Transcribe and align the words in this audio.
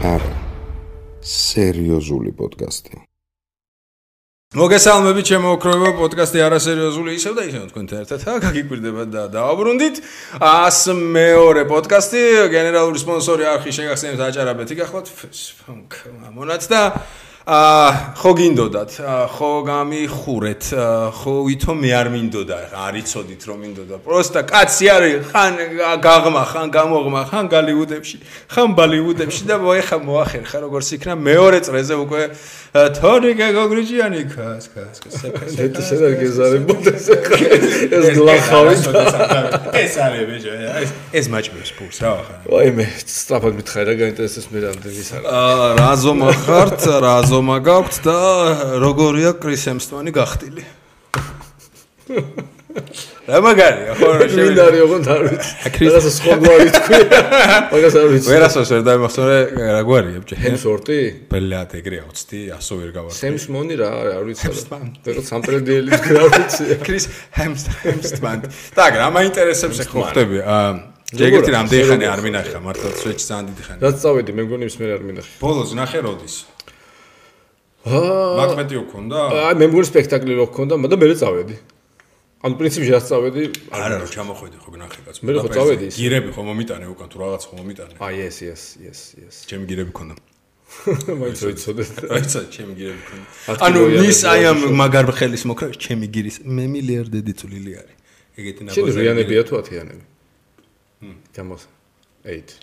არა. 0.00 0.32
სერიოზული 1.20 2.32
პოდკასტი. 2.32 2.96
მოგესალმებით 4.50 5.26
ჩემო 5.30 5.50
ოქროებო 5.54 5.90
პოდკასტი 6.00 6.40
არასერიოზული 6.42 7.12
ისევ 7.14 7.34
და 7.38 7.42
ისევ 7.46 7.66
თქვენთან 7.70 8.00
ერთად 8.02 8.20
ა 8.26 8.32
გაგიკვირდება 8.42 9.04
და 9.06 9.22
დააბრუნდით 9.30 10.00
100 10.42 10.96
მეორე 11.14 11.62
პოდკასტი 11.70 12.22
გენერალური 12.50 12.98
სპონსორი 12.98 13.46
არხი 13.46 13.70
შეგახსენებთ 13.76 14.24
აჭარაბეთი 14.26 14.74
გახლავთ 14.80 15.08
მონაც 16.34 16.66
და 16.66 16.80
აა 17.40 18.20
ხო 18.20 18.30
გინდოდათ? 18.36 18.92
ხო 19.32 19.52
გამიხურეთ? 19.64 20.64
ხო 21.16 21.34
ვითომ 21.48 21.78
მე 21.80 21.90
არ 21.96 22.08
მინდოდა 22.12 22.58
არიწოდით 22.84 23.42
რომ 23.48 23.58
მინდოდა. 23.64 23.96
პროსტა 24.04 24.40
კაცი 24.44 24.86
არის 24.92 25.14
ხან 25.32 25.52
გაღმა 26.04 26.42
ხან 26.52 26.68
გამოღმა 26.68 27.22
ხან 27.32 27.44
გალივუდებში 27.48 28.16
ხან 28.44 28.68
ბალივუდებში 28.76 29.42
და 29.48 29.56
მოეხა 29.56 29.96
მოახერხა 30.04 30.58
როგორც 30.68 30.88
იქნა 31.00 31.14
მეორე 31.16 31.58
წრეზე 31.64 31.94
უკვე 32.04 32.22
თორი 32.70 33.34
გეგოგრიჯიანი 33.34 34.20
ქას 34.30 34.70
ქას 34.70 35.02
ქას 35.02 35.24
ეს 35.58 35.74
შეიძლება 35.90 36.10
გეზარებოდეს 36.22 37.06
ეს 37.10 38.06
გლახავი 38.14 38.74
ეს 39.74 39.94
არის 39.98 40.24
ბიჭო 40.30 40.52
ეს 40.78 40.90
ეს 41.10 41.26
მაჭმევს 41.34 41.72
პულს 41.74 41.98
რა 41.98 42.12
ხარ 42.22 42.46
ვაიმე 42.46 42.86
სწრაფად 43.02 43.58
მითხარი 43.58 43.86
რა 43.90 43.94
გაინტერესებს 44.02 44.46
მე 44.54 44.58
რამდენი 44.68 45.02
ის 45.02 45.10
არის 45.18 45.26
აა 45.34 45.66
რაზომა 45.82 46.30
ხართ 46.46 46.80
რაზომა 47.06 47.58
გაქვთ 47.66 47.94
და 48.06 48.18
როგორია 48.86 49.34
კრისემსტვანი 49.42 50.14
გახტილი 50.14 50.62
რა 52.70 53.38
მაგარია 53.44 53.94
ხო 53.98 54.08
შემინდარი 54.30 54.78
ოღონდ 54.84 55.08
არ 55.10 55.22
ვიცი 55.26 55.88
რაღაცა 55.90 56.10
სხვა 56.16 56.34
გვარი 56.42 56.68
თქვი. 56.76 57.00
მაგას 57.72 57.96
არ 58.00 58.06
ვიცი. 58.12 58.28
ვერასოს 58.30 58.70
ვერ 58.74 58.82
დაიმახსოვრე 58.88 59.38
რა 59.74 59.82
გვარია 59.88 60.22
ბჭე 60.24 60.38
ჰემსორტი 60.44 60.98
ბელათ 61.30 61.74
ეგრეა 61.80 62.04
20 62.10 62.54
ასო 62.58 62.78
ვერ 62.80 62.90
გავარ 62.94 63.16
სემსმონი 63.18 63.74
რა 63.80 63.90
არ 64.18 64.24
ვიცი. 64.30 64.52
რა 65.16 65.24
სამტრედიელი 65.30 65.90
თქვი 65.98 66.14
არ 66.20 66.30
ვიცი 66.36 66.78
კრის 66.86 67.04
ჰემსტმან 67.40 68.38
და 68.78 68.86
რა 69.00 69.08
მაინტერესებს 69.18 69.82
ხო 69.90 70.06
ხტები 70.10 70.38
აა 70.46 70.70
ჯეგერთი 71.10 71.50
რამდენი 71.50 71.84
ხანი 71.90 72.06
არ 72.06 72.20
მინახა 72.22 72.58
მართლა 72.62 72.90
სვეჩი 73.02 73.24
ძალიან 73.26 73.46
დიდი 73.50 73.62
ხანი. 73.66 73.78
რაც 73.82 73.96
წავედი 73.98 74.30
მე 74.38 74.42
მგონი 74.46 74.64
ის 74.70 74.76
მე 74.78 74.86
არ 74.94 75.02
მინახე. 75.10 75.30
ბოლოს 75.42 75.74
ნახე 75.74 75.98
როდის? 76.06 76.34
აა 77.82 78.30
მაგმეტი 78.38 78.76
უქონდა 78.84 79.18
აა 79.40 79.52
მე 79.58 79.66
მგონი 79.74 79.86
სპექტაკლი 79.90 80.32
რო 80.38 80.46
ქონდა 80.54 80.78
მაგრამ 80.78 81.02
მე 81.02 81.16
წავედი 81.18 81.56
ანუ 82.40 82.56
პრინციპში 82.56 82.92
რაც 82.94 83.04
წავედი 83.10 83.42
არა 83.76 83.96
რა 84.00 84.06
ჩამოხვედი 84.08 84.58
ხო 84.64 84.70
გნახე 84.72 85.00
კაც 85.04 85.16
მე 85.20 85.32
ხო 85.36 85.48
წავედი 85.52 85.84
ის? 85.90 85.96
გირები 86.00 86.30
ხო 86.32 86.42
მომიტანე 86.48 86.86
უკან 86.88 87.08
თუ 87.12 87.16
რაღაც 87.20 87.42
ხო 87.44 87.54
მომიტანე. 87.60 87.92
აი 88.00 88.16
ეს 88.24 88.36
ეს 88.48 88.62
ეს 88.80 89.00
ეს. 89.20 89.36
ჩემი 89.44 89.68
გირები 89.68 89.92
ქონდა. 89.92 90.14
მაინც 91.20 91.38
ვიცოდეთ. 91.44 91.90
აიცა 92.16 92.40
ჩემი 92.48 92.72
გირები 92.80 93.02
ქონდა. 93.10 93.26
ანუ 93.60 93.80
ის 94.08 94.20
აი 94.24 94.40
ამ 94.56 94.58
მაგარ 94.72 95.12
ხელის 95.20 95.44
მოკრავი 95.52 95.76
ჩემი 95.84 96.06
გირის 96.08 96.36
მე 96.48 96.64
მილიარდედი 96.72 97.32
წვლილი 97.44 97.72
არის. 97.76 97.96
ეგეთი 98.40 98.62
ნაბოზი 98.72 98.88
შენ 98.88 99.00
რიანებია 99.04 99.42
თუ 99.44 99.52
ათიანები? 99.60 100.04
ჰმ. 101.04 101.16
გამოს 101.36 101.62
8 102.24 102.56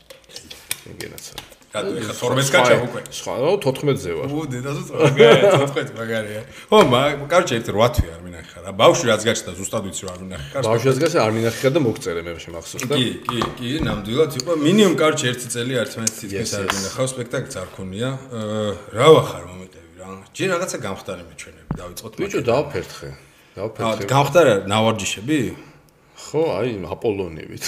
ეგენაცა 0.89 1.56
რატო 1.67 1.91
ეხა 1.99 2.13
12-ს 2.15 2.49
გაჩამ 2.55 2.81
უკვე. 2.87 3.01
სხვა, 3.11 3.33
რა 3.43 3.49
14-ზე 3.59 4.11
ვარ. 4.17 4.27
ო, 4.31 4.39
დედასაც 4.47 4.87
მაგარი, 4.97 5.41
14 5.51 5.91
მაგარია. 5.97 6.41
ო, 6.71 6.77
კარჩე 7.27 7.53
ერთ 7.59 7.67
8 7.75 7.91
თვე 7.97 8.09
არ 8.15 8.21
მინახე 8.23 8.57
რა. 8.63 8.69
ბავშვი 8.81 9.05
რაც 9.11 9.21
გაჩნდა, 9.27 9.51
ზუსტად 9.59 9.83
ვიცი 9.87 10.03
რა 10.07 10.11
არ 10.15 10.21
მინახე. 10.23 10.47
ბავშვიაც 10.63 10.97
გაჩნდა, 11.03 11.19
არ 11.27 11.33
მინახე 11.37 11.67
და 11.75 11.79
მოგწერე 11.87 12.21
მე 12.23 12.31
შემახსოვს 12.39 12.83
და. 12.87 12.95
კი, 12.95 13.07
კი, 13.27 13.39
კი, 13.59 13.69
ნამდვილად 13.83 14.31
იყო 14.39 14.51
მინიმუმ 14.63 14.95
კარჩე 14.95 15.25
1 15.27 15.51
წელი 15.53 15.73
11 15.75 16.13
თითქოს 16.17 16.51
არ 16.55 16.67
მინახავ, 16.71 17.05
სპექტაკლს 17.13 17.55
არ 17.61 17.69
ქონია. 17.75 18.09
რა 18.95 19.07
ვახარ 19.11 19.43
მომიტევი 19.51 19.91
რა. 19.99 20.07
ჯერ 20.31 20.47
რაღაცა 20.55 20.77
გამხდარი 20.87 21.23
მეჩვენები, 21.27 21.71
დავიწყოთ. 21.77 22.11
ბიჭო, 22.15 22.39
დავაფერთხე. 22.47 23.09
დავაფერთხე. 23.57 24.07
გამხდარა 24.07 24.53
ნავარჯიშები? 24.71 25.39
ხო, 26.27 26.43
აი 26.59 26.71
აპოლონივით. 26.91 27.63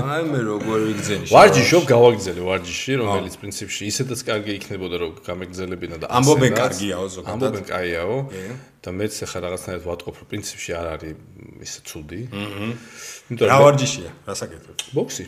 აი 0.00 0.22
მე 0.28 0.40
როგორ 0.44 0.80
ვიგზენი. 0.90 1.24
ვარჯიშობ 1.32 1.84
გავაგზელე 1.88 2.42
ვარჯიში, 2.44 2.92
რომელიც 3.00 3.34
პრინციპში 3.40 3.82
ისედაც 3.88 4.20
კარგი 4.28 4.52
იქნებოდა, 4.60 4.96
რომ 5.00 5.10
გამეგზელებინა 5.24 5.96
და 6.04 6.06
ამბობენ 6.20 6.52
კარგიაო 6.60 7.06
ზოგადად. 7.16 7.32
ამბობენ 7.32 7.64
კაიაო. 7.72 8.16
და 8.80 8.90
მეც 8.96 9.12
ახლა 9.24 9.38
რაღაცნაირად 9.44 9.84
ვატყობ, 9.84 10.14
რომ 10.20 10.26
პრინციპში 10.28 10.70
არ 10.76 10.86
არის 10.96 11.12
ისე 11.64 11.80
ცუდი. 11.88 12.20
აჰა. 12.32 12.68
იმიტომ 13.28 13.46
რა 13.48 13.56
ვარჯიშია? 13.64 14.10
რასაკეთებ? 14.28 14.76
ბოქსი. 14.96 15.24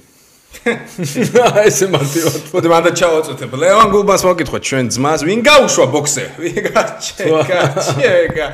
ესე 1.66 1.88
მარტივად. 1.92 2.40
მოდი 2.54 2.68
მანდა 2.72 2.90
ჩავაწოთებ. 3.00 3.56
ლევან 3.56 3.88
გულბას 3.92 4.22
მოკითხოთ 4.28 4.62
ჩვენ 4.68 4.86
ძმას, 4.94 5.24
ვინ 5.26 5.40
გაუშვა 5.48 5.86
ბოქსზე? 5.94 6.24
ვინ 6.38 6.58
გაჩეკა? 6.68 7.60
ჩეკა. 7.88 8.46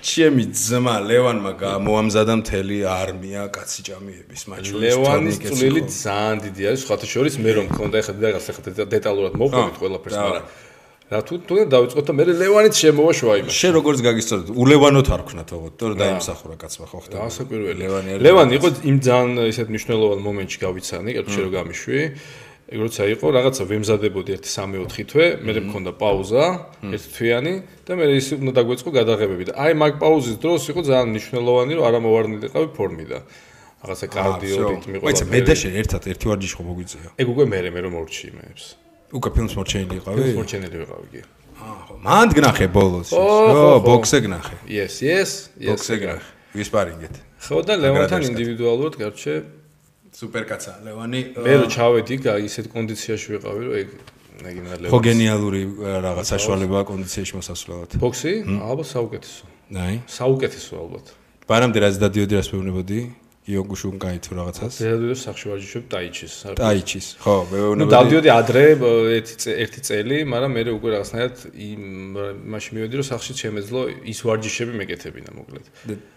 ჩემი 0.00 0.44
ძმა 0.56 0.96
ლევანმა 1.10 1.52
გამოამზადა 1.60 2.34
მთელი 2.40 2.78
არმია 2.88 3.42
კაციჭამიების 3.52 4.42
მაჩვენის 4.50 4.82
ლევანის 4.84 5.36
წვლილი 5.44 5.80
ძალიან 5.90 6.36
დიდი 6.46 6.62
არის 6.70 6.80
სხვათა 6.84 7.06
შორის 7.12 7.34
მე 7.44 7.50
რომ 7.56 7.64
მქონდა 7.70 7.96
ეხლა 8.00 8.14
დაგას 8.24 8.46
ეხლა 8.50 8.86
დეტალურად 8.96 9.32
მოყვებით 9.40 9.76
ყველაფერს 9.80 10.18
მაგრამ 10.20 10.44
რა 11.10 11.20
თუ 11.26 11.34
თუ 11.42 11.54
დავიწყოთ 11.74 12.04
და 12.06 12.12
მე 12.14 12.24
ლევანიც 12.38 12.74
შემოვაშვა 12.80 13.32
იმ 13.42 13.48
შენ 13.50 13.72
როგორც 13.76 13.98
გაგისწორეთ 14.06 14.48
ულევანოთ 14.62 15.08
არ 15.10 15.22
ქნა 15.26 15.42
თողოთ 15.50 15.74
თორე 15.80 15.94
დაიმსახურა 16.00 16.56
კაცმა 16.62 16.86
ხო 16.86 16.98
ხტა 17.02 17.16
ასაკვირველი 17.26 17.78
ლევანი 17.82 18.08
არის 18.14 18.22
ლევანი 18.26 18.52
იყო 18.58 18.68
იმ 18.90 18.96
ძალიან 19.06 19.30
ისეთ 19.50 19.66
მნიშვნელოვან 19.74 20.20
მომენტში 20.26 20.58
გავიცანი 20.64 21.10
კერძო 21.18 21.30
შენ 21.34 21.42
რო 21.46 21.50
გამიშვი 21.58 21.98
ეგ 22.70 22.78
როცა 22.86 23.02
იყო 23.10 23.26
რაღაცა 23.34 23.64
ვემზადებოდი 23.66 24.30
1-3-4 24.38 25.06
თვე, 25.10 25.26
მე 25.42 25.52
მქონდა 25.66 25.92
პაუზა, 25.98 26.44
ერთი 26.86 27.08
თვიანი 27.18 27.54
და 27.82 27.92
მე 27.98 28.04
ის 28.14 28.26
უნდა 28.38 28.52
დაგვეწყო 28.58 28.90
გადაღებები 28.94 29.44
და 29.50 29.52
აი 29.58 29.72
მაგ 29.74 29.92
პაუზის 29.98 30.36
დროს 30.38 30.62
იყო 30.70 30.80
ძალიან 30.86 31.08
მნიშვნელოვანი 31.10 31.72
რომ 31.74 31.84
არა 31.90 31.98
მოვარნილიყავი 32.06 32.68
ფორმიდან. 32.78 33.22
რაღაცა 33.80 34.06
კარდიო 34.14 34.56
რიტმი 34.70 34.96
ყოლა. 35.00 35.06
ვაიცი, 35.08 35.24
მე 35.34 35.40
და 35.50 35.54
შენ 35.58 35.74
ერთად 35.82 36.02
ერთი 36.14 36.24
ვარჯიში 36.30 36.54
ხო 36.54 36.62
მოგვიწია. 36.70 37.08
ეგ 37.18 37.26
უკვე 37.32 37.44
მე 37.50 37.58
მე 37.74 37.80
რომ 37.80 37.92
მორჩი 37.98 38.24
იმებს. 38.30 38.64
უკვე 39.18 39.28
ფილმს 39.34 39.52
მორჩენილი 39.58 39.94
იყავი? 39.98 40.18
ფილმს 40.20 40.36
მორჩენილი 40.38 40.76
ვიყავი 40.84 41.08
კი. 41.10 41.20
აჰო, 41.60 41.94
მანდ 42.06 42.30
გნახე 42.38 42.66
ბოლოს. 42.70 43.08
ხო, 43.10 43.82
ბოქსზე 43.82 44.18
გნახე. 44.24 44.56
yes, 44.70 44.94
yes, 45.02 45.30
yes. 45.58 45.68
ბოქსზე 45.74 45.96
გნახე. 46.06 46.28
ვისპარინგეთ. 46.54 47.14
ხო 47.40 47.58
და 47.66 47.74
ლევანთან 47.82 48.20
ინდივიდუალურად 48.30 48.94
გარჩე 49.00 49.34
სუპერკაცა. 50.14 50.72
ლევანი 50.86 51.20
მე 51.38 51.54
რო 51.60 51.66
ჩავედი 51.70 52.14
ისეთ 52.50 52.66
კონდიციაში 52.74 53.26
ვიყავი 53.34 53.62
რომ 53.66 53.74
ეგ 53.80 53.88
ნეგინა 54.44 54.70
ლევანი 54.80 54.90
ხო 54.90 54.98
გენიალური 55.06 55.62
რაღაც 56.06 56.26
საშუალებაა 56.34 56.84
კონდიციაში 56.90 57.32
მოსასვლელად 57.38 57.90
ბოქსი 58.02 58.32
ალბათ 58.58 58.88
საუკეთესო. 58.90 59.42
აი. 59.70 59.96
საუკეთესო 60.06 60.72
ალბათ. 60.82 61.06
ბანამდე 61.50 61.78
რაც 61.84 61.94
დადიოდი 62.02 62.34
რას 62.38 62.48
მეუბნებოდი 62.52 62.98
იოგუშუნკაი 63.48 64.18
თუ 64.20 64.32
რაღაცას. 64.36 64.72
ზედადოდ 64.84 65.16
სახში 65.16 65.46
ვარჯიშობ 65.48 65.84
ტაიჩის. 65.88 66.34
ტაიჩის. 66.60 67.06
ხო, 67.24 67.36
მეუბნებოდი. 67.48 67.80
ნუ 67.80 67.86
დავდიოდი 67.88 68.28
ადრე 68.36 68.64
ერთი 69.16 69.36
ერთი 69.64 69.80
წელი, 69.80 70.16
მაგრამ 70.28 70.50
მე 70.60 70.62
უკვე 70.76 70.88
რაღაცნაირად 70.94 71.36
იმ 71.56 71.82
მაშინ 72.52 72.72
მივედი 72.76 72.94
რომ 73.00 73.06
სახში 73.08 73.32
შემეძლო 73.40 73.80
ის 74.12 74.18
ვარჯიშები 74.28 74.72
მეკეთებინა 74.80 75.30
მოკლედ. 75.40 75.64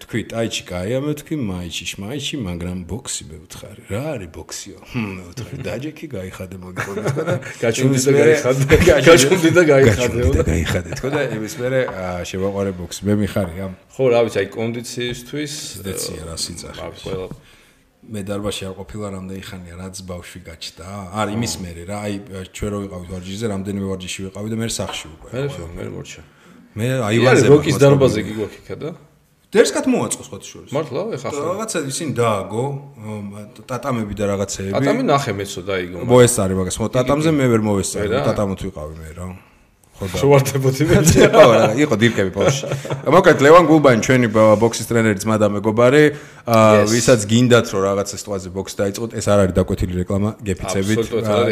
თქვი 0.03 0.21
ტაიჩი 0.35 0.63
კაია, 0.67 0.97
მე 0.99 1.13
თქვი 1.23 1.35
მაიჩი, 1.47 1.85
მაიჩი, 2.03 2.35
მაგრამ 2.43 2.77
ბოქსი 2.91 3.23
მე 3.31 3.37
ვთხარი. 3.47 3.81
რა 3.87 4.03
არის 4.19 4.29
ბოქსიო? 4.35 4.79
მე 4.91 5.23
ვთხარი. 5.31 5.55
დაჯექი 5.63 6.05
გაიხადე 6.11 6.55
მოგიყოლე 6.59 7.01
თქო 7.07 7.21
და 7.23 7.35
გაჩუმდი 7.63 7.99
და 8.03 8.11
გაიხადე. 8.19 8.63
გაჩუმდი 9.07 9.49
და 9.55 9.63
გაიხადე. 9.71 10.19
გაიხადე 10.43 10.89
თქო 10.99 11.07
და 11.15 11.21
იმის 11.39 11.53
მერე 11.55 11.79
შევაყარე 12.29 12.71
ბოქსი. 12.75 12.99
მე 13.07 13.13
მიხარი 13.23 13.55
ამ 13.63 13.73
ხო, 13.93 14.05
რა 14.09 14.19
ვიცი, 14.25 14.37
აი 14.41 14.47
კონდიციისთვის 14.57 15.53
დეცია 15.85 16.21
რა 16.25 16.35
სიძახი. 16.41 16.81
მე 18.03 18.21
დარბაში 18.27 18.63
არ 18.67 18.73
ყოფილა 18.75 19.07
რამდენი 19.15 19.43
ხანია 19.47 19.75
რაც 19.79 19.95
ბავშვი 20.03 20.39
გაჩნდა. 20.43 20.85
არ 21.23 21.27
იმის 21.39 21.53
მერე 21.63 21.83
რა, 21.87 21.97
აი 22.03 22.13
ჩვენ 22.51 22.69
რო 22.73 22.77
ვიყავით 22.83 23.09
ვარჯიშზე, 23.15 23.45
რამდენიმე 23.53 23.85
ვარჯიში 23.87 24.19
ვიყავი 24.27 24.47
და 24.51 24.57
მე 24.59 24.67
სახში 24.67 25.05
უკვე. 25.15 25.29
მე 25.31 25.47
ხო, 25.55 25.63
მე 25.71 25.83
მორჩა. 25.95 26.21
მე 26.75 26.85
აივანზე 27.07 27.45
ვარ. 27.47 27.53
როკის 27.53 27.75
დარბაზე 27.79 28.19
კი 28.27 28.33
გვაქიქა 28.43 28.75
და 28.83 28.89
დერსკათ 29.53 29.85
მოაწყოს 29.93 30.27
ხო 30.33 30.37
შორის. 30.41 30.69
მართლა, 30.73 31.01
ეხა 31.15 31.29
ხო. 31.29 31.41
რაღაცა 31.47 31.77
ისინი 31.93 32.11
დააგო, 32.17 32.63
ტატამები 33.69 34.13
და 34.17 34.23
რაღაცეები. 34.33 34.73
ტატამი 34.73 35.03
ნახე 35.07 35.31
მეცო 35.37 35.61
დაიგო. 35.69 35.97
მოესწარი 36.09 36.53
მაგას, 36.59 36.75
ხო, 36.81 36.85
ტატამზე 36.97 37.29
მე 37.39 37.45
ვერ 37.53 37.61
მოესწარი, 37.69 38.09
ტატამოთ 38.27 38.59
ვიყავი 38.65 38.95
მე 38.97 39.09
რა. 39.13 39.27
ხო 40.03 40.11
და 40.11 40.21
შევარდებოდი 40.21 40.83
მე. 40.89 40.97
ხო 41.33 41.43
რა 41.53 41.67
იყო 41.79 41.95
დირკები 42.03 42.31
პოშში 42.35 42.65
მოკლედ 43.13 43.39
ლევან 43.43 43.65
გულბანი 43.69 43.99
ჩვენი 44.03 44.27
ბოქსის 44.33 44.87
ტრენერი 44.89 45.19
ძმა 45.23 45.35
და 45.39 45.47
მეგობარი 45.53 46.03
ვისაც 46.91 47.21
გინდათ 47.23 47.67
რომ 47.71 47.81
რაღაცა 47.87 48.15
სიტუაცია 48.19 48.51
ბოქს 48.51 48.73
დაიწყოთ 48.75 49.11
ეს 49.15 49.25
არ 49.31 49.39
არის 49.43 49.55
დაკვეთილი 49.55 49.93
რეკლამა 50.03 50.29
გეფიცებით. 50.43 50.99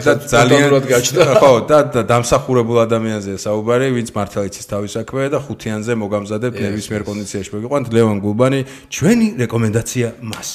და 0.04 0.14
ძალიან 0.28 0.68
ხო 1.42 1.52
და 1.70 2.02
დამსახურებულ 2.12 2.78
ადამიანზე 2.88 3.40
საუბარი 3.40 3.88
ვინც 3.96 4.10
მართლა 4.12 4.42
იცის 4.52 4.66
თავის 4.68 4.92
საქმე 5.00 5.32
და 5.32 5.40
ხუთიანზე 5.40 5.94
მოგამზადებთ 5.96 6.58
ნებისმიერ 6.60 7.02
კონდიციაში 7.08 7.50
მოგიყვანთ. 7.56 7.86
ლევან 7.96 8.18
გულბანი 8.20 8.60
ჩვენი 8.92 9.28
რეკომენდაცია 9.40 10.08
მას. 10.28 10.50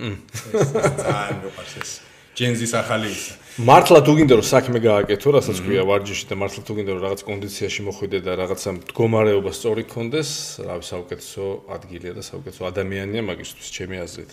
მ 0.00 0.16
ეს 0.56 0.72
ძალიან 1.04 1.36
მიყვარს 1.44 1.74
ეს. 1.76 1.90
ჯენზის 2.32 2.72
ახალი 2.72 3.12
ისა. 3.12 3.41
მართლა 3.60 4.00
თუ 4.00 4.12
გინდა 4.16 4.34
რომ 4.40 4.46
საქმე 4.48 4.78
გააკეთო, 4.80 5.28
რასაც 5.36 5.58
ქვია 5.60 5.84
ვარჯიში 5.84 6.24
და 6.24 6.36
მართლა 6.40 6.62
თუ 6.64 6.72
გინდა 6.72 6.92
რომ 6.96 7.02
რაღაც 7.04 7.20
კონდიციაში 7.28 7.80
მოხვიდე 7.84 8.18
და 8.24 8.32
რაღაცა 8.40 8.70
მდგომარეობა 8.80 9.50
სწორი 9.52 9.82
გქონდეს, 9.92 10.30
რავი, 10.64 10.84
საუკეთესო 10.88 11.44
ადგილია 11.76 12.12
და 12.16 12.22
საუკეთესო 12.24 12.62
ადამიანია 12.72 13.22
მაგისთვის 13.28 13.68
ჩემი 13.76 13.96
აზრით. 14.08 14.32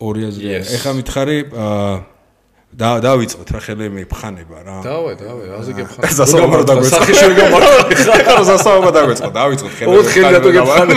ორი 0.00 0.20
აზრია. 0.32 0.60
Ეხლა 0.72 0.92
მითხარი 0.96 1.36
აა 1.52 1.94
და 2.76 2.88
დავიწყოთ 3.00 3.48
რა 3.56 3.60
ხელე 3.60 3.86
მე 3.92 4.02
ფხანება 4.08 4.58
რა. 4.64 4.76
დავაი, 4.84 5.14
დავაი, 5.20 5.46
რაზე 5.52 5.72
გეფხარ? 5.76 6.02
სასაუბრო 6.16 6.62
დაგვეწყო. 6.68 6.96
სახე 6.96 7.12
შეგამართლა. 7.16 7.82
ახლა 8.20 8.42
სასაუბრო 8.52 8.90
დაგვეწყო, 8.96 9.30
დავიწყოთ 9.36 9.72
ხელე. 9.76 9.88
ოთხ 9.96 10.10
ხელი 10.12 10.32
რატო 10.36 10.50
გეფხარ? 10.56 10.88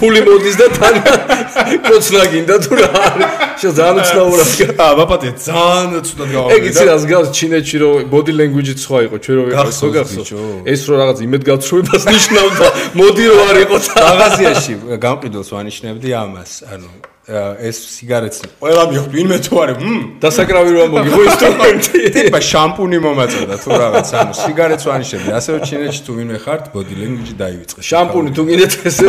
ფული 0.00 0.20
მოდის 0.24 0.56
და 0.60 0.66
თან 0.76 0.94
კოცნა 1.88 2.24
გინდა 2.32 2.56
თუ 2.64 2.72
რა 2.80 2.88
არის? 3.04 3.43
შე 3.60 3.68
ძალიან 3.78 3.96
უცნაურად. 4.02 4.48
აა 4.84 4.92
ბაპატი 4.98 5.28
ძალიან 5.44 6.02
ცუდად 6.08 6.28
ეგ 6.28 6.34
გავაკეთე. 6.34 6.68
იცი 6.68 6.84
რას 6.90 7.04
გავს 7.12 7.28
ჩინეთში 7.38 7.76
რომ 7.82 7.94
body 8.12 8.32
language-იც 8.40 8.78
სხვა 8.84 8.98
იყო 9.06 9.16
ჩვენ 9.24 9.34
რომ 9.38 9.44
ვიყავ 9.48 9.66
გახსოვს, 9.96 10.28
ეს 10.72 10.80
რო 10.88 10.94
რაღაც 11.02 11.18
იმედგაცრუებას 11.26 12.02
ნიშნავდა 12.14 12.66
მოდი 13.00 13.24
რო 13.30 13.38
არ 13.48 13.56
იყო 13.64 13.76
თან 13.86 14.02
მაღაზიაში 14.04 14.72
გამყიდველს 15.06 15.50
ვანიშნებდი 15.54 16.08
ამას, 16.24 16.52
ანუ 16.72 16.90
ეს 17.24 17.78
სიგარეტს 17.88 18.38
ყველა 18.60 18.82
მიხვდი, 18.92 19.12
ვინმე 19.16 19.38
თუ 19.48 19.54
არის, 19.64 19.76
მმ, 19.80 20.00
დასაკრავი 20.20 20.70
რო 20.76 20.82
მოგიღო 20.92 21.20
ინსტრუმენტი 21.24 22.00
ტიპა 22.16 22.40
შამპუნი 22.52 22.98
მომაწოდა 23.00 23.56
თუ 23.64 23.70
რაღაც, 23.80 24.08
ანუ 24.20 24.32
სიგარეტს 24.44 24.84
ვანიშნებდი, 24.84 25.30
ასევე 25.40 25.58
ჩინეთში 25.64 26.00
თუ 26.04 26.12
ვინმე 26.20 26.38
ხართ, 26.44 26.64
body 26.76 26.94
language 27.00 27.32
დაივიწყე. 27.40 27.80
შამპუნი 27.80 28.30
თუ 28.36 28.42
გინდათ 28.44 28.72
ესე 28.84 29.06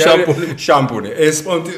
შამპუნი 0.00 0.46
შამპუნი. 0.56 1.08
ეს 1.20 1.36
პონტი, 1.44 1.72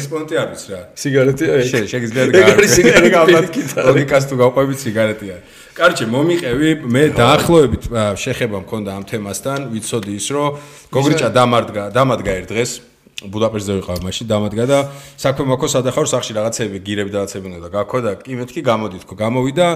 ეს 0.00 0.04
პონტი 0.08 0.34
არის 0.40 0.62
რა. 0.72 0.80
სიგარეტი 1.16 1.46
აი 1.56 1.64
შე 1.70 1.80
შეგიძლია 1.88 2.22
ეგ 2.36 2.48
არის 2.52 2.70
სიგარეტი 2.76 3.10
გავაკეთოთ. 3.16 3.84
ლოგიკას 3.88 4.24
თუ 4.28 4.34
გავყვებით 4.42 4.78
სიგარეტი 4.84 5.26
არის. 5.32 5.44
კარჩე, 5.76 6.04
მომიყევი, 6.12 6.70
მე 6.92 7.02
დაახლოებით 7.16 7.82
შეხება 8.20 8.58
მქონდა 8.64 8.90
ამ 8.96 9.04
თემასთან, 9.08 9.60
ვიცოდი 9.72 10.12
ის, 10.16 10.26
რომ 10.32 10.48
გოგრიჭა 10.92 11.28
დამარდგა, 11.36 11.84
დამადგა 11.96 12.32
ერთ 12.40 12.48
დღეს 12.52 12.70
ბუდაპეშტზე 13.25 13.73
ვიყავ 13.77 13.99
მაშინ 14.01 14.25
დამადგა 14.33 14.65
და 14.65 14.77
საქმე 15.21 15.45
მოქო 15.53 15.67
სადახარო 15.69 16.09
სახში 16.09 16.33
რაღაცები 16.41 16.77
გირები 16.81 17.11
და 17.13 17.17
რაღაცები 17.21 17.45
უნდა 17.53 17.69
გაქო 17.69 17.97
და 18.01 18.11
კი 18.17 18.33
მეთქი 18.39 18.61
გამოდი 18.65 18.97
თქო 19.05 19.13
გამოვიდა 19.21 19.67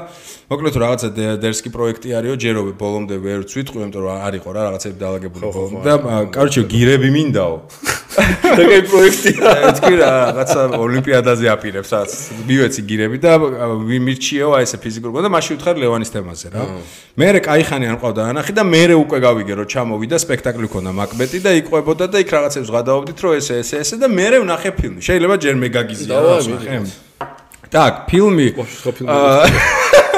მოკლედ 0.49 0.73
რომ 0.73 0.81
რაღაცა 0.85 1.07
დე- 1.13 1.37
დერსკი 1.45 1.69
პროექტი 1.69 2.09
არისო 2.17 2.35
ჯერო 2.41 2.61
ბოლომდე 2.73 3.15
ვერ 3.21 3.45
ვცვიტყვი 3.45 3.77
იმიტომ 3.85 4.01
რომ 4.01 4.17
არ 4.25 4.33
იყო 4.41 4.49
რა 4.49 4.61
რაღაცები 4.65 4.97
დაალაგებული 4.97 5.43
ბოლომდე 5.45 5.85
და 5.85 5.93
ა, 6.09 6.15
კარჩე 6.33 6.61
გირები 6.73 7.09
მინდაო 7.13 7.55
და 8.15 8.63
კაი 8.65 8.81
პროექტია 8.89 9.51
თქვი 9.77 9.95
რა 9.99 10.09
რაღაცა 10.25 10.61
ოლიმპიადაზე 10.79 11.45
აპირებს 11.51 11.89
რაც 11.93 12.11
მივეცი 12.49 12.81
გირები 12.89 13.17
და 13.19 13.31
ვინ 13.85 14.01
მირჩიო 14.07 14.47
აი 14.55 14.63
ესე 14.65 14.77
ფიზიკურ 14.79 15.11
გონდა 15.11 15.29
მაშინ 15.35 15.59
ვთხარ 15.59 15.75
ლევანის 15.83 16.09
თემაზე 16.15 16.47
რა 16.55 16.63
მე 17.19 17.27
რე 17.35 17.39
кай 17.43 17.61
ხანი 17.67 17.85
არ 17.91 17.95
მყავდა 17.99 18.21
ანახი 18.31 18.53
და 18.55 18.63
მე 18.63 18.81
რე 18.89 18.95
უკვე 19.03 19.19
გავიგე 19.19 19.53
რომ 19.59 19.67
ჩამოვიდა 19.67 20.17
სპექტაკლი 20.25 20.67
ქონდა 20.71 20.91
მაკბეტი 20.95 21.39
და 21.43 21.51
იყვებოდა 21.59 22.05
და 22.07 22.17
იქ 22.23 22.29
რაღაცებს 22.35 22.71
ვღადაობდით 22.71 23.19
რომ 23.19 23.31
ესე 23.39 23.55
ესე 23.63 23.75
ესე 23.83 23.95
და 24.01 24.07
მე 24.11 24.27
რე 24.33 24.37
ვნახე 24.43 24.71
ფილმი 24.79 24.99
შეიძლება 25.07 25.35
ჯერ 25.43 25.55
მე 25.61 25.67
გაგიზია 25.77 26.11
დავაი, 26.15 26.39
რა 26.39 26.59
ვნახე 26.59 26.77
так 27.75 27.93
ფილმი 28.09 28.47
ხო 28.55 28.91
ფილმი 28.95 29.09
აა, 29.11 29.45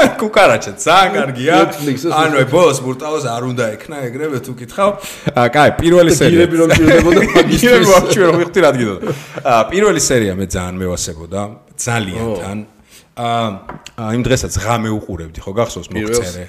კუკარაჩა 0.19 0.71
ძალიან 0.77 1.13
კარგია 1.17 1.53
Netflix-ს 1.63 2.11
ანუ 2.13 2.35
აი 2.41 2.47
ბოლოს 2.53 2.79
ბურტალოს 2.85 3.25
არ 3.33 3.43
უნდა 3.49 3.65
ექნა 3.77 3.97
ეგრევე 4.07 4.37
თუ 4.45 4.53
კითხავ 4.61 4.89
აა 5.33 5.47
კაი 5.55 5.69
პირველი 5.81 6.11
სერია 6.13 6.37
გირები 6.37 6.55
რომ 6.61 6.69
ჭირდებოდა 6.77 7.21
მაგისტრის. 7.33 7.61
გირები 7.63 7.87
ვაჩვი 7.93 8.23
რომ 8.27 8.35
ვიხდი 8.41 8.59
რა 8.65 8.71
გიდო 8.77 8.95
აა 9.41 9.61
პირველი 9.71 10.01
სერია 10.09 10.33
მე 10.37 10.45
ძალიან 10.53 10.75
მევასებოდა 10.83 11.41
ძალიან 11.87 12.25
თან 12.41 12.57
აა 13.12 14.08
იმ 14.16 14.22
დღესაც 14.24 14.54
ღამე 14.56 14.88
უყურებდი 14.96 15.40
ხო 15.44 15.52
გახსოვს 15.52 15.88
მოგწერე 15.92 16.44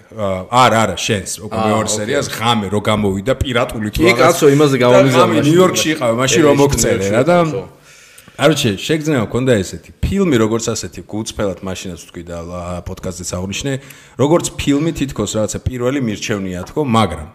არა 0.47 0.77
არა 0.87 0.95
შენს 0.95 1.31
უკვე 1.43 1.59
მეორე 1.59 1.89
სერიას 1.91 2.27
ღამე 2.31 2.67
რო 2.71 2.79
გამოვიდა 2.87 3.33
პირატული 3.35 3.91
თუ 3.91 3.99
კი, 4.07 4.13
კაცო, 4.15 4.47
იმაზე 4.55 4.75
გამომიზარდა 4.79 5.11
და 5.11 5.27
ღამე 5.27 5.43
ნიუ-იორკში 5.43 5.87
იყავ 5.91 6.13
მაშინ 6.23 6.41
რომ 6.47 6.55
ეს 6.55 6.61
მოგწერე 6.63 7.07
რა 7.11 7.23
და 7.27 7.37
არჩე 8.47 8.71
შეგძნება 8.79 9.23
მქონდა 9.27 9.53
ესეთი 9.59 9.91
ფილმი 10.07 10.37
როგორც 10.39 10.65
ასეთი 10.71 11.01
გუწფელად 11.03 11.59
მაშინაც 11.67 11.99
ვთქვი 11.99 12.23
და 12.31 12.37
პოდკასტზეც 12.87 13.29
აღნიშნე 13.37 13.73
როგორც 14.23 14.45
ფილმი 14.55 14.91
თითქოს 15.03 15.31
რაღაცა 15.35 15.59
პირველი 15.67 15.99
მირჩევნია 16.07 16.63
თქო 16.71 16.81
მაგრამ 16.87 17.27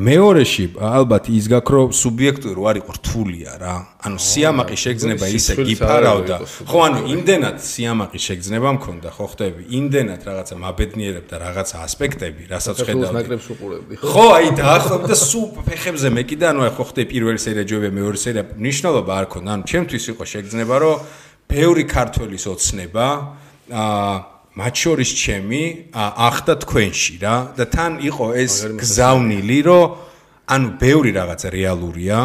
მეორეში 0.00 0.64
ალბათ 0.80 1.28
ის 1.28 1.46
გაქრო 1.52 1.82
სუბიექტური 1.92 2.54
რო 2.56 2.64
არ 2.70 2.76
იყო 2.80 2.92
რთულია 2.96 3.52
რა. 3.60 3.74
ანუ 4.00 4.16
სიამაყი 4.16 4.76
შეგძნება 4.80 5.26
ისე 5.36 5.52
გიფარავ 5.60 6.16
არ 6.20 6.26
და 6.30 6.36
ხო 6.70 6.78
ანუ 6.88 7.00
იმდენად 7.14 7.56
სიამაყი 7.60 8.20
შეგძნება 8.26 8.68
მქონდა 8.80 9.08
ხო 9.12 9.26
ხტები? 9.32 9.62
იმდენად 9.76 10.20
რაღაცა 10.24 10.54
მაბედნიერებდა 10.64 11.36
რაღაცა 11.44 11.76
ასპექტები 11.84 12.42
რასაც 12.48 12.76
ხედავდი. 12.80 13.14
ნაკრებს 13.20 13.46
უყურებდი 13.52 13.94
ხო? 14.00 14.26
აი 14.40 14.48
დაახლოებით 14.56 15.08
და 15.12 15.16
სულ 15.20 15.46
ფეხებზე 15.68 16.08
მეკიდა, 16.16 16.46
ანუ 16.54 16.60
აი 16.64 16.72
ხო 16.80 16.84
ხდე 16.88 17.02
პირველი 17.12 17.38
სერია 17.44 17.64
ჯოებია, 17.68 17.92
მეორე 18.00 18.18
სერია. 18.24 18.44
ნიშნულობა 18.56 19.12
არ 19.20 19.26
ქონდა. 19.28 19.48
ანუ 19.52 19.64
ჩემთვის 19.68 20.04
იყო 20.16 20.24
შეგძნება, 20.32 20.74
რომ 20.80 20.96
ბევრი 21.50 21.84
ქართველის 21.84 22.44
ოცნება 22.48 23.06
აა 23.68 24.39
მათ 24.58 24.74
შორის 24.82 25.10
ჩემი 25.14 25.62
ა- 25.94 26.12
ახდა 26.28 26.54
თქვენში 26.64 27.14
რა 27.22 27.36
და 27.56 27.64
თან 27.70 27.92
იყო 28.02 28.26
ეს 28.34 28.54
გზავნილი, 28.80 29.58
რომ 29.68 29.84
ანუ 30.50 30.68
ბევრი 30.82 31.10
რაღაცა 31.14 31.48
რეალურია. 31.54 32.18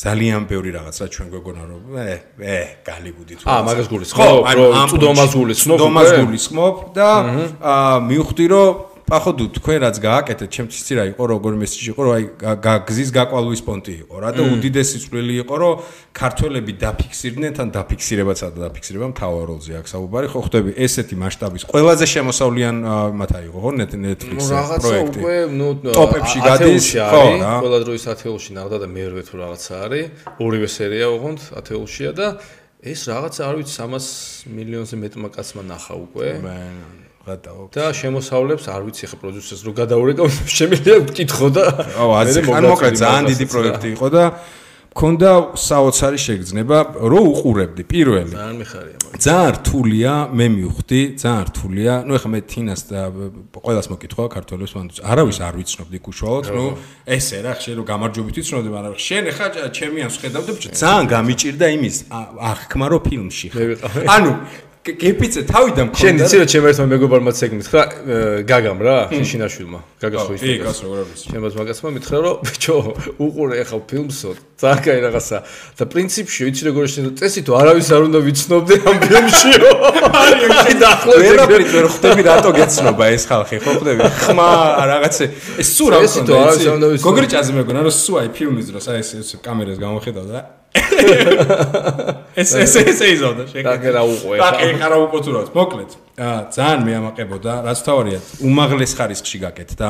ძალიან 0.00 0.48
ბევრი 0.48 0.70
რაღაც 0.80 0.96
რა 0.96 1.06
ჩვენ 1.12 1.28
გვეგონა 1.28 1.62
რომ 1.68 1.82
ე 2.00 2.12
ე 2.40 2.58
გალიგუდი 2.88 3.34
თუ 3.36 3.44
აა, 3.52 3.60
მაგას 3.68 3.86
გულისხმობ, 3.92 4.32
რომ 4.56 4.72
ამ 4.80 4.88
წვდომას 4.88 5.30
გულისხმობ 5.36 5.76
წვდომას 5.76 6.08
უკვე? 6.08 6.20
გულისხმობ 6.24 6.74
და 6.96 7.08
აა 7.60 7.96
მივხვდი 8.08 8.46
რომ 8.48 8.68
პახოდუ 9.10 9.44
თქვენ 9.58 9.78
რაც 9.84 9.96
გააკეთეთ, 10.06 10.48
ჩემთვის 10.54 10.80
ცირა 10.86 11.04
იყო 11.10 11.24
როგორ 11.34 11.52
მესიჯი 11.60 11.88
იყო, 11.90 12.02
რომ 12.06 12.12
აი 12.14 12.24
გზის 12.86 13.10
გაყვალვის 13.10 13.62
პონტი 13.66 13.94
იყო 14.06 14.14
რა 14.22 14.30
და 14.30 14.42
უდიდესი 14.54 14.96
წვლილი 15.04 15.34
იყო, 15.42 15.54
რომ 15.60 15.74
ქართველები 16.14 16.72
დაფიქსირდნენ 16.78 17.52
თან 17.58 17.68
დაფიქსირებაცა 17.74 18.46
და 18.54 18.58
დაფიქსირება 18.70 19.06
მთავარ 19.10 19.44
როლზე 19.50 19.72
აქ 19.80 19.86
საუბარი, 19.90 20.26
ხო 20.30 20.40
ხვდები 20.46 20.70
ესეთი 20.86 21.14
მასშტაბის 21.20 21.62
ყველაზე 21.70 22.04
შემოსავლიან 22.14 22.76
მათ 23.18 23.30
აიღო 23.40 23.58
ხო 23.60 23.70
Netflix-ის 23.80 24.50
პროექტი. 24.78 25.18
უკვე 25.20 25.36
ნუ 25.58 25.68
ტოპებში 25.90 26.38
გადის, 26.46 26.86
ხო 26.94 27.24
რა. 27.42 27.52
ყველა 27.66 27.78
დროის 27.84 28.04
ათეულში 28.14 28.50
ნახდა 28.54 28.76
და 28.78 28.86
მე 28.94 29.04
რვე 29.10 29.22
თუ 29.26 29.34
რაღაცა 29.42 29.74
არის, 29.84 30.04
ორივე 30.38 30.68
სერია 30.70 31.06
ოღონდ 31.10 31.40
ათეულშია 31.58 32.10
და 32.14 32.26
ეს 32.80 33.00
რაღაცა 33.10 33.40
არ 33.44 33.54
ვიცი 33.60 33.74
300 33.76 34.48
მილიონზე 34.56 34.94
მეტმა 35.02 35.28
კაცმა 35.36 35.62
ნახა 35.68 35.94
უკვე. 36.00 36.26
მე 36.40 36.56
გადაო 37.26 37.62
და 37.74 37.84
შემოსავლებს 38.00 38.64
არ 38.74 38.82
ვიცი 38.86 39.04
ხა 39.10 39.16
პროდიუსერს 39.20 39.62
რო 39.66 39.72
გადაურეკავ 39.80 40.26
შემიძლია 40.58 40.96
ვკითხო 41.04 41.48
და 41.56 41.64
აუ 42.00 42.10
აზი 42.20 42.40
ან 42.48 42.64
მოკლედ 42.70 42.94
ძალიან 43.04 43.24
დიდი 43.30 43.46
პროექტი 43.52 43.88
იყო 43.96 44.08
და 44.14 44.24
მქონდა 44.90 45.30
საოცარი 45.54 46.18
შეგრძნება 46.18 46.78
რო 46.98 47.20
უყურებდი 47.30 47.82
პირველი 47.86 48.34
ძალიან 48.34 48.56
მიხარია 48.58 48.96
მაგ 49.06 49.12
ძალიან 49.22 49.52
რთულია, 49.60 50.12
მე 50.34 50.46
მივხვდი, 50.50 51.00
ძალიან 51.22 51.44
რთულია. 51.50 51.92
ნუ 52.10 52.12
ეხლა 52.18 52.28
მე 52.34 52.40
თინას 52.50 52.80
და 52.90 53.00
ყველას 53.54 53.86
მოკითხვა 53.92 54.24
ქართველებს, 54.34 54.72
მანდ 54.74 54.90
არავის 55.12 55.38
არ 55.46 55.54
ვიცნობდი 55.60 55.98
უშუალოდ, 56.10 56.44
ნუ 56.56 56.64
ესე 57.06 57.38
რა, 57.44 57.52
ხშირ 57.54 57.74
რომ 57.78 57.86
გამარჯვებით 57.86 58.34
ვიცნობდი, 58.40 58.68
მაგრამ 58.74 58.94
შენ 59.06 59.22
ეხლა 59.30 59.46
ჭ- 59.54 59.70
ჩემი 59.78 59.98
ამს 60.10 60.16
ხედავდი, 60.22 60.50
ძალიან 60.74 61.04
გამიჭირდა 61.14 61.66
იმის 61.76 61.96
აღქმა 62.50 62.86
რო 62.90 62.98
ფილმში. 63.06 63.46
ხარ. 63.54 63.66
ვიყავი. 63.70 64.06
ანუ 64.10 64.32
გეპიცე 64.80 65.42
თავიდან 65.44 65.90
შენ 65.92 66.14
მქონდა. 66.16 66.24
იცი 66.24 66.36
რომ 66.40 66.46
ჩემ 66.48 66.66
ერთმა 66.70 66.86
მეგობარმა 66.88 67.32
ცეგ 67.36 67.52
მითხრა 67.52 67.82
ე, 67.84 68.16
გაგამ 68.48 68.78
რა 68.80 68.96
შიშინაშვილმა 69.12 69.80
გაგას 70.00 70.24
ხო 70.24 70.32
კი, 70.32 70.36
ისტორია 70.40 70.64
გას 70.64 70.78
როგორ 70.80 70.98
არის. 71.04 71.20
ჩემს 71.28 71.54
მაგასმა 71.60 71.88
მითხრა 72.00 72.18
რომ 72.24 72.36
ბიჭო 72.48 72.76
უყურე 73.20 73.56
ახლა 73.60 73.80
ფილმსო. 73.90 74.30
კაი 74.60 75.00
რაღაცა. 75.04 75.36
და 75.76 75.84
პრინციპში 75.84 76.40
ვიცი 76.48 76.62
როგორ 76.68 76.84
შენ 76.96 77.04
წესი 77.20 77.40
თუ 77.44 77.52
არავის 77.60 77.88
არ 77.92 78.02
უნდა 78.08 78.18
ვიცნობდე 78.24 78.74
ამ 78.88 78.96
ფილმშიო. 79.04 79.70
აი 80.64 80.72
დაახლოებით 80.80 81.28
ვერაფრით 81.28 81.70
ვერ 81.76 81.86
ხვდები 81.92 82.22
რატო 82.24 82.50
გეცნობა 82.56 83.04
ეს 83.12 83.24
ხალხი, 83.28 83.56
ხო 83.60 83.70
ხვდები? 83.80 84.02
ხმა 84.24 84.48
რაღაცე. 84.92 85.24
ეს 85.60 85.68
სულ 85.76 85.88
რა 85.92 85.98
წესი 86.08 86.20
თუ 86.24 86.32
არავის 86.40 86.64
არ 86.64 86.74
უნდა 86.80 86.88
ვიცნობ. 86.88 87.04
გოგრიჭაზე 87.08 87.50
მეგონა 87.60 87.80
რომ 87.84 87.94
სულ 88.00 88.16
აი 88.20 88.28
ფილმის 88.36 88.66
დროს 88.72 88.84
აი 88.88 88.96
ეს 89.00 89.10
ეს 89.20 89.28
კამერას 89.44 89.78
გამოხედავდა 89.80 90.32
და 90.40 90.59
ეს 92.40 92.50
ეს 92.64 92.74
ეს 92.80 93.00
იზოდა 93.14 93.44
შეკეთე. 93.50 93.66
დაგერა 93.66 94.02
უყვე 94.06 94.36
და 94.40 94.48
ხა. 94.50 94.60
ეხარა 94.70 94.96
უყო 95.04 95.18
თუ 95.24 95.30
რაც 95.36 95.48
მოკლედ 95.56 95.90
აა 96.20 96.38
ძალიან 96.56 96.80
მეამაყებოდა 96.88 97.52
რაც 97.66 97.78
თავარია 97.86 98.20
უმაღლეს 98.48 98.92
ხარისხში 98.98 99.38
გაკეთდა 99.44 99.88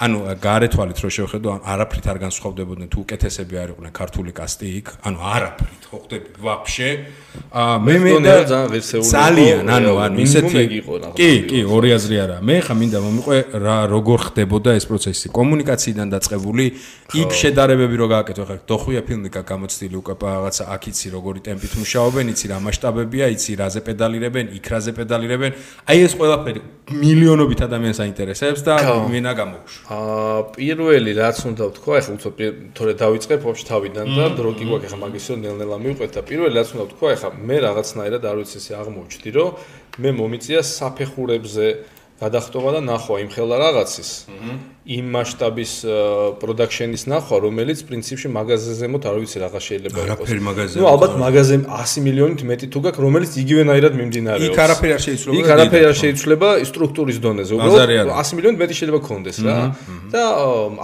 ანუ 0.00 0.18
გარეთვალით 0.40 0.98
რო 1.04 1.10
შევხედო, 1.12 1.48
არაფრით 1.62 2.06
არ 2.12 2.18
განსხვავდებოდნენ 2.24 2.88
თუ 2.92 2.98
უკეთესები 3.04 3.54
არ 3.62 3.68
იყვნენ 3.76 3.92
ქართული 3.92 4.32
კასტი 4.32 4.68
იქ, 4.80 4.86
ანუ 5.04 5.18
არაფრით 5.20 5.82
ხო 5.92 5.98
ხდები 6.02 6.28
ვაფშე. 6.40 6.88
აა 7.52 7.76
მე 7.84 7.94
მე 8.00 8.12
და 8.24 8.34
ძალიან, 8.48 9.68
ანუ 9.68 9.92
ანუ 10.00 10.16
ისეთი 10.24 10.62
კი, 11.12 11.30
კი, 11.48 11.60
ორი 11.68 11.90
აზრი 11.96 12.16
არა. 12.24 12.36
მე 12.40 12.56
ხა 12.64 12.74
მინდა 12.80 12.98
მომიყვე 13.04 13.38
რა 13.60 13.76
როგორ 13.92 14.18
ხდებოდა 14.32 14.70
ეს 14.80 14.84
პროცესი 14.88 15.26
კომუნიკაციიდან 15.36 16.08
დაწყებული, 16.16 16.64
იქ 17.12 17.30
შედარებები 17.36 17.94
რო 18.00 18.06
გააკეთო, 18.08 18.42
ხა 18.48 18.56
დოხვია 18.64 19.00
ფილმი 19.04 19.28
გამოცდილი 19.32 19.96
უკვე 20.00 20.14
რაღაცა 20.22 20.64
აქ 20.72 20.82
იცი 20.92 21.08
როგორი 21.12 21.40
ტემპით 21.44 21.72
მუშაობენ, 21.76 22.24
იცი 22.32 22.46
რა 22.52 22.58
მასშტაბებია, 22.64 23.26
იცი 23.36 23.52
რაზე 23.60 23.80
პედალირებენ, 23.84 24.44
იქ 24.56 24.64
რაზე 24.72 24.92
პედალირებენ. 24.96 25.52
აი 25.92 25.98
ეს 26.06 26.12
ყველაფერი 26.16 26.60
მილიონობით 26.92 27.60
ადამიანს 27.68 27.98
აინტერესებს 28.04 28.60
და 28.64 28.74
მენა 29.12 29.32
გამოვშვა. 29.36 29.91
აა 29.92 30.42
პირველი 30.56 31.12
რაც 31.18 31.38
უნდა 31.48 31.64
ვთქვა, 31.68 31.94
ეხლა 32.00 32.14
უცებ 32.16 32.40
თორე 32.76 32.92
დავიწყებ 33.02 33.40
ვაფშე 33.46 33.64
თავიდან 33.68 34.06
და 34.16 34.26
დრო 34.38 34.50
კი 34.56 34.64
გვაქვს 34.68 34.86
ეხლა 34.88 34.98
მაგისო 35.02 35.34
ნელ-ნელა 35.42 35.78
მივყვეთ 35.84 36.12
და 36.16 36.22
პირველი 36.28 36.54
რაც 36.60 36.68
უნდა 36.72 36.84
ვთქვა, 36.88 37.08
ეხლა 37.16 37.28
მე 37.48 37.56
რაღაცნაირად 37.66 38.22
არ 38.30 38.36
ვიცი 38.40 38.56
ესე 38.62 38.72
აღმოჩნდი, 38.82 39.30
რომ 39.36 39.48
მე 40.02 40.10
მომიწია 40.22 40.60
საფეხურებზე 40.72 41.66
გადახტობა 42.20 42.70
და 42.76 42.80
ნახვა 42.86 43.16
იმ 43.24 43.30
ხელა 43.34 43.56
რაღაცის. 43.62 44.10
იმ 44.82 45.06
მასშტაბის 45.14 45.72
პროდაქშენის 46.42 47.02
ნახვა, 47.06 47.36
რომელიც 47.46 47.78
პრინციპში 47.86 48.28
მაღაზიაზე 48.34 48.86
მოთ 48.92 49.04
არ 49.10 49.16
ვიცი 49.22 49.38
რა 49.42 49.48
შეიძლება 49.62 49.98
იყოს. 49.98 50.06
არაფერი 50.10 50.42
მაღაზია. 50.42 50.78
ნუ 50.82 50.86
ალბათ 50.92 51.12
მაღაზია 51.22 51.58
100 51.70 52.02
მილიონით 52.06 52.42
მეტი 52.50 52.66
თუ 52.72 52.78
გაქვს, 52.82 53.02
რომელიც 53.06 53.32
იგივენაირად 53.42 53.92
მიმდინარეობს. 53.98 54.46
იქ 54.46 54.58
არაფერი 54.66 54.92
არ 54.96 55.02
შეიძლება. 55.06 55.34
იქ 55.38 55.48
არაფერი 55.54 55.84
არ 55.90 55.96
შეიძლება 56.02 56.48
სტრუქტურის 56.70 57.18
დონეზე. 57.22 57.52
უბრალოდ 57.56 57.90
100 58.10 58.32
მილიონით 58.36 58.58
მეტი 58.62 58.74
შეიძლება 58.78 58.98
გქონდეს 59.06 59.36
რა. 59.46 59.56
და 60.14 60.22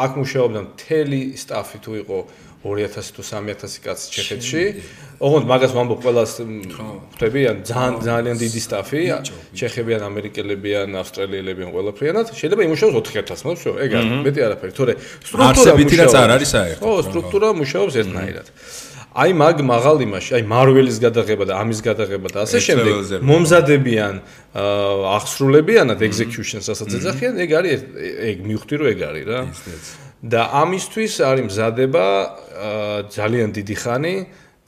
აქ 0.04 0.12
მუშაობდა 0.23 0.61
მთელი 0.68 1.20
სტაფი 1.42 1.78
თუ 1.82 1.90
იყო 2.02 2.18
2000 2.64 3.12
თუ 3.14 3.22
3000 3.22 3.78
კაცი 3.84 4.06
ჩეხეთში. 4.14 4.62
ოღონდ 5.18 5.46
მაგას 5.50 5.72
ვამბობ 5.78 6.00
ყველას 6.02 6.32
ხვდები 6.42 7.40
ან 7.50 7.56
ძალიან 7.62 7.94
ძალიან 8.02 8.36
დიდი 8.42 8.60
სტაფი. 8.66 9.00
ჩეხები 9.54 9.92
ან 9.98 10.02
ამერიკელები 10.10 10.70
ან 10.82 10.90
ავსტრალიელები 11.02 11.60
ან 11.66 11.70
ყველაფრიანად. 11.74 12.26
შეიძლება 12.34 12.62
იმუშაოს 12.66 12.94
4000 12.98 13.46
მაგრამ 13.46 13.58
შო 13.62 13.70
ეგ 13.84 13.90
არის 13.98 14.10
მეტი 14.26 14.40
არაფერი. 14.46 14.72
თორე 14.78 14.92
სტრუქტურა 14.98 15.72
მუშაობს 15.78 16.16
არ 16.18 16.30
არის 16.34 16.48
საერთოდ 16.54 16.82
ხო 16.82 16.92
სტრუქტურა 17.08 17.48
მუშაობს 17.62 17.94
ერთნაირად. 18.02 18.46
აი 19.18 19.32
მაგ 19.34 19.56
მაღალ 19.66 19.96
იმაში 20.04 20.30
აი 20.38 20.42
მარველის 20.46 20.98
გადაღება 21.02 21.44
და 21.48 21.54
ამის 21.62 21.80
გადაღება 21.82 22.28
და 22.28 22.38
ასე 22.44 22.58
შემდეგ 22.60 23.24
მომზადებიან 23.24 24.14
აღსრულებიანად 25.16 26.04
execution-ს 26.06 26.68
ასაც 26.74 26.92
ეძახიან 26.98 27.34
ეგ 27.42 27.50
არის 27.58 27.80
ეგ 28.30 28.36
მივხვდი 28.46 28.74
რომ 28.78 28.86
ეგ 28.92 29.00
არის 29.08 29.24
რა 29.26 29.40
და 30.22 30.40
ამისთვის 30.66 31.14
არის 31.22 31.44
მზადება 31.46 32.06
ძალიან 33.14 33.48
დიდი 33.54 33.76
ხანი 33.78 34.16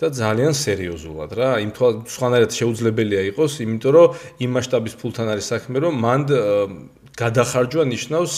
და 0.01 0.07
ძალიან 0.09 0.55
სერიოზულად 0.57 1.31
რა. 1.37 1.51
იმ 1.61 1.71
თვალ 1.77 1.93
სხვანაირად 2.09 2.53
შეუძლებელია 2.57 3.23
იყოს, 3.35 3.53
იმიტომ 3.61 3.93
რომ 3.93 4.09
იმ 4.41 4.51
მასშტაბის 4.57 4.95
ფულთან 4.97 5.27
არის 5.35 5.47
საქმე, 5.53 5.77
რომ 5.85 5.95
მანდ 6.01 6.29
გადახარჯვა 7.21 7.85
ნიშნავს 7.93 8.35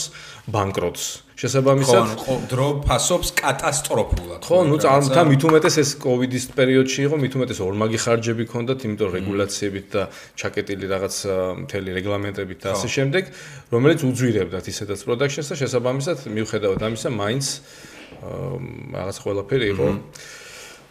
ბანკროტს. 0.53 1.05
შესაბამისად, 1.33 2.07
ხო, 2.23 2.33
დრო 2.51 2.67
ფასობს 2.85 3.29
კატასტროფულად. 3.39 4.41
ხო, 4.43 4.57
ნუ 4.69 4.75
წარმოთქვა 4.83 5.23
მით 5.31 5.43
უმეტეს 5.49 5.75
ეს 5.81 5.89
კოვიდის 6.03 6.45
პერიოდში 6.53 6.99
იყო, 7.07 7.15
მით 7.23 7.33
უმეტეს 7.39 7.59
ორმაგი 7.63 7.97
ხარჯები 8.03 8.43
ჰქონდათ, 8.47 8.79
იმიტომ 8.85 9.09
რეგულაციებით 9.17 9.87
და 9.95 10.03
ჩაკეტილი 10.39 10.85
რაღაც 10.93 11.15
მთელი 11.63 11.89
რეგლამენტებით 11.97 12.59
და 12.63 12.67
ასე 12.75 12.87
შემდეგ, 12.95 13.23
რომელიც 13.73 13.99
უძვირებდათ 14.07 14.65
ისედაც 14.69 14.99
პროდაქშენს 15.07 15.47
და 15.51 15.55
შესაბამისად, 15.63 16.17
მიუხედავად 16.37 16.79
ამისა, 16.85 17.09
მაინც 17.11 17.45
რაღაც 18.93 19.17
ყველაფერი 19.23 19.65
იყო. 19.73 19.87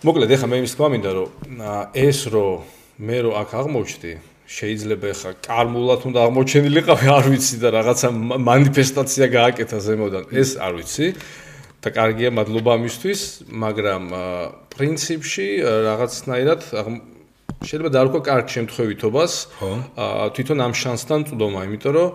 მოკლედ 0.02 0.30
ეხლა 0.34 0.46
მე 0.50 0.56
იმის 0.58 0.72
თქვა 0.74 0.88
მინდა 0.92 1.10
რომ 1.14 1.28
ეს 1.94 2.18
რომ 2.34 2.66
მე 3.06 3.18
რომ 3.22 3.34
აქ 3.38 3.50
აღმოჩნდი 3.62 4.12
შეიძლება 4.52 5.06
ეხა 5.14 5.30
კარმულად 5.48 6.00
უნდა 6.08 6.18
აღმოჩენილიყავი, 6.28 7.06
არ 7.16 7.26
ვიცი 7.32 7.56
და 7.62 7.68
რაღაცა 7.78 8.08
манифестация 8.50 9.26
გააკეთა 9.32 9.78
ზემოდან. 9.86 10.24
ეს 10.28 10.50
არ 10.60 10.72
ვიცი. 10.76 11.06
და 11.82 11.90
კარგია, 11.90 12.30
მადლობა 12.30 12.78
ამისთვის, 12.78 13.20
მაგრამ 13.50 14.04
პრინციპში 14.70 15.46
რაღაცნაირად 15.66 16.60
შეიძლება 17.66 17.90
დაარქვა 17.90 18.20
კარგ 18.22 18.46
შემთხვევითობას. 18.54 19.32
ხო. 19.58 19.70
თვითონ 20.36 20.58
ამ 20.62 20.72
შანსთან 20.78 21.20
წვდომა, 21.26 21.60
იმიტომ 21.66 21.92
რომ 21.98 22.08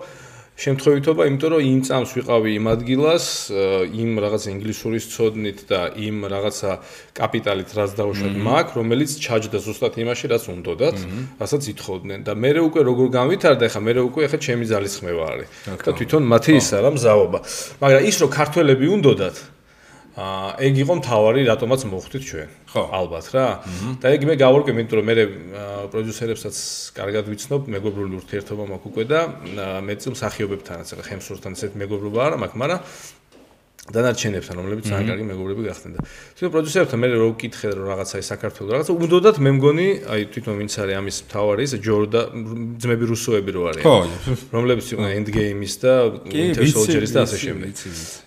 შემთხვევითობა, 0.58 1.22
იმიტომ 1.30 1.50
რომ 1.54 1.62
იმ 1.62 1.80
წამს 1.86 2.10
ვიყავი 2.18 2.50
იმ 2.58 2.64
ადგილას, 2.74 3.26
იმ 3.94 4.10
რაღაც 4.24 4.42
ინგლისურის 4.50 5.04
ცოდნით 5.14 5.58
და 5.70 5.80
იმ 5.94 6.16
რაღაცა 6.34 6.70
კაპიტალით, 7.14 7.70
რაც 7.78 7.90
დაუშვათ 7.94 8.34
მაგ, 8.42 8.66
რომელიც 8.74 9.10
ჩაჯდა 9.22 9.58
ზუსტად 9.62 9.94
იმაში, 10.02 10.26
რაც 10.34 10.44
უნდათ, 10.50 10.96
რასაც 11.38 11.62
ითხოვდნენ. 11.78 12.18
და 12.26 12.32
მე 12.34 12.50
უკვე 12.58 12.80
როგორ 12.90 13.06
განვითარდა, 13.18 13.64
ხა 13.70 13.80
მე 13.86 13.92
უკვე 14.02 14.24
ხა 14.34 14.38
ჩემი 14.42 14.64
ძალის 14.66 14.94
ხმევა 14.98 15.24
არის. 15.30 15.48
და 15.78 15.90
თვითონ 15.94 16.22
მათი 16.26 16.52
ის 16.58 16.68
არა 16.74 16.90
მზაობა. 16.98 17.38
მაგრამ 17.78 18.02
ის 18.10 18.16
რომ 18.18 18.30
ქართველები 18.34 18.86
უნდათ, 18.98 19.36
აა 20.18 20.58
ეგ 20.66 20.74
იყო 20.82 20.94
მთავარი 20.98 21.40
რატომაც 21.46 21.82
მოხვდით 21.94 22.22
ჩვენ. 22.26 22.48
ხო, 22.74 22.82
ალბათ 22.90 23.26
რა. 23.38 23.46
და 24.02 24.06
ეგ 24.18 24.22
მე 24.26 24.34
გავარკვე, 24.42 24.70
იმიტომ 24.74 24.98
რომ 24.98 25.06
მე 25.06 25.14
პროდიუსერებსაც 25.94 26.56
კარგად 26.98 27.24
ვიცნობ, 27.30 27.70
მეგობრული 27.70 28.18
ურთიერთობა 28.18 28.64
მაქვს 28.66 28.88
უკვე 28.90 29.04
და 29.06 29.20
მე 29.78 29.94
წ 29.94 30.04
მსახიობებთანაც, 30.18 30.86
ახლა 30.90 31.04
ხემსურთან 31.06 31.52
ესეთ 31.54 31.72
მეგობრობა 31.78 32.18
არა 32.26 32.36
მაქვს, 32.42 32.58
მაგრამ 32.58 32.80
დანარჩენებთან, 33.88 34.54
რომლებიც 34.60 34.84
ძალიან 34.88 35.06
კარგი 35.08 35.24
მეგობრები 35.28 35.62
გახდნენ 35.68 35.92
და 35.96 36.00
თვითონ 36.36 36.50
პროდიუსერებთან 36.54 36.98
მე 37.02 37.06
რო 37.08 37.28
ვკითხე 37.32 37.68
რომ 37.78 37.86
რაღაცა 37.88 38.16
ის 38.20 38.28
საქართველოს 38.32 38.72
რაღაცა 38.74 38.92
უნდათ 38.98 39.36
მე 39.44 39.50
მგონი 39.56 39.88
აი 40.12 40.20
თვითონ 40.32 40.54
ვინც 40.60 40.72
არის 40.82 40.94
ამის 41.00 41.16
მთავარი 41.24 41.62
ის 41.64 41.72
ჯორდა 41.88 42.20
ძმები 42.84 43.04
რუსოები 43.08 43.50
რო 43.56 43.62
არიან. 43.70 43.84
ხო 43.88 43.96
რომლებიც 44.52 44.86
იყვნენ 44.92 45.10
endgame-ის 45.18 45.74
და 45.80 45.92
winter 46.28 46.64
soldier-ის 46.68 47.12
და 47.16 47.20
ასე 47.24 47.36
შემდეგ. 47.44 47.70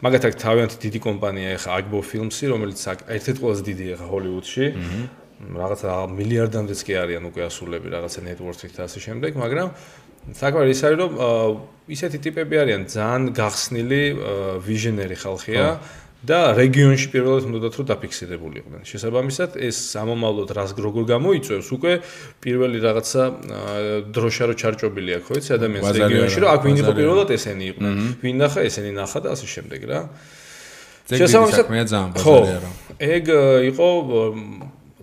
მაგათ 0.02 0.24
აქ 0.28 0.34
თავიანთი 0.42 0.78
დიდი 0.82 1.00
კომპანია 1.08 1.48
ეხა 1.58 1.70
agbo 1.78 2.00
films-ი 2.02 2.46
რომელიც 2.54 2.80
ერთ-ერთი 3.16 3.40
ყველაზე 3.42 3.64
დიდი 3.70 3.86
ეხა 3.96 4.06
ჰოლივუდში. 4.12 4.66
რაღაცა 5.42 5.90
მილიარდამდეც 6.18 6.80
კი 6.86 6.94
არიან 7.02 7.24
უკვე 7.30 7.42
ასულები 7.50 7.88
რაღაცა 7.90 8.20
network-ით 8.30 8.74
და 8.78 8.82
ასე 8.86 9.00
შემდეგ 9.02 9.32
მაგრამ 9.42 9.70
საქმე 10.30 10.70
ის 10.70 10.82
არის 10.86 10.98
რომ 11.02 11.12
ისეთი 11.92 12.18
ტიპები 12.26 12.56
არიან 12.62 12.84
ძალიან 12.88 13.24
გახსნილი 13.36 14.02
ვიჟენერი 14.66 15.18
ხალხია 15.18 15.66
და 16.22 16.54
რეგიონში 16.54 17.08
პირველად 17.10 17.46
უნდათ 17.50 17.76
რომ 17.82 17.86
დაფიქსირებულიყვნენ. 17.90 18.82
შესაბამისად 18.86 19.58
ეს 19.58 19.78
ამომავლოდ 19.98 20.50
რას 20.54 20.72
როგორ 20.78 21.04
გამოიწვევს 21.10 21.70
უკვე 21.74 21.94
პირველი 22.46 22.78
რაღაცა 22.86 23.24
დროშა 24.14 24.44
რო 24.46 24.56
ჩარჭობილი 24.62 25.12
აქვს 25.18 25.26
ხო 25.26 25.34
იცი 25.42 25.52
ადამიანს 25.58 25.90
რეგიონში 25.98 26.38
რომ 26.46 26.50
აქ 26.54 26.62
ვინ 26.62 26.78
იყო 26.78 26.92
პირველად 27.02 27.30
ესენი 27.34 27.66
იყვნენ. 27.74 27.94
ვინ 28.22 28.36
ნახა 28.38 28.60
ესენი 28.70 28.92
ნახა 29.02 29.20
და 29.26 29.28
ასე 29.34 29.46
შემდეგ 29.50 29.82
რა. 29.90 30.00
შესაბამისად 31.10 31.66
მე 31.74 31.82
ძალიან 31.90 32.10
ბაზარია 32.14 32.60
რა. 32.62 32.70
ეგ 33.02 33.26
იყო 33.74 33.88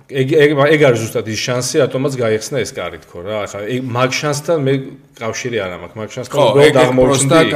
ეგ 0.09 0.29
ეგ 0.33 0.51
ეგ 0.57 0.81
არის 0.89 1.01
ზუსტად 1.05 1.27
ის 1.29 1.41
შანსი 1.45 1.83
ატომაც 1.85 2.15
გაიხსნა 2.17 2.63
ეს 2.65 2.73
კარი 2.73 2.97
თქო 3.05 3.19
რა 3.29 3.45
ახლა 3.45 3.61
ეგ 3.69 3.83
მაგ 3.93 4.11
შანსთან 4.17 4.59
მე 4.65 4.75
კავშირი 5.19 5.59
არ 5.59 5.71
მაქვს. 5.83 5.97
მაგ 5.99 6.09
შანსთან 6.15 6.39
უბრალოდ 6.39 6.77
აღმოჩნდი 6.83 7.47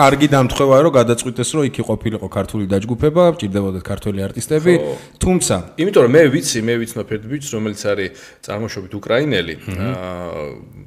კარგი 0.00 0.26
დამთხევაა 0.34 0.80
რომ 0.84 0.92
გადაწყვიტეს 1.00 1.50
რომ 1.54 1.62
იქ 1.68 1.76
იყოფილიყო 1.82 2.28
ქართული 2.36 2.64
დაჯგუფება 2.72 3.22
ჭირდებოდათ 3.40 3.84
ქართველი 3.90 4.20
არტისტები. 4.28 4.72
თუმცა 5.20 5.54
იმიტომ 5.82 6.02
რომ 6.06 6.12
მე 6.16 6.22
ვიცი 6.34 6.58
მე 6.64 6.74
ვიცნობ 6.80 7.08
ერთ 7.14 7.24
ბიჭს 7.30 7.50
რომელიც 7.54 7.80
არის 7.92 8.10
წარმოშობით 8.46 8.92
უკრაინელი. 9.00 9.54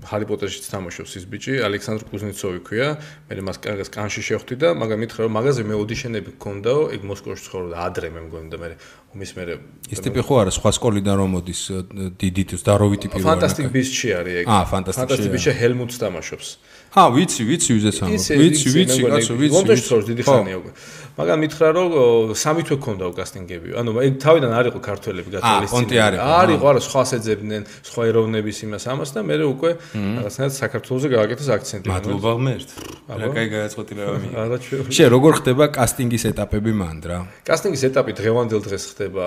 ჰარი 0.09 0.25
პოტერშიც 0.27 0.65
თამაშობს 0.73 1.11
ის 1.21 1.25
ბიჭი 1.29 1.53
ალექსანდრ 1.67 2.03
კუზნეცოვი 2.09 2.59
ქვია. 2.67 2.89
მე 3.29 3.41
მას 3.47 3.57
კარგად 3.61 3.87
კანში 3.93 4.21
შევხვდი 4.25 4.55
და 4.57 4.67
მაგრამ 4.73 4.99
მითხრა 5.03 5.21
რომ 5.27 5.33
მაგაზე 5.37 5.61
მე 5.69 5.75
ოდიშენები 5.83 6.29
გქონდაო 6.41 6.81
ეგ 6.95 7.01
მოსკოვში 7.09 7.43
ცხოვრობდა 7.47 7.75
ადრე 7.87 8.07
მე 8.13 8.21
მგონი 8.27 8.49
და 8.49 8.57
მე 8.61 8.67
უმის 9.13 9.31
მე 9.37 9.43
ის 9.93 9.99
ტიპი 10.01 10.21
ხო 10.25 10.33
არა 10.41 10.51
სხვა 10.57 10.69
სკოლიდან 10.73 11.15
რომ 11.21 11.29
მოდის 11.37 11.61
დიდით 12.17 12.49
ზდაროვი 12.57 12.97
ტიპი 13.03 13.21
ვარ 13.21 13.29
ფანტასტიკ 13.29 13.67
ბისჩი 13.75 14.07
არის 14.17 14.33
ეგ. 14.41 14.45
აა 14.49 14.63
ფანტასტიკ 14.73 15.29
ბისჩი 15.33 15.51
ჰელმუტს 15.59 15.97
თამაშობს 16.01 16.22
ჰა 16.94 17.04
ვიცი 17.16 17.42
ვიცი 17.48 17.70
ვიზეც 17.76 17.96
ამ 18.04 18.08
ვიცი 18.14 18.68
ვიცი 18.76 19.00
კაცო 19.12 19.34
ვიცი 19.40 19.54
ლონდონში 19.54 19.84
ცხოვრობს 19.88 20.06
დიდი 20.08 20.22
ხანია 20.28 20.56
უკვე 20.60 20.72
მაგრამ 21.18 21.38
მითხრა 21.42 21.68
რომ 21.74 21.88
სამი 22.38 22.62
თვე 22.68 22.76
ქონდა 22.84 23.04
უკასტინგები 23.12 23.68
ანუ 23.80 23.90
ეგ 24.06 24.14
თავიდან 24.22 24.52
არ 24.58 24.66
იყო 24.70 24.80
ქართველები 24.88 25.28
გაწოლილი 25.34 25.68
პონტი 25.74 25.96
არ 26.06 26.12
იყო 26.16 26.28
არ 26.38 26.48
იყო 26.54 26.64
არა 26.70 26.80
სხვა 26.88 27.02
შეძებდნენ 27.10 27.62
სხვა 27.88 28.02
ეროვნების 28.08 28.58
იმას 28.68 28.84
ამას 28.92 29.10
და 29.16 29.20
მე 29.28 29.36
უკვე 29.52 29.70
რაღაცნაირად 29.98 30.54
საქართველოსზე 30.62 31.08
გააკეთეს 31.18 31.48
აქცენტი 31.58 31.86
მადლობა 31.92 32.30
ღმერთ 32.38 32.70
რა 33.18 33.28
кай 33.34 33.46
გააცხოთილება 33.52 34.14
მი 34.22 34.28
არა 34.46 34.56
ჩვენ 34.62 34.94
შე 34.94 35.04
როგორ 35.12 35.32
ხდება 35.42 35.64
კასტინგის 35.74 36.24
ეტაპები 36.32 36.72
მანდ 36.78 37.02
რა 37.10 37.18
კასტინგის 37.50 37.82
ეტაპი 37.90 38.12
დღევანდელ 38.16 38.60
დღეს 38.68 38.84
ხდება 38.94 39.26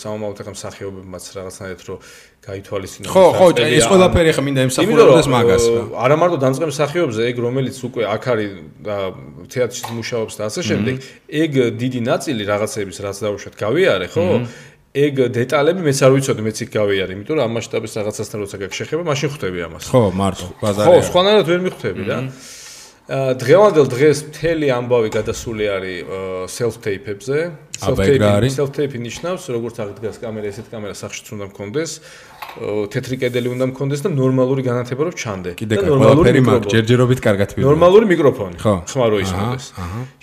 სამომავლოდ 0.00 0.38
ახლა 0.40 0.52
მსახიობ 0.56 0.90
მსახიობებმაც 0.90 1.24
რაღაცნაირად 1.36 1.82
რომ 1.88 1.98
გაითვალისწინოს. 2.45 3.09
ხო, 3.09 3.25
ხო, 3.35 3.47
ეს 3.65 3.85
ყველაფერი 3.89 4.31
ხა 4.37 4.41
მინდა 4.45 4.61
ემსახურებოდეს 4.69 5.27
მაგას 5.33 5.63
რა. 5.65 5.81
არა 6.05 6.15
მარტო 6.21 6.37
დამწყებ 6.45 6.69
მსახიობზე, 6.69 7.21
ეგ 7.25 7.35
რომელიც 7.41 7.77
უკვე 7.89 8.03
აქ 8.05 8.23
არის 8.31 8.51
და 8.85 8.97
თეატრში 9.49 9.91
მუშაობს 9.97 10.33
და 10.37 10.41
ასე 10.45 10.61
შემდეგ, 10.69 10.95
ეგ 11.41 11.51
დიდი 11.81 11.99
ნაწილი 12.05 12.43
რაღაცების 12.45 12.97
რაც 13.01 13.17
დავუშვათ 13.25 13.55
გავიარე, 13.65 14.07
ხო? 14.13 14.25
ეგ 14.95 15.13
დეტალები 15.35 15.81
მეც 15.83 15.99
არ 16.05 16.11
ვიცოდი, 16.15 16.41
მეც 16.45 16.57
იქ 16.63 16.69
გავიარე, 16.71 17.11
იმიტომ 17.19 17.35
რომ 17.35 17.43
ამ 17.43 17.51
მასშტაბის 17.59 17.93
რაღაცასთან 17.99 18.37
როცა 18.45 18.57
გაგშეხება, 18.63 19.03
მაშინ 19.03 19.29
ხვდები 19.33 19.59
ამას. 19.67 19.83
ხო, 19.91 20.01
მარტო, 20.15 20.47
ბაზარი. 20.61 20.87
ხო, 20.87 20.95
სხვანაირად 21.09 21.45
ვერ 21.51 21.59
მიხვდები 21.65 22.03
რა. 22.07 22.19
დღევანდელ 23.05 23.85
დღეს 23.85 24.17
მთელი 24.33 24.67
ამბავი 24.73 25.09
გადასული 25.13 25.65
არის 25.69 25.97
self 26.49 26.81
tape-ებზე. 26.81 27.37
Self 27.79 27.97
tape-ი 27.99 28.49
self 28.53 28.71
tape-ი 28.75 28.99
ნიშნავს, 29.01 29.43
როგორც 29.55 29.75
აღდგას 29.83 30.17
კამერა, 30.23 30.47
ესეთ 30.51 30.67
კამერა 30.71 30.95
სახშიც 30.95 31.27
უნდა 31.35 31.45
მქონდეს. 31.51 31.91
თეთრი 32.55 33.15
კედელი 33.19 33.51
უნდა 33.51 33.65
მქონდეს 33.73 34.01
და 34.05 34.09
ნორმალური 34.15 34.63
განათება 34.63 35.01
რო 35.09 35.11
ჩანდე. 35.11 35.51
და 35.59 35.75
ნორმალური 35.91 36.39
მიკროფონი. 36.39 36.71
ჯერჯერობით 36.71 37.19
კარგად 37.19 37.49
ვიდეო. 37.51 37.67
ნორმალური 37.67 38.05
მიკროფონი. 38.07 38.57
ხმა 38.63 39.05
რო 39.11 39.17
ისმოდეს. 39.25 39.65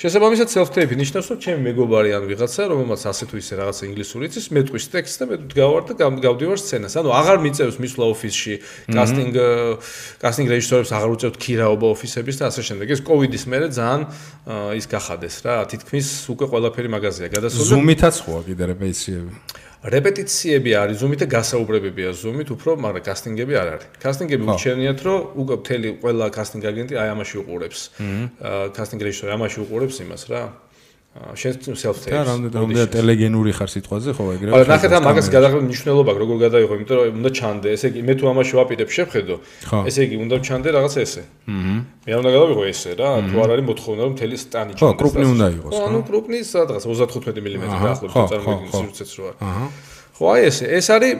შესაბამისად 0.01 0.49
self-tape 0.49 0.97
ნიშნავს, 0.97 1.27
რომ 1.29 1.39
ჩემი 1.45 1.61
მეგობარი 1.69 2.11
ან 2.17 2.25
ვიღაცა, 2.31 2.63
რომელმაც 2.73 3.01
ასე 3.05 3.25
თუ 3.29 3.37
ისე 3.37 3.53
რაღაცა 3.61 3.83
ინგლისური 3.91 4.25
იცის, 4.33 4.47
მე 4.49 4.61
ტყვის 4.65 4.85
ტექსტს 4.97 5.17
და 5.21 5.25
მე 5.29 5.37
გავარ 5.53 5.83
და 5.93 5.93
გავდივარ 6.25 6.59
სცენას. 6.63 6.93
ანუ 6.97 7.09
აღარ 7.21 7.39
მიწევს 7.45 7.77
მისვლა 7.83 8.05
ოფისში, 8.13 8.55
კასტინგ 8.97 9.35
კასტინგ 10.23 10.49
რეჟისორებს 10.57 10.91
აღარ 10.97 11.11
უწევთ 11.13 11.37
ქირაობა 11.37 11.87
ოფისების 11.93 12.37
და 12.41 12.45
ასე 12.49 12.63
შემდეგ. 12.65 12.87
ეს 12.97 13.01
კოვიდის 13.05 13.45
მერე 13.45 13.67
ძალიან 13.77 14.01
ის 14.79 14.87
გახადეს 14.89 15.37
რა. 15.45 15.57
თითქმის 15.69 16.07
უკვე 16.33 16.47
ყველაფერი 16.49 16.89
მაგაზია 16.97 17.29
გადასული. 17.43 17.69
ზუმითაც 17.75 18.17
ხოა 18.23 18.41
კიდე 18.47 18.65
რეპეტიციები. 18.73 19.33
რეპეტიციები 19.83 20.71
არის 20.79 20.97
ზუმით 21.03 21.21
და 21.23 21.27
გასაუბრებებია 21.27 22.11
ზუმით, 22.15 22.49
უფრო, 22.55 22.71
მაგრამ 22.79 23.03
კასტინგები 23.03 23.55
არ 23.59 23.69
არის. 23.75 23.87
კასტინგები 23.99 24.43
უჩვენიათ, 24.47 24.99
რომ 25.03 25.19
უკვე 25.43 25.55
მთელი 25.59 25.89
ყველა 25.99 26.27
კასტინგ 26.39 26.63
აგენტი 26.71 26.95
აი 27.03 27.09
ამაში 27.19 27.35
უყურებს. 27.43 27.81
აა 27.99 28.71
კასტინგ 28.79 29.01
რეჟისორი 29.03 29.31
ამაში 29.35 29.59
უყურებს 29.67 29.97
იმას 30.07 30.23
რა. 30.31 30.43
შენ 31.13 31.77
self-tape. 31.77 32.09
და 32.09 32.25
რამდენად 32.25 32.89
ტელეგენური 32.89 33.53
ხარ 33.53 33.69
სიტყვაზე, 33.69 34.11
ხო, 34.17 34.25
ეგრევე. 34.33 34.53
არა, 34.57 34.65
ნახეთ 34.73 34.93
ამ 34.97 35.03
მაგას 35.13 35.29
გადაღების 35.29 35.65
მნიშვნელობა, 35.69 36.13
როგორ 36.23 36.37
გადაიღო, 36.41 36.73
იმიტომ 36.81 36.97
რომ 36.97 37.17
უნდა 37.21 37.31
ჩანდე, 37.37 37.69
ესე 37.77 37.87
იგი 37.93 38.01
მე 38.09 38.15
თუ 38.17 38.25
ამაში 38.33 38.53
ვაპირებ 38.57 38.91
შეხედო, 38.97 39.37
ესე 39.93 40.01
იგი 40.09 40.17
უნდა 40.25 40.37
ჩანდე 40.41 40.69
რაღაც 40.73 40.95
ესე. 41.05 41.23
აჰა. 41.53 41.77
მე 42.09 42.13
უნდა 42.17 42.31
გადავიღო 42.33 42.63
ესე 42.73 42.91
რა, 42.97 43.11
თუ 43.29 43.37
არ 43.45 43.49
არის 43.53 43.65
მოთხოვნა 43.69 44.01
რომ 44.09 44.13
მთელი 44.17 44.37
სტანი 44.41 44.73
ჩანდეს. 44.73 44.89
ხო, 44.89 44.89
კრუპნი 45.01 45.27
უნდა 45.37 45.47
იყოს, 45.53 45.73
ხო. 45.77 45.85
ანუ 45.85 45.99
კრუპნი 46.09 46.39
სადღაც 46.49 46.83
35 46.89 47.57
მმ 47.61 47.73
დაახლოებით 47.77 48.29
წარმოიდგინე 48.33 48.73
სივრცეც 48.73 49.11
რო 49.13 49.23
არის. 49.29 49.41
აჰა. 49.53 49.65
ხო, 50.17 50.25
აი 50.33 50.41
ესე, 50.49 50.65
ეს 50.81 50.87
არის 50.97 51.13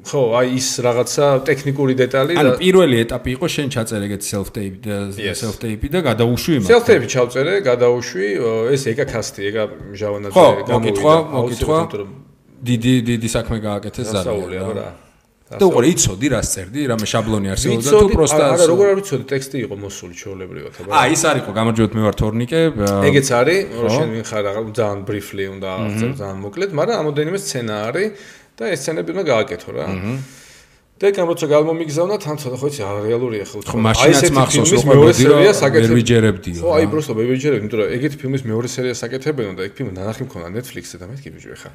ხო, 0.00 0.22
აი 0.40 0.48
ის 0.56 0.68
რაღაცა 0.80 1.26
ტექნიკური 1.44 1.94
დეტალი 2.00 2.32
და 2.32 2.40
ანუ 2.40 2.50
პირველი 2.62 2.96
ეტაპი 3.04 3.30
იყო 3.36 3.46
შენ 3.54 3.68
ჩაწერე 3.74 4.04
ეგეთ 4.08 4.22
self-tape 4.24 4.78
და 4.80 4.96
self-tape 5.36 5.86
და 5.92 6.00
გადაუშვი 6.08 6.52
იმას. 6.56 6.68
self-tape 6.72 7.06
ჩავწერე, 7.14 7.54
გადაუშვი, 7.68 8.26
ეს 8.74 8.82
ეგა 8.92 9.04
კასტი, 9.12 9.40
ეგა 9.50 9.62
ჟავანაძე 10.00 10.34
გამოვიდა. 10.36 10.70
ხო, 10.70 10.78
მოკითხვა, 10.80 11.14
მოკითხვა. 11.36 11.78
დიდი 12.60 12.94
დიდი 13.08 13.28
საქმე 13.36 13.56
გააკეთეს 13.60 14.06
ზარია 14.12 14.64
რა. 14.76 14.88
და 15.50 15.66
უყურე 15.66 15.88
იცოდი 15.90 16.28
რას 16.30 16.48
წერდი, 16.54 16.82
რამე 16.94 17.06
შაბლონი 17.10 17.48
არსებობდა 17.50 17.90
თუ 17.90 18.08
პროსტა 18.14 18.44
არა, 18.54 18.64
როგორ 18.70 18.86
არ 18.90 18.96
ვიცოდი, 19.00 19.24
ტექსტი 19.34 19.56
იყო 19.66 19.74
მოსული 19.82 20.14
ჩაოლებრივად, 20.14 20.72
აბა. 20.78 20.90
აა, 20.94 21.06
ის 21.10 21.22
არისო, 21.26 21.50
გამარჯობთ, 21.58 21.92
მე 21.98 22.02
ვარ 22.06 22.16
თორნიკე. 22.22 22.60
ეგეც 23.10 23.28
არის, 23.34 23.60
რომ 23.82 23.90
შენ 23.90 24.08
ვინ 24.14 24.24
ხარ, 24.30 24.44
ძალიან 24.78 25.00
briefly 25.10 25.44
უნდა 25.50 25.68
აღწერო, 25.74 26.14
ძალიან 26.22 26.38
მოკლედ, 26.46 26.70
მაგრამ 26.78 26.96
ამოდენიმე 27.02 27.38
სცენა 27.42 27.74
არის. 27.90 28.08
და 28.60 28.68
ეს 28.68 28.84
სცენები 28.84 29.16
უნდა 29.16 29.24
გააკეთო 29.32 29.70
რა. 29.72 29.86
და 31.00 31.08
ეგ 31.08 31.16
როცა 31.16 31.46
გამომიგზავნა 31.48 32.16
თან 32.20 32.36
ცოტა 32.36 32.56
ხო 32.60 32.68
იცი 32.68 32.82
რეალურია 33.08 33.44
ხო 33.48 33.60
ხო 33.64 33.76
მაშინაც 33.88 34.32
მახსოვს 34.36 34.72
რომ 34.76 34.88
მეორე 34.92 35.12
სერია 35.16 35.52
საკეთებ 35.56 35.94
ვიჯერებდიო 35.96 36.60
ხო 36.60 36.74
აი 36.76 36.86
პროსტო 36.92 37.12
მე 37.16 37.24
ვიჯერებ 37.30 37.56
იმიტომ 37.64 37.78
რომ 37.80 37.94
ეგეთი 37.96 38.16
ფილმის 38.20 38.42
მეორე 38.44 38.68
სერია 38.68 38.94
საკეთებენ 39.00 39.56
და 39.56 39.64
ეგ 39.64 39.72
ფილმი 39.80 39.92
ნანახი 39.96 40.22
მქონდა 40.28 40.48
Netflix-ზე 40.60 40.96
და 41.00 41.06
მეთქი 41.08 41.28
ბიჭო 41.40 41.50
ეხა. 41.56 41.70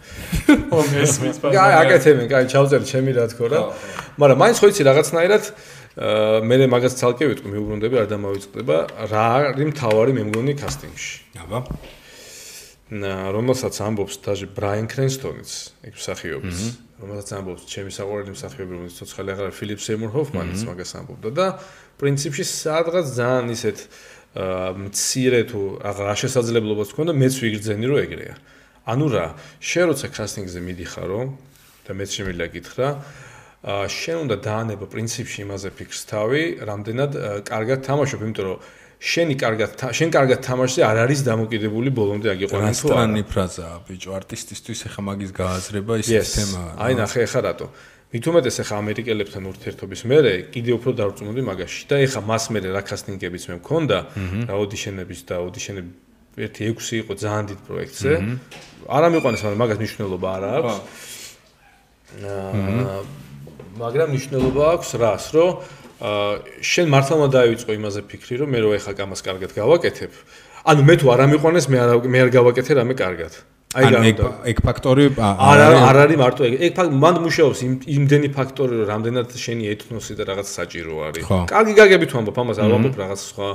ო 0.69 0.77
მესმის 0.93 1.37
პა 1.41 1.47
აი 1.57 1.73
აკეთებენ 1.81 2.25
კაი 2.29 2.45
ჩავწერ 2.53 2.81
ჩემი 2.85 3.11
რა 3.17 3.25
თქო 3.33 3.45
რა. 3.49 3.59
მაგრამ 4.21 4.37
მაინც 4.45 4.57
ხო 4.61 4.67
იცი 4.69 4.81
რაღაცნაირად 4.85 5.43
მე 6.45 6.55
მე 6.61 6.67
მაგას 6.69 6.93
ცალკე 7.01 7.25
ვიტყვი 7.33 7.49
მეუბრუნდები 7.49 7.95
არ 7.97 8.07
დამავიწყდება. 8.13 8.77
რა 9.09 9.25
არის 9.57 9.67
მთავარი 9.73 10.11
მე 10.21 10.23
მგონი 10.29 10.53
კასტინგში 10.61 11.13
აბა 11.41 11.65
რომელსაც 12.85 13.73
ამბობს 13.81 14.15
დაჟე 14.21 14.47
ბრაიან 14.53 14.85
კრენსტონიც, 14.85 15.51
ეგ 15.89 15.93
მსახიობის, 15.97 16.59
რომელსაც 17.01 17.29
ამბობს 17.33 17.63
ჩემი 17.65 17.89
საყვარელი 17.89 18.31
მსახიობი, 18.37 18.71
რომელიც 18.77 18.95
ცოცხალი 19.01 19.29
აღარ 19.33 19.49
ფილიპ 19.57 19.79
სემურ 19.81 20.11
ჰოფმანიც 20.13 20.59
მაგას 20.69 20.91
ამბობდა 21.01 21.29
და 21.33 21.47
პრინციპში 21.97 22.45
სადღაც 22.45 23.05
ძალიან 23.17 23.49
ისეთ 23.57 23.77
მცირე 24.85 25.41
თუ 25.49 25.61
აღარ 25.81 26.17
შესაძლებლობაც 26.21 26.89
ქონდა 26.93 27.13
მეც 27.17 27.33
ვიგრძენი 27.41 27.85
რომ 27.89 27.97
ეგრეა. 28.05 28.35
ანუ 28.85 29.05
რა, 29.09 29.27
შენ 29.65 29.83
როცა 29.89 30.07
კასტინგზე 30.13 30.59
მიდიხარო 30.61 31.19
და 31.89 31.91
მეც 31.97 32.09
შემიძლია 32.21 32.47
გითხრა, 32.53 32.87
შენ 33.65 34.17
უნდა 34.29 34.35
დაანება 34.45 34.85
პრინციპში 34.85 35.41
იმაზე 35.41 35.69
ფიქრს 35.73 36.01
თავი, 36.05 36.43
რამდენად 36.69 37.11
კარგად 37.49 37.79
თამაშობ, 37.81 38.19
იმიტომ 38.29 38.45
რომ 38.45 38.57
შენი 39.05 39.35
კარგად 39.37 39.69
შენ 39.93 40.09
კარგად 40.09 40.39
თამაშზე 40.41 40.81
არ 40.81 40.97
არის 41.05 41.19
დამოკიდებული 41.29 41.89
ბოლომდე 41.93 42.27
აგიყვანა 42.33 42.69
თუ 42.73 42.87
არა. 42.89 42.95
რასტრანი 42.95 43.21
ფრაზაა, 43.29 43.75
ბიჭო, 43.85 44.09
არტისტისთვის 44.17 44.79
ახლა 44.89 45.01
მაგის 45.09 45.31
გააზრება 45.39 45.93
ის 46.01 46.09
თემაა. 46.09 46.71
აი 46.81 46.93
ნახე 46.97 47.19
ახლა 47.27 47.41
რატო. 47.45 47.67
მithumetes 48.15 48.55
ახლა 48.63 48.75
ამერიკელებთან 48.81 49.43
ურთიერთობის 49.51 50.01
მერე 50.09 50.33
კიდე 50.53 50.71
უფრო 50.77 50.89
დარწმუნდი 50.99 51.41
მაგაში 51.51 51.81
და 51.89 51.95
ახლა 52.01 52.21
მას 52.31 52.43
მერე 52.53 52.67
რა 52.73 52.81
კასტინგებიც 52.89 53.43
მე 53.49 53.55
მქონდა, 53.61 53.97
რა 54.49 54.55
ოდიშენების 54.63 55.19
და 55.29 55.35
ოდიშენები 55.45 55.91
ერთი 56.45 56.61
6 56.73 56.95
იყო 57.03 57.13
ძალიან 57.21 57.45
დიდ 57.51 57.59
პროექტზე. 57.67 58.11
არა 58.89 59.07
მიყვანეს, 59.13 59.41
მაგრამ 59.45 59.59
მაგას 59.63 59.77
მნიშვნელობა 59.81 60.27
არ 60.35 60.43
აქვს. 60.55 60.75
აა 62.25 62.99
მაგრამ 63.75 64.07
მნიშვნელობა 64.15 64.63
აქვს 64.75 64.89
რას, 65.03 65.25
რომ 65.35 65.49
შენ 65.95 66.87
მართლა 66.91 67.15
უნდა 67.19 67.29
დაივიწყო 67.39 67.71
იმაზე 67.79 68.01
ფიქრი, 68.11 68.35
რომ 68.43 68.49
მე 68.51 68.59
რო 68.65 68.69
ეხა 68.79 68.93
კამას 68.99 69.21
კარგად 69.23 69.51
გავაკეთებ. 69.55 70.11
ანუ 70.65 70.81
მე 70.83 70.95
თუ 70.99 71.05
არ 71.13 71.19
ამიყვანეს, 71.25 71.65
მე 71.71 71.77
არ 71.83 71.89
მე 72.11 72.17
არ 72.25 72.29
გავაკეთე 72.35 72.71
რამე 72.79 72.93
კარგად. 72.99 73.33
აი 73.75 73.85
რა 73.91 73.99
ეგ 74.07 74.19
ეგ 74.51 74.57
ფაქტორი 74.63 75.05
არ 75.19 75.61
არ 75.75 75.97
არის 76.03 76.17
მარტო 76.19 76.41
ეგ 76.47 76.53
ეგ 76.63 76.75
მანდ 76.95 77.17
მუშაობს 77.27 77.59
იმ 77.67 77.73
იმდენი 77.95 78.29
ფაქტორი 78.31 78.73
რომ 78.79 78.87
რამდენად 78.91 79.35
შენი 79.35 79.63
ეთნოსი 79.75 80.13
და 80.15 80.23
რაღაც 80.31 80.47
საჭირო 80.47 80.95
არის. 81.07 81.23
კარგი 81.51 81.73
გაგებით 81.79 82.11
ვამბობ 82.15 82.37
ამას 82.39 82.57
არ 82.63 82.69
ვამბობ 82.71 82.95
რაღაც 83.03 83.19
სხვა 83.31 83.47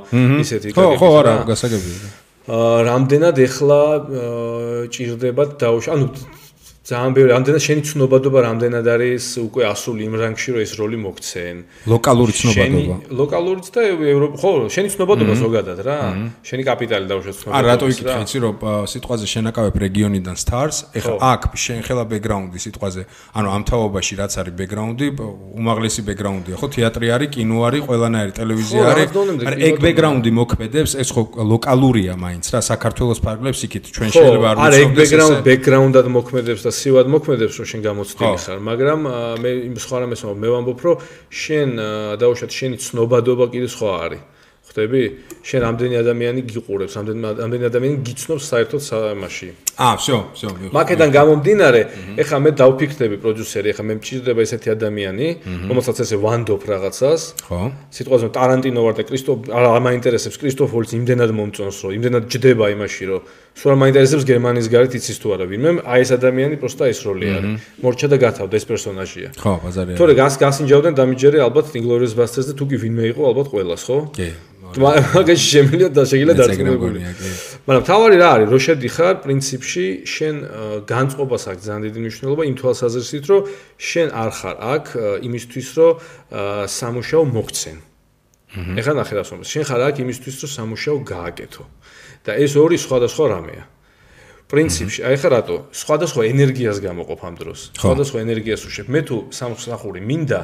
ისეთი 0.44 0.66
გაგებით. 0.76 0.76
ხო 0.76 0.86
ხო 1.00 1.08
არა 1.20 1.34
გასაგებია. 1.48 2.10
აა 2.52 2.76
რამდენად 2.90 3.36
ეხლა 3.48 3.80
ჭირდება 4.92 5.44
დაუშ 5.56 5.86
ანუ 5.94 6.06
ძალიან 6.90 7.12
ბევრი 7.14 7.32
ამდენად 7.38 7.62
შენი 7.62 7.82
ცნობადობა 7.86 8.38
რამდენად 8.50 8.86
არის 8.94 9.24
უკვე 9.46 9.62
ასული 9.70 10.00
იმ 10.10 10.14
რანგში 10.20 10.48
რომ 10.54 10.62
ეს 10.66 10.72
როლი 10.80 10.98
მოგცენ 11.06 11.56
ლოკალური 11.92 12.32
ცნობადობა. 12.34 12.94
ლოკალურიც 13.20 13.66
და 13.74 13.80
ევროპა 13.94 14.36
ხო 14.42 14.50
შენი 14.74 14.88
ცნობადობა 14.94 15.34
ზოგადად 15.44 15.78
რა. 15.86 15.98
შენი 16.48 16.62
კაპიტალი 16.66 17.06
დაუშვათ 17.10 17.36
ცნობადობა 17.40 17.58
არა 17.60 17.68
რატო 17.70 17.86
იქით 17.94 18.08
ხიცი 18.10 18.38
რომ 18.44 18.54
სიტყვაზე 18.90 19.26
შენაკავებ 19.34 19.74
რეგიონიდან 19.86 20.36
stars 20.42 20.76
ეხლა 20.98 21.14
აქ 21.30 21.42
შენ 21.64 21.78
ხელა 21.86 22.04
ბექგრაუნდი 22.10 22.58
სიტყვაზე. 22.66 23.02
ანუ 23.38 23.48
ამ 23.54 23.62
თაობაში 23.70 24.14
რაც 24.20 24.32
არის 24.40 24.54
ბექგრაუნდი 24.60 25.06
უმაღლესი 25.60 26.00
ბექგრაუნდია 26.10 26.54
ხო 26.58 26.66
თეატრი 26.74 27.06
არის 27.14 27.28
კინო 27.34 27.56
არის 27.70 27.82
ყველანაირი 27.86 28.32
ტელევიზია 28.40 28.82
არის. 28.90 29.08
არა 29.46 29.58
ეგ 29.68 29.74
ბექგრაუნდი 29.86 30.30
მოქმედებს 30.40 30.92
ეს 31.02 31.08
ხო 31.14 31.22
ლოკალურია 31.52 32.14
მაინც 32.18 32.44
რა 32.50 32.60
საქართველოს 32.66 33.20
ფარგლებს 33.22 33.60
იქით 33.66 33.84
ჩვენ 33.94 34.08
შეიძლება 34.10 34.46
არ 34.50 34.56
ვიცოდეთ 34.58 34.66
არა 34.66 34.76
ეგ 34.82 34.90
ბექგრაუნდი 34.98 35.42
ბექგრაუნდად 35.50 36.06
მოქმედებს 36.18 36.62
და 36.66 36.70
სივად 36.79 37.07
მოქმედებს 37.15 37.55
რომ 37.59 37.67
შენ 37.71 37.81
გამოცდილი 37.85 38.37
ხარ, 38.45 38.59
მაგრამ 38.69 38.99
მე 39.41 39.49
იმ 39.69 39.75
სხვა 39.81 39.97
რამეს 40.05 40.21
მე 40.25 40.47
ვამბობ 40.53 40.79
რომ 40.85 40.95
შენ 41.29 41.69
დაუშვათ 42.21 42.51
შენი 42.59 42.75
ცნობადობა 42.85 43.45
კიდე 43.53 43.67
სხვა 43.75 43.91
არის. 44.05 44.23
ხვდები? 44.75 45.03
შენ 45.45 45.61
ამდენი 45.69 45.95
ადამიანი 46.01 46.41
გიყურებს, 46.49 46.93
ამდენი 46.99 47.19
ამდენი 47.45 47.65
ადამიანი 47.69 47.97
გიცნობს 48.01 48.43
საერთოდ 48.51 48.81
სამაში. 48.81 49.49
აა, 49.77 49.95
всё, 50.01 50.17
всё. 50.35 50.47
მაკედან 50.73 51.09
გამომდინარე, 51.15 51.81
ეხლა 52.17 52.37
მე 52.43 52.51
დავფიქრდები 52.59 53.15
პროდიუსერი, 53.23 53.67
ეხლა 53.71 53.83
მე 53.85 53.93
მჭირდება 54.01 54.39
ესეთი 54.41 54.69
ადამიანი, 54.75 55.27
რომელსაც 55.69 55.97
ესე 56.03 56.17
ვანდოფ 56.17 56.61
რაღაცას. 56.65 57.21
ხო. 57.47 57.61
სიტყვაზე 57.95 58.27
ტარანტინო 58.35 58.81
ვარ 58.85 58.93
და 58.99 59.03
კრისტოფ 59.05 59.37
არა 59.53 59.79
მაინტერესებს 59.85 60.35
კრისტოფ 60.41 60.69
ვოლცი 60.73 60.93
იმდენად 60.99 61.31
მომწონს, 61.39 61.77
რომ 61.85 61.91
იმდენად 61.97 62.23
ჯდება 62.33 62.65
იმაში, 62.75 63.03
რომ 63.05 63.21
სულ 63.50 63.70
არ 63.74 63.78
მაინტერესებს 63.82 64.24
გერმანიის 64.30 64.68
გარეთ 64.70 64.92
იცის 65.00 65.18
თუ 65.20 65.28
არა 65.34 65.46
ვინმე, 65.50 65.70
აი 65.84 66.00
ეს 66.00 66.10
ადამიანი 66.16 66.56
პროსტა 66.62 66.84
ეს 66.90 67.00
როლი 67.04 67.26
არის. 67.34 67.52
მორჩა 67.82 68.06
და 68.08 68.16
გათავდა 68.24 68.54
ეს 68.56 68.64
პერსონაჟია. 68.70 69.28
ხო, 69.36 69.52
ბაზარია. 69.64 69.96
თორე 70.00 70.12
გას 70.16 70.34
გასინჯავდნენ 70.40 70.94
დამიჯერე 70.96 71.38
ალბათ 71.44 71.66
ინგლორიუს 71.76 72.14
ბასტერსზე 72.14 72.52
თუ 72.56 72.64
კი 72.70 72.76
ვინმე 72.80 73.04
იყო 73.10 73.22
ალბათ 73.30 73.46
ყოველას, 73.52 73.82
ხო? 73.84 73.98
კი. 74.14 74.30
მაგაში 74.70 75.46
შემიძლია 75.50 75.88
და 75.90 76.02
შეიძლება 76.06 76.46
კი. 76.46 77.30
მაგრამ 77.66 77.84
თავარი 77.90 78.16
რა 78.22 78.28
არის, 78.38 78.46
რო 78.54 78.58
შედიხარ 78.70 79.14
პრინციპში 79.26 79.86
შენ 80.06 80.34
განწყობას 80.86 81.42
აქვს 81.50 81.62
ძალიან 81.66 81.82
დიდი 81.90 81.98
მნიშვნელობა 82.06 82.42
იმ 82.46 82.54
თვალსაზრისით, 82.54 83.24
რომ 83.30 83.40
შენ 83.90 84.08
არ 84.14 84.30
ხარ 84.30 84.56
აქ 84.74 84.84
იმისთვის, 85.26 85.68
რომ 85.74 85.92
სამუშაო 86.70 87.22
მოგცენ. 87.34 87.76
ეხლა 88.78 88.94
ნახე 88.94 89.12
რა 89.18 89.22
ვსვამს. 89.26 89.48
შენ 89.50 89.64
ხარ 89.66 89.80
აქ 89.90 89.96
იმისთვის, 90.06 90.34
რომ 90.38 90.50
სამუშაო 90.54 90.96
გააკეთო. 91.02 91.62
და 92.24 92.36
ეს 92.36 92.52
ორი 92.56 92.76
სხვადასხვა 92.76 93.24
რამეა. 93.32 93.64
პრინციპში, 94.50 95.00
აი 95.06 95.16
ხა 95.22 95.28
რატო? 95.30 95.56
სხვადასხვა 95.70 96.22
ენერგიას 96.26 96.78
გამოყოფ 96.82 97.20
ამ 97.22 97.34
დროს. 97.38 97.60
სხვადასხვა 97.78 98.18
ენერგიას 98.26 98.62
უშვებ. 98.66 98.86
მე 98.90 99.00
თუ 99.06 99.16
სამსახური 99.30 100.00
მინდა 100.02 100.40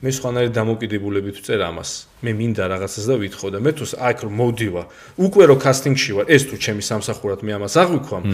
მე 0.00 0.10
სხვანაირად 0.16 0.52
დამოკიდებულებით 0.56 1.36
ვწერ 1.44 1.60
ამას. 1.68 1.90
მე 2.20 2.32
მინდა 2.36 2.64
რაღაცას 2.68 3.04
და 3.08 3.14
ვითხოვ 3.16 3.48
და 3.52 3.58
მე 3.64 3.70
თუ 3.80 3.84
აქ 3.96 4.18
მოვდივა, 4.28 4.82
უკვე 5.24 5.44
რო 5.48 5.56
კასტინგში 5.56 6.12
ვარ, 6.16 6.26
ეს 6.28 6.42
თუ 6.48 6.54
ჩემი 6.60 6.82
სამსახურად 6.84 7.40
მე 7.40 7.52
ამას 7.56 7.74
აღვიქვამ, 7.80 8.24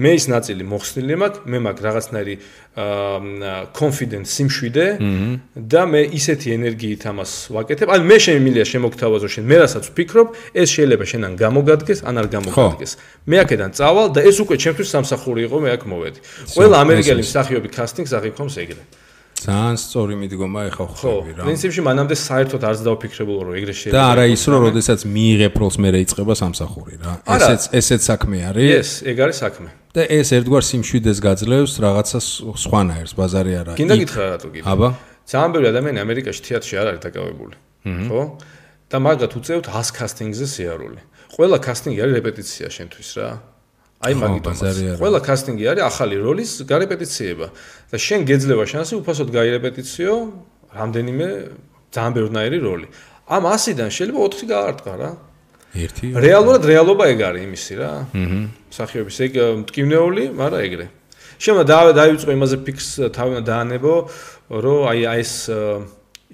მე 0.00 0.10
ის 0.16 0.24
ნაწილი 0.32 0.62
მოხსნილი 0.64 1.14
მაქვს, 1.20 1.44
მე 1.44 1.58
მაქვს 1.64 1.82
რაღაცნაირი 1.84 2.34
confidence 3.76 4.28
სიმშვიდე 4.32 4.86
და 5.60 5.82
მე 5.92 6.00
ისეთი 6.18 6.48
ენერგიით 6.56 7.02
ამას 7.04 7.30
ვაკეთებ. 7.52 7.88
ან 7.92 8.00
მე 8.08 8.16
შემიძლია 8.24 8.64
შემოგთავაზო 8.64 9.28
შენ, 9.28 9.44
მე 9.44 9.56
რასაც 9.60 9.84
ვფიქრობ, 9.92 10.28
ეს 10.56 10.68
შეიძლება 10.72 11.04
შენან 11.04 11.32
გამოგადგეს, 11.36 12.00
ან 12.08 12.14
არ 12.20 12.26
გამოგადგეს. 12.32 12.92
მე 13.28 13.36
აქედან 13.44 13.70
წავალ 13.76 14.08
და 14.16 14.20
ეს 14.24 14.36
უკვე 14.40 14.56
ჩემთვის 14.56 14.88
სამსახური 14.88 15.40
იყო, 15.44 15.56
მე 15.60 15.70
აქ 15.76 15.82
მოვედი. 15.84 16.18
ყველა 16.56 16.76
ამერიკელი 16.84 17.22
მსახიობი 17.28 17.68
კასტინგს 17.76 18.12
აღიქვამს 18.16 18.56
ეგრე. 18.64 19.03
ძალიან 19.44 19.76
სწორი 19.84 20.14
მიდგომა 20.22 20.60
ეხა 20.68 20.84
ხო, 20.88 20.94
ხვდები 20.94 21.30
რა. 21.36 21.42
პრინციპში 21.44 21.80
მანამდე 21.84 22.14
საერთოდ 22.16 22.62
არც 22.64 22.80
დავფიქრებულ 22.88 23.38
რომ 23.44 23.54
ეგრე 23.60 23.72
და 23.74 23.78
შეიძლება. 23.80 24.04
არა 24.14 24.24
ის 24.34 24.42
რომ 24.48 24.60
როდესაც 24.68 25.00
მიიღებ 25.14 25.54
როლს 25.60 25.76
მე 25.84 25.88
რეიწება 25.94 26.34
სამსახური 26.42 26.94
რა. 27.04 27.12
ესეც 27.36 27.62
ესეც 27.80 28.00
საქმე 28.08 28.36
არის. 28.48 28.68
ეს 28.80 28.90
ეგ 29.04 29.16
არის 29.24 29.38
საქმე. 29.44 29.68
და 29.94 30.02
ეს 30.18 30.28
ერთგვარ 30.34 30.64
სიმშვიდეს 30.70 31.18
გაძლევს 31.26 31.72
რაღაცა 31.84 32.18
სხვანაირს 32.64 33.12
ბაზარი 33.14 33.52
არა. 33.60 33.72
კიდე 33.78 33.94
იქ. 33.94 34.00
გითხრა 34.02 34.24
რატო 34.32 34.48
კიდე. 34.54 34.64
აბა. 34.64 34.88
ძალიან 35.24 35.50
ბევრი 35.54 35.66
ადამიანი 35.72 35.98
ამერიკაში 36.04 36.40
თეატრში 36.48 36.74
არ 36.80 36.86
არის 36.90 37.00
დაკავებული. 37.04 37.54
ხო? 37.84 38.22
და 38.90 38.96
მაგათ 39.00 39.32
უწევთ 39.38 39.66
100 39.72 39.90
კასტინგზე 39.96 40.46
სიარული. 40.54 41.00
ყველა 41.34 41.58
კასტინგი 41.66 41.98
არის 42.04 42.14
რეპეტიცია 42.20 42.66
შენთვის 42.76 43.10
რა. 43.18 43.28
აი 44.04 44.12
ხო, 44.14 44.20
მაგიტომაც. 44.22 44.60
არა. 44.70 44.96
ყველა 45.00 45.20
კასტინგი 45.24 45.64
არის 45.72 45.82
ახალი 45.90 46.16
როლის 46.20 46.50
გარეპეტიციება. 46.68 47.46
და 47.94 47.98
შენ 48.02 48.26
გეძლევა 48.26 48.64
შანსი 48.66 48.94
უფასოდ 48.98 49.28
გაირეპეტიციო 49.30 50.14
რამდენიმე 50.74 51.26
ძალიან 51.94 52.12
ბევრნაირი 52.18 52.58
როლი. 52.58 52.86
ამ 53.30 53.42
100-დან 53.54 53.90
შეიძლება 53.94 54.26
4 54.34 54.50
გაარტყა 54.50 54.94
რა. 54.98 55.10
ერთი. 55.74 56.06
რეალურად 56.18 56.62
რეალობა 56.66 57.04
ეგ 57.14 57.20
არის 57.28 57.42
იმისი 57.46 57.74
რა. 57.78 57.92
აჰა. 58.10 58.40
სახიობის 58.74 59.16
ეგ 59.26 59.32
ö, 59.38 59.46
მტკივნეული, 59.62 60.24
მაგრამ 60.34 60.60
ეგრე. 60.66 60.86
შემო 61.38 61.62
და 61.66 61.78
დაივიწყო 61.98 62.30
იმაზე 62.34 62.56
ფიქს 62.66 62.88
თავი 63.14 63.30
უნდა 63.38 63.42
დაანებო, 63.46 63.94
რომ 64.50 64.80
აი 64.90 65.00
აი 65.14 65.22
ეს 65.22 65.34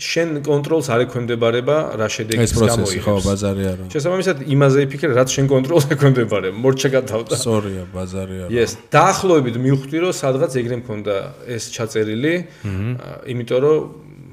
შენ 0.01 0.29
კონტროლს 0.49 0.87
არ 0.95 1.01
ექვემდებარება 1.05 1.77
რა 2.01 2.07
ეს 2.09 2.13
შედეგის 2.17 2.53
პროცესი 2.57 2.99
ხო 3.05 3.15
ბაზარი 3.21 3.65
არა. 3.71 3.85
შესაბამისად 3.93 4.37
იმაზე 4.55 4.79
იფიქრე, 4.89 5.13
რაც 5.21 5.29
შენ 5.37 5.47
კონტროლს 5.53 5.85
ექვემდებარება. 5.95 6.57
მორჩა 6.57 6.89
გათავდა. 6.97 7.35
სწორია 7.37 7.83
ბაზარი 7.93 8.37
არა. 8.45 8.51
yes, 8.51 8.71
დაახლოებით 8.89 9.57
მივხვდი, 9.61 9.97
რომ 10.01 10.13
სადღაც 10.17 10.53
ეგრე 10.61 10.77
მქონდა 10.81 11.15
ეს 11.53 11.65
ჩაწერილი, 11.77 12.35
იმიტომ 13.33 13.59
რომ 13.61 13.77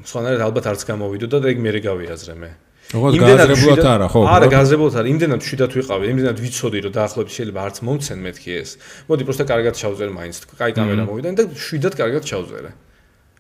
სხვანაირად 0.08 0.42
ალბათ 0.48 0.66
არც 0.72 0.82
გამოვიდოდა 0.88 1.38
და 1.44 1.48
ეგ 1.52 1.58
მერე 1.68 1.80
გავიაზრე 1.84 2.36
მე. 2.40 2.50
როგორც 2.88 3.14
იმდენად 3.20 3.40
გააზრებულად 3.44 3.78
მშვიდად- 3.78 3.96
არა, 4.00 4.08
ხო? 4.08 4.20
არა, 4.32 4.48
გააზრებულად 4.56 4.94
არა. 4.96 5.08
იმდენად 5.12 5.42
შვიდად 5.44 5.72
ვიყავი, 5.76 6.04
იმდენად 6.08 6.38
ვიცოდი, 6.40 6.78
რომ 6.88 6.92
დაახლოებით 6.96 7.34
შეიძლება 7.36 7.60
არც 7.68 7.78
მომცენ 7.84 8.20
მეთქი 8.24 8.52
ეს. 8.64 8.70
მოდი, 9.12 9.22
პროსტა 9.28 9.44
კარგად 9.52 9.74
ჩავწერე 9.76 10.12
მაინც. 10.16 10.36
კაი 10.56 10.72
კამერა 10.72 11.04
მოვიდა 11.04 11.30
და 11.36 11.44
შვიდად 11.52 11.94
კარგად 12.00 12.24
ჩავწერე. 12.24 12.72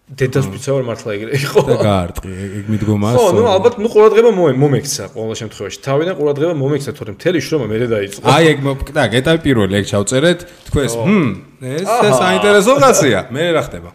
დედას 0.07 0.45
ვიცა 0.47 0.71
ვარ 0.71 0.83
მართლა 0.87 1.11
ეგრე 1.17 1.31
იყო. 1.35 1.61
და 1.67 1.75
გაარტყი 1.83 2.31
ეგ 2.31 2.51
ეგ 2.57 2.65
მიდგომა 2.71 3.09
ხო, 3.11 3.25
ნუ 3.35 3.43
ალბათ 3.51 3.75
ნუ 3.83 3.87
ყურადღება 3.91 4.31
მომე 4.37 4.53
მომექცა 4.55 5.03
ყოველ 5.11 5.35
შემთხვევაში. 5.41 5.77
თავიდან 5.83 6.15
ყურადღება 6.15 6.53
მომექცა, 6.63 6.91
თორემ 6.95 7.15
მთელი 7.19 7.39
შრომა 7.43 7.65
მერე 7.67 7.87
დაიწყო. 7.91 8.23
აი 8.23 8.43
ეგ 8.47 8.57
და 8.95 9.03
ეტაპი 9.19 9.41
პირველი 9.43 9.73
ეგ 9.83 9.85
ჩავწერეთ 9.91 10.39
თქვენს 10.71 10.93
ჰმ 10.95 11.27
ეს 11.75 11.87
ეს 12.07 12.15
საინტერესო 12.23 12.73
კაცია 12.79 13.19
მე 13.35 13.43
რა 13.51 13.63
ხდება 13.67 13.89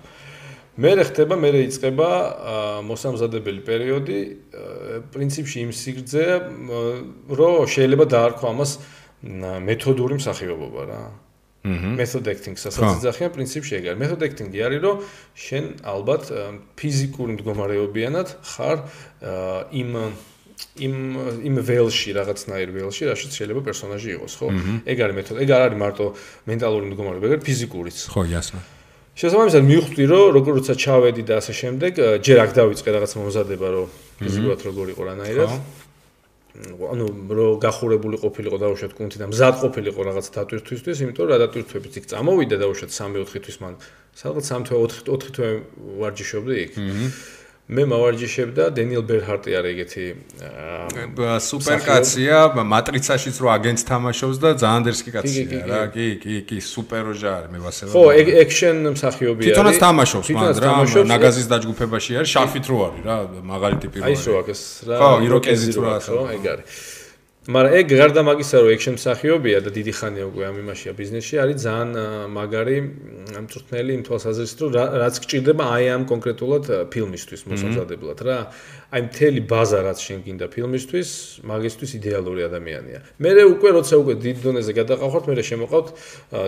მერე 0.72 1.04
ხდება, 1.04 1.36
მერე 1.36 1.58
იწყება 1.68 2.08
აა, 2.08 2.76
მოსამზადებელი 2.88 3.60
პერიოდი, 3.60 4.20
პრინციპში 5.12 5.58
იმ 5.68 5.72
სიგრძე, 5.76 6.26
რომ 7.28 7.68
შეიძლება 7.68 8.04
დაარქვა 8.08 8.52
ამას 8.56 8.72
მეთოდური 9.68 10.16
მსახიობობა 10.16 10.82
რა. 10.88 11.02
Method 11.64 12.26
acting-ს 12.26 12.66
ხო. 12.74 12.82
ასაც 12.82 13.00
ძახიან 13.06 13.30
პრინციპში 13.36 13.72
ეგ 13.78 13.84
არის. 13.92 14.00
method 14.02 14.20
acting-ი 14.26 14.58
არის, 14.66 14.80
რომ 14.82 14.96
შენ 15.38 15.64
ალბათ 15.82 16.22
ფიზიკური 16.74 17.30
მდგომარეობიანად 17.38 18.28
ხარ 18.42 18.76
იმ 19.70 19.90
იმ 20.78 20.94
იმ 21.42 21.54
ველში 21.58 22.10
რაღაცნაირ 22.18 22.68
ველში, 22.70 23.02
რაშიც 23.10 23.32
შეიძლება 23.34 23.60
პერსონაჟი 23.66 24.10
იყოს, 24.14 24.32
ხო? 24.38 24.46
ეგ 24.86 24.96
არის 25.06 25.14
მეთოდი. 25.18 25.38
ეგ 25.42 25.48
არ 25.50 25.62
არის 25.66 25.78
მარტო 25.82 26.06
მენტალური 26.50 26.84
მდგომარეობა, 26.90 27.24
ეგ 27.26 27.32
არის 27.36 27.46
ფიზიკურიც. 27.46 27.98
ხო 28.14 28.22
იასნა 28.30 28.60
შესაბამისად 29.12 29.64
მივხვდი 29.68 30.04
რომ 30.08 30.28
როგორ 30.40 30.52
როცა 30.56 30.74
ჩავედი 30.80 31.22
და 31.28 31.34
ასე 31.36 31.52
შემდეგ 31.52 31.92
ჯერ 32.24 32.38
აქ 32.48 32.50
დავიწყე 32.56 32.90
რაღაც 32.96 33.12
მომზადება 33.20 33.68
რომ 33.76 33.86
ფიზიკურად 34.24 34.60
როგორ 34.64 34.86
იყო 34.96 35.02
რანაირად 35.12 35.50
ანუ 36.52 37.06
რომ 37.32 37.60
გახურებული 37.64 38.16
ყოფილიყო 38.20 38.56
დაუშვათ 38.60 38.92
კუნთი 38.92 39.16
და 39.22 39.26
მზად 39.32 39.54
ყოფილიყო 39.64 40.00
რაღაც 40.08 40.26
დატვირთვისთვის 40.36 40.98
იმიტომ 41.00 41.24
რომ 41.24 41.30
რა 41.32 41.38
დატვირთვებით 41.48 41.94
იქ 41.96 42.04
წამოვიდა 42.12 42.56
დაუშვათ 42.60 42.90
3-4 42.92 43.40
თვის 43.44 43.56
მან. 43.64 43.74
სადღაც 44.12 44.44
3 44.52 44.68
თვე 44.68 44.76
4 44.84 45.08
4 45.08 45.32
თვე 45.32 45.48
ვარჯიშობდი 46.02 46.54
იქ 46.64 46.72
მე 47.70 47.84
მავარჯიშებ 47.86 48.48
და 48.58 48.64
დენიელ 48.74 49.04
ბერჰარტი 49.06 49.50
არის 49.54 49.70
ეგეთი 49.72 50.06
სუპერკაცია 51.46 52.36
მატრიცაშიც 52.58 53.36
რო 53.38 53.48
აგენტს 53.54 53.84
თამაშობს 53.86 54.36
და 54.42 54.50
ძალიან 54.58 54.82
დერსკი 54.88 55.06
კი, 55.06 55.12
კი, 55.12 55.14
კაცია 55.14 55.62
რა. 55.70 55.82
კი. 55.94 56.06
კი 56.22 56.34
კი 56.48 56.58
სუპეროჟა 56.58 57.30
არის 57.38 57.50
მე 57.54 57.58
ვასება 57.62 57.90
ხო 57.94 58.02
ეგ 58.18 58.26
ექშენ 58.42 58.76
მსახიობი 58.98 59.42
არის. 59.42 59.54
თვითონაც 59.54 59.76
თამაშობს 59.78 60.26
მან 60.34 60.42
თვითონაც 60.42 60.90
რა 60.98 61.04
ნაგაზის 61.14 61.46
დაჯგუფებაში 61.54 62.10
არის 62.18 62.30
შარფით 62.34 62.64
რო 62.66 62.78
არის 62.82 63.02
რა 63.06 63.16
მაღალი 63.46 63.76
ტიპი 63.86 63.98
რო 64.02 64.04
აი 64.10 64.12
ეს 64.18 64.22
რო 64.26 64.34
არის 64.42 64.42
აქვს 64.42 64.62
რა 64.90 64.96
ხო, 64.98 65.10
იროკეზი 65.22 65.70
რო 65.78 65.82
აქვს, 65.96 66.06
ხო. 66.10 66.22
ეგ 66.34 66.44
არის 66.52 66.66
მაგრამ 67.42 67.74
ეგ 67.74 67.86
გარდა 67.98 68.22
მაგისა 68.22 68.56
რომ 68.62 68.70
ექშენ 68.70 68.94
მსახიობია 69.02 69.58
და 69.66 69.70
დიდი 69.74 69.92
ხანია 69.98 70.24
უკვე 70.30 70.42
ამ 70.46 70.56
იმაშია 70.62 70.92
ბიზნესში 70.94 71.34
არის 71.42 71.56
ძალიან 71.66 71.90
მაგარი 72.38 72.76
მწვრთნელი 73.42 73.90
იმ 73.98 74.02
თვალსაზრისით 74.06 74.58
რომ 74.62 74.70
რა- 74.78 74.90
რაც 75.02 75.14
გჭირდება 75.26 75.64
აი 75.74 75.84
ამ 75.90 76.02
კონკრეტულად 76.06 76.64
ფილმისთვის 76.94 77.42
მოსამზადებლად 77.50 78.18
რა. 78.22 78.38
აი 78.92 79.00
მთელი 79.08 79.40
ბაზა 79.48 79.78
რაც 79.88 79.98
შენ 80.04 80.18
გინდა 80.22 80.46
ფილმისთვის 80.52 81.08
მაგისთვის 81.48 81.90
იდეალური 81.98 82.40
ადამიანია. 82.44 82.98
მე 83.18 83.30
უკვე 83.56 83.68
როცა 83.80 83.94
უკვე 84.04 84.14
დიდ 84.20 84.36
დონეზე 84.44 84.72
გადაყავხართ 84.78 85.24
მე 85.32 85.42
შემოყავთ 85.50 85.88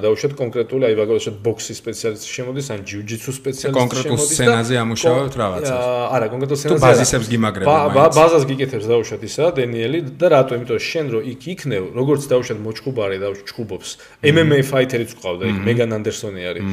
დაუშვათ 0.05 0.33
კონკრეტული 0.43 0.83
აი 0.85 0.95
მაგალითად 1.01 1.35
ბოქსის 1.41 1.77
სპეციალისტი 1.83 2.29
შემოდის 2.37 2.67
ან 2.75 2.81
ჯიუჯიტსუ 2.85 3.31
სპეციალისტი 3.41 3.79
კონკრეტულ 3.81 4.19
შემოდის 4.21 4.29
და 4.29 4.37
სცენაზე 4.37 4.75
ამუშავებთ 4.85 5.35
რაღაცას? 5.43 5.81
არა 6.15 6.27
კონკრეტულ 6.33 6.59
სცენაზე 6.61 6.85
ბაზისებს 6.85 7.27
მაინც. 7.33 8.15
ბაზას 8.15 8.45
გიკეთებს 8.45 8.87
დაუშვათ 8.93 9.23
ისა 9.25 9.45
დენიელი 9.59 9.99
და 10.21 10.27
რატო? 10.37 10.53
იმიტომ 10.61 10.84
შენ 10.91 11.07
რო 11.15 11.21
იქ 11.33 11.41
იქნევ 11.55 11.83
როგორც 11.99 12.23
დაუშვათ 12.31 12.59
მოჭუბარი 12.67 13.17
და 13.23 13.29
ჩხუბობს. 13.49 13.89
MMA 14.35 14.61
ფაითერიც 14.71 15.11
ყავდა 15.21 15.45
იქ 15.51 15.59
მეგან 15.69 15.91
andersoni 15.99 16.43
არის. 16.51 16.65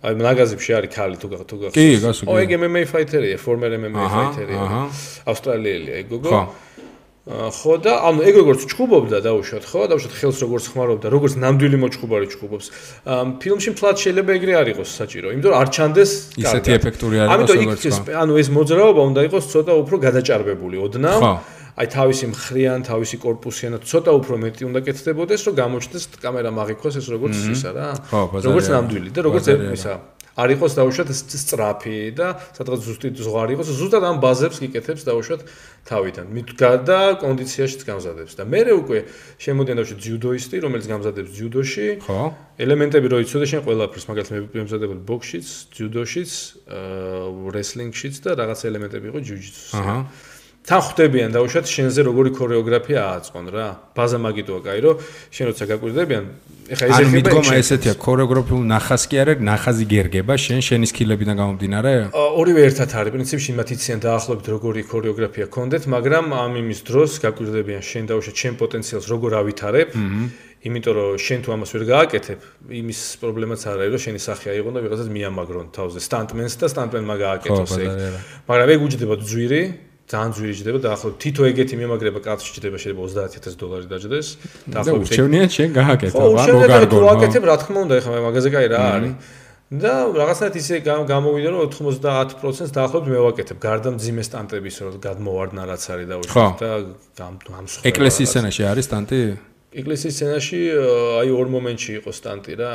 აი 0.00 0.12
ნაგაზებში 0.16 0.70
არის 0.80 0.90
ქალი 0.96 1.16
თუ 1.20 1.26
გა- 1.28 1.44
თუ 1.44 1.56
გახსოვს 1.60 1.76
კი, 1.76 1.86
გასულ, 2.00 2.24
ო 2.24 2.34
ეგ 2.40 2.50
MMA 2.56 2.82
ფაითერია 2.88 3.36
ფორმერ 3.44 3.70
MMA 3.76 4.00
ფაითერია 4.16 4.60
ავსტრალიელია 5.28 5.94
ეგ 6.00 6.06
გოგო. 6.08 6.30
ხო. 6.32 6.42
ხო 7.30 7.74
და 7.84 7.92
ანუ 8.08 8.20
ეგ 8.26 8.34
როგორც 8.42 8.60
ჩხუბობდა 8.72 9.18
დაუშვათ 9.22 9.64
ხო? 9.70 9.80
დაუშვათ 9.92 10.14
ხელს 10.18 10.38
როგორც 10.40 10.64
ხმარობდა 10.72 11.06
როგორც 11.14 11.32
ნამდვილი 11.36 11.76
მოჭუბარი 11.84 12.26
ჩხუბობს. 12.32 12.66
ფილმში 13.44 13.68
მთლად 13.76 13.96
შეიძლება 14.02 14.30
ეგრე 14.40 14.52
არ 14.56 14.66
იყოს 14.72 14.90
საჭირო 14.98 15.26
იმიტომ 15.36 15.50
რომ 15.52 15.58
არ 15.60 15.68
ჩანდეს 15.76 16.10
ისეთი 16.42 16.70
ეფექტური 16.80 17.16
არ 17.20 17.28
ამიტომ 17.36 17.58
იყოს, 17.60 17.60
იქ 17.60 17.68
როგორც 17.70 17.82
ეს- 17.86 17.98
სხვა. 18.00 18.12
ანუ 18.24 18.32
ეს 18.40 18.48
მოძრაობა 18.56 19.02
უნდა 19.10 19.20
იყოს 19.28 19.44
ცოტა 19.52 19.72
უფრო 19.84 19.96
გადაჭარბებული 20.06 20.76
ოდნავ 20.80 21.20
ხო. 21.20 21.32
აი 21.80 21.88
თავისი 21.88 22.26
მხრიან, 22.28 22.84
თავისი 22.84 23.16
корпуსიანად 23.24 23.82
ცოტა 23.88 24.12
უფრო 24.20 24.34
მეტი 24.44 24.62
უნდა 24.68 24.80
კეთდებოდეს, 24.84 25.40
რომ 25.48 25.54
გამოჩნდეს 25.64 26.04
კამერა 26.20 26.50
მაღიქოს 26.52 26.94
ეს 27.00 27.06
როგორც 27.08 27.36
ისა 27.56 27.70
რა. 27.72 27.88
როგორც 28.44 28.66
ნამდვილი 28.68 29.08
და 29.16 29.20
როგორც 29.24 29.46
ისა. 29.80 29.94
არ 30.40 30.54
იყოს 30.56 30.72
დაუშვათ 30.78 31.08
სწრაფი 31.10 31.96
და 32.16 32.28
სადღაც 32.54 32.80
ზუსტი 32.86 33.08
ზღვარი 33.18 33.56
იყოს 33.58 33.68
ზუსტად 33.76 34.04
ამ 34.08 34.16
ბაზებს 34.22 34.62
გიკეთებს 34.62 35.02
დაუშვათ 35.08 35.40
თავიდან. 35.90 36.26
მიდგა 36.30 36.70
და 36.86 37.00
კონდიციაშიც 37.20 37.82
გამზადებს. 37.84 38.32
და 38.38 38.42
მე 38.46 38.60
უკვე 38.80 38.98
შემოდიან 39.42 39.76
დაუშვათ 39.82 40.00
ძიუდოისტი 40.06 40.56
რომელიც 40.64 40.86
გამზადებს 40.86 41.30
ძიუდოში. 41.34 41.86
ხო. 42.06 42.20
ელემენტები 42.62 43.06
რო 43.10 43.18
იცოდე 43.26 43.46
შენ 43.50 43.60
ყველაფერს 43.66 44.04
მაგალითად 44.06 44.34
მე 44.38 44.40
მომზადებული 44.64 45.00
ბოქსშიც 45.10 45.46
ძიუდოშიც 45.76 46.30
რესლინგშიც 47.56 48.14
და 48.24 48.30
რაღაც 48.40 48.60
ელემენტები 48.70 49.06
იყო 49.10 49.18
ჯიუჯიტსუს 49.26 49.74
აჰა. 49.76 49.98
თან 50.70 50.82
ხვდებიან 50.86 51.32
დაუშვათ 51.34 51.66
შენზე 51.66 52.00
როგორი 52.06 52.30
ქორეოგრაფია 52.30 53.00
ააწყონ 53.02 53.46
რა. 53.50 53.66
ბაზა 53.90 54.18
მაგიტოა 54.22 54.60
კაი 54.62 54.80
რო 54.86 54.92
შენ 55.34 55.44
როცა 55.50 55.64
გაკვირდებიან, 55.66 56.24
ეხა 56.70 56.84
ეს 56.86 56.94
ეხება 56.94 57.10
მიდგომა 57.10 57.52
ესეთია 57.58 57.94
ქორეოგრაფიულ 57.98 58.62
ნახას 58.70 59.02
კი 59.10 59.16
არა, 59.18 59.32
ნახაზი 59.50 59.84
გერგება 59.90 60.34
შენ 60.38 60.60
შენის 60.62 60.94
კილებიდან 60.94 61.34
გამომდინარე? 61.42 61.92
ორივე 62.14 62.60
ერთად 62.70 62.88
არის, 63.02 63.10
პრინციპში 63.18 63.50
მათ 63.58 63.68
იციან 63.74 63.98
დაახლოებით 64.06 64.46
როგორი 64.54 64.80
ქორეოგრაფია 64.86 65.46
კონდეთ, 65.50 65.82
მაგრამ 65.90 66.24
ამ 66.38 66.52
იმის 66.62 66.80
დროს 66.86 67.10
გაკვირდებიან 67.18 67.82
შენ 67.90 68.04
დაუშვათ 68.14 68.36
შენ 68.38 68.54
პოტენციალს 68.62 69.06
როგორ 69.10 69.30
ავითარებ. 69.42 69.88
იმიტომ 70.60 70.92
რომ 70.92 71.18
შენ 71.18 71.38
თუ 71.40 71.48
ამას 71.56 71.70
ვერ 71.72 71.84
გააკეთებ, 71.88 72.40
იმის 72.68 73.00
პრობლემაც 73.18 73.60
არ 73.64 73.78
არის, 73.80 73.92
რომ 73.96 74.02
შენი 74.06 74.20
სახე 74.20 74.46
აიღო 74.54 74.70
და 74.76 74.80
ვიღაცას 74.84 75.08
მიამაგრონ 75.08 75.66
თავზე 75.72 76.00
სტანტმენს 76.04 76.54
და 76.60 76.66
სტანტმენმა 76.68 77.14
გააკეთოს 77.26 77.72
ეგ. 77.80 77.88
მაგრამ 78.44 78.68
ეგ 78.76 78.80
უჯდება 78.84 79.14
ძვირი, 79.24 79.62
ძალიან 80.10 80.32
ძვირი 80.34 80.54
ჯდება 80.58 80.78
და 80.82 80.88
ახლა 80.96 81.10
თითო 81.22 81.42
ეგეთი 81.50 81.74
მემაგრება 81.78 82.20
კაცში 82.26 82.50
ჯდება 82.58 82.76
შეიძლება 82.82 83.08
30000 83.30 83.54
დოლარი 83.62 83.86
დაჯდეს 83.92 84.28
და 84.66 84.76
ახლა 84.82 84.96
უჩვენია 85.06 85.46
შენ 85.54 85.70
გააკეთო 85.78 86.24
რა 86.34 86.44
მოგარგო 86.50 86.96
ხო 86.98 87.08
აკეთებ 87.14 87.44
რა 87.46 87.56
თქმა 87.62 87.78
უნდა 87.86 87.94
ეხლა 88.00 88.18
მაგაზე 88.26 88.48
კაი 88.54 88.66
რა 88.74 88.80
არის. 88.94 89.12
და 89.70 89.92
რაღაცნაირად 90.10 90.56
ისე 90.58 90.74
გამოვიდა 90.82 91.48
რომ 91.54 91.60
90%-ს 91.70 92.70
დაახლოებით 92.74 93.10
მე 93.14 93.20
ვაკეთებ. 93.22 93.56
გარდა 93.62 93.88
მძიმე 93.94 94.22
სტანტების 94.26 94.76
რომ 94.82 94.94
გადმოვარდნა 95.06 95.62
რაც 95.70 95.82
არის 95.94 96.06
და 96.10 96.16
უშუალოდ 96.26 96.58
და 96.58 97.26
გამსხვრა 97.54 97.86
ეკლესიის 97.90 98.28
სცენაში 98.34 98.62
არის 98.66 98.84
სტანტი? 98.90 99.20
ეკლესიის 99.70 100.14
სცენაში 100.18 100.60
აი 101.22 101.28
ორ 101.38 101.46
მომენტში 101.54 101.90
იყო 102.02 102.10
სტანტი 102.18 102.52
რა 102.58 102.72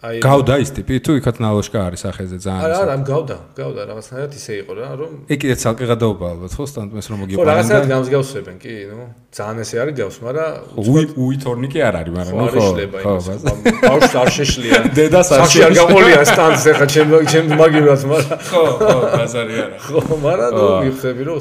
აი 0.00 0.20
გავდა 0.24 0.54
ის 0.64 0.70
ტიპი? 0.72 0.96
თუ 1.04 1.12
იქაც 1.20 1.36
ნალოშკა 1.44 1.80
არის 1.92 2.02
ახეზე 2.08 2.36
ძალიან 2.40 2.62
არა 2.64 2.76
არა 2.84 2.94
გავდა 3.04 3.36
გავდა 3.52 3.82
რაღაცნაირად 3.90 4.32
ისე 4.32 4.52
იყო 4.64 4.72
რა 4.80 4.88
რომ 4.96 5.12
ეგ 5.28 5.38
კიდე 5.44 5.56
ცალკე 5.60 5.84
გადაობა 5.92 6.24
ალბათ 6.32 6.52
ხო 6.56 6.64
სტანდმეს 6.72 7.06
რომ 7.12 7.18
მოგიყვანა 7.20 7.44
ხო 7.44 7.48
რაღაცნაირად 7.50 7.88
გამსგავსებენ 7.92 8.56
კი 8.64 8.72
ნუ 8.88 9.04
ძალიან 9.36 9.56
ესე 9.60 9.76
არის 9.84 9.94
გავს 10.00 10.16
მაგრამ 10.24 10.50
უი 10.80 11.02
უი 11.20 11.36
თორნიკი 11.44 11.78
არ 11.84 11.94
არის 12.00 12.12
მაგრამ 12.16 12.34
ნუ 12.40 12.46
ხო 12.48 12.60
ხო 12.64 13.52
ბავშვს 13.84 14.14
არ 14.24 14.28
შეშლია. 14.40 14.78
დედას 14.96 15.28
არ 15.36 15.40
შეშლია 15.44 15.68
არ 15.68 15.74
გაყოლია 15.80 16.22
სტანდს 16.32 16.64
ახლა 16.72 16.86
ჩემ 16.96 17.08
ჩემ 17.28 17.46
მაგივრად 17.60 18.02
მაგრამ 18.12 18.40
ხო 18.48 18.62
ხო 18.80 18.96
ბაზარი 19.20 19.54
არა. 19.64 19.76
ხო 19.84 20.00
მაგრამ 20.24 20.50
ნუ 20.56 20.64
მიხსები 20.80 21.22
რომ 21.28 21.38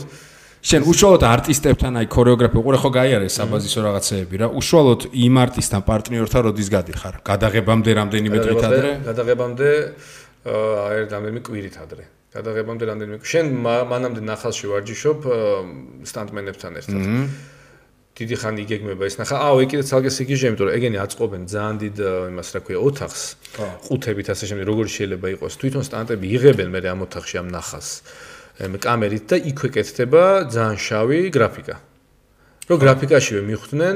შენ 0.60 0.84
უშუალოდ 0.92 1.24
არტისტებთან 1.24 1.98
აი 2.04 2.08
ქორეოგრაფია 2.12 2.60
უყურე 2.60 2.80
ხო 2.84 2.90
გაიარე 2.92 3.28
საბაზისო 3.32 3.80
რაღაცეები 3.80 4.36
რა? 4.44 4.48
უშუალოდ 4.60 5.02
იმ 5.16 5.36
არტისტთან 5.40 5.82
პარტნიორთან 5.88 6.42
როდის 6.52 6.68
გადიხარ? 6.68 7.16
გადაღებამდე 7.24 7.92
რამდენიმე 7.96 8.38
დღით 8.44 8.64
ადრე? 8.68 8.90
გადაღებამდე 9.08 9.70
აი 10.84 10.98
რამდენიმე 11.16 11.40
კვირით 11.48 11.76
ადრე. 11.80 12.04
გადაღებამდე 12.36 12.84
რამდენიმე 12.92 13.18
შენ 13.24 13.46
მანამდე 13.64 14.22
ნახალში 14.28 14.66
ვარჯიშობ 14.68 15.20
სტანტმენებთან 16.04 16.72
ერთად. 16.84 17.04
დიდი 18.20 18.36
ხანი 18.36 18.60
იგეგმება 18.68 19.04
ეს 19.08 19.16
ნახა. 19.16 19.36
აუ 19.40 19.64
ეგ 19.64 19.68
კიდე 19.72 19.84
ცალკე 19.88 20.12
სიგიჟე 20.12 20.46
იმიტომ 20.52 20.66
რომ 20.68 20.76
ეგენი 20.76 20.98
აწყობენ 21.08 21.42
ძალიან 21.48 21.76
დიდ 21.80 21.96
იმას 22.36 22.50
რა 22.52 22.60
ქვია 22.68 22.80
ოთახს. 22.84 23.24
ყუთებით 23.88 24.28
ასე 24.28 24.44
შემდეგ 24.52 24.66
როგორი 24.68 24.90
შეიძლება 24.92 25.28
იყოს. 25.40 25.54
თვითონ 25.56 25.84
სტანტები 25.88 26.26
იღებენ 26.36 26.68
მე 26.68 26.80
ამ 26.84 27.00
ოთახში 27.08 27.36
ამ 27.40 27.48
ნახას 27.48 27.88
კამერით 28.60 29.26
და 29.32 29.36
იქვე 29.40 29.70
კეთდება 29.76 30.24
ძალიან 30.52 30.78
შავი 30.84 31.20
გრაფიკა. 31.32 31.76
რო 32.70 32.76
გრაფიკაშივე 32.78 33.42
მიხვდნენ, 33.50 33.96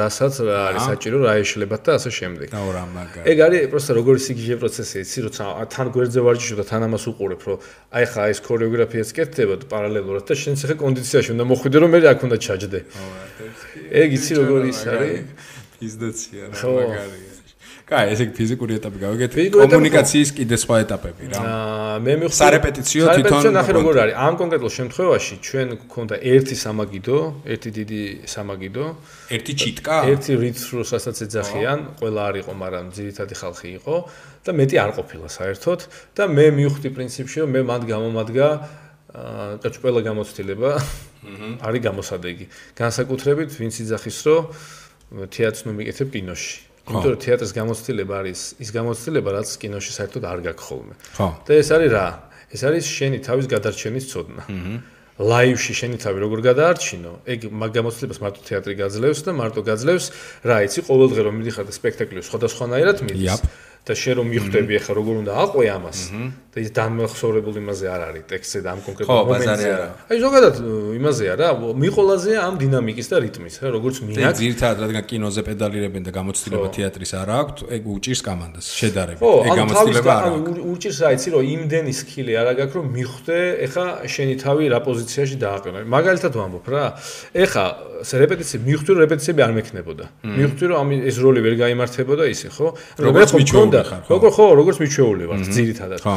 რასაც 0.00 0.34
არის 0.40 0.84
საჭირო, 0.88 1.18
რა 1.28 1.32
ეშლებათ 1.44 1.82
და 1.84 1.90
ასე 2.00 2.10
შემდეგ. 2.18 2.48
და 2.56 2.60
რა 2.72 2.84
მაგარი. 2.88 3.24
ეგ 3.28 3.38
არის 3.44 3.60
პროსტა 3.68 3.92
როგორი 4.00 4.20
სიგიჟე 4.24 4.56
პროცესი, 4.64 4.96
იცი, 5.04 5.18
როცა 5.28 5.44
თან 5.68 5.86
გვერდზე 5.92 6.20
ვარჯიშობ 6.24 6.56
და 6.56 6.64
თან 6.64 6.82
ამას 6.88 7.04
უყურებ, 7.04 7.40
რომ 7.44 7.58
აი 7.92 8.04
ხა 8.08 8.22
ეს 8.32 8.38
ქორეოგრაფიაც 8.48 9.08
კეთდება 9.12 9.54
პარალელურად 9.68 10.24
და 10.24 10.34
შენ 10.40 10.54
ცეხე 10.56 10.76
კონდიციაში 10.80 11.30
უნდა 11.36 11.44
მოხვიდე, 11.52 11.76
რომ 11.84 11.90
მე 11.92 11.98
აქ 12.14 12.20
უნდა 12.24 12.36
ჩაჯდე. 12.40 12.80
ეგ 13.92 14.08
იცი 14.16 14.32
როგორი 14.40 14.66
ის 14.72 14.80
არის? 14.88 15.20
პიზდაცია 15.76 16.42
რა 16.48 16.64
მაგარი. 16.64 17.33
კაი, 17.94 18.10
ესე 18.14 18.24
ფიზიკური 18.34 18.76
ეტაპი 18.78 18.98
გავიგეთ. 18.98 19.30
კომუნიკაციის 19.54 20.30
კიდე 20.34 20.56
სხვა 20.58 20.76
ეტაპები 20.84 21.24
რა. 21.30 21.42
აა 21.46 21.96
მე 22.02 22.12
მიხსოვს 22.20 22.40
სარეპეტიციო 22.42 23.04
თვითონ. 23.06 23.14
სარეპეტიციო 23.14 23.52
ნახე 23.54 23.72
როგორ 23.78 23.94
არის. 24.02 24.14
ამ 24.26 24.34
კონკრეტულ 24.40 24.70
შემთხვევაში 24.78 25.34
ჩვენ 25.46 25.68
გვქონდა 25.84 26.14
ერთი 26.34 26.56
სამაგიდო, 26.64 27.18
ერთი 27.54 27.70
დიდი 27.78 28.02
სამაგიდო, 28.34 28.84
ერთი 29.36 29.52
ჩიტკა, 29.62 29.96
ერთი 30.10 30.32
რიცროსაც 30.42 31.16
ეძახიან, 31.24 31.78
ყველა 32.02 32.20
არ 32.28 32.34
იყო, 32.42 32.52
მაგრამ 32.64 32.84
ძირითადი 32.96 33.34
ხალხი 33.38 33.68
იყო 33.78 33.94
და 34.44 34.50
მეტი 34.58 34.76
არ 34.84 34.90
ყოფილა 34.98 35.28
საერთოდ 35.38 35.80
და 36.18 36.22
მე 36.34 36.46
მივხვდი 36.58 36.88
პრინციპში, 36.96 37.36
რომ 37.46 37.50
მე 37.54 37.60
მანდ 37.70 37.82
გამომადგა 37.94 38.46
აა 39.14 39.62
კაც 39.62 39.74
ყველა 39.78 40.00
გამოცდილება 40.10 40.70
არის 41.62 41.80
გამოსადეგი. 41.86 42.44
განსაკუთრებით 42.74 43.50
ვინც 43.54 43.74
იძახის, 43.86 44.18
რომ 44.26 44.42
თეატრს 45.30 45.62
ნუ 45.70 45.72
მიკეთებ 45.78 46.08
კინოში. 46.10 46.73
იმიტომ 46.84 47.10
რომ 47.14 47.20
თეატრის 47.24 47.52
გამოცდილება 47.56 48.14
არის 48.20 48.40
ის 48.60 48.70
გამოცდილება, 48.76 49.28
რაც 49.40 49.48
კინოში 49.56 49.92
საერთოდ 49.98 50.22
არ 50.28 50.38
გაქვს 50.44 50.64
ხოლმე. 50.68 50.94
ხო. 51.16 51.28
და 51.48 51.52
ეს 51.56 51.68
არის 51.72 51.90
რა? 51.96 52.06
ეს 52.54 52.60
არის 52.68 52.84
შენი 52.84 53.18
თავის 53.24 53.46
გადარჩენის 53.48 54.04
ცოდნა. 54.12 54.42
აჰა. 54.44 54.74
ლაივში 55.14 55.72
შენი 55.78 55.96
თავი 56.02 56.18
როგორ 56.26 56.38
გადაარჩინო? 56.42 57.12
ეგ 57.22 57.40
მაგ 57.54 57.70
გამოცდილებას 57.78 58.18
მარტო 58.18 58.40
თეატრი 58.50 58.74
გაძლევს 58.82 59.20
და 59.22 59.30
მარტო 59.38 59.60
გაძლევს 59.62 60.06
რა 60.42 60.56
იცი 60.66 60.80
ყოველდღე 60.90 61.20
რომ 61.22 61.34
მიდიხარ 61.38 61.64
და 61.70 61.74
სპექტაკლი 61.78 62.20
სხვადასხვანაირად 62.26 62.98
მიდის. 63.06 63.38
და 63.84 63.92
შენ 63.92 64.14
რომ 64.16 64.26
მიხვდები 64.32 64.72
ახლა 64.80 64.92
როგორ 64.96 65.14
უნდა 65.20 65.32
აყვე 65.44 65.64
ამას 65.76 65.98
და 66.54 66.58
ის 66.64 66.70
დამეხსოვრებული 66.72 67.58
იმაზე 67.60 67.86
არ 67.92 68.02
არის 68.08 68.24
ტექსტზე 68.30 68.58
და 68.64 68.68
ამ 68.72 68.80
კონკრეტულ 68.86 69.18
მომენტზე 69.28 69.68
არა. 69.74 69.88
აი 70.08 70.18
ზოგადად 70.24 70.54
იმაზეა 70.96 71.34
რა, 71.36 71.48
მიყოლაზეა 71.84 72.40
ამ 72.48 72.54
დინამიკის 72.62 73.06
და 73.12 73.16
რიტმის 73.24 73.54
რა, 73.60 73.68
როგორც 73.74 73.96
მინაკ. 74.06 74.38
ძირთად 74.38 74.76
რადგან 74.84 75.04
კინოზე 75.10 75.40
პედალირებენ 75.50 76.02
და 76.06 76.10
გამოცდილება 76.14 76.68
თეატრის 76.78 77.12
არ 77.20 77.28
აქვს, 77.34 77.60
ეგ 77.74 77.82
უჭირს 77.90 78.20
კომანდას 78.24 78.66
შედარებით. 78.80 79.20
ეგ 79.20 79.50
გამოცდილება 79.60 80.12
არ 80.14 80.24
აქვს. 80.30 80.62
უჭირს 80.72 80.98
რა 81.04 81.08
იცი 81.18 81.28
რომ 81.34 81.42
იმდენი 81.44 81.92
სკილი 82.00 82.32
არ 82.40 82.46
აქვს 82.54 82.74
რომ 82.78 82.86
მიხვდე 82.94 83.38
ეხა 83.66 83.86
შენი 84.14 84.34
თავი 84.40 84.64
რა 84.72 84.78
პოზიციაში 84.88 85.36
დააყენო. 85.44 85.78
მაგალითად 85.90 86.32
ვამბობ 86.38 86.66
რა. 86.70 86.84
ეხა 87.34 87.64
რეპეტიცია 88.14 88.58
მიხვდი 88.62 88.88
რომ 88.94 89.00
რეპეტიციები 89.04 89.40
არ 89.42 89.52
მექნებოდა. 89.58 90.04
მიხვდი 90.22 90.64
რომ 90.70 90.76
ამ 90.78 90.88
ეს 91.10 91.16
როლი 91.18 91.40
ვერ 91.42 91.54
გამართებოდა 91.58 92.24
ისე, 92.30 92.48
ხო? 92.54 92.66
როგორც 93.02 93.30
მიჩვეულ 93.34 93.73
ხარ 93.73 93.73
ხო? 93.82 93.96
როგორ 94.14 94.30
ხო, 94.36 94.46
როგორც 94.60 94.76
მიჩვეული 94.82 95.24
ვარ 95.30 95.38
ძირითადად. 95.50 96.00
ხო. 96.04 96.16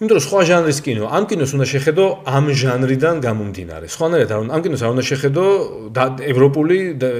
იმიტომ 0.00 0.16
რომ 0.16 0.24
სხვა 0.24 0.40
ჟანრის 0.48 0.78
კინო, 0.80 1.04
ამ 1.12 1.24
კინოს 1.28 1.50
უნდა 1.60 1.66
შეხედო 1.76 2.04
ამ 2.24 2.44
ჟანრიდან 2.56 3.16
გამომდინარე. 3.20 3.84
სხვანაირად 3.84 4.30
არ 4.32 4.38
ამ 4.48 4.60
კინოს 4.64 4.80
არ 4.80 4.90
უნდა 4.96 5.04
შეხედო 5.10 5.44
ევროპული 6.24 6.76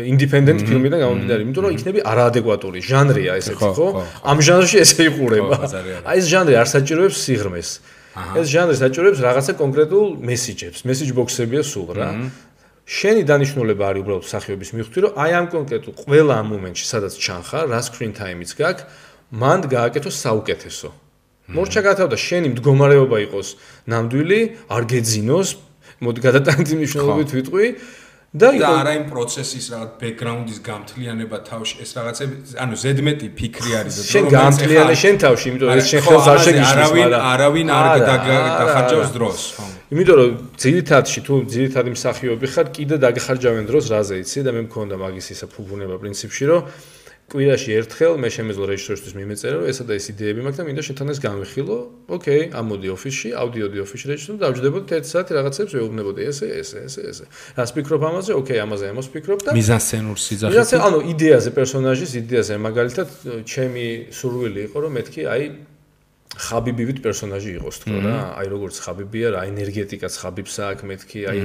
ინდიპენდენტ 0.08 0.60
ფილმიდან 0.64 0.98
გამომდინარე, 1.04 1.40
იმიტომ 1.44 1.62
რომ 1.68 1.72
იქნები 1.76 2.00
არაადეკვატური 2.00 2.78
ჟანრია 2.80 3.32
ესეთი, 3.36 3.68
ხო? 3.76 3.88
ამ 4.24 4.38
ჟანრში 4.40 4.76
ესე 4.80 5.02
იყურება. 5.12 5.56
აი 6.08 6.16
ეს 6.16 6.26
ჟანრი 6.32 6.54
არ 6.56 6.68
საჭიროებს 6.72 7.16
სიღრმეს. 7.20 7.70
ეს 8.40 8.46
ჟანრი 8.48 8.74
საჭიროებს 8.80 9.20
რაღაცა 9.28 9.52
კონკრეტულ 9.60 10.06
მესიჯებს, 10.24 10.80
მესიჯ 10.88 11.08
ბოქსებია 11.20 11.62
სულ 11.62 11.88
რა. 12.00 12.10
შენი 12.90 13.22
დანიშნულება 13.22 13.84
არის 13.86 14.02
უბრალოდ 14.02 14.26
სახიობის 14.26 14.70
მიხვდი, 14.74 14.98
რომ 15.04 15.12
აი 15.14 15.30
ამ 15.38 15.46
კონკრეტულ 15.54 15.94
ყველა 15.94 16.34
ამ 16.42 16.46
მომენტში, 16.50 16.84
სადაც 16.90 17.12
ჩანხარ, 17.22 17.64
რა 17.70 17.80
screen 17.86 18.10
time-იც 18.18 18.50
გაქვს, 18.58 18.82
მანდ 19.30 19.62
გააკეთოს 19.70 20.16
საუკეთესო. 20.26 20.88
მორჩა 21.50 21.80
გათავდა 21.86 22.16
შენი 22.18 22.48
მდგომარეობა 22.54 23.16
იყოს 23.26 23.48
ნამდვილი, 23.90 24.40
არ 24.70 24.82
გეძინოს, 24.90 25.48
მოდი 26.02 26.20
გადატანდი 26.26 26.74
მნიშვნელობით 26.78 27.30
ვიტყვი 27.36 27.66
და 28.30 28.48
და 28.62 28.68
არა 28.80 28.92
იმ 28.94 29.04
პროცესის 29.10 29.64
რაღაც 29.74 29.90
ბექგრაუნდის 29.98 30.58
გამთლიანება 30.62 31.38
თავში, 31.50 31.74
ეს 31.82 31.90
რაღაცები, 31.98 32.34
ანუ 32.62 32.74
ზედმეტი 32.78 33.28
ფიქრი 33.34 33.70
არის 33.74 33.94
და 33.98 34.02
შენ 34.06 34.24
გამთლიანე 34.30 34.94
შენ 35.02 35.14
თავში, 35.24 35.46
იმიტომ 35.50 35.66
რომ 35.66 35.80
ეს 35.82 35.86
შენ 35.90 36.00
ხელს 36.06 36.26
არ 36.30 36.38
შეგიშლის, 36.46 36.78
არავინ 36.78 37.10
არავინ 37.30 37.68
არ 37.74 37.86
დახარჯავს 38.60 39.10
დროს. 39.18 39.38
იმიტომ 39.90 40.16
რომ 40.20 40.30
ძირითადში 40.62 41.20
თუ 41.26 41.34
ძირითადი 41.50 41.90
მსახიობი 41.98 42.46
ხარ, 42.54 42.66
კიდე 42.70 42.96
დაგეხარჯავენ 43.02 43.64
დროს 43.66 43.84
რაზე 43.90 44.14
იცი 44.22 44.38
და 44.46 44.50
მე 44.54 44.62
მქონდა 44.70 44.94
მაგის 44.94 45.26
ისა 45.34 45.46
ფუფუნება 45.50 45.98
პრინციპში, 45.98 46.44
რომ 46.46 46.60
კვირაში 47.30 47.74
ერთხელ 47.78 48.16
მე 48.18 48.28
შემეძლო 48.34 48.64
რეჟისორისთვის 48.74 49.14
მიმეწერა 49.14 49.56
რომ 49.60 49.66
ესა 49.70 49.84
და 49.86 49.94
ეს 49.94 50.06
იდეები 50.10 50.40
მაქვს 50.42 50.58
და 50.58 50.64
მინდა 50.66 50.82
შენთან 50.82 51.12
ეს 51.14 51.20
განვიხილო. 51.22 51.76
ოკეი, 52.10 52.42
ამოდი 52.58 52.88
ოფისში, 52.90 53.28
ავდიოდი 53.38 53.78
ოფისში 53.86 54.06
რეჟისორ 54.10 54.34
და 54.34 54.42
დავჯდებოდი 54.50 54.84
1 54.98 55.06
საათი 55.14 55.32
რაღაცებს 55.38 55.72
ვეუბნებოდი 55.78 56.20
ესე, 56.26 56.46
ესე, 56.58 56.78
ესე, 56.90 57.02
ესე. 57.06 57.24
რას 57.54 57.70
ფიქრობ 57.70 58.02
ამაზე? 58.10 58.30
ოკეი, 58.34 58.58
ამაზე 58.66 58.84
ამას 58.90 59.06
ფიქრობ 59.14 59.40
და 59.46 59.50
მიზანსცენურ 59.54 60.18
სიძახით. 60.26 60.50
მიზანსცენ, 60.50 60.80
ანუ 60.90 60.98
იდეაზე, 61.14 61.50
პერსონაჟის 61.54 62.12
იდეაზე, 62.18 62.54
მაგალითად, 62.66 63.08
ჩემი 63.46 63.86
სურვილი 64.10 64.60
იყო 64.66 64.76
რომ 64.82 64.90
მეთქი 64.98 65.22
აი 65.30 65.44
ხაბიბივით 66.30 66.98
პერსონაჟი 67.02 67.50
იყოს 67.58 67.76
თქო 67.82 67.98
რა. 68.06 68.18
აი 68.38 68.46
როგორც 68.54 68.76
ხაბიბია 68.86 69.28
რა, 69.34 69.40
ენერგეტიკაც 69.50 70.14
ხაბიბს 70.22 70.56
აქვს 70.62 70.84
მეთქი, 70.86 71.20
აი 71.26 71.38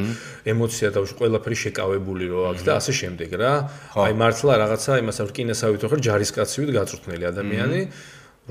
ემოცია 0.54 0.90
და 0.94 1.00
ყველაფერი 1.10 1.58
შეკავებული 1.58 2.26
რო 2.30 2.42
აქვს 2.54 2.62
და 2.70 2.72
ასე 2.78 2.94
შემდეგ 3.02 3.30
რა. 3.34 3.54
აი 3.98 4.14
მართლა 4.14 4.54
რაღაცა 4.62 4.92
იმას 5.02 5.18
არ 5.26 5.28
რკინასავით 5.34 5.82
ხო 5.90 5.98
ჯარისკაცივით 6.06 6.70
გაწვრთნელი 6.78 7.26
ადამიანი. 7.34 7.82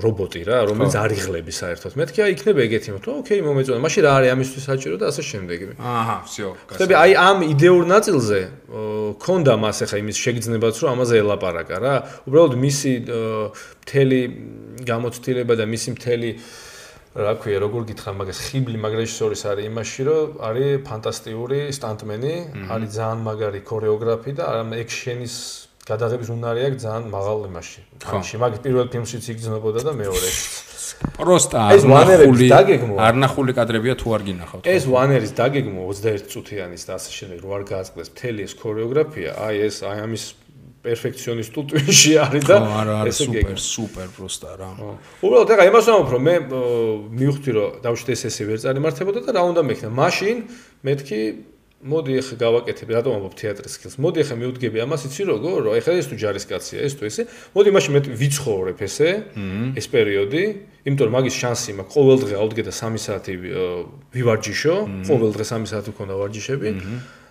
რობოტი 0.00 0.40
რა, 0.48 0.58
რომელიც 0.70 0.94
არ 0.96 1.12
იღლები 1.12 1.52
საერთოდ. 1.52 1.92
მეთქი 2.00 2.18
აი 2.24 2.30
იქნება 2.34 2.60
ეგეთი, 2.64 2.88
რომ 2.94 3.20
ოკეი, 3.20 3.40
მომეწონა. 3.44 3.80
მაშინ 3.84 4.02
რა 4.06 4.12
არის 4.16 4.30
ამისთვის 4.34 4.64
საჭირო 4.70 4.96
და 4.96 5.04
ასე 5.12 5.22
შემდეგ. 5.28 5.58
აჰა, 5.76 6.16
всё. 6.24 6.48
ხები 6.72 6.94
აი 6.96 7.12
ამ 7.20 7.38
იდეურ 7.52 7.84
ნაწილზე 7.90 8.40
ქონდა 9.20 9.52
მას 9.60 9.76
ახლა 9.84 9.96
იმის 10.00 10.16
შეგრძნებაც 10.24 10.74
რომ 10.80 10.88
ამაზე 10.94 11.14
ელაპარაკა 11.20 11.76
რა. 11.84 11.94
უბრალოდ 12.28 12.54
მისი 12.64 12.92
მთელი 13.84 14.20
გამოცდილება 14.88 15.52
და 15.60 15.64
მისი 15.68 15.88
მთელი 16.00 16.30
რა 17.10 17.34
ქვია, 17.42 17.58
როგორ 17.58 17.82
გითხრა 17.90 18.12
მაგას, 18.14 18.38
ხიბლი 18.38 18.78
მაგ 18.78 18.92
რეჟისორის 19.02 19.42
არის 19.50 19.64
იმაში, 19.66 20.02
რომ 20.06 20.26
არის 20.46 20.70
ფანტასტიკური 20.86 21.58
სტანტმენი, 21.74 22.34
არის 22.70 22.90
ძალიან 22.94 23.20
მაგარი 23.26 23.60
ქორეოგრაფი 23.66 24.32
და 24.38 24.44
ექშენის 24.78 25.34
გადაღების 25.85 26.29
უნარი 26.33 26.61
აქვს 26.65 26.79
ძალიან 26.85 27.03
მაღალ 27.13 27.39
იმაში. 27.49 27.79
ხანში 28.09 28.35
მაგ 28.41 28.53
პირველ 28.65 28.87
ფილმშიც 28.93 29.25
იგრძნობოდა 29.33 29.81
და 29.85 29.91
მეორეშიც. 30.01 30.53
პროსტა 31.17 31.57
არნახული 31.75 32.47
არნახული 33.07 33.51
კადრებია 33.57 33.93
თუ 34.01 34.07
არ 34.15 34.21
გინახავთ. 34.27 34.63
ეს 34.65 34.83
ვანერის 34.89 35.31
დაგეგმო 35.37 35.81
21 35.85 36.25
წუთიანის 36.31 36.83
და 36.89 36.91
ასე 36.97 37.11
შემდეგ 37.17 37.37
რო 37.45 37.49
არ 37.57 37.63
გააწყდეს 37.69 38.09
მთელი 38.15 38.41
ეს 38.47 38.53
ქორეოგრაფია, 38.61 39.31
აი 39.45 39.55
ეს 39.67 39.75
აი 39.85 39.97
ამის 40.05 40.23
პერფექციონისტულ 40.85 41.63
ტვინში 41.69 42.11
არის 42.21 42.43
და 42.45 42.57
ესე 43.09 43.25
სუპერ 43.25 43.57
სუპერ 43.57 44.07
პროსტა 44.17 44.51
რა. 44.61 44.69
უბრალოდ 45.25 45.49
ეხა 45.55 45.63
იმას 45.69 45.85
ვამბობ 45.89 46.09
რომ 46.13 46.21
მე 46.29 46.35
მივხვდი 47.21 47.51
რომ 47.57 47.69
დავშვით 47.85 48.09
ეს 48.13 48.21
ესე 48.29 48.43
ვერ 48.49 48.59
წარიმართებოდა 48.61 49.19
და 49.25 49.31
რა 49.33 49.41
უნდა 49.49 49.61
მექნა. 49.65 49.89
მაშინ 49.89 50.37
მეთქი 50.85 51.19
მოდი 51.85 52.11
ახლა 52.17 52.35
გავაკეთებ, 52.41 52.89
რატომ 52.97 53.11
ამბობ 53.15 53.33
თეატრის 53.37 53.73
სკილს? 53.77 53.95
მოდი 54.01 54.17
ახლა 54.25 54.35
მიუდგები 54.41 54.77
ამას, 54.81 55.01
იცი 55.05 55.23
როგორ? 55.29 55.57
რომ 55.65 55.73
ახლა 55.77 55.93
ეს 56.01 56.07
თუ 56.09 56.15
ჯარისკაცია, 56.17 56.77
ეს 56.81 56.93
თუ 56.97 57.03
ესე. 57.05 57.23
მოდი 57.53 57.69
მაშინ 57.77 57.91
მე 57.93 58.01
ვიცხოვრებ 58.25 58.79
ესე, 58.81 59.09
ეს 59.77 59.85
პერიოდი, 59.93 60.43
იმიტომ 60.89 61.05
რომ 61.05 61.13
მაგის 61.15 61.35
შანსი 61.41 61.71
მაქვს 61.77 61.93
ყოველდღე 61.93 62.35
ავდგე 62.41 62.63
და 62.65 62.73
3 62.73 62.97
საათი 63.05 63.33
ვივარჯიშო, 64.15 64.75
ყოველდღე 65.05 65.43
3 65.45 65.69
საათი 65.69 65.89
მქონდა 65.93 66.13
ვარჯიშები. 66.17 66.69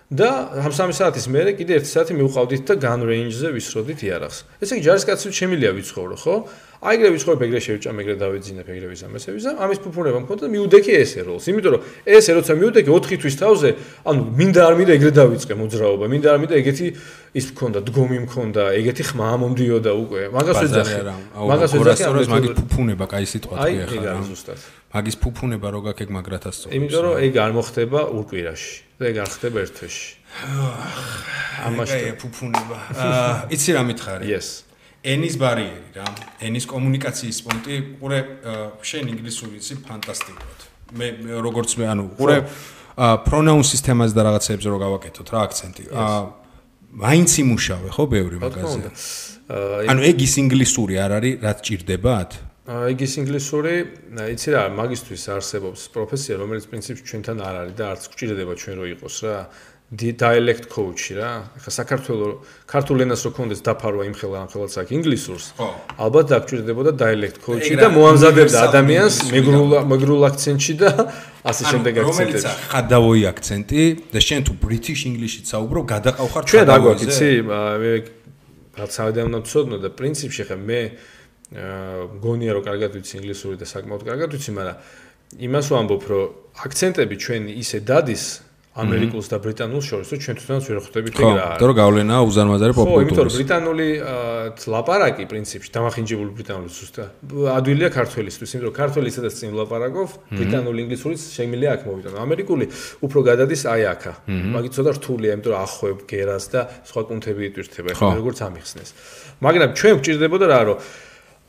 და 0.05 0.29
ამ 0.61 0.69
3 0.69 0.93
საათის 0.93 1.25
მერე 1.33 1.57
კიდე 1.57 1.81
1 1.81 1.89
საათი 1.89 2.13
მივყავდით 2.13 2.61
და 2.69 2.73
gun 2.77 3.01
range-ზე 3.09 3.49
ვისროდით 3.57 3.99
იარაღს. 4.05 4.45
ესე 4.61 4.77
იგი 4.77 4.85
ჯარისკაცი 4.85 5.33
შემილია 5.33 5.71
ვიცხოვრო, 5.73 6.15
ხო? 6.21 6.35
აი 6.83 6.93
ეგრე 6.99 7.09
ვიცხოვებ 7.15 7.41
ეგრე 7.45 7.59
შევჭამ 7.65 7.97
ეგრე 8.03 8.15
დავეძინებ 8.19 8.67
ეგრე 8.67 8.87
ვიზამესები 8.91 9.39
და 9.45 9.51
ამის 9.63 9.79
ფუფუნება 9.85 10.19
მქონდა 10.25 10.41
და 10.43 10.49
მიუდექი 10.51 10.91
ესე 10.99 11.21
როლს. 11.23 11.45
იმიტომ 11.47 11.71
რომ 11.75 11.81
ესე 12.03 12.31
როცა 12.35 12.53
მიუდექი 12.59 12.89
4 12.91 13.19
თვის 13.23 13.35
თავზე, 13.39 13.69
ანუ 14.05 14.21
მინდა 14.35 14.61
არ 14.67 14.73
მინდა 14.75 14.91
ეგრე 14.99 15.11
დავიწყე 15.15 15.53
მოძრაობა, 15.55 16.05
მინდა 16.11 16.27
არ 16.35 16.39
მინდა 16.43 16.55
ეგეთი 16.59 16.87
ის 17.35 17.45
მქონდა, 17.51 17.79
დგომი 17.87 18.17
მქონდა, 18.25 18.63
ეგეთი 18.79 19.03
ხმა 19.11 19.29
მომდიოდა 19.43 19.91
უკვე. 19.91 20.21
მაგას 20.35 20.55
ვეძახი. 20.63 20.99
მაგას 21.35 21.71
ვეძახი, 21.75 22.03
რომ 22.15 22.31
მაგის 22.35 22.53
ფუფუნება, 22.59 23.05
კაი 23.11 23.25
სიტყვა 23.27 23.55
თქვი 23.55 23.75
ახლა. 23.75 23.91
აი, 23.91 23.99
ეგ 23.99 24.05
არის 24.11 24.27
ზუსტად. 24.31 24.59
მაგის 24.95 25.15
ფუფუნება 25.19 25.67
რო 25.75 25.79
გაქეკ 25.91 26.09
მაგრათას 26.15 26.55
სწორ. 26.55 26.69
იმიტომ 26.75 27.01
რომ 27.03 27.15
ეგ 27.27 27.33
არ 27.35 27.51
მოხდება 27.55 27.99
ურკვირაში 28.15 28.73
და 28.95 29.03
ეგ 29.11 29.15
არ 29.23 29.29
ხდება 29.35 29.57
ერთ 29.65 29.73
თვეში. 29.75 30.07
ამაში 31.67 31.99
ფუფუნება. 32.21 32.77
აა, 33.03 33.33
იცი 33.51 33.69
რა 33.75 33.81
მითხარი? 33.91 34.23
Yes. 34.31 34.64
ენის 35.05 35.35
ბარიერი 35.37 35.89
რა. 35.95 36.07
ენის 36.41 36.65
კომუნიკაციის 36.69 37.37
პუნქტი, 37.45 37.75
ყურე, 38.01 38.19
შენ 38.81 39.11
ინგლისური 39.13 39.61
იცი 39.61 39.73
ფანტასტიკურად. 39.85 40.59
მე 40.97 41.07
როგორც 41.45 41.77
მე, 41.77 41.85
ანუ 41.93 42.03
ყურე, 42.17 42.37
პრონაუნ 42.95 43.63
სისტემას 43.69 44.11
და 44.17 44.21
რაღაცებს 44.29 44.65
რო 44.65 44.77
გავაკეთოთ 44.81 45.27
რა 45.29 45.39
აქცენტი. 45.45 45.83
აა 45.93 46.19
მაინც 46.95 47.31
იმუშავე 47.43 47.87
ხო 47.91 48.03
ბევრი 48.07 48.37
მაგაზე. 48.39 48.89
ანუ 49.91 50.01
ეგ 50.09 50.17
ის 50.23 50.33
ინგლისური 50.39 50.95
არ 50.95 51.11
არის, 51.19 51.33
რაც 51.43 51.57
ჭირდებათ? 51.67 52.31
ეგ 52.65 52.97
ის 53.05 53.13
ინგლისური, 53.21 53.73
იცი 54.15 54.49
რა, 54.55 54.63
მაგისტრის 54.73 55.23
არსებობს 55.35 55.81
პროფესია, 55.93 56.33
რომელიც 56.41 56.65
პრინციპში 56.71 57.03
ჩვენთან 57.05 57.37
არ 57.45 57.55
არის 57.61 57.73
და 57.77 57.85
არც 57.93 58.03
გჭირდება 58.09 58.53
ჩვენ 58.57 58.75
რო 58.79 58.85
იყოს 58.95 59.15
რა. 59.27 59.37
Dialect 59.93 60.65
coach 60.65 61.13
რა. 61.13 61.45
ახლა 61.53 61.71
საქართველოს 61.71 62.33
ქართულ 62.65 62.97
ენას 63.05 63.21
რო 63.21 63.31
კონდეს 63.37 63.61
დაფარვა 63.61 64.03
იმ 64.09 64.15
ხელა 64.17 64.37
ამ 64.41 64.49
ხელაც 64.49 64.73
აქ 64.81 64.89
ინგლისურს. 64.97 65.45
ალბათ 66.01 66.25
დაგჭირდებოდა 66.33 66.91
dialect 66.97 67.37
coach-ი 67.45 67.77
და 67.77 67.87
მოამზადებდა 67.93 68.57
ადამიანს 68.65 69.15
მეგრულ 69.29 69.71
მეგრულ 69.85 70.21
აქცენტში 70.25 70.73
და 70.81 70.89
ასე 71.45 71.63
შემდეგ 71.69 71.93
აქცენტებში. 72.01 72.17
რომელიც 72.17 72.43
ხადავოი 72.73 73.21
აქცენტი 73.29 73.81
და 74.09 74.19
შენ 74.25 74.41
თუ 74.49 74.53
british 74.65 75.01
english-ით 75.05 75.45
საუბრობ, 75.53 75.83
გადაყავ 75.93 76.27
ხარ 76.33 76.43
ჩვენ 76.49 76.65
დაგვაქვს, 76.65 77.03
იცი, 77.05 77.29
მე 77.45 77.91
რაც 78.75 78.91
საერთოდ 78.91 79.45
ვცოდნო 79.45 79.77
და 79.85 79.89
პრინციპში 79.93 80.43
ხა 80.49 80.57
მე 80.59 80.81
მგონია 81.45 82.51
რომ 82.57 82.63
კარგად 82.65 82.91
ვიცი 82.97 83.13
ინგლისური 83.21 83.55
და 83.61 83.65
საკმაოდ 83.69 84.01
კარგად 84.01 84.29
ვიცი, 84.33 84.51
მაგრამ 84.57 84.77
იმას 85.45 85.65
ვამბობ, 85.71 86.03
რომ 86.09 86.25
აქცენტები 86.65 87.15
ჩვენ 87.21 87.43
ისე 87.53 87.77
დადის 87.85 88.44
ამერიკულს 88.75 89.27
და 89.31 89.37
ბრიტანულს 89.39 89.85
შორის, 89.87 90.07
რომ 90.11 90.19
ჩვენ 90.19 90.35
თვითონაც 90.35 90.65
ვერ 90.67 90.79
ხვდებით 90.83 91.13
ეგ 91.15 91.23
რა. 91.23 91.31
ხო, 91.31 91.47
იმიტომ 91.55 91.67
რომ 91.71 91.77
გავლენა 91.79 92.15
უზარმაზარი 92.27 92.73
პოპულარული. 92.75 92.95
ხო, 92.95 93.03
იმიტომ 93.07 93.25
რომ 93.25 93.35
ბრიტანული 93.39 93.87
ლაპარაკი 94.75 95.23
პრინციპში 95.31 95.69
დამახინჯებული 95.75 96.31
ბრიტანული 96.35 96.69
ზუსტად. 96.75 97.09
ადვილია 97.55 97.89
ქართველისთვის, 97.95 98.49
იმიტომ 98.51 98.67
რომ 98.67 98.75
ქართველი 98.75 99.09
სადაც 99.15 99.33
წინ 99.39 99.49
ლაპარაკობ, 99.55 100.09
ბრიტანული 100.35 100.79
ინგლისურიც 100.85 101.21
შემიძლია 101.23 101.69
აქ 101.71 101.81
მოვიდანო. 101.87 102.17
ამერიკული 102.19 102.65
უფრო 102.99 103.19
გადადის 103.31 103.61
აი 103.63 103.81
აქა. 103.95 104.11
მაგით 104.27 104.71
ცოტა 104.75 104.91
რთულია, 104.99 105.31
იმიტომ 105.39 105.51
რომ 105.55 105.59
ახვევ 105.63 105.95
გერას 106.11 106.45
და 106.51 106.61
სხვა 106.83 107.01
კუნთები 107.07 107.41
იტვირთება, 107.55 107.89
ხო, 107.95 108.07
როგორც 108.19 108.37
ამიხსნეს. 108.43 108.89
მაგრამ 109.39 109.69
ჩვენ 109.71 109.93
გვჭირდებოდა 110.03 110.45
რა, 110.51 110.59
რომ 110.67 110.77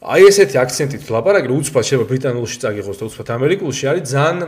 აი 0.07 0.23
ესეთი 0.31 0.57
აქცენტით 0.62 1.03
ლაპარაკი, 1.11 1.49
უცბად 1.51 1.85
შეიძლება 1.89 2.07
ბრიტანულში 2.07 2.57
წაგიღოს 2.62 2.97
და 3.01 3.05
უცბად 3.11 3.29
ამერიკულში 3.35 3.85
არის 3.91 4.05
ძალიან 4.15 4.39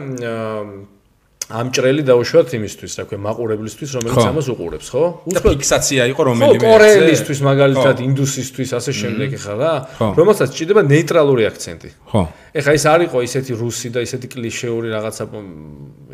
ამჭრელი 1.49 2.03
დაუშვათ 2.05 2.51
იმისთვის, 2.59 2.93
რა 3.01 3.05
ქვია, 3.09 3.19
მაყურებლისთვის, 3.25 3.91
რომელიც 3.97 4.25
ამას 4.29 4.49
უყურებს, 4.53 4.89
ხო? 4.93 5.05
უცბად 5.33 5.55
ფიქსაცია 5.57 6.03
იყო 6.13 6.23
რომელიმე 6.29 6.61
ხო, 6.61 6.69
კორეელისთვის, 6.69 7.39
მაგალითად, 7.49 7.97
ინდუსისთვის, 8.05 8.71
ასე 8.77 8.93
შემდეგ 8.93 9.29
ხა 9.41 9.55
რა, 9.57 9.73
რომელსაც 10.13 10.49
ჭირდება 10.53 10.83
ნეიტრალური 10.85 11.49
აქცენტი. 11.49 11.89
ხო. 12.13 12.23
ეხა 12.53 12.73
ის 12.77 12.85
არ 12.93 13.01
იყო 13.09 13.19
ისეთი 13.25 13.53
რუსი 13.65 13.89
და 13.97 14.01
ისეთი 14.05 14.27
კლიშეური 14.29 14.89
რაღაცა 14.93 15.25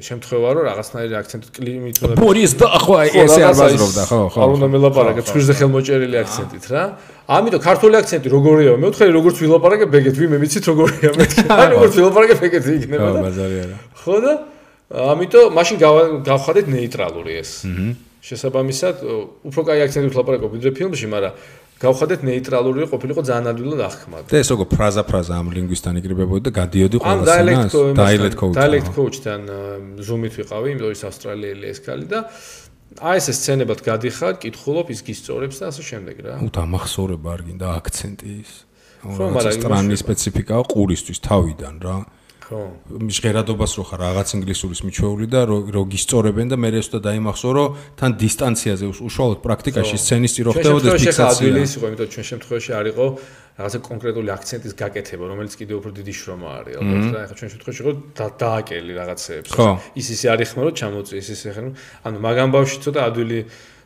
შემთხვევა, 0.07 0.49
რომ 0.55 0.63
რაღაცნაირი 0.71 1.15
აქცენტი 1.19 1.49
კლიმით 1.51 1.97
უნდა 1.99 2.15
ბორის 2.23 2.53
და 2.55 2.67
ხო, 2.79 2.95
ესე 3.11 3.43
არ 3.43 3.55
ბაზრობდა, 3.59 4.03
ხო, 4.07 4.21
ხო. 4.31 4.39
არ 4.39 4.51
უნდა 4.55 4.67
მელაპარაკე 4.71 5.23
ცხვირზე 5.27 5.53
ხელმოჭერილი 5.59 6.17
აქცენტით 6.23 6.65
რა. 6.71 6.83
ამიტომ 7.25 7.61
ქართული 7.65 7.95
აქცენტი 7.99 8.29
როგორია? 8.31 8.71
მე 8.79 8.87
ვთხარი 8.93 9.11
როგორც 9.19 9.37
ვილაპარაკე 9.43 9.87
ბეგეთ, 9.95 10.15
ვიმე 10.15 10.37
ვიცით 10.45 10.65
როგორია 10.71 11.11
მე. 11.19 11.25
აი 11.59 11.67
როგორც 11.75 11.93
ვილაპარაკე 11.99 12.35
ბეგეთ 12.43 12.63
იქნება 12.75 13.09
და. 13.09 13.19
ხო, 13.19 13.23
ბაზარი 13.25 13.57
არა. 13.65 13.77
ხო 14.05 14.17
და 14.21 14.33
ამიტომ 14.95 15.55
მაშინ 15.59 15.77
გავხადეთ 16.25 16.67
ნეიტრალური 16.71 17.33
ეს. 17.43 17.51
შესაბამისად, 18.25 18.97
უფრო 19.45 19.61
კაი 19.69 19.81
აქცენტი 19.85 20.09
ვლაპარაკობ 20.15 20.51
ვიდრე 20.57 20.71
ფილმში, 20.79 21.07
მაგრამ 21.13 21.33
გავხადეთ 21.85 22.21
ნეიტრალური 22.25 22.87
ყოფილიყო 22.89 23.21
ძალიან 23.29 23.47
ადვილად 23.53 23.81
აღქმად. 23.85 24.25
და 24.31 24.37
ეს 24.41 24.49
როგორ 24.55 24.67
ფრაზა 24.73 25.03
ფრაზა 25.05 25.35
ამ 25.43 25.49
ლინგვისტთან 25.53 25.95
იკრიბებოდი 26.01 26.43
და 26.49 26.53
გადიოდი 26.61 26.97
ყველა 27.05 27.25
სცენას 27.27 27.73
დაილექტ 27.99 28.35
კოუჩთან. 28.41 28.61
დაილექტ 28.63 28.89
კოუჩთან 28.97 29.41
ზუმით 30.07 30.33
ვიყავი, 30.39 30.67
იმიტომ 30.73 30.93
ის 30.97 31.03
ავსტრალიელი 31.11 31.67
ეს 31.69 31.79
კალი 31.85 32.07
და 32.09 32.19
აი 32.95 33.17
ეს 33.19 33.27
სცენებად 33.35 33.81
გადიხარ, 33.91 34.35
კითხულობ 34.39 34.87
ის 34.95 35.01
გისწორებს 35.03 35.57
და 35.61 35.65
ასე 35.75 35.83
შემდეგ 35.91 36.17
რა. 36.25 36.35
უ 36.47 36.49
დამახსოვრება 36.55 37.29
არ 37.35 37.41
გინდა 37.51 37.67
აქცენტი 37.83 38.29
ის. 38.41 38.53
ხო, 39.03 39.25
მაგრამ 39.35 39.55
სტრანი 39.59 39.97
სპეციფიკაა 39.99 40.63
ყურისთვის 40.71 41.19
თავიდან 41.29 41.75
რა. 41.83 41.97
ხო. 42.45 42.61
მიშღერადობას 43.09 43.73
რო 43.81 43.85
ხარ 43.89 44.01
რაღაც 44.05 44.29
ინგლისურის 44.37 44.81
მიჩვეული 44.85 45.27
და 45.33 45.41
რო 45.49 45.83
გისწორებენ 45.89 46.47
და 46.53 46.57
მე 46.61 46.69
რესტა 46.77 46.99
დაიმახსო 47.01 47.51
რომ 47.57 47.69
თან 47.97 48.11
დისტანციაზე 48.21 48.85
უშუალოდ 49.09 49.39
პრაქტიკაში 49.41 49.97
სცენის 49.97 50.33
წირო 50.37 50.51
ხდებოდეს 50.53 50.93
ფიქსაცია. 51.01 51.49
შემთხვევაში 51.49 51.77
იყო, 51.81 51.87
იმიტომ 51.89 52.09
ჩვენ 52.15 52.27
შემთხვევაში 52.31 52.71
არისო 52.81 53.07
რაღაცა 53.55 53.79
კონკრეტული 53.89 54.29
აქცენტის 54.37 54.73
გაკეთება, 54.83 55.25
რომელიც 55.31 55.53
კიდევ 55.55 55.77
უფრო 55.81 55.91
დიდი 55.99 56.13
შრომა 56.21 56.49
არის, 56.59 56.75
ალბათ 56.75 57.05
რა. 57.15 57.19
ეხლა 57.25 57.37
ჩვენ 57.39 57.51
შემთხვევაში 57.55 57.81
იყო 57.85 57.93
დააკელი 58.45 58.93
რაღაცეებს. 59.01 59.51
ის 60.01 60.07
ისე 60.15 60.27
არის 60.35 60.49
ხმა 60.53 60.63
რომ 60.69 60.75
ჩამოწი, 60.81 61.15
ის 61.23 61.29
ისე 61.35 61.49
ხარ. 61.55 61.65
ანუ 62.05 62.17
მაგამ 62.27 62.51
ბავში 62.51 62.77
ცოტა 62.85 63.01
ადვილი 63.09 63.39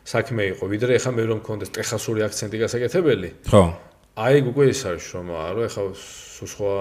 საქმე 0.09 0.43
იყო, 0.57 0.63
ვიდრე 0.73 0.91
ეხლა 0.97 1.11
მე 1.15 1.23
რომ 1.29 1.39
მქონდეს 1.45 1.69
ტეხასური 1.69 2.19
აქცენტი 2.27 2.57
გასაკეთებელი. 2.65 3.29
ხო. 3.45 3.63
აი 4.19 4.35
უკვე 4.51 4.63
ის 4.73 4.81
არის 4.89 5.03
შრომა, 5.05 5.37
რომ 5.55 5.93
ეხლა 6.39 6.75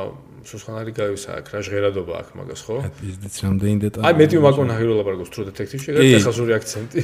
სხვა 0.46 0.58
სხვანაირი 0.62 0.92
გავისა 0.94 1.30
აქ 1.42 1.46
რა 1.50 1.60
ჟღერადობა 1.66 2.12
აქვს 2.22 2.32
მაგას 2.38 2.60
ხო? 2.62 2.76
პიზდიც 2.98 3.34
რამდენი 3.42 3.76
დეტალი. 3.82 4.04
აი 4.06 4.14
მეტი 4.18 4.36
უმაკონ 4.38 4.68
ჰაირო 4.70 4.92
ლაპარაკობს 5.02 5.30
True 5.34 5.46
Detective-ში, 5.50 5.88
ეგრე 5.92 6.04
ტეხასური 6.14 6.52
აქცენტი. 6.58 7.00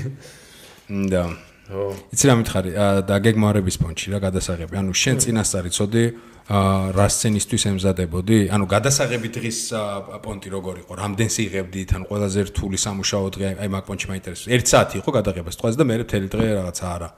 და 1.11 1.23
ხო. 1.65 1.85
იცი 2.15 2.25
რა 2.31 2.35
მითხარი 2.39 2.71
აა, 2.79 3.01
და 3.09 3.15
გეგმარების 3.25 3.77
პონჩი 3.83 4.07
რა 4.15 4.19
გადასაღები? 4.23 4.75
ანუ 4.79 4.93
შენ 4.95 5.17
წინასწარი 5.25 5.71
წოდი 5.75 6.05
აა, 6.45 6.93
რა 6.95 7.07
სცენისთვის 7.09 7.63
ემზადებოდი? 7.75 8.39
ანუ 8.55 8.65
გადასაღები 8.69 9.29
დღის 9.35 9.59
აა, 9.75 10.19
პონტი 10.23 10.49
როგორ 10.55 10.75
იყო? 10.85 10.93
რამდენს 10.95 11.35
იღებდით 11.41 11.91
ანუ 11.97 12.05
ყველაზე 12.05 12.41
რთული 12.53 12.77
სამუშაო 12.79 13.27
დღე? 13.35 13.49
აი 13.65 13.69
მაგ 13.75 13.83
პონჩი 13.89 14.07
მაინტერესებს. 14.13 14.51
1 14.53 14.69
საათი 14.69 14.95
იყო 15.01 15.11
გადაღებას 15.19 15.57
თქვას 15.59 15.75
და 15.81 15.85
მე 15.89 15.95
მთელი 16.05 16.29
დღე 16.29 16.47
რაღაცა 16.61 16.87
არა 16.95 17.09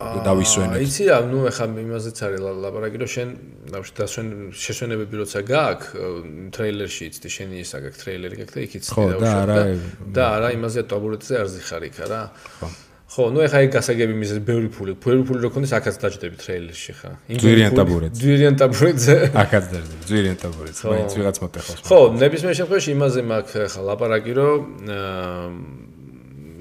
დავისვენეთ 0.00 0.80
იცი 0.84 1.04
რა, 1.06 1.16
ნუ 1.30 1.38
ეხა 1.48 1.64
იმაზეც 1.70 2.18
არის 2.26 2.40
ლა- 2.42 2.56
ლაპარაკი, 2.66 2.98
რომ 2.98 3.10
შენ 3.14 3.28
დავშ 3.70 3.88
დასვენ 3.94 4.26
შესვენებები 4.50 5.14
როცა 5.22 5.38
გააქვს, 5.46 5.88
ö, 5.94 6.06
ტრეილერში 6.50 7.02
იცი 7.14 7.28
შენი 7.36 7.56
ის 7.62 7.70
აგაკ 7.78 7.94
ტრეილერი 8.02 8.34
გაქვს 8.42 8.54
და 8.54 8.60
იქ 8.66 8.72
იცი 8.74 8.90
ხო, 8.90 9.04
და 9.22 9.30
არა- 9.44 9.78
და 10.10 10.22
არა 10.34 10.48
იმაზე 10.58 10.80
ტაბურეტზე 10.90 11.32
არ 11.40 11.46
ზიხარ 11.54 11.82
იქა 11.94 12.04
რა. 12.10 12.22
ხო. 12.58 12.68
ხო, 13.14 13.24
ნუ 13.30 13.40
ეხა 13.46 13.58
ეგ 13.62 13.70
გასაგები 13.78 14.14
მიზეზ 14.18 14.38
ბევრი 14.42 14.68
ფული, 14.74 14.92
ბევრი 14.98 15.22
ფული 15.22 15.38
რო 15.46 15.50
ქონდეს 15.54 15.72
აქაც 15.78 15.94
დაჭდები 16.02 16.36
ტრეილერში 16.42 16.92
ხა. 16.98 17.10
ძვირიან 17.30 17.72
ტაბურეტზე. 17.78 18.18
ძვირიან 18.18 18.54
ტაბურეტზე. 18.58 19.14
აკაც 19.44 19.64
დერზე 19.70 19.94
ძვირიან 20.10 20.36
ტაბურეტს 20.42 20.80
მაინც 20.90 21.10
ვიღაც 21.14 21.36
მოტეხავს 21.44 21.80
ხო, 21.86 21.98
ნებისმიერ 22.18 22.54
შემთხვევაში 22.58 22.90
იმაზე 22.98 23.20
მაქვს 23.30 23.54
ხა 23.70 23.80
ლაპარაკი, 23.86 24.32
რომ 24.34 24.58
აა, 24.90 25.93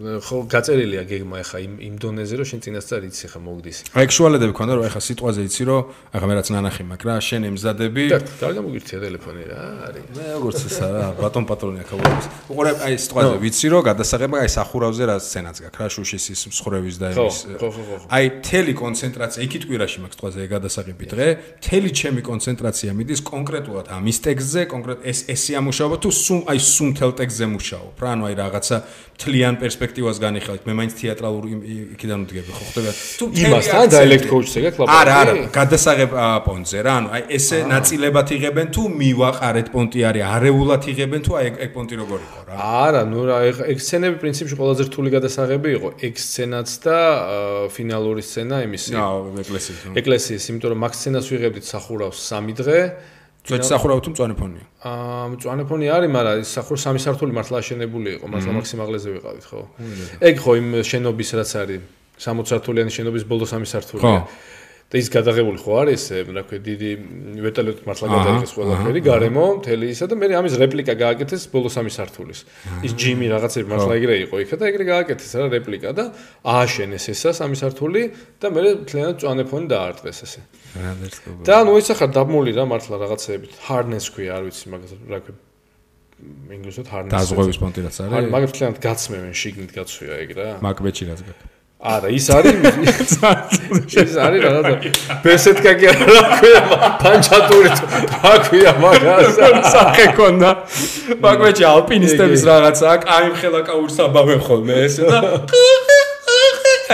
ხო 0.03 0.37
გაწერილია 0.49 1.03
გეგმა 1.05 1.37
ეხა 1.43 1.57
იმ 1.63 1.73
იმ 1.87 1.95
დონეზე, 2.01 2.33
რომ 2.41 2.47
შენ 2.49 2.59
წინასწარ 2.65 3.01
იცი 3.13 3.25
ხა 3.29 3.39
მოგდის. 3.45 3.77
აი 3.93 4.05
შუალედები 4.17 4.53
ქონდა 4.57 4.73
რომ 4.73 4.85
ეხა 4.89 5.01
სიტყვაზე 5.07 5.41
იცი 5.47 5.63
რომ 5.69 5.81
ეხა 6.17 6.25
მე 6.27 6.33
რაც 6.33 6.47
ნანახი 6.57 6.83
მაქვს 6.89 7.05
რა 7.07 7.15
შენ 7.29 7.41
ემზადები 7.53 8.03
და 8.09 8.19
კარგი 8.41 8.61
მოგირთია 8.65 8.97
ტელეფონი 9.05 9.43
რა 9.53 9.61
არის. 9.87 10.03
მე 10.17 10.25
როგორც 10.33 10.57
ისა 10.67 10.87
რა 10.91 11.05
ბატონ 11.21 11.45
პატრონი 11.47 11.79
აქ 11.85 11.89
აუღებს 11.93 12.25
უყურე 12.49 12.71
აი 12.83 12.93
სიტყვაზე 13.03 13.35
ვიცი 13.43 13.67
რომ 13.73 13.81
გადასაღება 13.93 14.35
აი 14.43 14.49
სახურავზე 14.57 15.03
რა 15.13 15.15
სცენაც 15.21 15.55
გაქვს 15.63 15.79
რა 15.83 15.87
შუშის 15.93 16.25
ის 16.33 16.41
მსხრევის 16.51 16.95
და 16.97 17.07
იმის 17.13 17.37
ხო, 17.53 17.69
ხო, 17.69 17.69
ხო, 17.73 17.83
ხო. 17.93 18.05
აი 18.17 18.25
თელი 18.43 18.73
კონცენტრაცია 18.81 19.39
იქით 19.45 19.63
კვირაში 19.69 19.97
მაქვს 20.03 20.23
სიტყვაზე 20.23 20.47
გადასაღები 20.53 21.05
დღე 21.11 21.27
თელი 21.63 21.89
ჩემი 21.99 22.21
კონცენტრაცია 22.23 22.91
მიდის 22.95 23.21
კონკრეტულად 23.27 23.85
ამის 23.91 24.17
ტექსტზე 24.23 24.61
კონკრეტ 24.71 24.99
ეს 25.03 25.19
ესი 25.33 25.51
ამუშავო 25.59 25.95
თუ 25.99 26.09
სულ 26.15 26.41
აი 26.47 26.59
სულ 26.63 26.91
თელ 26.95 27.11
ტექსტზე 27.19 27.45
მუშაობ 27.53 28.03
რა 28.03 28.09
ანუ 28.15 28.23
აი 28.29 28.35
რაღაცა 28.39 28.77
თლიან 29.23 29.55
პერსპექტივას 29.63 30.17
განიხილეთ 30.23 30.61
მე 30.67 30.73
მაინც 30.79 30.93
თეატრალურ 31.01 31.43
იმ- 31.53 31.63
იქ- 31.73 31.89
იქიდან 31.95 32.19
ვდგები 32.27 32.51
ხო 32.53 32.63
ხდება 32.69 32.91
თუ 33.19 33.25
იმასთან 33.43 33.79
აქცენტი- 33.79 33.93
dialect 33.95 34.25
coach-ზე 34.33 34.59
გაქვს 34.65 34.79
ლაპარაკი? 34.83 34.99
არა 34.99 35.13
არა 35.23 35.33
გადასაღებ 35.57 36.11
პონტზე 36.47 36.77
რა 36.87 36.93
ანუ 36.99 37.07
აი 37.15 37.21
ესე 37.37 37.57
ნაწილებად 37.73 38.27
იღებენ 38.37 38.67
თუ 38.75 38.81
მივაყარეთ 39.01 39.67
პონტი 39.73 39.99
არის 40.09 40.23
არეულად 40.35 40.81
იღებენ 40.93 41.21
თუ 41.27 41.31
აი 41.39 41.45
ეგ 41.65 41.69
პონტი 41.75 41.95
როგორ 42.03 42.19
იყო 42.27 42.39
რა 42.47 42.55
არა, 42.83 43.01
ნუ 43.11 43.21
რა 43.29 43.37
ეგ 43.73 43.77
სცენები 43.85 44.15
პრინციპში 44.23 44.55
ყველაზე 44.59 44.81
რთული 44.89 45.09
გადასაღები 45.15 45.69
იყო. 45.77 45.89
ეგ 46.07 46.13
სცენაც 46.27 46.69
და 46.85 46.97
აა, 46.97 47.67
ფინალური 47.75 48.21
სცენა 48.21 48.57
იმისი. 48.67 48.91
აუ 48.93 49.17
ეკლესიის 49.41 49.77
ეკლესიის, 50.01 50.43
იმიტომ 50.53 50.69
რომ 50.73 50.79
მაგ 50.85 50.93
სცენას 50.99 51.25
ვიღებდით 51.33 51.65
სახურავს 51.73 52.17
3 52.29 52.53
დღე. 52.59 52.79
ძველი 53.43 53.65
სახურავი 53.67 54.01
თუ 54.03 54.09
მწვანე 54.13 54.35
ფონია 54.39 54.65
აა, 54.87 55.23
მწვანე 55.33 55.63
ფონი 55.67 55.87
არის, 55.91 56.09
მაგრამ 56.15 56.43
ის 56.43 56.51
სახურ 56.55 56.77
სამი 56.79 56.99
სართული 57.03 57.31
მართლა 57.35 57.59
აშენებული 57.59 58.09
იყო, 58.15 58.25
მართლა 58.31 58.51
მაქსიმაღლეზე 58.55 59.09
ვიყავით, 59.19 59.45
ხო? 59.51 59.59
ეგ 60.23 60.35
ხო 60.43 60.51
იმ 60.63 60.67
შენობის 60.87 61.29
რაც 61.43 61.51
არის 61.59 61.81
60 62.23 62.47
სართულიანი 62.53 62.91
შენობის 62.95 63.23
ბოლო 63.27 63.45
სამი 63.51 63.67
სართულია. 63.67 63.99
ხო. 63.99 64.15
და 64.93 64.99
ის 65.01 65.07
გადაღებული 65.09 65.57
ხო 65.57 65.73
არის, 65.81 66.03
რა 66.29 66.41
ქვია, 66.45 66.61
დიდი 66.69 66.89
ვერტალიოთ 67.41 67.79
მართლა 67.81 68.07
გადაიღეს 68.13 68.51
ყველაფერი, 68.53 68.99
გარემო, 69.01 69.45
მთელი 69.57 69.85
ისა 69.89 70.05
და 70.05 70.15
მე 70.21 70.27
ამის 70.37 70.53
რეპლიკა 70.61 70.93
გააკეთეს 71.01 71.43
ბოლო 71.49 71.69
სამი 71.73 71.91
სართულის. 71.97 72.39
ის 72.85 72.93
ჯიმი 72.93 73.27
რაღაცები 73.33 73.67
მართლა 73.73 73.93
ეგრე 73.97 74.15
იყო 74.29 74.35
იქა 74.45 74.55
და 74.61 74.65
ეგრე 74.69 74.85
გააკეთეს 74.93 75.31
რა 75.33 75.47
რეპლიკა 75.49 75.89
და 75.97 76.05
ააშენეს 76.45 77.05
ესა 77.09 77.31
სამი 77.41 77.57
სართული 77.57 78.01
და 78.37 78.47
მე 78.53 78.61
მთლიანად 78.85 79.17
წვანე 79.17 79.43
ფონი 79.49 79.67
დაარტყეს 79.73 80.19
ესე. 80.29 80.41
და 81.41 81.57
ნუ 81.65 81.73
ის 81.81 81.89
ახლა 81.89 82.07
დაბმული 82.13 82.53
რა 82.53 82.63
მართლა 82.69 82.95
რაღაცეებით 83.01 83.51
harness 83.65 84.13
ქვია, 84.13 84.37
არ 84.37 84.43
ვიცი 84.45 84.65
მაგას 84.77 84.93
რა 85.09 85.19
ქვია 85.25 85.41
ინგლისურად 86.53 86.87
harness. 86.93 87.13
დაზღვევის 87.17 87.57
პონტი 87.59 87.81
რაც 87.87 87.97
არ 88.03 88.13
არის 88.13 88.31
მაგას 88.35 88.53
მთლიანად 88.53 88.77
გაცმევენ 88.85 89.33
შიგნით 89.41 89.71
გაცვია 89.73 90.13
ეგ 90.23 90.29
რა. 90.37 90.47
მაკბეჩი 90.63 91.03
რაც 91.09 91.19
გაქვს 91.27 91.52
არა, 91.83 92.07
ის 92.15 92.27
არის 92.31 92.55
ის 93.03 94.15
არის 94.23 94.39
რაღაცა 94.43 94.75
ბესეთკა 95.23 95.71
კი 95.79 95.85
არა 95.91 96.05
რა 96.15 96.23
ქვია 96.39 96.61
პანჩატური 97.03 97.69
თუ 97.77 97.85
რა 98.23 98.33
ქვია 98.47 98.71
მაგას. 98.83 99.35
სახე 99.73 100.05
კონდა 100.15 100.51
მაკბეჩი 101.25 101.63
ალპინისტების 101.73 102.41
რაღაცა 102.49 102.85
აქ 102.93 103.01
აი 103.15 103.27
ხელა 103.41 103.61
კაურს 103.67 103.97
აბავენ 104.05 104.39
ხოლმე 104.47 104.73
ესე 104.85 105.03
და 105.11 105.19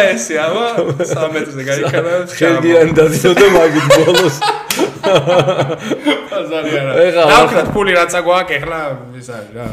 ესე 0.09 0.35
აბა 0.41 0.65
3 1.05 1.29
მეტრზე 1.35 1.63
გაიქანა 1.69 2.13
ხელგიან 2.39 2.89
დადიოდა 2.97 3.47
მაგით 3.55 3.85
ბოლოს. 3.93 4.35
აზარი 6.39 6.71
არა. 6.79 6.91
ეხლა, 7.05 7.23
დავქრათ 7.33 7.67
ფული 7.75 7.91
რაცა 7.97 8.19
გვაქვს 8.27 8.55
ეხლა 8.59 8.79
ის 9.19 9.29
არის 9.37 9.51
რა. 9.57 9.67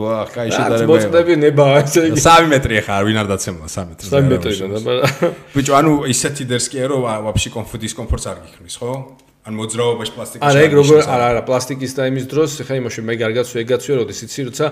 ვა 0.00 0.16
რაც 0.34 0.52
შედარება 0.56 0.90
მოწდები 0.90 1.32
ნება 1.44 1.64
ესე 1.80 2.00
იგი. 2.10 2.20
3 2.26 2.52
მეტრი 2.52 2.76
ხარ 2.86 3.02
ვინ 3.08 3.18
არ 3.22 3.26
დაცემულა 3.32 3.68
3 3.70 3.88
მეტრზე 3.90 4.12
3 4.16 4.30
მეტრიდან 4.30 4.70
და 4.86 4.94
ბიჭო 5.54 5.72
ანუ 5.80 5.92
ისეთი 6.14 6.44
დერსკია 6.52 6.84
რომ 6.90 7.02
ვაფშე 7.26 7.48
კომფორტ 7.56 7.80
დისკომფორტს 7.84 8.26
არ 8.30 8.38
გიქმნის 8.44 8.76
ხო? 8.80 8.92
ან 9.40 9.56
მოძრაობაში 9.56 10.12
პლასტიკის 10.12 10.44
არა 10.44 10.62
ეგ 10.68 10.74
როგორ 10.76 10.98
არა 11.00 11.26
არა 11.32 11.42
პლასტიკის 11.48 11.92
და 11.96 12.06
იმის 12.10 12.24
დროს 12.28 12.56
ხა 12.68 12.74
იმაში 12.76 13.00
მე 13.08 13.14
გარგაცვე 13.24 13.62
ეგაცვე 13.64 13.94
როდის 13.96 14.20
იცი 14.26 14.40
როცა 14.50 14.66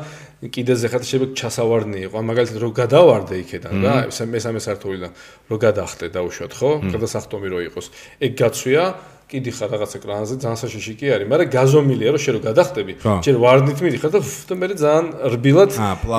კიდეზე 0.53 0.87
ხათ 0.93 1.05
შეიძლება 1.09 1.29
ჩასავარდნი 1.41 1.99
იყო. 2.05 2.15
ან 2.21 2.25
მაგალითად 2.29 2.59
რო 2.61 2.71
გადავარდე 2.77 3.35
იქიდან 3.49 3.73
რა 3.81 3.95
მესამე 4.13 4.61
სართულიდან 4.61 5.13
რო 5.49 5.57
გადახტე 5.57 6.07
დაუშვათ 6.13 6.53
ხო? 6.53 6.71
გადასახტომი 6.85 7.49
რო 7.49 7.59
იყოს. 7.73 7.87
ეგ 8.21 8.33
გაცვია 8.37 8.83
კიდი 9.29 9.51
ხარ 9.53 9.69
რაღაცა 9.77 9.99
კრანზე 10.01 10.35
ძალიან 10.41 10.59
საშიში 10.63 10.93
კი 10.99 11.07
არის 11.15 11.29
მაგრამ 11.29 11.49
გაზომილია 11.53 12.11
რომ 12.17 12.23
შე 12.25 12.31
რო 12.33 12.41
გადახტები 12.49 12.93
ხო. 12.97 13.13
ჯერ 13.25 13.37
ვარდნით 13.45 13.79
მიდიხარ 13.85 14.11
და 14.17 14.21
ფ, 14.25 14.31
და 14.49 14.55
მე 14.57 14.67
ძალიან 14.81 15.07
რბილად 15.37 15.71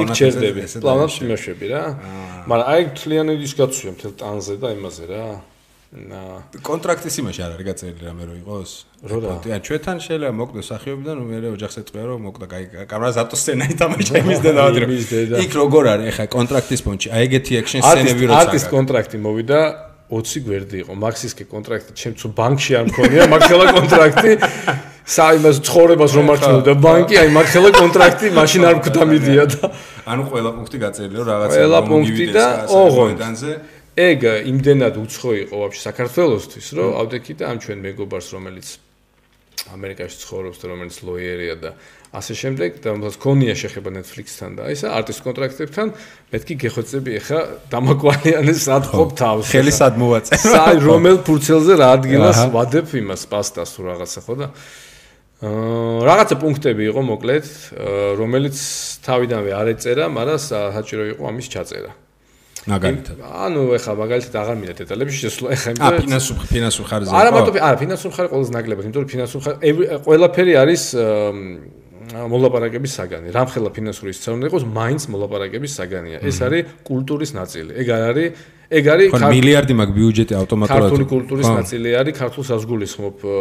იქ 0.04 0.10
ჩერდები 0.20 0.62
დაიშვები. 0.70 1.14
შემეშვები 1.18 1.66
რა. 1.74 1.84
მაგრამ 2.46 2.68
აი 2.70 2.82
თლიანი 3.00 3.34
ის 3.42 3.54
გაცვია 3.58 3.92
მთელ 3.98 4.14
ტანზე 4.22 4.56
და 4.62 4.68
იმაზე 4.78 5.06
რა. 5.10 5.26
და 5.90 6.22
კონტრაქტის 6.62 7.16
იმაში 7.18 7.42
არ 7.42 7.52
არის 7.58 7.66
გაწერილი 7.66 8.04
რამე 8.06 8.24
რო 8.30 8.34
იყოს. 8.46 8.72
რო 9.10 9.18
პონტი 9.26 9.50
ან 9.58 9.62
ჩვენთან 9.66 9.98
შეიძლება 10.06 10.34
მოკვდეს 10.38 10.68
სახიობიდან 10.70 11.14
რომ 11.18 11.26
მე 11.34 11.38
ოჯახს 11.58 11.76
ეწყვია 11.82 12.04
რომ 12.14 12.20
მოკდა 12.30 12.46
კაი 12.46 12.64
კამერა 12.86 13.12
ზატო 13.18 13.36
სცენა 13.42 13.66
ითამაშა 13.74 14.14
იმის 14.22 14.40
იმის 14.86 15.06
დედა. 15.10 15.36
იქ 15.50 15.52
როგორ 15.58 15.84
არის? 15.90 16.06
ეხა 16.14 16.26
კონტრაქტის 16.30 16.82
პონჩი 16.86 17.08
აი 17.10 17.22
ეგეთი 17.26 17.54
ექშენ 17.58 17.82
არტისტ 17.82 18.06
სცენები 18.06 18.24
როცა 18.30 18.42
არტისტ 18.46 18.68
კონტრაქტი 18.70 19.18
მოვიდა 19.26 19.60
20 20.10 20.42
გვერდი 20.46 20.78
იყო. 20.84 20.94
მაქსისკე 21.06 21.44
კონტრაქტი 21.54 21.92
ჩემ 22.02 22.14
თუ 22.20 22.28
ბანკში 22.40 22.72
არ 22.80 22.86
მქონია 22.90 23.24
მაგხელა 23.34 23.66
კონტრაქტი. 23.78 24.32
საიმას 25.10 25.58
ცხოვრებას 25.66 26.12
რომ 26.18 26.26
მარცხნობდა 26.30 26.74
ბანკი 26.86 27.16
აი 27.22 27.30
მაგხელა 27.34 27.70
კონტრაქტი 27.82 28.28
მაშინ 28.40 28.62
არ 28.70 28.76
მქდა 28.80 29.02
მიდია 29.10 29.44
და 29.54 29.70
ანუ 30.06 30.24
ყველა 30.30 30.50
პუნქტი 30.58 30.78
გაწერილი 30.86 31.16
რომ 31.18 31.28
რაღაცა 31.30 31.58
ყველა 31.58 31.80
პუნქტი 31.90 32.26
და 32.38 32.46
რა, 32.46 32.66
ოღონდ. 32.70 33.18
მოედანზე. 33.18 33.52
ეგ 34.10 34.20
იმდენად 34.54 34.96
უცხო 35.04 35.32
იყო 35.44 35.56
ვაფშე 35.62 35.82
საქართველოსთვის 35.90 36.68
რომ 36.78 36.90
ავდექი 37.02 37.34
და 37.40 37.44
ამ 37.52 37.58
ჩვენ 37.64 37.78
მეგობარს 37.90 38.28
რომელიც 38.38 38.68
ამერიკაში 39.76 40.18
ცხოვრობს 40.24 40.58
და 40.62 40.66
რომელიც 40.72 40.96
ლოიერია 41.08 41.56
და 41.64 41.72
ასე 42.10 42.34
შემდეგ 42.42 42.80
და 42.84 42.94
მას 42.98 43.16
ქონია 43.22 43.54
შეხება 43.60 43.90
Netflix-თან 44.00 44.52
და 44.58 44.70
ისა 44.74 44.88
არტისტ 44.98 45.22
კონტრაქტებთან 45.28 45.88
მეთქი 46.34 46.54
გეხოცები 46.64 47.12
ახლა 47.22 47.42
დამაკვალიანეს 47.70 48.60
სადღობ 48.66 49.10
თავს 49.20 49.46
ხელი 49.54 49.74
სად 49.78 50.00
მოვაწე 50.02 50.40
საი 50.42 50.78
რომელ 50.90 51.18
ფურცელზე 51.28 51.74
რა 51.82 51.88
ადგილას 52.00 52.40
ვადებ 52.56 52.88
იმას 53.04 53.24
პასტას 53.30 53.70
თუ 53.78 53.82
რაღაცა 53.94 54.20
ხო 54.26 54.36
და 54.42 54.48
აა 55.40 56.04
რაღაცა 56.04 56.36
პუნქტები 56.36 56.84
იყო 56.92 57.02
მოკლედ 57.14 57.46
რომელიც 58.20 58.58
თავიდანვე 59.08 59.52
არ 59.56 59.68
ეწერა, 59.72 60.06
მაგრამ 60.12 60.40
სა- 60.44 60.72
საჭირო 60.76 61.04
იყო 61.16 61.24
ამის 61.32 61.48
ჩაწერა. 61.54 61.92
მაგალითად 62.68 63.18
ანუ 63.24 63.62
ეხლა 63.78 63.94
მაგალითად 64.04 64.36
აღარ 64.42 64.56
მინდა 64.60 64.74
დეტალებში 64.84 65.18
შესვლა 65.24 65.48
ეხლა 65.56 65.72
ა 65.80 65.90
ფინანსურ 66.04 66.36
ფინანსურ 66.52 66.86
ხარჯზე 66.90 67.14
არა 67.20 67.30
მარტო 67.36 67.52
არა 67.56 67.78
ფინანსური 67.80 68.14
ხარ 68.20 68.28
ყველაზე 68.34 68.52
ნაკლებად, 68.58 68.84
იმიტომ 68.90 69.02
რომ 69.04 69.10
ფინანსური 69.14 69.44
ხარ 69.46 69.56
ევრი- 69.70 69.90
ყველაფერი 70.06 70.54
არის 70.60 70.84
აა, 71.00 72.26
მოლაპარაკების 72.30 72.92
საგანი. 73.00 73.28
რამხელა 73.38 73.70
ფინანსური 73.70 74.10
ისწავლება 74.16 74.50
იყოს, 74.50 74.64
მაინც 74.66 75.02
მოლაპარაკების 75.14 75.72
საგანია. 75.80 76.18
ეს 76.26 76.38
არის 76.42 76.62
კულტურის 76.90 77.32
ნაწილი. 77.38 77.72
ეგ 77.82 77.88
არ 77.96 78.04
არის 78.10 78.30
ეგ 78.70 78.86
არის 78.94 79.08
ხო 79.10 79.18
ქარ- 79.18 79.34
მილიარდი 79.34 79.74
მაგ 79.82 79.90
ბიუჯეტი 79.98 80.34
ავტომატურად 80.40 80.82
ქართული 80.94 81.06
კულტურის 81.10 81.48
ნაწილი 81.58 81.90
არის 82.02 82.14
ქართულ 82.22 82.44
საზგულისხმობ 82.50 83.16
აა, 83.26 83.34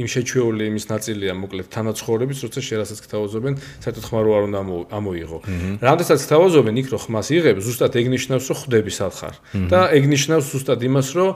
იმ 0.00 0.06
შეჩვეული 0.14 0.62
იმის 0.70 0.84
ნაწილია 0.92 1.32
მოკლედ 1.40 1.66
თანაცხოვრების 1.74 2.38
როცა 2.44 2.60
შერასაც 2.68 2.98
გთავაზობენ 3.08 3.54
საერთოდ 3.80 4.04
ხმა 4.04 4.20
რო 4.20 4.30
არ 4.36 4.42
უნდა 4.52 4.58
ამო- 4.60 4.86
ამოიღო. 5.00 5.38
რამდენსაც 5.80 6.20
გთავაზობენ 6.28 6.74
იქ 6.76 6.86
რო 6.92 6.98
ხმას 7.04 7.26
იღებ 7.40 7.56
ზუსტად 7.64 7.92
ეგ 8.00 8.06
ნიშნავს 8.14 8.44
რომ 8.52 8.56
ხვდები 8.60 8.92
სათხარ 9.00 9.34
და 9.72 9.80
ეგ 9.96 10.02
ნიშნავს 10.12 10.44
ზუსტად 10.52 10.80
იმას 10.88 11.08
რომ 11.16 11.30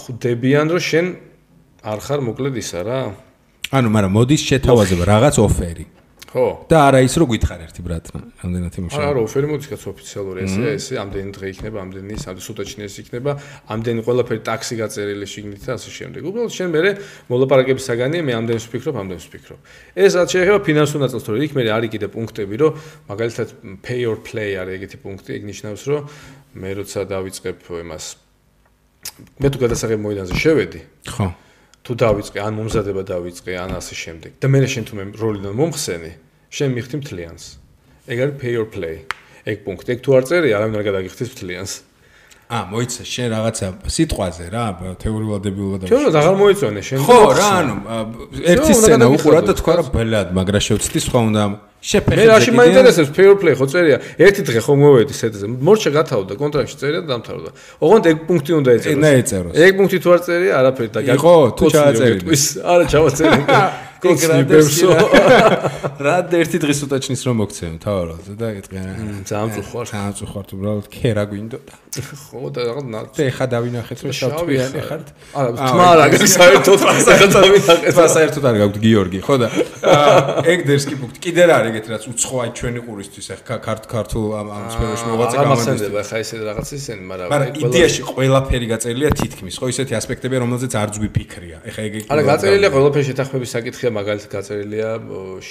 ხვდებიან 0.00 0.66
რომ 0.72 0.80
შენ 0.80 1.06
არ 1.84 1.98
ხარ 2.00 2.20
მოკლედ 2.24 2.54
ისა 2.56 2.80
რა 2.88 2.98
ანუ 3.76 3.88
მაგრამ 3.92 4.12
მოდის 4.16 4.40
შეთავაზება 4.48 5.04
რაღაც 5.12 5.36
ოფერი 5.44 5.84
ხო. 6.30 6.70
და 6.70 6.78
არა 6.86 7.00
ის 7.02 7.14
რო 7.18 7.26
გითხარ 7.26 7.60
ერთი 7.66 7.82
ბრატ, 7.82 8.06
რამდენად 8.14 8.74
იმუშავა. 8.78 9.06
არა, 9.10 9.20
ოფერი 9.26 9.46
მოდის 9.50 9.66
კაც 9.66 9.82
ოფიციალური 9.90 10.38
ესე, 10.46 10.62
ესე 10.78 10.94
ამდენი 11.02 11.30
დღე 11.34 11.46
იქნება, 11.50 11.78
ამდენი 11.82 12.14
სამდე 12.22 12.42
სუტაჩინეს 12.46 12.94
იქნება, 13.02 13.30
ამდენი 13.66 14.00
ყველაფერი 14.06 14.40
ტაქსი 14.46 14.74
გაწერილი 14.78 15.26
შიგნით 15.26 15.62
და 15.66 15.72
ასე 15.74 15.90
შემდეგ. 15.90 16.22
უბრალოდ 16.30 16.52
შენ 16.54 16.68
მე 16.70 16.92
მოლაპარაკების 17.34 17.84
საგანია, 17.90 18.22
მე 18.30 18.32
ამდენს 18.38 18.64
ვფიქრობ, 18.70 18.94
ამდენს 19.02 19.24
ვფიქრობ. 19.26 19.58
ეს 19.98 20.12
რაც 20.14 20.28
შეეხება 20.30 20.58
ფინანსურ 20.70 20.98
ნაწილს, 21.02 21.24
თორე 21.26 21.38
იქ 21.50 21.52
მე 21.58 21.62
არის 21.66 21.90
კიდე 21.90 22.06
პუნქტები, 22.14 22.54
რომ 22.62 22.72
მაგალითად 23.10 23.48
pay 23.82 24.00
or 24.06 24.18
play 24.22 24.54
არის 24.54 24.74
ეგეთი 24.78 24.96
პუნქტი, 25.02 25.30
ეგ 25.34 25.42
ნიშნავს, 25.50 25.82
რომ 25.90 26.02
მე 26.62 26.70
როცა 26.78 27.00
დავიწყებ 27.10 27.58
იმას 27.82 28.04
მე 29.40 29.48
თუ 29.50 29.58
გადასაღებ 29.64 29.98
მოედანზე 29.98 30.34
შევედი, 30.38 30.80
ხო. 31.10 31.49
თუ 31.90 31.98
დავიწყე, 31.98 32.38
ან 32.38 32.52
მომზადება 32.54 33.02
დავიწყე, 33.02 33.50
ან 33.58 33.70
ასე 33.74 33.94
შემდეგ. 33.98 34.30
და 34.38 34.46
მე 34.46 34.58
შენ 34.70 34.84
თუ 34.86 34.94
მე 34.94 35.04
როლიდან 35.18 35.52
მომხსენი, 35.58 36.12
შენ 36.54 36.68
მიხდი 36.78 36.96
მთლიანს. 37.02 37.44
ეგ 38.06 38.16
არის 38.22 38.34
pay 38.38 38.54
or 38.54 38.66
play. 38.70 38.96
ეგ 39.42 39.56
პუნქტი. 39.66 39.88
ეგ 39.90 39.98
თუ 40.06 40.10
არ 40.14 40.24
წერია, 40.30 40.54
არავინ 40.62 40.74
არ 40.78 40.84
გადაგიხდის 40.86 41.30
მთლიანს. 41.34 41.72
ა, 42.50 42.58
მოიცა, 42.70 43.02
შენ 43.06 43.26
რაღაცა 43.30 43.66
სიტყვაზე 43.94 44.44
რა, 44.50 44.64
თეორიულად 45.02 45.42
დებილობა 45.46 45.76
და 45.78 45.84
ჩვენ 45.90 46.02
აღარ 46.18 46.34
მოიწონე 46.38 46.82
შენ. 46.82 46.98
ხო, 47.06 47.18
რა, 47.38 47.50
ანუ 47.62 47.74
ერთი 48.42 48.72
სცენა 48.74 49.06
უყურა 49.14 49.40
და 49.46 49.52
თქვა 49.54 49.72
რა 49.78 49.82
ბლად, 49.94 50.28
მაგრამ 50.34 50.62
შევცდი 50.66 50.98
სხვა 51.06 51.20
უნდა 51.30 51.42
შეფეხე. 51.80 52.16
მე 52.20 52.24
რაში 52.28 52.50
მაინტერესებს 52.52 53.10
or 53.16 53.36
play 53.40 53.54
ხო 53.56 53.66
წერია? 53.72 53.98
ერთი 54.20 54.42
დღე 54.44 54.60
ხო 54.60 54.74
მოვედი 54.76 55.14
სეტზე. 55.16 55.44
მორჩა 55.64 55.90
გათავდა 55.96 56.32
კონტრაქტში 56.36 56.76
წერია 56.76 57.00
და 57.00 57.08
დამთავრდა. 57.16 57.50
ოღონდ 57.80 58.04
ეგ 58.12 58.16
პუნქტი 58.28 58.52
უნდა 58.60 58.70
ეწეროს. 58.76 59.00
ეგ 59.00 59.20
ეწეროს. 59.24 59.52
ეგ 59.56 59.72
პუნქტი 59.80 59.98
თუ 60.04 60.08
არ 60.12 60.20
წერია, 60.28 60.52
არაფერი 60.60 60.90
და 60.92 61.00
იყო 61.16 61.32
თუ 61.56 61.64
ჩააწერილი. 61.72 62.36
არა, 62.60 62.84
ჩავაწერილი. 62.92 63.44
კოცნიბერსო. 64.00 64.88
რა 66.04 66.16
ერთი 66.40 66.60
დღის 66.62 66.80
უტაჩნის 66.86 67.22
რომ 67.28 67.36
მოგცემ 67.42 67.74
თავარად 67.84 68.28
და 68.40 68.48
ეთყიან. 68.60 68.96
ძალიან 69.28 69.50
წუხარ. 69.56 69.84
ძალიან 69.92 70.14
წუხარ 70.20 70.44
უბრალოდ 70.56 70.86
ქერა 70.88 71.24
გვინდოდა. 71.28 71.74
ხო 72.00 72.48
და 72.54 72.60
რაღაც 72.70 72.86
და 73.18 73.22
ეხა 73.28 73.46
დავინახეთ 73.50 73.98
რომ 74.06 74.12
შავთვიანი 74.20 74.80
ხართ. 74.88 75.06
არა, 75.36 75.50
თმა 75.58 75.86
არა 75.90 76.04
გაქვს 76.14 76.32
საერთოდ 76.38 76.80
რაღაცა 76.86 77.28
დავინახეთ. 77.36 78.00
საერთოდ 78.16 78.44
არ 78.50 78.56
გაქვს 78.62 78.80
გიორგი, 78.80 79.20
ხო 79.26 79.34
და 79.42 79.48
ეგ 80.52 80.58
დერსკი 80.70 80.94
პუნქტი. 81.00 81.18
კიდე 81.20 81.42
რა 81.50 81.54
არის 81.60 81.69
ეგეთი 81.70 81.88
რაც 81.94 82.04
უცხო 82.10 82.36
აი 82.44 82.50
ჩვენი 82.58 82.80
ყურისთვის 82.86 83.26
ეხა 83.34 83.56
ქართ 83.66 83.82
ქართულ 83.90 84.26
ამ 84.40 84.48
ამ 84.50 84.64
სფეროში 84.74 85.04
მოღვაწე 85.10 85.36
არა, 85.40 85.48
მაგრამ 85.50 85.98
ეხა 86.02 86.16
ესე 86.20 86.36
რაღაც 86.50 86.68
ისენი, 86.76 87.02
მაგრამ 87.10 87.28
მაგრამ 87.30 87.58
იდეაში 87.70 88.02
ყველაფერი 88.10 88.66
გაწერილია 88.74 89.10
თითქმის, 89.20 89.54
ხო 89.60 89.66
ისეთი 89.74 89.92
ასპექტები 90.00 90.36
რომელზეც 90.44 90.72
არ 90.82 90.88
ძვი 90.94 91.08
ფიქრია. 91.16 91.58
ეხა 91.70 91.80
ეგ 91.88 91.94
არა, 92.10 92.22
გაწერილია 92.30 92.70
ყველაფერი 92.74 93.04
შეთანხმების 93.10 93.50
საკითხია 93.56 93.90
მაგალითად 94.00 94.30
გაწერილია 94.36 94.88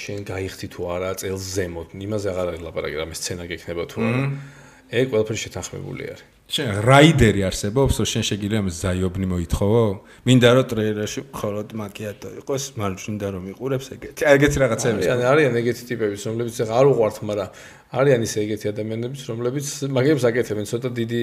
შენ 0.00 0.20
გაიხდი 0.30 0.66
თუ 0.74 0.80
არა 0.94 1.10
წელს 1.20 1.42
ზემოთ. 1.56 1.88
იმაზე 2.06 2.26
აღარ 2.32 2.46
არის 2.50 2.60
ლაპარაკი 2.66 2.96
რამე 3.00 3.14
სცენა 3.20 3.44
გექნება 3.50 3.82
თუ 3.90 3.98
არა. 4.04 4.20
ეგ 4.90 5.06
ყველაფერი 5.14 5.38
შეთანხმებული 5.44 6.02
არის 6.10 6.39
შენ 6.50 6.70
რაიდერი 6.82 7.42
არსებობს 7.46 7.98
რომ 8.00 8.06
შენ 8.10 8.24
შეგიძლია 8.26 8.60
ამ 8.62 8.68
ზაიობნი 8.74 9.26
მოითხოვო? 9.30 9.82
მინდა 10.26 10.48
რომ 10.58 10.66
ტრეილერში 10.72 11.20
მხოლოდ 11.30 11.68
მაკიატო 11.78 12.28
იყოს 12.42 12.64
მარჯვნიდან 12.80 13.30
რომ 13.38 13.44
იყურებს 13.54 13.86
ეგეთი 13.94 14.26
ეგეთი 14.34 14.56
რაღაცები 14.64 15.00
არიან 15.06 15.26
არიან 15.30 15.58
ეგეთი 15.62 15.82
ტიპები 15.90 16.16
რომლებიც 16.26 16.56
აღარ 16.66 16.86
უყვართ 16.90 17.16
მაგრამ 17.30 17.48
არიან 18.00 18.20
ისე 18.26 18.38
ეგეთი 18.46 18.66
ადამიანები 18.74 19.16
რომლებიც 19.30 19.66
მაგებს 19.94 20.22
აკეთებენ 20.30 20.66
ცოტა 20.74 20.88
დიდი 21.00 21.22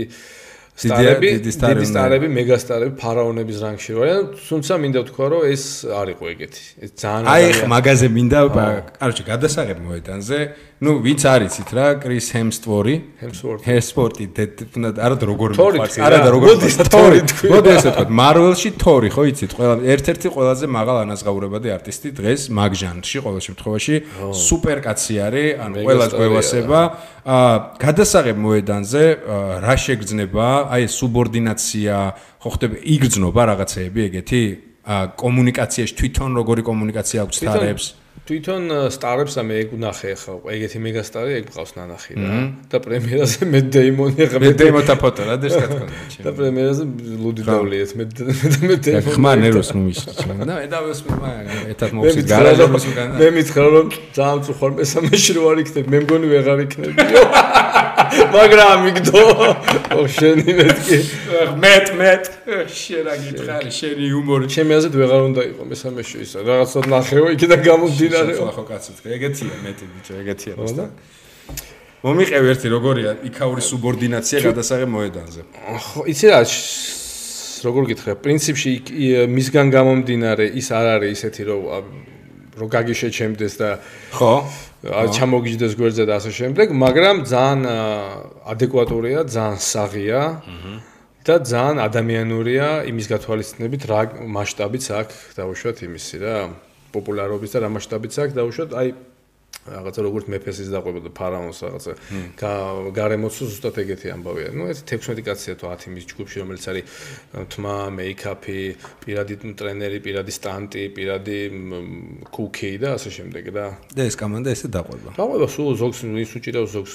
სტარები, 0.78 1.30
დიდი 1.42 1.86
სტარები, 1.90 2.28
მეგასტარები 2.38 2.94
ფარაონების 3.02 3.62
რანგში 3.66 3.94
როა, 3.98 4.18
თუმცა 4.38 4.74
მინდა 4.84 5.00
ვთქვა, 5.08 5.26
რომ 5.34 5.42
ეს 5.50 5.64
არ 5.90 6.08
იყო 6.14 6.26
ეგეთი. 6.38 6.64
ეს 6.86 6.92
ძალიან 7.02 7.30
აი 7.34 7.46
ხ 7.58 7.60
მაგაზე 7.74 8.08
მინდა, 8.14 8.40
კაროჩე, 9.02 9.24
გადასაღებ 9.26 9.80
მოედანზე, 9.88 10.38
ну, 10.78 10.94
ვინც 11.02 11.24
არიცით 11.26 11.70
რა, 11.74 11.86
კრის 11.98 12.28
ჰემსტვორი, 12.36 12.96
ჰემსვორტი, 13.18 13.66
ჰემსპორტი, 13.66 14.26
არა 14.94 15.16
და 15.18 15.26
როგორ 15.26 15.56
მიყვარს, 15.58 15.98
არა 16.06 16.20
და 16.22 16.30
როგორ 16.36 16.62
თორი, 16.94 17.22
მოდი 17.50 17.72
ესე 17.74 17.94
თქვა, 17.96 18.06
მარველში 18.20 18.72
თორი, 18.78 19.10
ხო 19.10 19.26
იცით, 19.32 19.56
ყველა 19.58 19.76
ერთ-ერთი 19.98 20.28
ყველაზე 20.38 20.70
მაღალ 20.78 20.98
ანაზღაურებადი 21.08 21.74
არტისტი 21.78 22.10
დღეს 22.22 22.42
მაგ 22.54 22.72
ჟანრში 22.78 23.18
ყოველ 23.26 23.42
შემთხვევაში 23.48 23.96
სუპერ 24.38 24.78
კაცი 24.86 25.16
არის, 25.18 25.50
ანუ 25.66 25.76
ყველა 25.82 26.08
ყველასება, 26.14 26.80
აა 27.26 27.58
გადასაღებ 27.82 28.38
მოედანზე 28.38 29.04
რა 29.66 29.76
შეგრძნება, 29.82 30.48
აი 30.78 30.84
სუბორდინაცია, 30.94 31.96
ხო 32.38 32.50
ხდება 32.54 32.76
იგრძნობა 32.86 33.42
რაღაცეები 33.50 34.00
ეგეთი? 34.14 34.44
კომუნიკაციაში 34.88 35.94
თვითონ 36.00 36.32
როგორი 36.40 36.62
კომუნიკაცია 36.64 37.20
აქვს 37.28 37.38
თარებს? 37.44 37.86
თვითონ 38.28 38.92
სტარებს 38.92 39.36
ამ 39.40 39.52
ეგ 39.56 39.70
ვნახე 39.78 40.12
ხა 40.20 40.34
ეგეთი 40.52 40.80
მეგასტარი 40.84 41.36
ეგ 41.40 41.46
ყავს 41.56 41.72
ნანახი 41.78 42.14
რა. 42.20 42.40
და 42.68 42.78
პრემიერაზე 42.84 43.48
მე 43.48 43.62
დეიმონი 43.72 44.28
ხა 44.28 44.42
მე 44.44 44.52
დეიმონთა 44.60 44.96
ფოტო 45.00 45.28
რა 45.30 45.36
და 45.40 45.52
შეკეთქო 45.54 45.88
და 46.28 46.34
პრემიერაზე 46.36 46.84
ლუდი 47.24 47.48
დავლიეთ 47.48 47.96
მე 47.96 48.06
მე 48.68 48.76
დეიმონი 48.84 49.16
ხმა 49.16 49.32
ნეროს 49.40 49.72
ნუმის 49.80 50.04
და 50.44 50.54
მე 50.60 50.68
დავეს 50.76 51.00
მე 51.08 51.34
ეთათ 51.72 51.92
მოვსის 51.96 52.28
გარაჟში 52.28 52.96
მე 53.16 53.28
მითხრა 53.40 53.68
რომ 53.78 53.88
ძალიან 54.20 54.40
წუხარ 54.44 54.72
მესამეში 54.82 55.32
რო 55.40 55.44
არ 55.48 55.64
იქნებ 55.64 55.86
მე 55.88 55.98
მგონი 56.04 56.28
ვეღარ 56.36 56.60
იქნებიო 56.68 57.24
მაგრამ 58.36 58.78
მიგდო 58.86 59.22
შენი 60.18 60.52
მეთქი. 60.60 60.98
მეტ 61.64 61.88
მეტ. 62.00 62.24
შენ 62.68 63.02
რა 63.08 63.14
გითხარი 63.24 63.72
შენი 63.80 64.04
იუმორი. 64.12 64.46
ჩემი 64.52 64.72
აზრით 64.78 64.96
ვეღარ 65.02 65.22
უნდა 65.30 65.42
იყო 65.52 65.64
მესამეში 65.72 66.18
ისა 66.26 66.40
რაღაცა 66.48 66.80
ნახეო 66.94 67.28
იქიდან 67.36 67.60
გამომდინარეო 67.68 68.44
ხო 68.56 68.64
კაცო 68.70 68.92
ეგეთია 69.18 69.56
მეტი 69.66 69.86
ბიჭო 69.94 70.14
ეგეთია 70.22 70.54
მოსდა 70.62 70.84
მომიყევი 72.06 72.48
ერთი 72.54 72.68
როგორია 72.72 73.12
იქაური 73.30 73.62
სუბორდინაცია 73.70 74.38
გადასაღებ 74.48 74.90
მოედანზე? 74.96 75.42
ხო 75.82 76.02
იცი 76.14 76.26
რა 76.32 76.40
როგორ 77.66 77.84
გითხრა 77.90 78.14
პრინციპში 78.22 78.72
მისგან 79.34 79.68
გამომდინარე 79.74 80.46
ის 80.62 80.68
არ 80.78 80.86
არის 80.98 81.12
ისეთი 81.18 81.42
რომ 81.50 81.62
რომ 82.58 82.68
გაგიშეჩემდეს 82.74 83.54
და 83.62 83.70
ხო 84.14 84.34
ჩამოგიჯდეს 84.86 85.74
გვერდზე 85.74 86.04
და 86.06 86.14
ასე 86.22 86.32
შემდეგ, 86.38 86.68
მაგრამ 86.78 87.26
ძალიან 87.26 87.62
ადეკვატურია, 88.54 89.26
ძალიან 89.26 89.58
საღია. 89.58 90.22
და 91.28 91.44
ძალიან 91.44 91.78
ადამიანურია 91.84 92.68
იმის 92.88 93.08
გათვალისწინებით 93.12 93.84
რა 93.92 94.02
მასშტაბიც 94.32 94.86
აქვს 94.96 95.18
დაუშვათ 95.36 95.78
იმისი 95.84 96.18
რა 96.24 96.36
პოპულარობის 96.96 97.52
და 97.52 97.58
რა 97.68 97.70
მასშტაბიც 97.76 98.14
აქვს 98.24 98.36
დაუშვათ 98.40 98.72
აი 98.80 98.88
რაღაცა 99.68 100.04
როგორც 100.06 100.26
მეფესის 100.32 100.70
დაყვება 100.72 101.02
და 101.04 101.12
ფარაონს 101.12 101.60
რაღაცა 101.68 101.92
გარემოც 102.96 103.36
ზუსტად 103.36 103.80
ეგეთი 103.84 104.08
ამბავია. 104.16 104.50
ნუ 104.56 104.64
ეს 104.72 104.80
16 104.88 105.24
კაცია 105.28 105.54
თუ 105.60 105.66
10 105.76 105.92
მის 105.92 106.06
ჯგუფში 106.08 106.38
რომელიც 106.44 106.64
არის 106.72 106.86
თმა, 107.52 107.78
მეიქაპი, 107.98 108.62
პირადი 109.04 109.36
ტრენერი, 109.60 110.00
პირადი 110.08 110.32
სტანტი, 110.32 110.84
პირადი 110.96 111.40
კუკი 112.32 112.72
და 112.80 112.90
ასე 112.96 113.10
შემდეგ 113.18 113.44
და 113.52 113.66
და 113.92 114.02
ეს 114.08 114.16
კომანდა 114.16 114.50
ესე 114.56 114.68
დაყვება. 114.72 115.10
დაყვება 115.20 115.48
სულ 115.52 115.76
ზოგს 115.84 116.00
ის 116.08 116.32
უჭირავს 116.38 116.72
ზოგს 116.72 116.94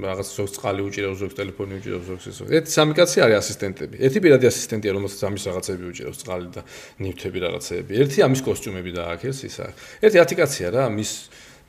რაღაც 0.00 0.28
ზოგს 0.38 0.52
წყალი 0.56 0.80
უჭირავს 0.88 1.18
ზოგს 1.20 1.34
ტელეფონი 1.38 1.72
უჭირავს 1.80 2.06
ზოგს 2.08 2.24
ეს. 2.32 2.38
ეს 2.48 2.64
სამი 2.72 2.92
კაცი 2.96 3.18
არის 3.24 3.36
ასისტენტები. 3.44 3.96
ერთი 4.00 4.18
პირადი 4.24 4.44
ასისტენტია 4.48 4.90
რომელსაც 4.96 5.20
ამის 5.28 5.42
რაღაცები 5.48 5.82
უჭირავს 5.92 6.18
წყალი 6.24 6.48
და 6.56 6.60
ნივთები 7.04 7.38
რაღაცეები. 7.44 7.92
ერთი 8.00 8.18
ამის 8.24 8.40
კოსტიუმები 8.48 8.90
დააქეს 8.96 9.38
ისა. 9.44 9.66
ერთი 10.00 10.16
10 10.24 10.34
კაცია 10.40 10.66
რა 10.72 10.84
მის 10.88 11.12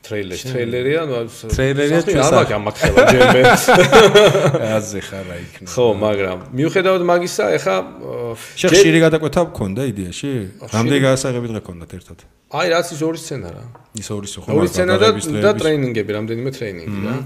ტრეილერი 0.06 0.42
ტრეილერია 0.46 1.00
ნუ 1.10 1.18
ტრეილერია 1.50 2.00
ჩვენ 2.06 2.20
არ 2.22 2.34
მაგამახება 2.36 3.04
ჯერმე. 3.10 3.40
აზე 4.76 5.00
ხარა 5.02 5.36
იქნება. 5.42 5.68
ხო 5.72 5.86
მაგრამ 6.02 6.38
მიუხედავად 6.60 7.02
მაგისა 7.10 7.44
ეხა 7.58 7.76
შეხშირი 8.62 8.98
გადაკვეთა 9.06 9.42
გქონდა 9.50 9.82
იდეაში. 9.90 10.30
რამდენი 10.70 11.00
გადასაღები 11.06 11.46
დღე 11.50 11.60
გქონდათ 11.66 11.90
ერთად? 11.98 12.18
აი 12.54 12.66
რაც 12.70 12.86
ის 12.94 13.00
ორი 13.02 13.18
სცენა 13.18 13.50
რა. 13.50 13.64
ის 13.98 14.08
ორი 14.14 14.28
ხო 14.30 14.48
ორი 14.54 14.68
სცენა 14.70 14.94
და 15.02 15.08
და 15.42 15.50
ტრეინინგები 15.58 16.10
რამდენიმე 16.18 16.50
ტრეინინგი 16.54 16.98
რა. 17.02 17.16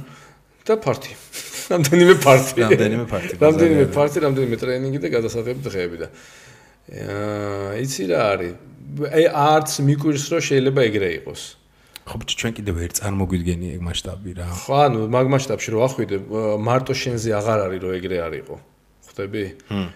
და 0.65 0.75
პარტი 0.81 1.13
რამდენიმე 1.73 2.15
პარტი 2.25 2.53
რამდენიმე 2.65 3.05
პარტი 3.13 3.33
რამდენიმე 3.45 3.85
პარტი 3.93 4.19
რამდენიმე 4.25 4.57
ტრეინინგი 4.61 4.99
და 5.05 5.09
გადასაღები 5.17 5.61
დღეები 5.69 5.97
და 6.01 6.09
აა 6.91 7.73
იცი 7.85 8.03
რა 8.11 8.21
არის. 8.33 8.53
აი 8.91 9.25
არც 9.31 9.71
მიკვირს 9.87 10.25
რომ 10.33 10.41
შეიძლება 10.49 10.81
ეგრე 10.91 11.11
იყოს 11.21 11.60
ხო 12.09 12.15
ბიჭო 12.21 12.35
ჩვენ 12.41 12.53
კიდევ 12.59 12.75
ვერ 12.81 12.93
წარმოგვიდგენი 12.99 13.67
ეგ 13.77 13.81
მასშტაბი 13.87 14.31
რა. 14.39 14.47
ხო 14.51 14.75
ანუ 14.87 14.99
მაგ 15.15 15.27
მასშტაბში 15.35 15.69
რო 15.75 15.79
ახვიდე 15.87 16.17
მარტო 16.69 16.93
შენზე 17.03 17.29
აღარ 17.41 17.59
არის 17.67 17.81
რომ 17.85 17.93
ეგრე 17.99 18.17
არისო. 18.27 18.57
ხვდები? 19.07 19.45
ჰმ. 19.71 19.89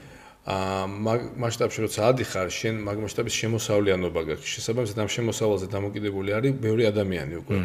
აა 0.45 0.85
მაგ 1.07 1.21
მასშტაბში 1.41 1.79
როცა 1.85 2.01
ადიხარ 2.13 2.49
შენ 2.53 2.75
მაგ 2.85 2.97
მასშტაბის 3.05 3.35
შემოსავლიანობა 3.41 4.21
გაქვს. 4.29 4.47
შესაბამისად 4.55 4.99
ამ 5.01 5.09
შემოსავალზე 5.17 5.67
დამოკიდებული 5.73 6.31
არის 6.37 6.53
ბევრი 6.61 6.85
ადამიანი 6.93 7.35
უკვე. 7.41 7.57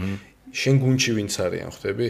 შენ 0.49 0.75
გუნჩი 0.81 1.11
ვინც 1.19 1.33
არიან 1.45 1.69
ხვდები? 1.75 2.07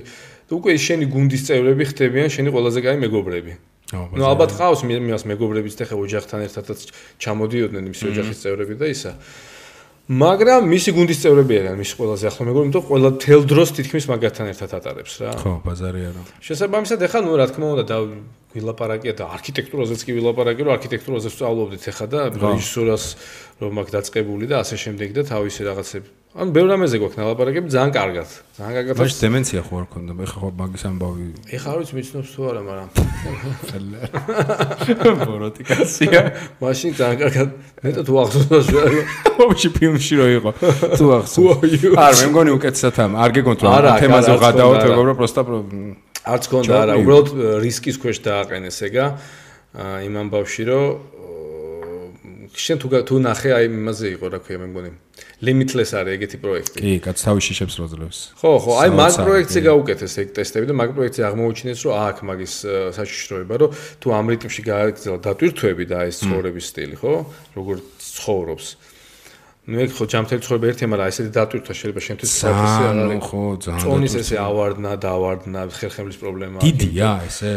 და 0.50 0.52
უკვე 0.58 0.72
შენი 0.82 1.06
გუნდის 1.14 1.42
წევრები 1.46 1.84
ხდებიან 1.90 2.30
შენი 2.34 2.50
ყველაზე 2.50 2.80
კაი 2.82 2.98
მეგობრები. 3.06 3.54
ნუ 3.90 4.24
ალბათ 4.26 4.52
ყავს 4.54 4.82
მიას 4.86 5.24
მეგობრებიც 5.26 5.76
და 5.82 5.86
ხე 5.90 5.96
ოჯახთან 5.98 6.40
ერთადაც 6.46 6.80
ჩამოდიოდნენ 7.22 7.84
მისი 7.90 8.04
ოჯახის 8.14 8.38
წევრები 8.42 8.76
და 8.78 8.86
ისა. 8.94 9.12
მაგრამ 10.10 10.66
მისი 10.74 10.90
გუნდის 10.98 11.20
წევრები 11.22 11.54
არიან 11.60 11.76
მისი 11.78 11.94
ყველაზე 12.00 12.26
ახლო 12.34 12.46
მეგობრები, 12.50 12.66
იმიტომ 12.66 12.86
ყველა 12.90 13.10
თელ 13.22 13.42
დროს 13.46 13.70
თითქმის 13.78 14.06
მაგათთან 14.10 14.48
ერთად 14.50 14.72
ატარებს 14.74 15.14
რა. 15.22 15.34
ხო, 15.38 15.54
ბაზარი 15.62 16.02
არა. 16.10 16.22
შესაბამისად 16.42 17.00
ეხლა 17.06 17.20
ნუ 17.30 17.34
რა 17.38 17.46
თქმა 17.54 17.68
უნდა 17.78 17.86
და 17.86 17.98
ვილაპარაკია 18.54 19.14
და 19.20 19.26
არქიტექტურაზეც 19.38 20.02
კი 20.06 20.12
ვილაპარაკია, 20.18 20.66
რომ 20.66 20.74
არქიტექტურაზე 20.78 21.30
სწავლობდით 21.36 21.84
ეხლა 21.94 22.08
და 22.10 22.20
რეჟისურას 22.34 23.06
რომ 23.62 23.74
აქ 23.84 23.88
დაწყებული 23.94 24.46
და 24.50 24.64
ასე 24.66 24.76
შემდეგ 24.86 25.10
და 25.18 25.22
თავისი 25.30 25.62
რაღაცები 25.70 26.10
ანუ 26.30 26.54
ბევრ 26.54 26.68
რამეზე 26.70 27.00
გვაქვს 27.02 27.18
ნალაპარაკები 27.18 27.72
ძალიან 27.74 27.90
კარგად. 27.90 28.30
ძალიან 28.54 28.74
კარგად. 28.78 28.94
მაშ 29.02 29.14
დემენცია 29.18 29.62
ხო 29.66 29.74
არ 29.82 29.86
ქონდა? 29.90 30.14
მე 30.14 30.26
ხო 30.30 30.48
მაგის 30.60 30.84
ამბავი. 30.86 31.26
ეხლა 31.58 31.70
არ 31.74 31.78
ვიცი 31.82 31.94
მიცნობს 31.98 32.30
თუ 32.38 32.42
არა, 32.50 32.62
მაგრამ 32.70 32.90
ბოროტიკაცია. 35.26 36.20
მაშინ 36.62 36.92
ძალიან 37.02 37.18
კარგად. 37.18 37.50
მეტად 37.82 38.08
უახსოვს 38.14 38.68
რა. 38.78 38.82
ოფში 39.42 39.70
ფილმში 39.74 40.14
რო 40.22 40.28
იყო. 40.38 40.50
თუ 41.02 41.06
ახსოვს. 41.18 41.98
არ 41.98 42.14
მე 42.22 42.26
მგონი 42.30 42.52
უკეთესად 42.62 42.96
ამ. 43.10 43.12
არ 43.18 43.30
გეკონტრ 43.34 43.66
რომ 43.66 43.98
თემაზე 43.98 44.32
ვღადაოთ, 44.38 44.82
მეგობრო, 44.86 45.14
პროსტა 45.18 45.42
არც 46.34 46.46
ქონდა 46.52 46.74
არა, 46.84 46.94
უბრალოდ 47.02 47.28
რისკის 47.66 47.98
ქვეშ 48.02 48.18
დააყენეს 48.26 48.78
ეგა. 48.90 49.06
იმ 50.06 50.14
ამბავში 50.24 50.64
რომ 50.70 50.86
შენ 52.50 52.78
თუ 52.82 52.88
თუ 53.06 53.16
ნახე 53.22 53.50
აი 53.54 53.66
იმაზე 53.70 54.06
იყო 54.18 54.26
რა 54.34 54.40
ქვია 54.42 54.58
მე 54.60 54.68
მგონი. 54.74 54.92
limitless 55.40 55.94
არის 55.96 56.12
ეგეთი 56.20 56.38
პროექტი. 56.44 56.80
კი, 56.84 56.94
კაც 57.00 57.18
თავი 57.24 57.42
შიშებს 57.44 57.76
როძლებს. 57.80 58.20
ხო, 58.40 58.52
ხო, 58.60 58.72
აი 58.84 58.90
მაგ 58.92 59.14
პროექტზე 59.24 59.60
გაუკეთეს 59.70 60.14
ეგ 60.20 60.28
ტესტები 60.36 60.66
და 60.68 60.76
მაგ 60.76 60.90
პროექტზე 60.98 61.22
აღმოუჩინეს, 61.30 61.80
რომ 61.86 61.94
აქ 61.96 62.18
მაგის 62.28 62.54
საშიშროება, 62.98 63.56
რომ 63.60 63.70
თუ 64.04 64.08
ამ 64.20 64.26
რიტმში 64.36 64.62
გააგრძელა 64.68 65.18
დატვირთვები 65.24 65.86
და 65.88 65.98
ეს 66.10 66.16
ცხოვრების 66.24 66.66
სტილი, 66.72 66.96
ხო? 67.00 67.14
როგორ 67.56 67.76
ცხოვრობს. 68.00 68.66
ნუ 68.76 68.89
ეგ 69.68 69.92
ხო 69.94 70.06
ჯამთელი 70.10 70.42
ცხოვრება 70.42 70.66
ერთია, 70.72 70.88
მაგრამ 70.90 71.08
ესეთი 71.12 71.32
დატვირთვა 71.36 71.74
შეიძლება 71.80 72.02
შენთვის 72.08 72.32
საფასი 72.42 72.82
არ 72.90 72.96
არის. 73.04 73.22
ხო, 73.30 73.44
ძალიან. 73.66 73.82
წონის 73.84 74.14
ესე 74.22 74.36
ავარდნა, 74.40 74.92
დავარდნა, 74.98 75.60
ხერხემლის 75.78 76.18
პრობლემა. 76.18 76.58
დიდია 76.64 77.10
ესე. 77.28 77.54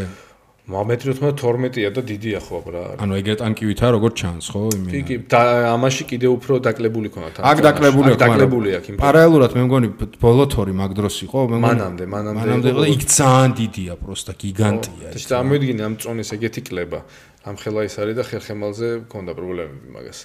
მომეტრი 0.62 1.12
12-ია 1.18 1.90
და 1.90 2.00
დიდია 2.06 2.38
ხო 2.38 2.54
აბა. 2.62 2.82
ანუ 3.02 3.12
ეგრეთ 3.18 3.40
ანკივითა 3.42 3.86
როგორ 3.98 4.10
ჩანს 4.14 4.46
ხო 4.46 4.60
იმენა. 4.78 4.92
კი 4.94 5.00
კი 5.08 5.16
და 5.26 5.40
ამაში 5.74 6.02
კიდე 6.06 6.28
უფრო 6.38 6.52
დაკლებული 6.62 7.08
ქონა 7.10 7.28
თან. 7.34 7.42
აქ 7.50 7.58
დაკლებული 7.66 8.08
აქვს. 8.14 8.22
დაკლებული 8.22 8.68
აქვს 8.78 8.88
იმ. 8.92 8.96
პარალელურად 9.02 9.50
მე 9.58 9.62
მგონი 9.66 9.88
ბოლოთორი 10.22 10.72
მაგ 10.78 10.90
დროს 10.94 11.16
იყო 11.26 11.38
მე 11.50 11.56
მგონი. 11.58 11.66
მანამდე, 11.66 12.04
მანამდე. 12.14 12.38
მანამდე 12.38 12.68
იყო 12.70 12.80
და 12.86 12.88
იქ 12.94 13.02
ძალიან 13.10 13.50
დიდია, 13.58 13.92
პროსტა 13.98 14.32
გიგანტია. 14.38 15.06
და 15.10 15.18
წარმოიდგინე 15.18 15.82
ამ 15.82 15.94
წონის 15.98 16.28
ეგეთი 16.36 16.60
კლება. 16.62 17.00
ამ 17.42 17.54
ხელა 17.58 17.80
ის 17.82 17.94
არის 17.98 18.14
და 18.14 18.22
ხერხემალზე 18.22 18.88
მქონდა 19.10 19.32
პრობლემები 19.34 19.88
მაგას. 19.90 20.18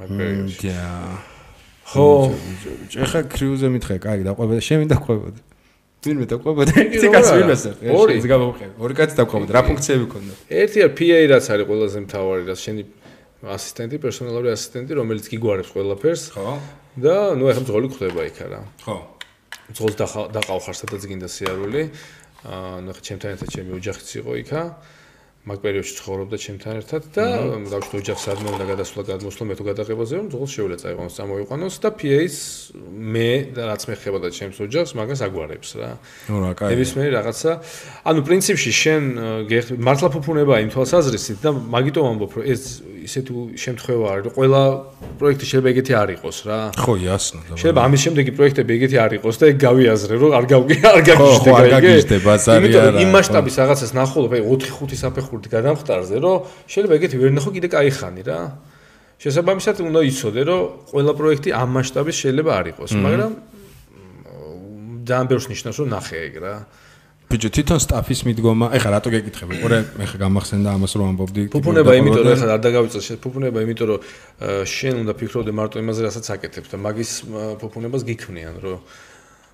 მაგ 0.00 0.08
პერიოდში. 0.08 0.70
ხო, 1.92 2.06
ეხა 3.04 3.20
კრიუზე 3.28 3.68
მითხე, 3.74 3.96
კარგი, 4.00 4.24
დაყვება, 4.24 4.60
შენ 4.64 4.78
მინდა 4.86 4.96
ყვებოდი. 5.04 5.40
ვინმე 6.02 6.26
დაყვებოდა? 6.26 6.72
ერთი 6.82 7.08
კაცი 7.14 7.32
ვინმე 7.38 7.56
სერ. 7.62 7.74
ორი, 7.94 8.12
ეს 8.18 8.26
გამომხედე. 8.26 8.72
ორი 8.82 8.94
კაცი 8.98 9.14
დაყვებოდა. 9.20 9.50
რა 9.54 9.62
ფუნქციები 9.68 10.04
ჰქონდა? 10.08 10.32
ერთი 10.50 10.78
არ 10.82 10.90
PA 10.98 11.18
რაც 11.30 11.44
არის 11.52 11.66
ყველაზე 11.70 11.98
მთავარი, 12.02 12.42
რაც 12.50 12.58
შენი 12.58 12.82
ასისტენტი, 13.42 13.96
პერსონალური 14.02 14.48
ასისტენტი, 14.50 14.92
რომელიც 14.98 15.24
გიგوارებს 15.30 15.70
ყველაფერს. 15.70 16.22
ხო. 16.34 16.54
და 16.92 17.14
ნუ 17.38 17.44
ეხლა 17.52 17.64
ძღოლი 17.70 17.88
ხდება 17.94 18.20
იქ 18.28 18.38
არა. 18.42 18.60
ხო. 18.82 18.96
ძღოლს 19.78 19.96
დაყავხარ 20.34 20.76
სადაც 20.82 21.02
გინდა 21.06 21.28
სიარული. 21.30 21.82
აა 22.42 22.76
ნუ 22.82 22.88
ეხლა 22.92 23.02
ჩემთან 23.06 23.30
ერთად 23.38 23.48
ჩემი 23.54 23.70
ოჯახიც 23.78 24.08
იყო 24.20 24.32
იქა. 24.42 24.60
აა 24.60 25.01
მაგ 25.42 25.58
პერიოდში 25.58 25.94
ცხოვრობდა 25.98 26.38
ჩემთან 26.38 26.76
ერთად 26.78 27.06
და 27.18 27.24
გავშტო 27.66 27.98
ოჯახს 27.98 28.24
ადმე 28.30 28.48
უნდა 28.54 28.64
გადასვლა 28.68 29.02
გადმოსვლა 29.10 29.44
მე 29.50 29.54
თუ 29.58 29.64
გადაღებაზე 29.66 30.12
რომ 30.22 30.26
ძღოლ 30.30 30.48
შეულა 30.54 30.76
წაიყვანოს 30.78 31.14
წამოიყვანოს 31.18 31.74
და 31.82 31.88
PA-ს 31.98 32.36
მე 32.94 33.30
და 33.50 33.62
რაც 33.66 33.82
მე 33.90 33.94
ხებოდა 33.98 34.28
ჩემს 34.38 34.58
ოჯახს 34.62 34.94
მაგას 34.94 35.20
აგვარებს 35.26 35.70
რა. 35.82 35.90
ნუ 36.30 36.36
რა 36.46 36.52
კაი. 36.54 36.68
ნებისმიერი 36.70 37.10
რაღაცა. 37.18 37.50
ანუ 38.06 38.20
პრინციპში 38.22 38.70
შენ 38.70 39.02
მართლა 39.82 40.08
ფუფუნება 40.14 40.54
იმ 40.62 40.70
თვალსაზრისით 40.78 41.38
და 41.42 41.50
მაგიტომ 41.74 42.04
ამბობ 42.06 42.32
რომ 42.38 42.44
ეს 42.46 42.62
ისეთი 43.02 43.58
შემთხვევა 43.58 44.06
არის 44.14 44.22
რომ 44.30 44.32
ყველა 44.38 44.62
პროექტი 45.18 45.44
შეიძლება 45.50 45.68
ეგეთი 45.74 45.92
არ 45.98 46.08
იყოს 46.22 46.38
რა. 46.46 46.58
ხო, 46.78 46.92
იასნა. 47.02 47.40
შეიძლება 47.58 47.80
ამის 47.82 48.00
შემდეგი 48.06 48.32
პროექტები 48.38 48.70
ეგეთი 48.78 48.96
არ 49.02 49.12
იყოს 49.18 49.36
და 49.42 49.44
ეგ 49.50 49.56
გავიაზრე 49.66 50.14
რომ 50.22 50.30
არ 50.38 50.44
გავგი 50.54 50.76
არ 50.86 51.00
გაგიჟდება 51.10 51.34
ეგ. 51.34 51.42
ხო, 51.42 51.52
არ 51.58 51.66
გაგიჟდება 51.74 52.22
ბაზარი 52.30 52.62
არა. 52.62 52.70
იმიტომ 52.70 53.02
იმ 53.02 53.10
მასშტაბის 53.10 53.54
რაღაცას 53.58 53.90
ნახულობ 53.98 54.32
აი 54.38 54.42
4-5 54.46 55.31
საფეხურით 55.31 55.47
გადამხტარზე 55.55 56.17
რომ 56.19 56.37
შეიძლება 56.67 56.93
ეგეთი 56.99 57.17
ვერ 57.23 57.31
ნახო 57.39 57.49
კიდე 57.55 57.67
кай 57.71 57.89
ხანი 57.95 58.23
რა. 58.27 58.39
შესაბამისად 59.17 59.75
უნდა 59.87 59.99
იცოდე 60.11 60.41
რომ 60.45 60.61
ყველა 60.91 61.13
პროექტი 61.17 61.49
ამ 61.57 61.69
მასშტაბის 61.73 62.17
შეიძლება 62.21 62.51
არ 62.59 62.65
იყოს, 62.75 62.91
მაგრამ 63.01 63.31
ძალიან 65.07 65.25
ბევრს 65.31 65.47
ნიშნავს 65.49 65.77
რომ 65.81 65.87
ნახე 65.95 66.17
ეგ 66.27 66.35
რა. 66.43 66.55
ბიჭო 67.27 67.49
თვითონ 67.51 67.79
სტაფის 67.83 68.21
მიდგომა 68.23 68.67
ეხლა 68.77 68.89
რატო 68.95 69.11
გეკითხები 69.11 69.57
ყურე 69.59 69.79
მე 69.99 70.05
ხა 70.07 70.17
გამახსენდა 70.21 70.69
ამას 70.79 70.93
რომ 70.95 71.07
ამბობდი 71.11 71.41
ფუფუნება 71.51 71.91
იმიტომ 71.99 72.23
რომ 72.23 72.35
ეხლა 72.39 72.53
არ 72.55 72.61
დაგავიწეს 72.63 73.03
შე 73.03 73.15
ფუფუნება 73.19 73.59
იმიტომ 73.67 73.87
რომ 73.91 73.99
შენ 74.63 74.95
უნდა 75.03 75.13
ფიქრობდე 75.19 75.51
მარტო 75.59 75.83
იმაზე 75.83 76.01
რასაც 76.07 76.25
აკეთებ 76.37 76.65
და 76.71 76.77
მაგის 76.87 77.11
ფუფუნებას 77.59 78.07
გიქმნიან 78.07 78.55
რომ 78.63 78.79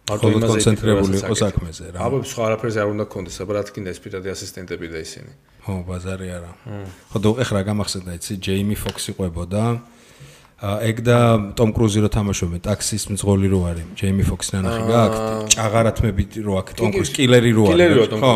მარტო 0.09 0.31
იმაზე 0.33 0.49
კონცენტრირებული 0.49 1.17
იყო 1.21 1.35
საქმეზე 1.39 1.85
რა. 1.93 1.99
აბა 2.09 2.17
სხვა 2.25 2.43
არაფერზე 2.49 2.79
არ 2.83 2.89
უნდა 2.95 3.05
გქონდეს 3.09 3.37
აბა 3.45 3.53
რა 3.59 3.63
თქინდა 3.69 3.89
ეს 3.93 4.01
პირადი 4.05 4.29
ასისტენტები 4.35 4.87
და 4.89 4.99
ისინი. 5.05 5.31
ხო 5.65 5.75
ბაზარი 5.89 6.29
არა. 6.39 6.53
ხო 7.13 7.31
ეხლა 7.45 7.61
გამახსენდა 7.69 8.11
იცი 8.19 8.35
ჯეიმი 8.47 8.77
ფოქსი 8.83 9.11
ყვებოდა. 9.19 9.63
ეგ 10.59 10.97
და 11.07 11.19
ტომ 11.55 11.71
კრუზი 11.71 11.99
რო 12.03 12.09
თამაშობენ 12.11 12.61
ტაქსის 12.67 13.05
მძღოლი 13.15 13.49
რო 13.53 13.61
არის? 13.71 13.87
ჯეიმი 13.95 14.25
ფოქსი 14.27 14.51
ნანახი 14.59 14.83
გააქვთ 14.91 15.21
ჭაღარათმები 15.55 16.23
რო 16.43 16.53
აქ 16.59 16.69
ტომ 16.75 16.91
კრუზ 16.99 17.11
კილერი 17.15 17.53
რო 17.55 17.65
არის 17.71 18.11
ხო. 18.19 18.35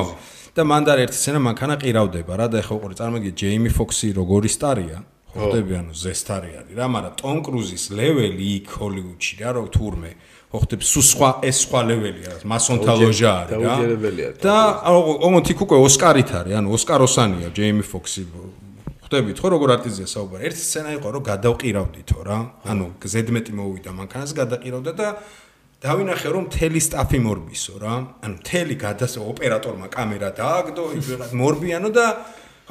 და 0.55 0.63
მანდარ 0.63 0.99
ერთი 1.03 1.17
სცენა 1.19 1.41
მანქანა 1.43 1.75
ყირავდება 1.83 2.33
რა 2.39 2.47
და 2.47 2.57
ეხა 2.63 2.73
უყურე 2.79 2.95
წარმოგიდგე 2.95 3.39
ჯეიმი 3.43 3.71
ფოქსი 3.75 4.15
როგორი 4.15 4.49
სტარია? 4.55 4.99
ხვდები 5.33 5.73
ანუ 5.81 5.95
ზესტარი 5.97 6.51
არის 6.61 6.75
რა 6.77 6.87
მაგრამ 6.93 7.15
ტომ 7.17 7.39
კრუზის 7.47 7.85
ლეველი 7.97 8.47
იქ 8.61 8.69
ჰოლივუდში 8.77 9.35
რა 9.41 9.51
რო 9.57 9.65
თურმე 9.73 10.11
ხვდები 10.53 10.85
სუ 10.85 11.01
სხვა 11.09 11.29
ეს 11.49 11.57
სხვა 11.65 11.81
ლეველია 11.89 12.33
მასონთა 12.45 12.93
ლოჟა 13.01 13.33
არის 13.41 13.57
რა. 13.65 13.75
და 14.45 14.57
ოღონდ 14.93 15.47
იქ 15.53 15.59
უკვე 15.65 15.77
ოსკარით 15.89 16.31
არის 16.39 16.55
ანუ 16.61 16.69
ოსკაროსანია 16.77 17.49
ჯეიმი 17.57 17.85
ფოქსი 17.89 18.23
ხვდებით 19.13 19.37
ხო 19.41 19.49
როგორ 19.53 19.69
არტიზია 19.77 20.07
საუბარი? 20.09 20.43
ერთი 20.49 20.63
სცენა 20.65 20.91
იყო 20.97 21.09
რომ 21.13 21.23
გადავყირავდითო 21.33 22.19
რა. 22.25 22.39
ანუ 22.65 22.87
ზედმეტი 23.13 23.53
მოვიდა 23.53 23.91
მანქანას 23.93 24.33
გადაყირავდა 24.41 24.93
და 24.97 25.09
დავინახე 25.85 26.29
რომ 26.33 26.43
მთელი 26.49 26.81
სტაფი 26.81 27.19
მორბისო 27.27 27.75
რა. 27.83 27.95
ანუ 28.25 28.35
მთელი 28.41 28.75
გადას 28.77 29.13
ოპერატორმა 29.21 29.87
კამერა 29.93 30.31
დააგდო 30.33 30.85
იქ 30.97 31.07
მორბიანო 31.37 31.91
და 31.93 32.07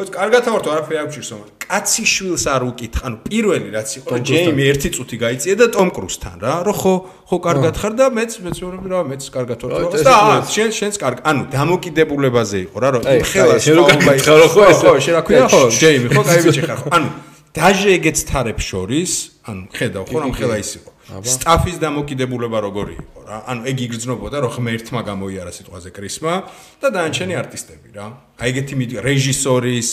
ხო 0.02 0.10
კარგად 0.10 0.47
ავარ 0.49 0.62
თუ 0.66 0.70
არაფერი 0.74 0.97
არ 0.97 1.08
გჭირს 1.12 1.30
რომ 1.32 1.41
კაცი 1.62 2.04
შვილს 2.10 2.45
არ 2.49 2.64
უკითხ 2.72 2.97
ანუ 3.06 3.18
პირველი 3.28 3.70
რაც 3.76 3.89
იყო 4.02 4.08
რომ 4.18 4.24
ჯეიმი 4.26 4.64
ერთი 4.72 4.89
წუთი 4.97 5.18
გაიწია 5.22 5.56
და 5.62 5.68
ტომ 5.76 5.89
კრუსთან 5.93 6.38
რა 6.41 6.56
რომ 6.66 6.76
ხო 6.82 6.93
ხო 7.30 7.38
კარგად 7.45 7.74
ხარ 7.82 7.93
და 8.02 8.06
მეც 8.18 8.32
მეცხოვრები 8.41 8.88
რა 8.89 8.99
მეც 9.12 9.24
კარგად 9.36 9.60
ვარ. 9.62 9.82
და 10.02 10.16
შენ 10.49 10.70
შენს 10.74 10.95
კარგ 10.97 11.18
ანუ 11.22 11.41
დამოკიდებულებაზე 11.54 12.58
იყო 12.66 12.78
რა 12.82 12.89
რომ 12.97 13.04
ხელას 13.30 13.62
შენ 13.62 13.76
რო 13.78 13.84
გაგითხარ 13.91 14.41
ხო 14.54 14.64
ხო 14.82 14.91
შენ 15.06 15.14
რა 15.18 15.22
ქვია 15.22 15.45
ხო 15.54 15.62
ჯეიმი 15.70 16.08
ხო 16.10 16.22
კაი 16.26 16.39
ბიჭი 16.49 16.62
ხარ 16.66 16.80
ხო. 16.82 16.89
ანუ 16.97 17.10
დაჟე 17.52 17.89
ეგეც 17.99 18.18
თარებს 18.32 18.64
შორის 18.64 19.12
ანუ 19.43 19.64
ხედავ 19.76 20.04
ხო 20.08 20.18
რომ 20.24 20.32
ხელა 20.32 20.58
ის 20.64 20.72
იყო. 20.80 20.91
სტაფის 21.12 21.78
დამოკიდებულება 21.84 22.60
როგორი 22.64 22.95
იყო 22.95 23.20
რა? 23.28 23.38
ანუ 23.52 23.62
ეგ 23.68 23.78
იგრძნობოდა 23.91 24.38
რომ 24.39 24.52
ღმერთმა 24.56 25.02
გამოიარა 25.12 25.52
სიტყვაზე 25.52 25.89
კრისმა 25.91 26.34
და 26.80 26.88
დაანჩენი 26.95 27.34
არტისტები 27.41 27.89
რა. 27.91 28.08
აი 28.39 28.47
ეგეთი 28.56 28.74
მიდი 28.80 28.95
რეჟისორის 29.04 29.88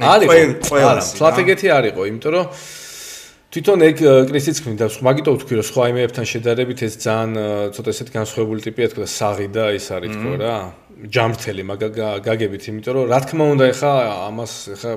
არის 0.00 0.28
ყველა 0.64 1.02
სტრატეგეთი 1.04 1.66
არისო 1.76 2.02
იმიტომ 2.08 2.32
რომ 2.32 2.46
თვითონ 3.54 3.78
ეგ 3.86 3.96
კრისიც 4.26 4.56
ქმნიდა. 4.64 4.84
მაგიტო 5.04 5.30
ვთქვი 5.36 5.54
რომ 5.60 5.66
სხვა 5.70 5.84
იმეებთან 5.92 6.24
შედარებით 6.26 6.78
ეს 6.88 6.94
ძალიან 7.04 7.30
ცოტა 7.70 7.90
ესეთ 7.94 8.08
განსხვავებული 8.10 8.60
ტიპია 8.66 8.86
თქო 8.90 9.00
და 9.04 9.08
საღი 9.12 9.46
და 9.54 9.64
ის 9.78 9.86
არის 9.94 10.10
თქო 10.10 10.30
რა 10.42 10.56
ჯამრთელი 10.94 11.62
მაგაგებით, 11.68 12.64
იმიტომ 12.70 12.94
რომ 12.94 13.06
რა 13.10 13.18
თქმა 13.24 13.44
უნდა 13.54 13.64
ეხა 13.74 13.92
ამას 14.30 14.52
ეხა 14.74 14.92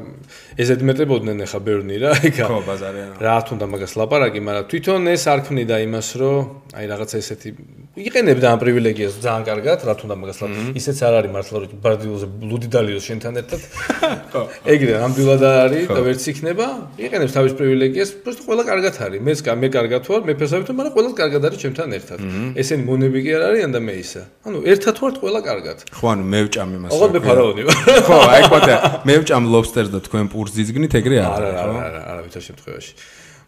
ეზედმეტებოდნენ 0.61 1.37
ეხა 1.47 1.59
ბერნი 1.65 1.97
რა, 2.03 2.11
ეხა 2.29 2.45
ხო 2.47 2.59
ბაზარია. 2.67 3.07
რა 3.17 3.35
თქმა 3.41 3.55
უნდა 3.57 3.67
მაგას 3.73 3.93
ლაპარაკი, 3.97 4.39
მაგრამ 4.47 4.69
თვითონ 4.71 5.01
ეს 5.17 5.23
არ 5.27 5.39
ქმნიდა 5.47 5.75
იმას, 5.87 6.09
რომ 6.21 6.37
აი 6.77 6.85
რაღაცა 6.93 7.15
ესეთი 7.17 7.49
იყენებდა 7.96 8.46
ამ 8.52 8.58
პრივილეგიას 8.62 9.14
ძალიან 9.20 9.44
კარგად, 9.44 9.78
რა 9.84 9.94
თქმა 10.00 10.06
უნდა 10.08 10.16
მაგას 10.22 10.38
ლაპარაკი. 10.40 10.72
ისეც 10.80 10.98
არ 11.04 11.14
არის 11.18 11.32
მართლა 11.36 11.56
რომ 11.60 11.80
ბარდილოზე 11.84 12.26
ბლუდი 12.40 12.68
დალიოს 12.72 13.04
შენთან 13.04 13.34
ერთად. 13.40 13.60
ხო. 14.32 14.42
ეგრე 14.64 14.92
ნამდვილად 15.02 15.42
არის 15.44 15.86
და 15.92 16.00
ვერც 16.00 16.22
იქნება, 16.32 16.66
იყენებს 17.04 17.32
თავის 17.36 17.52
პრივილეგიას, 17.58 18.10
просто 18.24 18.40
ყველა 18.48 18.62
კარგად 18.70 18.94
არის. 18.96 19.20
მეც 19.28 19.38
მე 19.62 19.68
კარგად 19.76 20.02
ვარ, 20.08 20.20
მე 20.24 20.34
ფესავით, 20.40 20.68
მაგრამ 20.72 20.92
ყველა 20.96 21.10
კარგად 21.20 21.42
არის 21.52 21.58
ჩემთან 21.62 21.88
ერთად. 21.92 22.18
ესენი 22.56 22.82
მონები 22.88 23.18
კი 23.24 23.30
არ 23.36 23.42
არიან 23.52 23.70
და 23.76 23.80
მე 23.84 23.94
ისა. 24.00 24.22
ანუ 24.48 24.58
ერთად 24.72 24.96
ვართ 25.02 25.16
ყველა 25.20 25.40
კარგად. 25.44 25.78
ხო 25.92 26.06
ანუ 26.16 26.24
მე 26.32 26.40
ვჭამ 26.48 26.70
იმას 26.76 26.90
ოღონდ 26.96 27.12
მე 27.12 27.20
ფარაონი 27.28 27.62
ვარ 27.68 27.78
ხო 28.08 28.18
აი 28.32 28.42
ყოთე 28.52 28.74
მე 29.04 29.14
ვჭამ 29.20 29.44
ლობსტერს 29.52 29.90
და 29.92 30.00
თქვენ 30.06 30.26
პურს 30.32 30.52
ძიძგნით 30.56 30.92
ეგრე 31.00 31.16
არა 31.22 31.32
არა 31.36 31.60
არა 31.62 31.80
არა 31.88 32.00
არა 32.10 32.20
ვითარ 32.26 32.42
შემთხვევაში 32.48 32.92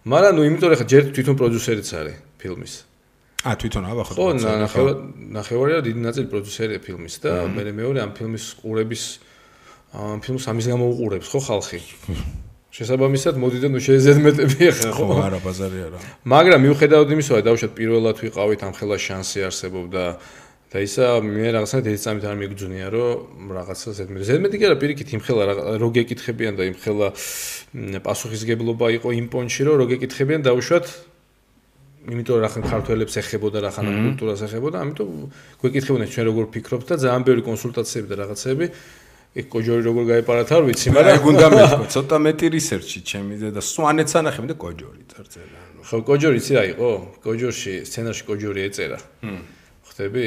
მაგრამ 0.05 0.33
ნუ 0.37 0.43
იმიტომ 0.49 0.69
რომ 0.69 0.79
ხა 0.81 0.87
ჯერ 0.93 1.03
თვითონ 1.17 1.35
პროდიუსერიც 1.41 1.89
არის 1.97 2.17
ფილმის. 2.41 2.75
ა 3.46 3.56
თვითონ 3.56 3.84
აბახო. 3.88 4.14
ხო, 4.20 4.28
ნახევა 4.36 4.92
ნახევარია 5.32 5.80
დიდი 5.80 6.02
ნაწილი 6.04 6.28
პროდიუსერია 6.28 6.80
ფილმის 6.84 7.16
და 7.24 7.48
მე 7.48 7.72
მეორე 7.72 8.00
ამ 8.04 8.12
ფილმის 8.18 8.46
ყურების 8.60 9.04
ამ 9.96 10.20
ფილმს 10.20 10.44
ამის 10.52 10.66
გამო 10.68 10.86
უყურებს 10.92 11.28
ხო 11.32 11.40
ხალხი? 11.48 11.80
შესაბამისად 12.70 13.40
მოდი 13.40 13.58
და 13.64 13.68
ნუ 13.72 13.80
შეეზედმეტები 13.80 14.60
ახლა 14.70 14.92
ხო, 14.92 15.06
არა 15.24 15.40
ბაზარი 15.40 15.80
არა. 15.88 16.00
მაგრამ 16.28 16.60
მიუხედავად 16.68 17.10
იმისა, 17.16 17.32
რომ 17.40 17.46
დავუშვათ 17.48 17.74
პირველად 17.80 18.16
ვიყავით 18.22 18.60
ამ 18.68 18.74
ხელა 18.76 18.98
შანსი 19.00 19.40
არსებობდა 19.48 20.04
და 20.70 20.84
ისა 20.86 21.06
მე 21.26 21.50
რაღაცა 21.50 21.78
დიდი 21.82 21.98
წამით 21.98 22.26
არ 22.30 22.36
მიგძუნია 22.38 22.88
რომ 22.94 23.54
რაღაცა 23.58 23.90
ზედმეტი 23.98 24.26
ზედმეტი 24.30 24.58
კი 24.62 24.66
არა 24.70 24.78
პირიქით 24.78 25.10
იმ 25.18 25.22
ხელა 25.26 25.44
რო 25.82 25.90
გეკითხებიან 25.98 26.54
და 26.60 26.64
იმ 26.70 26.76
ხელა 26.78 27.08
პასუხისგებლობა 28.06 28.88
იყო 29.02 29.10
იმ 29.18 29.28
პონჩი 29.34 29.62
რომ 29.66 29.76
რო 29.82 29.86
გეკითხებიან 29.98 30.46
დავუშვათ 30.46 30.86
იმიტომ 32.08 32.36
რომ 32.40 32.46
ახლა 32.48 32.62
ქართველებს 32.70 33.14
ეხებოდა 33.20 33.58
რა 33.60 33.72
ხანა 33.76 33.92
კულტურას 34.00 34.42
ეხებოდა 34.48 34.78
ამიტომ 34.84 35.10
გვეკითხებოდნენ 35.60 36.10
ჩვენ 36.16 36.26
როგორ 36.30 36.46
ფიქრობთ 36.56 36.88
და 36.90 36.96
ძალიან 37.04 37.24
ბევრი 37.28 37.42
კონსულტაციები 37.50 38.08
და 38.08 38.16
რაღაცები. 38.24 38.66
იქ 39.30 39.46
კოჯორი 39.54 39.82
როგორ 39.86 40.04
გაეპარათ 40.10 40.50
არ 40.58 40.64
ვიცი 40.66 40.88
მაგრამ 40.90 41.14
აი 41.14 41.22
გუნდა 41.22 41.48
მეთქო 41.54 41.86
ცოტა 41.94 42.18
მეტი 42.26 42.48
რისერჩი 42.50 43.00
ჩემი 43.06 43.34
და 43.54 43.62
სვანეთს 43.62 44.14
ანახები 44.18 44.48
და 44.50 44.56
კოჯორი 44.58 45.04
წარწერა 45.12 45.60
ხო 45.90 45.98
კოჯორი 46.06 46.38
იცი 46.42 46.54
რა 46.58 46.64
იყო? 46.74 46.90
კოჯორში 47.24 47.74
სცენარში 47.90 48.24
კოჯორი 48.30 48.62
ეწერა. 48.68 49.00
ხვდები? 49.90 50.26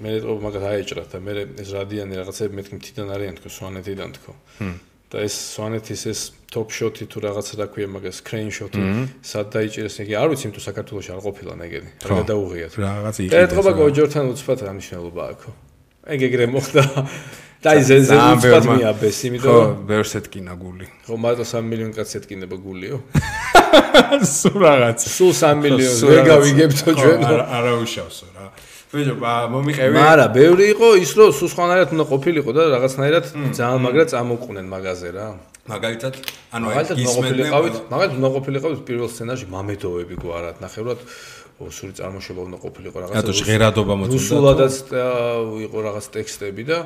მე 0.00 0.12
რო 0.24 0.34
მაგას 0.44 0.64
აეჭრა 0.68 1.04
და 1.08 1.18
მე 1.24 1.32
ეს 1.64 1.68
რადიანი 1.72 2.14
რაღაცები 2.20 2.52
მეთქი 2.56 2.76
თიდან 2.84 3.08
არიან 3.08 3.34
თქო 3.40 3.48
სვანეთიდან 3.48 4.10
თქო 4.16 4.32
და 5.08 5.24
ეს 5.24 5.34
სვანეთის 5.56 6.02
ეს 6.12 6.20
top 6.52 6.72
shot-ი 6.72 7.08
თუ 7.08 7.18
რაღაცა 7.24 7.54
და 7.60 7.66
ქვია 7.72 7.88
მაგას 7.88 8.20
crane 8.24 8.52
shot-ი 8.52 8.80
სად 9.24 9.48
დაიჭირეს 9.52 9.96
იგი 10.04 10.14
არ 10.20 10.28
ვიცი 10.32 10.52
თუ 10.52 10.60
საქართველოს 10.64 11.08
არ 11.16 11.20
ყოფილა 11.24 11.54
ნეგენი. 11.60 11.90
რა 12.04 12.14
გადაუღიათ? 12.20 12.72
რაღაც 12.76 13.16
იყიდა 13.24 13.40
ეთქობა 13.48 13.72
გოჯორთან 13.80 14.24
უცბად 14.32 14.58
რა. 14.64 14.70
მნიშვნელობა 14.76 15.22
აქვს. 15.32 15.48
ეგ 16.12 16.20
ეგრე 16.28 16.46
მოხდა. 16.52 16.82
და 17.64 17.70
ის 17.74 17.88
ეს 17.90 18.08
უცბად 18.14 18.64
მიაბეს 18.68 19.18
იმიტომ 19.28 19.56
რომ 19.58 19.76
ვერს 19.88 20.12
ეთკინა 20.20 20.54
გული. 20.60 20.86
ხო 21.08 21.14
მარტო 21.24 21.44
3 21.48 21.68
მილიონი 21.72 21.94
კაცი 21.96 22.14
ეთკინება 22.20 22.56
გულიო. 22.64 22.96
სულ 24.38 24.56
რაღაც 24.62 24.98
სულ 25.04 25.32
3 25.40 25.64
მილიონი 25.64 26.00
ვერ 26.08 26.22
გავიგებთო 26.32 26.90
ჩვენ. 27.00 27.18
არა 27.58 27.72
უშავსო 27.82 28.26
რა 28.36 28.46
ბიჭო, 28.92 29.14
მომიყევი. 29.52 29.92
მაგრამ 29.94 30.30
ბევრი 30.32 30.64
იყო 30.74 30.88
ის 31.04 31.10
რომ 31.18 31.28
სულ 31.38 31.48
სხვანაირად 31.52 31.88
უნდა 31.92 32.04
ყოფილიყო 32.12 32.50
და 32.56 32.62
რაღაცნაირად 32.74 33.24
ძალიან 33.58 33.80
მაგრა 33.84 34.04
წამოყვნენ 34.12 34.66
მაღაზე 34.74 35.08
რა. 35.16 35.26
მაგალითად, 35.68 36.14
ანუ 36.56 36.64
გისმენდიყავით, 36.96 37.74
მაგალითად 37.92 38.16
უნდა 38.18 38.30
ყოფილიყავით 38.36 38.80
პირველ 38.88 39.08
სცენარში 39.12 39.46
მამედოები 39.52 40.14
გვარად, 40.16 40.56
ნახევრად 40.64 40.98
სული 41.58 41.92
წარმოშობა 41.98 42.40
უნდა 42.48 42.58
ყოფილიყო 42.64 42.96
რაღაცა. 43.02 43.18
რატო 43.18 43.32
ჟღერადობა 43.36 43.94
მოწონდა? 44.00 44.24
სულადაც 44.30 44.74
იყო 45.68 45.78
რაღაც 45.84 46.06
ტექსტები 46.16 46.62
და 46.70 46.78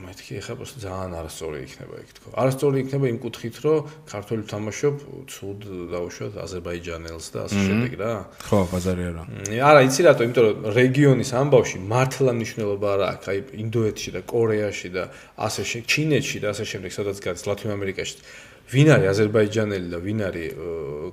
მეთქი 0.00 0.36
ეხა 0.44 0.54
просто 0.60 0.76
ძალიან 0.84 1.12
არასწორი 1.16 1.58
იქნება 1.64 1.96
იქ 2.04 2.10
თქო. 2.16 2.28
არასწორი 2.36 2.76
იქნება 2.84 3.06
იმ 3.16 3.18
კუთხით, 3.24 3.56
რომ 3.64 3.78
ქართველი 4.04 4.42
თამაშობ 4.52 4.94
ცუდ 5.32 5.60
დაუშვათ 5.92 6.34
აზერბაიჯანელს 6.36 7.26
და 7.32 7.38
ასე 7.48 7.58
შემდეგ 7.64 7.92
რა. 7.96 8.12
ხო, 8.44 8.58
ბაზარი 8.76 9.02
არა. 9.08 9.22
არა, 9.56 9.80
იცი 9.88 10.00
რატო, 10.04 10.20
იმიტომ 10.28 10.44
რომ 10.44 10.56
რეგიონის 10.76 11.30
ამბავში 11.40 11.78
მართლა 11.80 12.30
მნიშვნელობა 12.36 12.88
არა 12.92 13.06
აქვს, 13.16 13.26
აი 13.32 13.38
ინდოეთში 13.64 14.10
და 14.12 14.20
კორეაში 14.28 14.88
და 14.92 15.04
ასე 15.40 15.62
შემდეგ, 15.64 15.88
ჩინეთში 15.96 16.38
და 16.44 16.46
ასე 16.52 16.64
შემდეგ, 16.76 16.90
სადაც 16.92 17.16
გადის 17.24 17.44
ლათინო 17.48 17.72
ამერიკაში. 17.72 18.16
ვინ 18.71 18.87
არის 18.95 19.07
აზერბაიჯანელი 19.11 19.87
და 19.91 19.99
ვინ 20.05 20.19
არის 20.27 20.49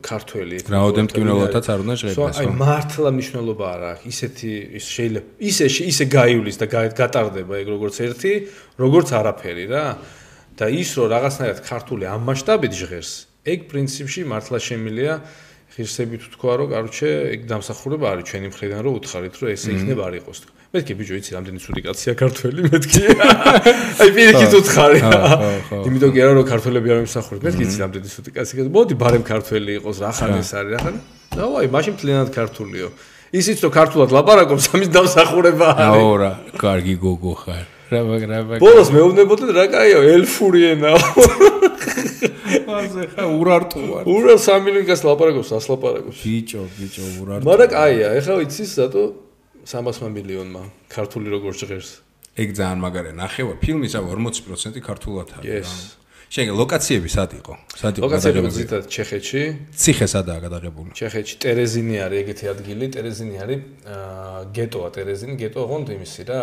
ქართველი 0.04 0.56
რაოდენ 0.70 1.04
მტკივნელათაც 1.08 1.66
არ 1.72 1.78
უნდა 1.84 1.94
ხო 2.14 2.26
აი 2.38 2.46
მართლა 2.54 3.10
მნიშვნელობა 3.18 3.66
არ 3.74 3.82
აქვს 3.88 4.06
ისეთი 4.12 4.52
ის 4.78 4.86
შეიძლება 4.94 5.26
ისე 5.50 5.66
ისე 5.90 6.04
გაივლის 6.14 6.56
და 6.62 6.66
გატარდება 6.98 7.54
ეგ 7.62 7.68
როგორც 7.74 7.96
ერთი 8.06 8.32
როგორც 8.78 9.08
არაფერი 9.18 9.66
რა. 9.74 9.84
და 10.58 10.66
ის 10.74 10.90
რომ 10.98 11.06
რაღაცნაირად 11.14 11.60
ქართული 11.62 12.04
ამ 12.10 12.22
მასშტაბით 12.26 12.72
ჟღერს 12.74 13.12
ეგ 13.46 13.58
პრინციპში 13.70 14.22
მართლა 14.26 14.58
შემილია 14.58 15.14
ღირსებით 15.74 16.22
თქვა 16.34 16.52
რომ 16.58 16.68
კაროჩე 16.74 17.10
ეგ 17.34 17.40
დამსახურება 17.46 18.06
არის 18.12 18.24
ჩვენი 18.26 18.48
მხრიდან 18.50 18.80
რომ 18.82 18.92
უთხარით 18.98 19.34
რომ 19.38 19.48
ესე 19.54 19.68
იქნება 19.78 20.02
არ 20.10 20.14
იყოს 20.18 20.38
თქო 20.42 20.57
მეთქი 20.68 20.94
ბიჭო 21.00 21.16
იცი 21.16 21.32
რამდენი 21.32 21.60
ცუდი 21.64 21.80
კაცია 21.80 22.12
ქართველი 22.12 22.60
მეთქი. 22.68 23.00
აი 24.04 24.10
პირიქით 24.12 24.52
უთხარი. 24.58 24.98
იმიტომ 25.88 26.10
კი 26.12 26.20
არა 26.20 26.32
რომ 26.36 26.44
ქართველები 26.44 26.92
არ 26.92 26.98
მიმსახურებს 27.08 27.44
მეთქი 27.48 27.62
იცი 27.64 27.78
რამდენი 27.82 28.08
ცუდი 28.12 28.30
კაცია 28.36 28.66
მოდი 28.76 28.94
ბარემ 29.00 29.24
ქართველი 29.24 29.78
იყოს 29.80 29.96
რა 30.04 30.10
ხან 30.12 30.34
ეს 30.36 30.50
არის 30.60 30.72
რა 30.76 30.80
ხან 30.84 30.96
დავაი 31.40 31.70
მაშინ 31.72 31.94
პლენად 31.96 32.28
ქართულიო. 32.36 32.88
ისიც 33.32 33.58
რომ 33.64 33.72
ქართულად 33.72 34.12
ლაპარაკობს 34.12 34.64
ამის 34.76 34.90
დამსახურება 34.92 35.68
არის. 35.72 35.88
აუ 35.88 36.12
რა 36.20 36.32
კარგი 36.60 36.94
გოგო 37.00 37.32
ხარ. 37.48 37.64
რა 37.88 38.00
რა 38.04 38.28
რა 38.28 38.60
ბოლოს 38.60 38.92
მეუბნებოდი 38.92 39.48
რა 39.56 39.64
კაიო 39.72 40.00
ელფური 40.04 40.60
ენაო 40.76 41.00
ასე 42.76 43.02
ხა 43.16 43.24
ურარტუ 43.24 43.80
ვარ 43.88 44.02
ურა 44.04 44.36
3 44.36 44.60
მილიონი 44.68 44.84
კაც 44.92 45.00
ლაპარაკობს. 45.08 45.48
ასლაპარაკობს 45.56 46.20
ბიჭო 46.28 46.62
ბიჭო 46.76 47.04
ურარტუ 47.24 47.44
მაგრამ 47.48 47.68
კაია 47.72 48.08
ეხლა 48.20 48.34
ვიცი 48.44 48.64
სათო 48.68 49.04
300 49.68 50.08
მილიონმა 50.16 50.62
ქართული 50.88 51.28
როგორ 51.28 51.52
ჟღერს 51.60 51.90
ეგ 52.40 52.48
ძალიან 52.56 52.78
მაგარია 52.80 53.14
ნახევა 53.20 53.54
ფილმის 53.60 53.92
აუ 53.98 54.16
40% 54.16 54.80
ქართულად 54.80 55.28
არის 55.38 55.68
რა 55.68 55.98
შეგე 56.28 56.52
ლოკაციები 56.52 57.08
სად 57.08 57.30
იყო? 57.40 57.54
სად 57.72 57.98
იყო? 57.98 58.04
ლოკაციები 58.04 58.50
ზითად 58.52 58.84
ჩეხეთში. 58.92 59.42
ციხე 59.72 60.06
სადაა 60.12 60.40
გადაღებული? 60.44 60.92
ჩეხეთში 60.92 61.36
ტერეზინი 61.40 61.96
არის 62.04 62.18
ეგეთი 62.20 62.44
ადგილი, 62.52 62.84
ტერეზინი 62.92 63.36
არის 63.44 63.60
გეტოა 64.52 64.88
ტერეზინი, 64.92 65.34
გეტო 65.40 65.58
ოღონდ 65.64 65.86
იმისი 65.96 66.22
რა 66.28 66.40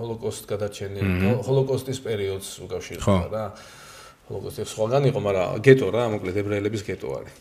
ჰოლოკოსტ 0.00 0.42
გადაჩენილი, 0.48 1.12
ჰოლოკოსტის 1.44 1.98
პერიოდს 2.08 2.48
უკავშირდება 2.64 3.28
რა. 3.28 3.44
ჰოლოკოსტი 4.32 4.64
სხვაგან 4.64 5.02
იყო, 5.12 5.20
მაგრამ 5.28 5.46
გეტო 5.60 5.88
რა, 5.92 6.02
მოკლედ 6.16 6.36
ებრაელების 6.40 6.82
გეტო 6.88 7.08
არის. 7.20 7.34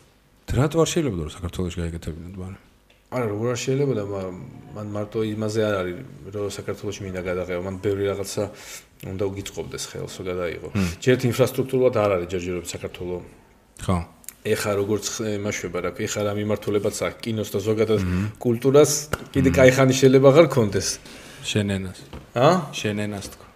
რატო 0.54 0.78
არ 0.84 0.90
შეიძლება 0.92 1.22
რომ 1.24 1.34
საქართველოს 1.40 1.76
გაიგეთებინათ 1.80 2.36
ბანე? 2.36 2.58
არა 3.13 3.27
როგორ 3.33 3.47
არ 3.55 3.61
შეიძლება 3.65 3.95
და 3.97 4.05
მან 4.77 4.89
მარტო 4.93 5.19
იმაზე 5.33 5.61
არ 5.65 5.75
არის 5.81 5.97
რომ 6.35 6.51
საქართველოს 6.53 6.99
მინდა 7.05 7.21
გადაღება 7.25 7.61
მან 7.65 7.77
ბევრი 7.81 8.05
რაღაცა 8.13 8.43
უნდა 9.13 9.25
უგიწყობდეს 9.33 9.85
ხელს 9.91 10.15
რომ 10.21 10.25
გადაიღო 10.29 10.69
ჯერ 11.01 11.17
ინფრასტრუქტურულად 11.31 11.95
არ 12.05 12.11
არის 12.19 12.29
ჯერჯერობით 12.35 12.69
საქართველოს 12.75 13.23
ხო 13.89 13.97
ეხა 14.49 14.73
როგორც 14.81 15.07
იმაშვება 15.39 15.79
რა 15.83 15.91
ეხა 15.99 16.21
რა 16.29 16.33
მიმართულებაც 16.39 16.97
აქვს 17.09 17.21
კინოს 17.25 17.49
და 17.53 17.59
ზოგადად 17.65 18.01
კულტურას 18.45 18.93
კიდე 19.35 19.51
кай 19.57 19.71
ხანი 19.75 19.95
შეიძლება 19.99 20.29
აღარ 20.31 20.47
კონდეს 20.53 20.89
შენენას 21.49 21.99
ა 22.39 22.49
შენენას 22.77 23.27
თქო 23.35 23.47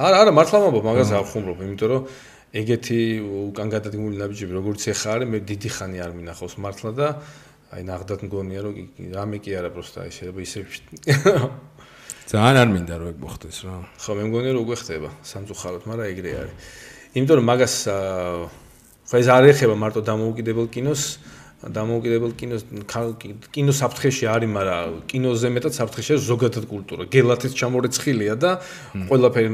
არა 0.00 0.16
არა 0.22 0.32
მართლა 0.38 0.58
მომბო 0.64 0.80
მაგაზე 0.86 1.14
ახუმრობ 1.20 1.58
იმიტომ 1.66 1.88
რომ 1.92 2.02
ეგეთი 2.54 2.98
უკან 3.50 3.68
გადადგმული 3.74 4.16
ნაბიჯები 4.22 4.52
როგორც 4.58 4.80
ეხა 4.94 5.08
არის 5.14 5.28
მე 5.34 5.38
დიდი 5.50 5.70
ხანი 5.76 5.98
არ 6.02 6.12
მინახავს 6.18 6.54
მართლა 6.62 6.90
და 6.98 7.08
აი 7.69 7.81
ნახდათ 7.85 8.25
მგონია 8.25 8.61
რომ 8.65 8.73
რამე 9.13 9.37
კი 9.45 9.53
არა 9.59 9.69
პროსტა 9.73 10.05
აი 10.05 10.11
შეიძლება 10.17 10.41
ისე 10.41 10.59
ძალიან 12.31 12.57
არ 12.61 12.69
მინდა 12.73 12.95
რომ 13.01 13.07
ეგ 13.13 13.17
მოხდეს 13.25 13.57
რა 13.65 13.73
ხო 14.01 14.11
მე 14.17 14.23
მგონია 14.29 14.51
რომ 14.57 14.63
უკვე 14.65 14.77
ხდება 14.81 15.09
სამწუხაროდ 15.31 15.83
მაგრამ 15.89 16.07
ეგრე 16.13 16.31
არის 16.39 16.55
იმიტომ 17.17 17.35
რომ 17.39 17.45
მაგას 17.49 17.75
ხო 19.09 19.15
ეს 19.21 19.27
არ 19.33 19.49
ეხება 19.53 19.75
მარტო 19.81 20.01
დამოუკიდებელ 20.09 20.67
კინოს 20.73 21.03
დამოუკიდებელ 21.59 22.31
კინოს 22.39 22.63
კინო 23.51 23.73
საფრთხეში 23.75 24.25
არის, 24.31 24.47
მაგრამ 24.47 24.93
კინოზე 25.11 25.47
მეტად 25.59 25.73
საფრთხეში 25.75 26.11
არის 26.15 26.23
ზოგადად 26.23 26.65
კულტურა. 26.71 27.03
გელათიც 27.11 27.51
ჩამორეცხილია 27.59 28.35
და 28.39 28.51
ყველაფერი 29.11 29.49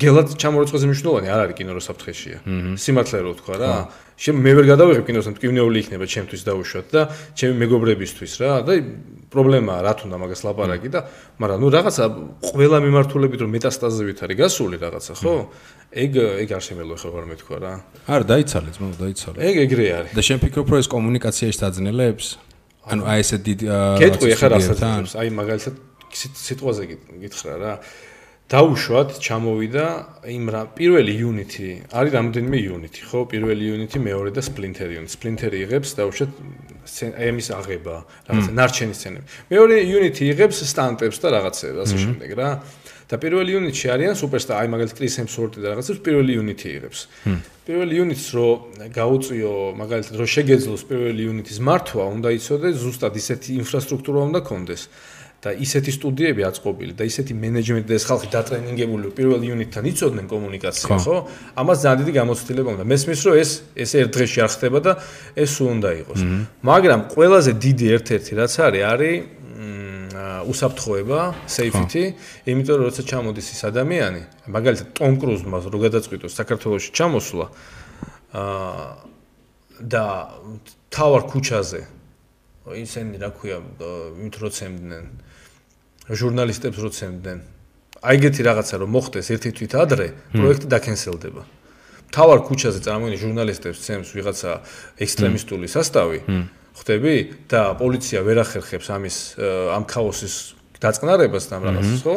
გელათ 0.00 0.28
ჩამორეცხაზე 0.40 0.84
მნიშვნელოვანი 0.88 1.28
არ 1.28 1.40
არის 1.44 1.56
კინო 1.60 1.72
რო 1.76 1.82
საფრთხეშია. 1.84 2.38
სიმართლე 2.80 3.18
რო 3.28 3.32
თქვა 3.44 3.54
რა. 3.60 3.72
შემ 4.14 4.38
მე 4.38 4.52
ვერ 4.54 4.66
გადავიღებ 4.70 5.04
კინოს, 5.08 5.26
მტკივნეული 5.34 5.78
იქნება 5.82 6.06
ჩემთვის 6.06 6.42
დაუშვათ 6.46 6.86
და 6.94 7.02
ჩემი 7.34 7.54
მეგობრებისთვის 7.64 8.32
რა 8.40 8.50
და 8.62 8.72
პრობლემაა 9.34 9.80
რა 9.82 9.92
თუნდა 9.98 10.16
მაგას 10.22 10.40
ლაპარაკი 10.46 10.88
და 10.94 11.00
მაგრამ 11.42 11.58
ნუ 11.58 11.68
რაღაცა 11.74 12.04
ყველა 12.46 12.78
მიმართულებით 12.86 13.40
რომ 13.42 13.50
მეტასტაზებით 13.58 14.18
არის 14.22 14.36
გასული 14.38 14.76
რაღაცა 14.78 15.12
ხო? 15.18 15.34
ეგ 15.94 16.12
ეგ 16.46 16.48
არ 16.54 16.62
შემელო 16.62 16.94
ხო 16.94 17.08
რა 17.10 17.26
მეთქვა 17.34 17.56
რა. 17.58 17.72
არა 18.06 18.24
დაიცალე 18.30 18.70
ძმო 18.78 18.86
დაიცალე. 19.02 19.36
ეგ 19.42 19.54
ეგრე 19.66 19.86
არის. 19.98 20.10
და 20.14 20.22
შენ 20.22 20.38
ფიქრობ 20.46 20.66
რომ 20.70 20.78
ეს 20.78 20.88
კომუნიკაციაში 20.94 21.58
დაძნელებს? 21.58 22.26
ანუ 22.86 23.02
აი 23.02 23.18
ესე 23.24 23.36
დიდ 23.42 23.60
კეთყვი 23.98 24.30
ახლა 24.34 24.48
რასაც 24.54 24.80
აი 25.18 25.28
მაგალითად 25.34 25.74
სიტყვაზე 26.14 26.82
გითხრა 27.22 27.54
რა. 27.58 27.72
დაუშვათ 28.54 29.16
ჩამოვიდა 29.18 29.84
იმ 30.30 30.44
რა 30.54 30.60
პირველი 30.78 31.14
unity 31.26 31.68
არის 31.90 32.12
რამდენიმე 32.14 32.58
unity 32.76 33.02
ხო? 33.02 33.26
პირველი 33.26 33.64
unity 33.74 33.98
მეორე 33.98 34.30
და 34.30 34.42
splinter 34.46 34.86
unity 34.94 35.10
splinter 35.10 35.50
იღებს 35.50 35.98
დაუშვათ 35.98 36.30
აი 37.18 37.26
ამის 37.34 37.48
აღება 37.58 37.94
რაღაცა 38.30 38.52
ნარჩენი 38.54 38.94
სცენები 38.94 39.26
მეორე 39.50 39.76
unity 39.98 40.30
იღებს 40.30 40.62
სტანტებს 40.70 41.18
და 41.18 41.28
რაღაცებს 41.34 41.78
ასე 41.82 41.96
შემდეგ 42.04 42.30
რა. 42.38 42.50
და 43.04 43.18
პირველი 43.20 43.52
unity-ში 43.60 43.88
არიან 43.92 44.14
superstar 44.16 44.62
აი 44.64 44.68
მაგალითად 44.72 44.96
Chris 44.96 45.18
Hemsworth 45.20 45.58
და 45.60 45.74
რაღაცებს 45.74 46.00
პირველი 46.00 46.32
unity 46.40 46.68
იღებს. 46.78 47.00
პირველი 47.68 47.94
unity-ს 48.00 48.28
რო 48.32 48.48
გაუწიო 48.96 49.52
მაგალითად 49.76 50.14
რო 50.20 50.26
შეგეძლოს 50.34 50.82
პირველი 50.88 51.22
unity-ის 51.32 51.60
მართვა 51.68 52.04
უნდა 52.16 52.28
იცოდეს 52.38 52.74
ზუსტად 52.80 53.14
ისეთი 53.20 53.50
ინფრასტრუქტურა 53.60 54.20
უნდა 54.30 54.40
კონდეს 54.48 54.82
და 55.44 55.52
ისეთი 55.52 55.92
სტუდიები 55.92 56.42
აწყობილი 56.48 56.92
და 56.96 57.04
ისეთი 57.04 57.32
მენეჯმენტი 57.36 57.88
და 57.92 57.94
ეს 58.00 58.04
ხალხი 58.08 58.28
დატრენინგებული 58.32 59.12
პირველ 59.12 59.40
იუნიტთან 59.44 59.84
იცოდნენ 59.92 60.26
კომუნიკაცია, 60.32 60.96
ხო? 61.04 61.16
ამას 61.60 61.78
ძალიან 61.84 61.98
დიდი 62.00 62.12
გამოცდილება 62.16 62.68
უნდა. 62.74 62.84
მესმის 62.88 63.20
რომ 63.28 63.34
ეს 63.44 63.50
ეს 63.76 63.90
ერთ 64.00 64.10
დღეში 64.16 64.38
არ 64.40 64.50
ხდება 64.56 64.78
და 64.80 64.92
ეს 65.36 65.52
უნდა 65.60 65.90
იყოს. 66.00 66.20
მაგრამ 66.64 67.00
ყველაზე 67.12 67.50
დიდი 67.60 67.86
ერთ-ერთი 67.96 68.32
რაც 68.40 68.52
არის, 68.64 68.82
არის 68.92 69.16
უსაფრთხოება, 70.44 71.20
safety, 71.48 72.04
იმიტომ 72.48 72.74
რომ 72.78 72.84
როცა 72.88 73.02
ჩამოდის 73.08 73.46
ის 73.54 73.60
ადამიანი, 73.64 74.22
მაგალითად 74.48 74.88
ტომ 74.96 75.14
კრუზმა 75.20 75.56
რო 75.64 75.78
გადაწყვიტოს 75.88 76.32
საქართველოსში 76.40 76.90
ჩამოსვლა 76.96 77.46
აა 78.34 79.12
და 79.82 80.04
თავარ 80.94 81.22
ქუჩაზე 81.30 81.80
ისინი 82.69 83.17
რა 83.17 83.29
ქვია 83.33 83.57
მითროცემდნენ 84.19 85.05
ჟურნალისტებს 86.09 86.77
როცემდნენ. 86.81 87.39
აი 88.01 88.15
ეგეთი 88.17 88.41
რაღაცა 88.47 88.75
რომ 88.81 88.89
მოხდეს 88.95 89.27
ერთი 89.29 89.49
თვით 89.53 89.73
ადრე, 89.77 90.07
პროექტი 90.33 90.67
დაკენსელდება. 90.73 91.41
თავარ 92.09 92.39
ქუჩაზე 92.49 92.79
წარმოიდგინე 92.81 93.21
ჟურნალისტებს 93.21 93.79
ცემს 93.85 94.09
ვიღაცა 94.17 94.51
ექსტრემისტული 95.03 95.67
სასტავი. 95.69 96.19
ხვდები 96.79 97.15
და 97.51 97.61
პოლიცია 97.77 98.19
ვერ 98.25 98.37
ახერხებს 98.41 98.87
ამის 98.89 99.17
ამ 99.75 99.83
ქაოსის 99.85 100.35
დაწყნარებას 100.79 101.45
და 101.51 101.55
რაღაცას, 101.59 102.01
ხო? 102.01 102.15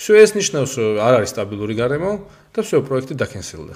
всё 0.00 0.12
ეს 0.16 0.30
ნიშნავს 0.34 0.72
რომ 0.78 0.98
არ 0.98 1.14
არის 1.22 1.30
სტაბილური 1.34 1.74
გარემო 1.76 2.12
და 2.56 2.60
всё 2.64 2.82
პროექტი 2.82 3.14
დაკენსელდა. 3.20 3.74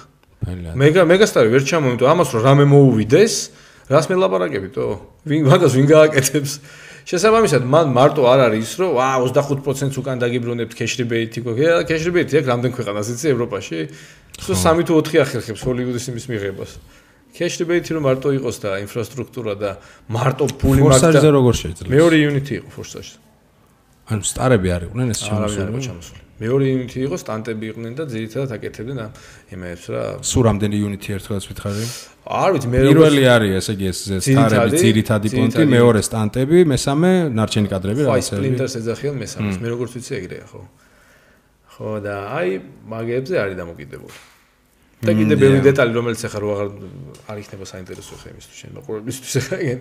მეგა 0.73 1.01
მეგასტარი 1.07 1.47
ვერ 1.53 1.63
ჩამოვიდა 1.63 2.03
ამას 2.03 2.29
რომ 2.33 2.41
რამე 2.43 2.65
მოუვიდეს, 2.67 3.33
რას 3.88 4.06
მელაპარაკებითო? 4.12 4.84
ვინ 5.24 5.48
მაგას 5.48 5.72
ვინ 5.76 5.86
გააკეთებს? 5.88 6.52
შესაბამისად, 7.08 7.64
მან 7.64 7.88
მარტო 7.96 8.22
არ 8.28 8.40
არის 8.52 8.64
ის, 8.68 8.72
რომ 8.84 9.00
აა 9.00 9.16
25%-ს 9.32 9.96
უკან 9.96 10.20
დაგიბრუნებთ 10.20 10.72
ქეშრიბეითი 10.76 11.40
გვაქვს. 11.40 11.88
ქეშრიბეითი 11.88 12.34
აქვს 12.38 12.48
რამდენ 12.52 12.70
ქვეყანას 12.76 13.08
იცი 13.16 13.26
ევროპაში? 13.32 13.78
სულ 14.44 14.56
3 14.60 14.84
თუ 14.84 14.92
4 15.08 15.24
ახერხებს 15.24 15.60
ჰოლივუდის 15.64 16.04
იმის 16.12 16.24
მიღებას. 16.28 16.70
ქეშრიბეითი 17.32 17.90
რომ 17.96 18.02
მარტო 18.04 18.28
იყოს 18.38 18.56
და 18.60 18.70
ინფრასტრუქტურა 18.84 19.52
და 19.56 19.70
მარტო 20.12 20.44
ფული 20.60 20.84
მაგდა. 20.84 21.08
ფორსაჟზე 21.08 21.28
როგორ 21.32 21.54
შეიძლება? 21.56 21.88
მეორე 21.96 22.16
იუნიტი 22.28 22.52
იყო 22.60 22.68
ფორსაჟზე. 22.76 23.16
ანუ 24.12 24.22
სტარები 24.24 24.68
არ 24.68 24.82
იყვნენ 24.88 25.06
ეს 25.12 25.20
ჩამოსული. 25.24 25.60
არა, 25.60 25.64
არ 25.64 25.70
იყო 25.72 25.80
ჩამოსული. 25.88 26.27
მეორე 26.38 26.64
იუნიტი 26.70 26.98
იყო 27.08 27.16
სტანტები 27.18 27.64
იყვნენ 27.72 27.92
და 27.98 28.04
ძირითადად 28.12 28.50
აკეთებდნენ 28.56 28.98
ამ 29.04 29.12
იმებს 29.54 29.84
რა. 29.90 30.02
სულ 30.22 30.42
რამდენი 30.48 30.76
იუნიტი 30.78 31.08
ერთადაც 31.18 31.44
ვითხარი? 31.50 31.84
არ 32.28 32.50
ვიცი 32.54 32.68
მე 32.68 32.78
პირველი 32.88 33.22
არის 33.34 33.52
ესე 33.58 33.72
იგი 33.74 33.86
ეს 33.90 33.98
სტარები 34.22 34.80
ძირითადი 34.84 35.28
პონტი 35.34 35.64
მეორე 35.66 36.00
სტანტები 36.08 36.58
მესამე 36.72 37.10
ნარჩენი 37.34 37.68
კადრები 37.72 38.00
რაღაცა 38.06 38.32
აი 38.32 38.38
სპლინტერს 38.38 38.74
ეძახიან 38.78 39.14
მესამეს. 39.18 39.56
მე 39.58 39.68
როგორც 39.74 39.90
ვიცი 39.98 40.12
ეგრეა 40.20 40.46
ხო. 40.52 40.60
ხო 41.74 41.90
და 42.06 42.14
აი 42.38 42.48
მაგებზე 42.86 43.34
არის 43.42 43.56
დამოკიდებული. 43.58 44.16
და 44.98 45.14
კიდე 45.14 45.34
ბევრი 45.38 45.60
დეტალი 45.62 45.94
რომელიც 45.94 46.22
ახლა 46.26 46.40
რო 46.42 46.48
აღარ 46.54 46.68
არ 47.30 47.36
იქნება 47.38 47.66
საინტერესო 47.70 48.14
ხე 48.18 48.28
იმისთვის 48.34 48.56
შენ 48.58 48.70
მოყურებისთვის 48.78 49.34
ახლა 49.38 49.56
ეგენ 49.62 49.80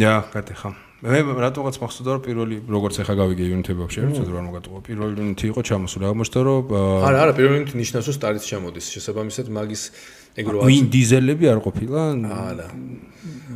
და 0.00 0.12
კატეხა 0.32 0.70
მე 1.04 1.20
რატოღაც 1.36 1.76
მახსოვდა 1.84 2.10
რომ 2.16 2.22
პირველი 2.24 2.56
როგორც 2.64 2.96
ახლა 3.04 3.14
გავიგე 3.20 3.44
იუნიტები 3.52 3.80
ვაფშე 3.84 3.98
არ 4.00 4.06
ვიცი 4.08 4.32
რა 4.32 4.42
მოგატყუა 4.48 4.80
პირველი 4.88 5.12
იუნიტი 5.20 5.44
იყო 5.52 5.60
ჩამოსული 5.68 6.04
აღმოჩნდა 6.08 6.40
რომ 6.48 6.72
არა 7.04 7.18
არა 7.24 7.32
პირველი 7.36 7.56
იუნიტი 7.60 7.76
ნიშნავს 7.76 8.06
რომ 8.08 8.16
სტარიც 8.16 8.44
ჩამოდის 8.48 8.86
შესაბამისად 8.94 9.46
მაგის 9.52 9.82
ეგრო 10.34 10.66
ვინ 10.66 10.84
დიზელები 10.90 11.44
არ 11.52 11.58
ყოფილა? 11.66 12.00
არა. 12.50 12.68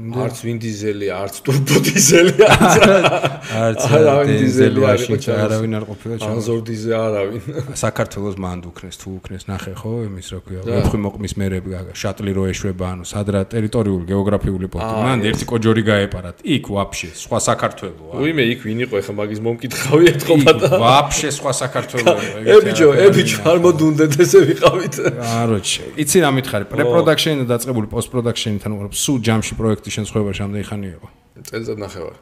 არც 0.09 0.39
ვინ 0.41 0.59
დიზელი, 0.63 1.07
არც 1.13 1.35
ტურბო 1.45 1.79
დიზელი, 1.85 2.35
არც 2.49 3.83
არც 3.93 4.31
დიზელი 4.31 4.81
არ 4.89 5.01
იყო, 5.05 5.17
არავინ 5.45 5.73
არ 5.79 5.85
ყოფილა 5.91 6.15
ჩანს. 6.23 6.31
ანზორ 6.33 6.61
დიზელი 6.65 6.97
არავინ. 6.97 7.43
საქართველოს 7.77 8.37
მანდ 8.41 8.63
უქნეს, 8.71 8.97
თუ 8.97 9.09
უქნეს 9.19 9.45
ნახე 9.51 9.73
ხო, 9.77 9.93
იმის 10.09 10.29
რა 10.33 10.39
ქვია, 10.47 10.61
მეთხი 10.65 10.99
მოყმის 11.05 11.35
მერები 11.41 11.71
შატლი 11.93 12.33
რო 12.39 12.45
ეშვება, 12.53 12.87
ანუ 12.95 13.05
სადრა 13.05 13.41
ტერიტორიული 13.53 14.05
გეოგრაფიული 14.09 14.67
პონტი. 14.73 14.95
მანდ 15.05 15.23
ერთი 15.29 15.45
კოჯორი 15.51 15.83
გაეპარათ. 15.91 16.37
იქ 16.57 16.65
ვაფშე 16.73 17.11
სხვა 17.25 17.39
საქართველოა. 17.49 18.13
უიმე 18.23 18.43
იქ 18.55 18.61
ვინ 18.65 18.79
იყო 18.87 18.95
ეხა 19.03 19.13
მაგის 19.19 19.41
მომკითხავი 19.45 20.05
ეთყობატა. 20.15 20.69
ვაფშე 20.79 21.29
სხვა 21.37 21.53
საქართველოა. 21.63 22.21
ე 22.49 22.55
ბიჭო, 22.65 22.89
ე 22.97 23.07
ბიჭო, 23.13 23.39
არ 23.51 23.59
მოდუნდეთ 23.67 24.13
ესე 24.25 24.41
ვიყავით. 24.49 24.95
არ 25.21 25.47
როჩე. 25.53 25.85
იცი 26.01 26.17
რა 26.23 26.31
მითხარი, 26.39 26.65
პრე-პროდაქშენი 26.73 27.43
და 27.43 27.47
დაწყებული 27.57 27.87
პოსტ-პროდაქშენიდან 27.93 28.71
უყურებ 28.77 28.95
სულ 28.95 29.19
ჯამში 29.27 29.53
პროექტის 29.59 29.93
შემთხვევაში 29.99 30.41
ამდენი 30.47 30.65
ხანი 30.69 30.89
იყო? 30.97 31.09
წელიწად 31.49 31.79
ნახევარ 31.85 32.17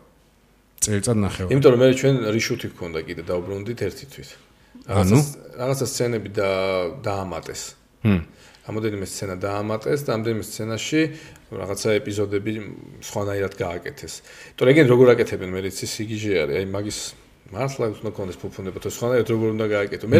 წელიწად 0.86 1.18
ნახევარ 1.26 1.50
იმიტომ 1.52 1.70
რომ 1.74 1.80
მე 1.82 1.88
ჩვენ 2.00 2.14
რიშუთი 2.36 2.66
გქონდა 2.72 3.00
კიდე 3.06 3.22
დაუბრუნდით 3.30 3.80
ერთი 3.86 4.04
თვით 4.12 4.30
ანუ? 4.86 5.18
რაღაცა 5.58 5.86
სცენები 5.88 6.30
და 6.30 6.48
დაამატეს. 7.02 7.62
ჰმ. 8.06 8.20
ამოდენიმე 8.66 9.06
სცენა 9.06 9.36
დაამატეს 9.42 10.00
და 10.06 10.10
ამდენიმე 10.14 10.44
სცენაში 10.46 11.00
რაღაცა 11.54 11.88
ეპიზოდები 12.02 12.52
სხვანაირად 13.02 13.54
გააკეთეს. 13.54 14.14
იმიტომ 14.54 14.70
ეგენ 14.74 14.86
როგორ 14.90 15.06
აკეთებენ? 15.14 15.48
მე 15.54 15.60
რიცი 15.66 15.86
სიგიჟე 15.86 16.32
არის, 16.42 16.54
აი 16.60 16.66
მაგის 16.74 16.98
მართლა 17.54 17.84
უნდა 17.94 18.10
კონდეს 18.10 18.38
ფუფუნება, 18.42 18.78
თუ 18.82 18.90
სხვანაირად 18.90 19.28
როგორ 19.30 19.48
უნდა 19.54 19.66
გააკეთო. 19.70 20.06
მე 20.10 20.18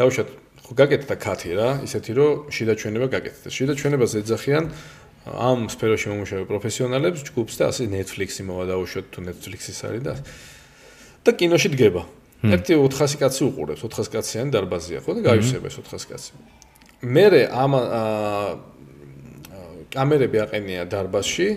დავუშვათ 0.00 0.28
ხო 0.64 0.72
გაკეთდა 0.72 1.14
კათი 1.20 1.52
რა, 1.60 1.68
ისეთი 1.84 2.12
რომ 2.16 2.30
შიდა 2.48 2.74
ჩვენება 2.80 3.06
გაკეთდა. 3.12 3.48
შიდა 3.52 3.72
ჩვენებას 3.76 4.12
ეძახიან 4.24 4.64
ამ 5.24 5.68
სფეროში 5.68 6.06
მომუშავე 6.08 6.44
პროფესიონალებს 6.48 7.20
ჯგუფს 7.28 7.54
და 7.60 7.64
ასე 7.68 7.88
Netflix-ი 7.92 8.42
მოვა 8.48 8.64
დაუშვოთ 8.72 9.06
თუ 9.12 9.18
Netflix-ის 9.28 9.78
არის 9.84 10.02
და 10.04 10.14
და 11.24 11.30
კინოში 11.36 11.68
დგება. 11.72 12.02
ერთი 12.44 12.72
400 12.76 13.16
კაცი 13.20 13.42
უყურებს, 13.48 13.80
400 13.84 14.08
კაციანი 14.12 14.50
დარბაზია, 14.52 14.98
ხო 15.04 15.10
და 15.16 15.20
გაივსება 15.24 15.66
ეს 15.68 15.76
400 15.80 16.04
კაცი. 16.08 16.32
მე 17.00 17.24
ამ 17.48 17.72
კამერები 19.92 20.38
აყენია 20.44 20.82
დარბაზში 20.88 21.48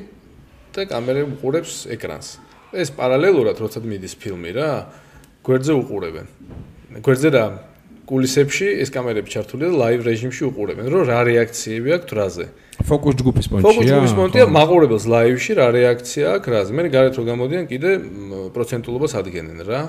და 0.76 0.88
კამერები 0.88 1.36
უყურებს 1.36 1.88
ეკრანს. 1.91 2.28
ეს 2.76 2.91
პარალელურად 2.91 3.55
როცა 3.55 3.80
მიდის 3.84 4.16
ფილმი 4.20 4.51
რა, 4.51 4.91
გვერდზე 5.43 5.74
უყურებენ. 5.80 6.28
გვერდზე 7.03 7.30
რა 7.32 7.45
კულისებში 8.08 8.68
ეს 8.82 8.89
კამერები 8.95 9.28
ჩართულია 9.28 9.68
და 9.68 9.78
ლაივ 9.84 10.01
რეჟიმში 10.08 10.43
უყურებენ, 10.47 10.86
რომ 10.88 11.01
რა 11.12 11.20
რეაქციები 11.28 11.89
აქვს 11.97 12.12
რაზე. 12.16 12.45
ფოკუს 12.88 13.16
ჯგუფის 13.20 13.47
პონტია. 13.51 13.66
ფოკუს 13.68 13.86
ჯგუფის 13.91 14.14
პონტია, 14.16 14.43
მაყურებელს 14.47 15.05
ლაივში 15.12 15.51
რა 15.60 15.68
რეაქცია 15.76 16.26
აქვს 16.39 16.47
რაზე. 16.55 16.72
მე 16.72 16.82
გარეთ 16.88 17.14
რო 17.20 17.24
გამოდიან, 17.28 17.64
კიდე 17.68 17.89
პროცენტულობას 18.55 19.12
ადგენენ 19.20 19.60
რა. 19.68 19.82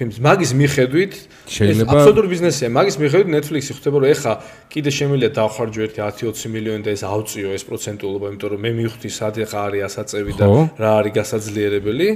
ფილმს 0.00 0.16
მაგის 0.24 0.52
მიხედვით 0.56 1.12
შეიძლება 1.44 1.92
აბსოლუტური 1.92 2.28
ბიზნესია. 2.32 2.66
მაგის 2.72 2.96
მიხედვით 2.96 3.28
Netflix-ი 3.36 3.72
ხვდება 3.76 3.96
რომ 4.00 4.08
ეხა 4.16 4.32
კიდე 4.72 4.90
შემიძლია 4.96 5.30
დავხარჯო 5.36 5.80
ერთი 5.84 6.00
10-20 6.00 6.48
მილიონი 6.56 6.82
და 6.88 6.90
ეს 6.96 7.02
ავწიო 7.04 7.48
ეს 7.52 7.64
პროცენტულობა, 7.68 8.24
იმიტომ 8.32 8.48
რომ 8.48 8.60
მე 8.64 8.70
მივხვდი 8.80 9.10
სად 9.12 9.34
ეხა 9.44 9.60
არის 9.68 9.82
ასაწევი 9.92 10.32
და 10.40 10.44
რა 10.80 10.90
არის 11.04 11.12
გასაძლიერებელი. 11.20 12.08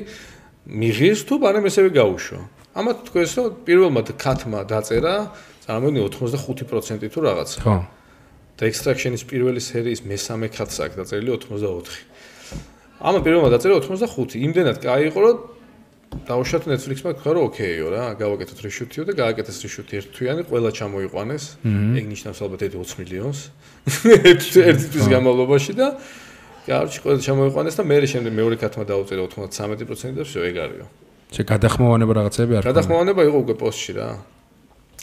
მიღის 0.65 1.21
თუ 1.29 1.35
ბანემ 1.45 1.69
ესევე 1.69 1.91
გაუშვა. 1.93 2.41
ამათ 2.80 2.98
თქვენს 3.10 3.32
რომ 3.38 3.48
პირველმა 3.68 4.02
კათმა 4.16 4.60
დაწერა 4.70 5.16
წარმოიდგინე 5.66 6.02
85% 6.10 7.10
თუ 7.14 7.20
რაღაცა. 7.28 7.60
ხო. 7.66 7.78
და 8.60 8.68
extraction-ის 8.68 9.24
პირველი 9.24 9.62
სერიის 9.64 10.04
მესამე 10.04 10.52
კათს 10.52 10.78
აქვს 10.84 10.96
დაწერილი 11.00 11.32
84. 11.32 11.96
ამა 13.00 13.20
პირველმა 13.24 13.50
დაწერა 13.56 13.80
85. 13.80 14.36
იმდენად 14.36 14.78
კაი 14.84 15.08
იყო 15.08 15.20
რომ 15.24 15.38
დაუშვათ 16.28 16.64
Netflix-მა 16.68 17.12
თქვა 17.22 17.32
რომ 17.38 17.44
ოკეიო 17.48 17.88
რა, 17.94 18.04
გავაკეთოთ 18.20 18.60
reshoot-იო 18.66 19.04
და 19.08 19.14
გააკეთეს 19.16 19.58
reshoot-ი 19.64 19.94
ერთ 20.02 20.08
თვიანი, 20.18 20.42
ყველა 20.50 20.70
ჩამოიყვანეს. 20.76 21.44
ეგ 22.02 22.06
ნიშნავს 22.10 22.40
ალბათ 22.44 22.62
20 22.74 22.98
მილიონს. 23.00 23.40
ერთი 24.74 24.86
თვის 24.90 25.08
განმავლობაში 25.08 25.74
და 25.80 25.88
კარჩი 26.66 27.00
ყველა 27.06 27.20
ჩამოიყვანეს 27.30 27.76
და 27.78 27.84
მე 27.86 27.96
შემდეგ 28.10 28.34
მეორე 28.34 28.56
კათმა 28.58 28.84
დაუწერა 28.90 29.22
93% 29.30 30.18
და 30.18 30.24
всё 30.26 30.40
ეგ 30.50 30.56
არისო. 30.66 30.88
შე 31.35 31.43
გადახმოვანება 31.51 32.13
რაღაცები 32.15 32.53
არ 32.55 32.63
ქონდა. 32.63 32.71
გადახმოვანება 32.71 33.21
იყო 33.27 33.39
უკვე 33.43 33.55
პოსტში 33.59 33.93
რა. 33.99 34.09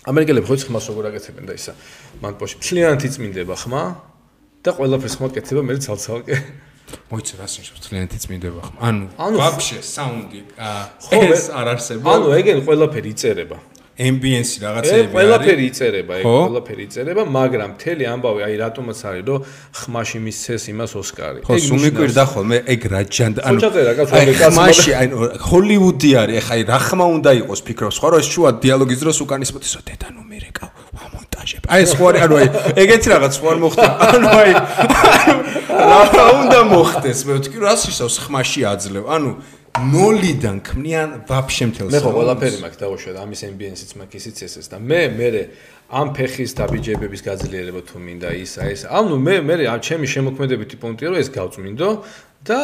ამერიკელები 0.07 0.45
ხო 0.47 0.55
ხმას 0.63 0.86
როგორ 0.89 1.03
აკეთებენ 1.11 1.43
და 1.45 1.53
ისა. 1.59 1.73
მან 2.23 2.34
პოსტში 2.39 2.63
ფლიანტი 2.63 3.07
წმინდება 3.15 3.55
ხმა 3.61 3.84
და 4.63 4.69
ყველაფერს 4.77 5.15
ხმა 5.19 5.27
კეთება 5.36 5.61
მე 5.67 5.73
ცალცალკე. 5.84 6.36
მოიცე 7.11 7.34
რას 7.39 7.53
ნიშნავს 7.59 7.88
ფლიანტი 7.91 8.17
წმინდება 8.23 8.61
ხმა? 8.67 8.79
ანუ 9.19 9.38
ვაფშე 9.43 9.79
საუნდი 9.84 10.41
ეს 11.19 11.43
არ 11.51 11.67
არსებობს. 11.75 12.15
ანუ 12.15 12.27
ეგენ 12.39 12.59
ყველაფერი 12.67 13.09
იწერება. 13.11 13.57
Ambience 14.07 14.51
ე 14.57 14.63
რაღაცეები 14.65 15.11
ყველაფერი 15.17 15.63
იწერება, 15.71 16.13
ეგ 16.21 16.25
ხო? 16.25 16.37
ყველაფერი 16.47 16.83
იწერება, 16.87 17.21
მაგრამ 17.35 17.69
მთელი 17.75 18.03
ამბავი 18.13 18.41
აი 18.47 18.55
რატომაც 18.63 18.99
არის, 19.11 19.23
რომ 19.27 19.39
ხმაში 19.81 20.17
მისცეს 20.25 20.63
იმას 20.71 20.91
ოსკარი. 21.01 21.39
ხო, 21.45 21.53
სულ 21.67 21.79
მიკვირდა 21.85 22.23
ხოლმე 22.31 22.57
ეგ 22.71 22.81
რა 22.91 23.01
ჯანდ 23.11 23.35
ანუ 23.43 23.59
აი, 24.07 24.33
ხმაში 24.39 24.91
აი 24.95 25.07
ჰოლივუდი 25.51 26.11
არის 26.21 26.35
ეხა 26.41 26.61
აი 26.61 26.63
რა 26.67 26.77
ხმა 26.85 27.05
უნდა 27.17 27.31
იყოს 27.41 27.61
ფიქრობს 27.65 27.97
ხო 28.01 28.07
რომ 28.11 28.21
ეს 28.21 28.27
შუა 28.31 28.49
დიალოგის 28.61 28.99
დროს 29.01 29.17
უკანისმოთესო 29.25 29.79
დედა 29.87 30.07
ნუ 30.13 30.23
მერეკავ 30.31 30.69
ვამონტაჟებ 30.97 31.63
აი 31.71 31.81
ეს 31.85 31.93
არის 31.95 32.21
ანუ 32.25 32.35
აი 32.41 32.47
ეგეთი 32.83 33.07
რაღაც 33.13 33.33
არ 33.41 33.57
მოხდა 33.63 33.87
ანუ 34.11 34.27
აი 34.41 34.51
რა 35.71 36.01
რა 36.17 36.27
უნდა 36.41 36.59
მოხდეს 36.71 37.19
მე 37.27 37.33
ვთქვი 37.39 37.59
რას 37.65 37.81
ისავს 37.91 38.15
ხმაში 38.25 38.61
აძლევ 38.71 39.05
ანუ 39.15 39.31
ნოლიდან 39.80 40.57
ქმნიან 40.67 41.09
ვაფშე 41.30 41.65
მთელს 41.72 41.93
მე 41.95 41.99
ხო 42.03 42.11
ყველაფერი 42.11 42.57
მაქვს 42.59 42.80
დავუშვათ 42.82 43.17
ამის 43.24 43.41
ambience-იც 43.47 43.91
მაქვს 44.01 44.17
ისიც 44.19 44.41
ესეც 44.47 44.65
და 44.67 44.78
მე 44.84 45.01
მე 45.15 45.30
ამ 45.95 46.11
ფეხის 46.15 46.51
დაბიჯებების 46.59 47.22
გაძლიერება 47.24 47.82
თუ 47.88 47.97
მინდა 48.03 48.30
ისა 48.43 48.67
ეს 48.67 48.84
ანუ 48.91 49.15
მე 49.15 49.36
მე 49.47 49.55
ამ 49.72 49.80
ჩემი 49.80 50.07
შემოქმედებითი 50.11 50.76
პუნქტია 50.76 51.07
რომ 51.11 51.19
ეს 51.24 51.30
გავწმინდო 51.32 51.89
და 52.47 52.59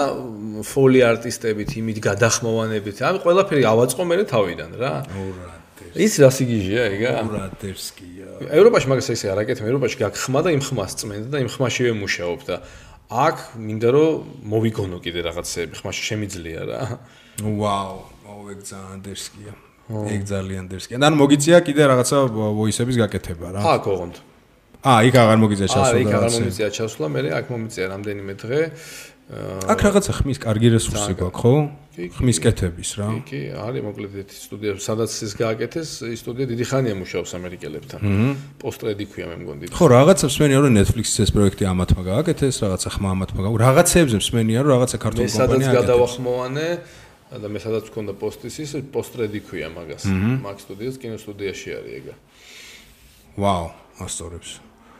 ფოლი 0.68 0.99
არტისტებით 1.12 1.72
იმით 1.80 1.97
გადახმოვანებით 2.08 2.97
ამ 3.08 3.16
ყველაფერი 3.24 3.64
ავაწყო 3.72 4.03
მე 4.03 4.16
თავიდან 4.28 4.72
რა. 4.76 4.93
ის 5.95 6.14
რა 6.22 6.30
სიგიჟეა 6.34 6.84
ეგა 6.97 7.12
ურადერსკია 7.24 8.28
ევროპაში 8.58 8.88
მაგას 8.91 9.08
ესე 9.14 9.32
არაკეთებ 9.34 9.66
ევროპაში 9.70 9.97
გაგხმა 10.01 10.39
და 10.45 10.49
იმ 10.58 10.62
ხმას 10.68 10.91
წმენდა 10.99 11.28
და 11.34 11.38
იმ 11.45 11.49
ხმაშივე 11.53 11.93
მუშაობ 12.01 12.39
და 12.49 12.55
აქ 13.08 13.38
მინდა 13.55 13.89
რომ 13.95 14.32
მოვიგონო 14.51 14.97
კიდე 14.99 15.22
რაღაცები 15.32 15.74
ხმაში 15.80 16.03
შემიძლია 16.12 16.62
რა. 16.68 16.80
ვაუ 17.39 17.97
ვაუ 18.28 18.41
ეგ 18.51 18.60
ძალიან 18.68 18.99
დერსკია 19.08 19.53
ეგ 19.88 20.22
ძალიან 20.28 20.66
დერსკია 20.68 20.99
ანუ 20.99 21.16
მოგიწია 21.24 21.58
კიდე 21.64 21.84
რაღაცა 21.88 22.18
ვოისების 22.36 22.95
გაკეთება 23.03 23.47
რა. 23.55 23.60
აქ 23.64 23.84
ოღონდ 23.88 24.16
აა 24.88 24.99
იქ 25.08 25.16
აღარ 25.24 25.38
მოგიწია 25.41 25.68
აა 25.68 25.74
ჩასვლა 25.74 25.99
იქ 26.03 26.08
და 26.12 26.18
აღარ 26.18 26.32
მომიწია 26.36 26.70
ჩასვლა, 26.78 27.05
მე 27.16 27.20
აქ 27.39 27.45
მომიწია 27.53 27.86
რამდენიმე 27.93 28.34
დღე. 28.43 28.60
აქ 29.28 29.80
რაღაცა 29.84 30.11
ხმის 30.23 30.38
კარგი 30.39 30.69
რესურსი 30.71 31.13
გვაქვს, 31.19 31.36
ხო? 31.36 31.53
ხმის 31.97 32.38
კეთების 32.39 32.89
რა. 32.95 33.07
კი, 33.11 33.21
კი, 33.28 33.39
არის 33.59 33.82
მოკლედ 33.84 34.13
ერთი 34.23 34.38
სტუდია, 34.39 34.71
სადაც 34.80 35.11
ის 35.11 35.34
გააკეთეს, 35.36 35.89
ის 36.13 36.19
სტუდია 36.23 36.45
დიდი 36.47 36.63
ხანია 36.63 36.95
მუშაობს 36.95 37.32
ამერიკელებთან. 37.36 37.99
პოსტრედი 38.61 39.05
ქვია 39.11 39.25
მე 39.28 39.36
მგონი. 39.43 39.63
ხო, 39.73 39.86
რაღაცებს 39.91 40.32
მსმენია 40.32 40.59
რომ 40.63 40.71
Netflix-ის 40.80 41.19
ეს 41.28 41.32
პროექტი 41.36 41.63
ამათმა 41.67 42.01
გააკეთეს, 42.07 42.55
რაღაცა 42.63 42.89
ხმა 42.95 43.09
ამათმა 43.17 43.41
გააკეთეს. 43.43 43.63
რაღაცეებს 43.67 44.13
მსმენია 44.21 44.59
რომ 44.63 44.69
რაღაცა 44.78 44.97
ქართული 45.03 45.28
სადაც 45.28 45.39
კომპანია 45.43 45.67
აკეთებს. 45.67 45.82
გადავახმოვანე 45.84 46.67
და 47.28 47.47
მე 47.51 47.59
სადაც 47.59 47.84
მქონდა 47.91 48.13
პოსტის 48.15 48.55
ის 48.63 48.71
პოსტრედი 48.95 49.39
ქვია 49.43 49.67
მაგას. 49.75 50.03
მაგ 50.47 50.57
სტუდიას 50.63 50.95
კინოსტუდიაში 51.03 51.69
არის 51.75 51.93
ეგა. 51.99 52.13
ვაუ, 53.36 53.67
ასწორებს. 54.05 54.51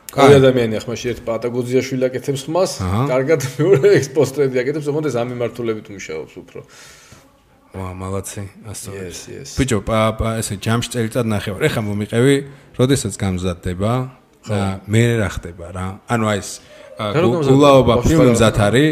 კაი 0.08 0.38
ადამიანი 0.39 0.80
ახმაში 0.80 1.12
ერთ 1.12 1.20
პატაგოზიაშვილი 1.28 2.08
აკეთებს 2.08 2.43
ხმას, 2.47 2.72
კარგად 3.12 3.41
მეორე 3.60 3.89
ეს 3.99 4.08
პოსტრედი 4.16 4.62
აკეთებს, 4.64 4.88
ოღონდ 4.88 5.10
ეს 5.12 5.16
ამ 5.20 5.28
მიმართულებით 5.36 5.91
მუშაობს 5.91 6.34
უფრო. 6.41 6.60
ვა, 7.78 7.89
მალაცი, 7.93 8.43
ასწორებს. 8.72 9.51
Ბიჭო, 9.60 9.80
პა 9.84 9.99
პა 10.18 10.30
ესე 10.39 10.55
ჯამში 10.58 10.89
წელიწად 10.95 11.28
ნახევარ. 11.28 11.62
ეხა 11.68 11.82
მომიყევი, 11.84 12.36
როდესაც 12.80 13.14
გამზადდება 13.20 13.93
და 14.47 14.62
მე 14.88 15.03
რა 15.20 15.30
ხდება 15.36 15.68
რა? 15.76 15.88
ანუ 16.08 16.26
აი 16.32 16.39
ეს 16.39 16.51
გულაობა 16.97 17.93
ფილმი 18.01 18.32
მზად 18.34 18.58
არის, 18.58 18.89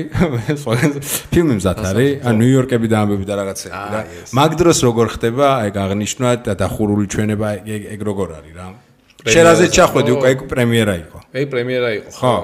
ფილმი 1.33 1.55
მზად 1.57 1.79
არის, 1.89 2.11
ან 2.21 2.33
ნიუ-იორკები 2.37 2.87
და 2.91 3.01
აა, 3.01 3.55
და 3.65 3.99
yes. 4.05 4.29
მაგ 4.35 4.51
დროს 4.61 4.77
როგორ 4.85 5.07
ხდება 5.17 5.47
აი 5.65 5.69
აღნიშნა 5.73 6.29
და 6.45 6.53
დახურული 6.53 7.09
ჩვენება 7.09 7.65
ეგ 7.65 8.01
როგორ 8.05 8.37
არის 8.37 8.53
რა? 8.53 8.67
შერაზე 9.25 9.65
ჩახვედი 9.73 10.11
უკვე 10.15 10.27
ეგ 10.35 10.39
პრემიერა 10.51 10.95
იყო. 11.01 11.17
ეგ 11.33 11.45
პრემიერა 11.49 11.89
იყო, 11.97 12.09
ხო. 12.19 12.35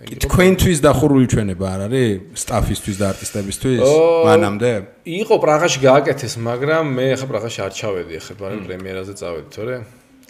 თქვენთვის 0.00 0.78
დახურული 0.80 1.26
ჩვენება 1.28 1.66
არ 1.76 1.80
არის 1.86 2.08
სტაფისთვის 2.40 2.96
და 2.96 3.04
არტისტებისთვის 3.12 3.80
მანამდე? 4.24 4.70
იყო 5.04 5.34
პრაღაში 5.44 5.78
გააკეთეს, 5.84 6.34
მაგრამ 6.40 6.84
მე 6.96 7.04
ახლა 7.20 7.26
პრაღაში 7.28 7.60
არ 7.68 7.72
ჩავედი, 7.76 8.12
ახლა 8.16 8.34
ბარემ 8.40 8.62
პრემიერაზე 8.64 9.12
წავედი, 9.20 9.48
თორე 9.52 9.74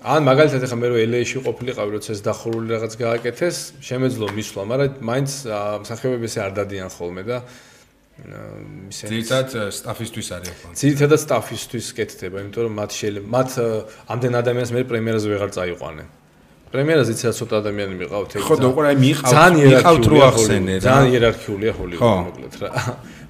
ან 0.00 0.20
მაგალითად 0.26 0.60
ახლა 0.66 0.78
მე 0.80 0.86
რო 0.90 0.96
LA-ში 1.06 1.38
ყოფილიყავი, 1.46 1.90
როცა 1.94 2.10
ეს 2.16 2.20
დახურული 2.26 2.66
რაღაც 2.74 2.92
გააკეთეს, 2.98 3.56
შემეძლო 3.84 4.26
მისვლა, 4.34 4.62
მაგრამ 4.70 4.90
მაინც 5.06 5.30
მსახიობები 5.84 6.26
ესე 6.26 6.40
არ 6.40 6.52
დადიან 6.58 6.90
ხოლმე 6.90 7.22
და 7.30 7.36
აა, 7.38 7.69
ისე 8.90 9.04
ძირითადად 9.10 9.48
სტაფისთვის 9.80 10.28
არის 10.36 10.50
ხო? 10.60 10.68
ძირითადად 10.80 11.20
სტაფისთვის 11.24 11.86
კეთდება, 11.96 12.36
იმიტომ 12.44 12.62
რომ 12.66 12.74
მათ 12.80 12.90
შეიძლება 13.00 13.28
მათ 13.36 13.50
ამდენ 14.12 14.32
ადამიანს 14.40 14.70
მე 14.76 14.80
პრემიერაზე 14.90 15.26
ვეღარ 15.32 15.50
წაიყვანენ. 15.56 16.08
პრემიერაზე 16.70 17.12
რა 17.26 17.32
ცოტა 17.34 17.54
ადამიანი 17.66 17.94
მიყავთ 17.98 18.30
ეგ. 18.38 18.42
ხო, 18.46 18.54
უყურე, 18.70 18.86
აი, 18.90 18.96
მიყავთ- 19.02 19.34
ძალიან 19.34 19.70
მიყავთ 19.74 20.04
რო 20.10 20.18
ახსენე 20.30 20.74
რა. 20.78 20.82
ძალიან 20.86 21.10
იერარქიულია 21.14 21.72
ჰოლივუდი 21.78 22.18
მოკლედ 22.30 22.54
რა. 22.62 22.68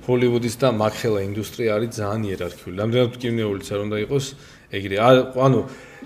ჰოლივუდის 0.06 0.54
და 0.60 0.68
მაქხელა 0.76 1.20
ინდუსტრია 1.28 1.70
არის 1.76 1.90
ძალიან 2.00 2.22
იერარქიული. 2.30 2.74
რამდენად 2.82 3.12
კინეულიც 3.22 3.66
არ 3.72 3.80
უნდა 3.86 3.96
იყოს 4.04 4.26
ეგრე. 4.76 4.96
ანუ 5.46 5.58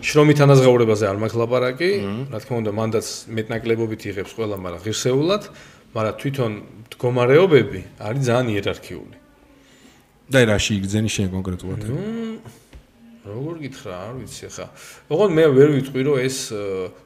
შრომით 0.02 0.38
ანაზღაურებაზე 0.46 1.04
არ 1.10 1.16
მაქვს 1.22 1.38
ლაპარაკი, 1.42 1.90
რა 2.30 2.38
თქმა 2.42 2.56
უნდა, 2.62 2.70
მანდაც 2.78 3.06
მეტნაკლებობით 3.36 4.02
იღებს 4.10 4.32
ყველა, 4.34 4.56
მაგრამ 4.64 4.80
ღირსეულად, 4.84 5.42
მაგრამ 5.94 6.14
თვითონ 6.20 6.52
მდგომარეობები 6.84 7.80
არის 8.02 8.22
ძალიან 8.28 8.48
იერარქიული. 8.54 9.16
და 10.24 10.38
რაში 10.48 10.72
იგზენი 10.80 11.10
შენ 11.12 11.28
კონკრეტულად? 11.36 11.80
როგორ 13.24 13.54
გითხრა, 13.64 13.92
არ 14.04 14.14
ვიცი 14.20 14.48
ხა. 14.52 14.66
ოღონდ 15.08 15.32
მე 15.32 15.44
ვერ 15.56 15.68
ვიტყვი 15.80 16.00
რომ 16.04 16.16
ეს 16.20 16.38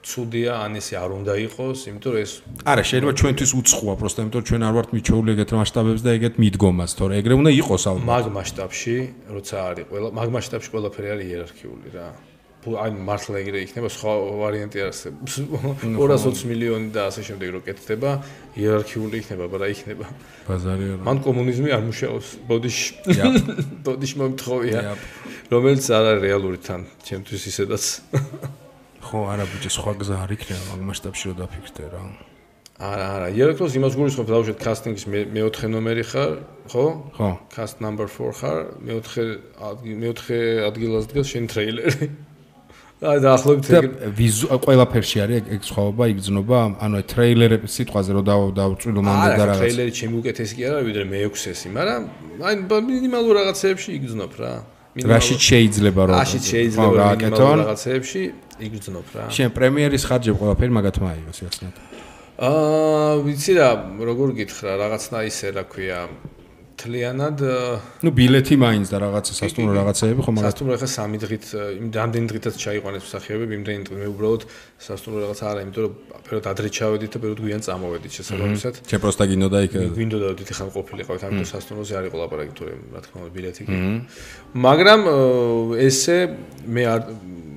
ცუდია, 0.02 0.52
ან 0.66 0.72
ესე 0.82 0.94
არ 0.98 1.10
უნდა 1.14 1.34
იყოს, 1.46 1.78
იმიტომ 1.86 2.10
რომ 2.14 2.22
ეს 2.26 2.32
არა, 2.66 2.82
შეიძლება 2.90 3.12
ჩვენთვის 3.22 3.50
უცხოა, 3.58 3.94
პროსტა 4.02 4.18
იმიტომ 4.26 4.40
რომ 4.42 4.48
ჩვენ 4.50 4.62
არ 4.66 4.74
ვართ 4.78 4.88
მიჩეული 4.98 5.28
ეგეთ 5.38 5.50
მასშტაბებს 5.58 6.02
და 6.02 6.10
ეგეთ 6.18 6.34
მიდგომას, 6.42 6.90
თორე 6.98 7.12
ეგრე 7.22 7.34
უნდა 7.38 7.50
იყოს 7.62 7.82
ალბათ. 7.86 8.06
მაგ 8.10 8.24
მასშტაბში, 8.34 8.96
როცა 9.30 9.56
არის 9.70 9.84
ყველა 9.94 10.08
მაგ 10.18 10.28
მასშტაბში 10.34 10.68
ყველაფერი 10.74 11.08
არის 11.14 11.26
იერარქიული 11.30 11.88
რა. 11.94 12.06
ფუ 12.18 12.27
აი 12.66 12.90
მართლა 13.06 13.36
ეგრე 13.38 13.60
იქნება 13.64 13.88
სხვა 13.88 14.12
ვარიანტი 14.42 14.78
არსებობს. 14.82 15.34
220 15.86 16.42
მილიონი 16.50 16.88
და 16.92 17.06
ასე 17.08 17.22
შემდეგ 17.28 17.48
რო 17.54 17.60
კეთდება, 17.64 18.10
იერარქიული 18.58 19.14
იქნება, 19.22 19.44
ბრა 19.48 19.66
იქნება. 19.72 20.06
ბაზარია 20.48 20.98
რა. 20.98 21.02
მან 21.06 21.18
კომუნიზმი 21.22 21.70
არ 21.78 21.82
მუშაობს 21.88 22.28
ბოდიში. 22.50 22.88
იაპ. 23.14 23.34
ბოდიში 23.86 24.16
მომთხოვია, 24.20 24.80
რომელიც 25.54 25.84
არ 25.86 26.04
არის 26.12 26.22
რეალური 26.26 26.58
თან, 26.58 26.82
ჩემთვის 27.06 27.42
ისედაც. 27.46 27.84
ხო, 29.06 29.18
არა 29.32 29.44
ბიჭო, 29.48 29.70
სხვა 29.78 29.92
გზა 30.02 30.16
არ 30.26 30.30
იქნება 30.36 30.64
მაგ 30.74 30.80
მასშტაბში 30.90 31.24
რო 31.30 31.34
დაფიქრდე 31.38 31.84
რა. 31.94 32.02
არა, 32.78 33.06
არა, 33.16 33.28
იერარქიას 33.34 33.74
იმას 33.78 33.94
გულისხმობ, 33.98 34.26
დავუშვათ 34.28 34.58
კასტინგის 34.62 35.04
მე- 35.10 35.28
მეოთხე 35.34 35.66
ნომერი 35.72 36.04
ხარ, 36.10 36.32
ხო? 36.70 36.84
ხო. 37.16 37.28
cast 37.54 37.80
number 37.82 38.06
4 38.06 38.30
ხარ, 38.38 38.58
მეოთხე 38.86 39.24
ადგ- 39.58 39.96
მეოთხე 39.98 40.38
ადგილას 40.68 41.08
დგას 41.10 41.26
შენ 41.32 41.44
ტრეილერი. 41.50 42.06
აი 42.98 43.20
დაახლოებით 43.22 43.68
და 43.70 43.78
ეგ 43.78 43.92
ვიზუ 44.18 44.46
ყველაფერში 44.58 45.20
არის 45.22 45.50
ეგ 45.54 45.62
სხვაობა, 45.70 46.04
იგზნობა, 46.12 46.60
ანუ 46.82 46.94
აი 46.98 47.04
ტრეილერების 47.12 47.72
სიტყვაზე 47.78 48.10
რო 48.16 48.22
დავა 48.26 48.46
დავწვილო 48.58 49.00
მანდ 49.06 49.20
და 49.22 49.28
არა, 49.28 49.44
რაღაც. 49.46 49.60
ტრეილერი 49.62 49.92
ჩემი 49.98 50.14
უკეთესი 50.18 50.54
კი 50.58 50.62
არა, 50.66 50.80
ვიდრე 50.88 51.04
მეექვსესი, 51.12 51.68
მაგრამ 51.78 52.02
აი 52.42 52.54
მინიმალურ 52.90 53.32
რაღაცეებში 53.38 53.90
იგზნობ 53.98 54.32
რა. 54.42 54.52
რაშიც 54.98 55.40
შეიძლება 55.46 56.02
რომ 56.10 56.14
რაშიც 56.18 56.44
შეიძლება 56.50 56.86
რომ 56.98 57.06
მინიმალურ 57.22 57.58
რაღაცეებში 57.62 58.22
იგზნობ 58.66 59.06
რა. 59.14 59.24
შენ 59.30 59.48
პრემიერის 59.54 60.02
ხარჯები 60.10 60.36
ყველაფერი 60.42 60.72
მაგათმა 60.74 61.08
აიღოს 61.14 61.38
ახსნათ. 61.46 61.74
აა 62.38 63.14
ვიცი 63.22 63.52
რა, 63.58 63.70
როგორ 64.10 64.28
გითხრა, 64.42 64.70
რაღაცნა 64.82 65.18
ისე 65.30 65.48
რა 65.54 65.64
ქვია, 65.70 66.00
თლიანად 66.78 67.40
ნუ 68.06 68.10
ბილეთი 68.14 68.54
მაინც 68.62 68.86
და 68.92 68.98
რაღაცა 69.02 69.32
სასტუმრო 69.38 69.72
რაღაცეები 69.78 70.20
ხო 70.22 70.30
მაგათ 70.36 70.46
სასტუმრო 70.46 70.72
ახლა 70.78 70.88
სამი 70.94 71.18
დღით 71.24 71.44
აა, 71.58 71.70
იმ 71.78 71.86
რამდენი 71.98 72.26
დღითაც 72.30 72.54
ჩაიყვანეს 72.62 73.02
მსახიობები, 73.08 73.52
იმდენი 73.58 73.82
დღით 73.88 73.98
მე 73.98 74.06
უბრალოდ 74.14 74.42
სასტუმრო 74.86 75.18
რაღაც 75.26 75.40
არა, 75.48 75.60
იმიტომ 75.66 75.82
რომ 75.84 75.92
ფეროდ 76.28 76.46
ადრე 76.52 76.68
ჩავედით 76.78 77.10
და 77.10 77.18
ფეროდ 77.18 77.38
გვიან 77.42 77.60
წამოვედით 77.66 78.12
შესაბამისად. 78.18 78.74
შენ 78.88 78.98
პროსტა 79.02 79.24
გინოდა 79.32 79.58
იქ 79.66 79.72
გვინდოდა 79.98 80.26
დიდი 80.38 80.52
ხან 80.58 80.68
ყოფილიყავით, 80.78 81.22
ამიტომ 81.26 81.48
სასტუმროზე 81.52 81.92
არ 81.98 82.04
იყო 82.08 82.16
ლაპარაკი 82.22 82.52
თუ 82.58 82.64
რა 82.94 83.00
თქმა 83.02 83.18
უნდა 83.26 83.30
ბილეთი 83.34 83.62
კი. 83.66 83.76
მაგრამ 84.54 85.00
ესე 85.82 86.18
მე 86.62 86.82
არ 86.94 87.00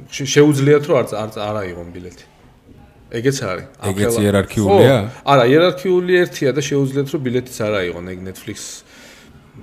შე- 0.10 0.30
შეუძლიათ 0.34 0.84
რომ 0.90 0.96
არ 0.98 1.06
არ 1.22 1.30
არ 1.46 1.56
აიღონ 1.62 1.90
ბილეთი. 1.94 2.26
ეგეც 3.12 3.38
არის. 3.44 3.66
ეგეც 3.92 4.14
იერარქიულია? 4.24 4.96
არა, 5.28 5.44
იერარქიული 5.52 6.14
ერთია 6.24 6.52
და 6.56 6.62
შეუძლიათ 6.64 7.08
რომ 7.12 7.22
ბილეთიც 7.28 7.58
არ 7.60 7.74
აიღონ 7.82 8.06
ეგ 8.08 8.20
Netflix 8.24 8.88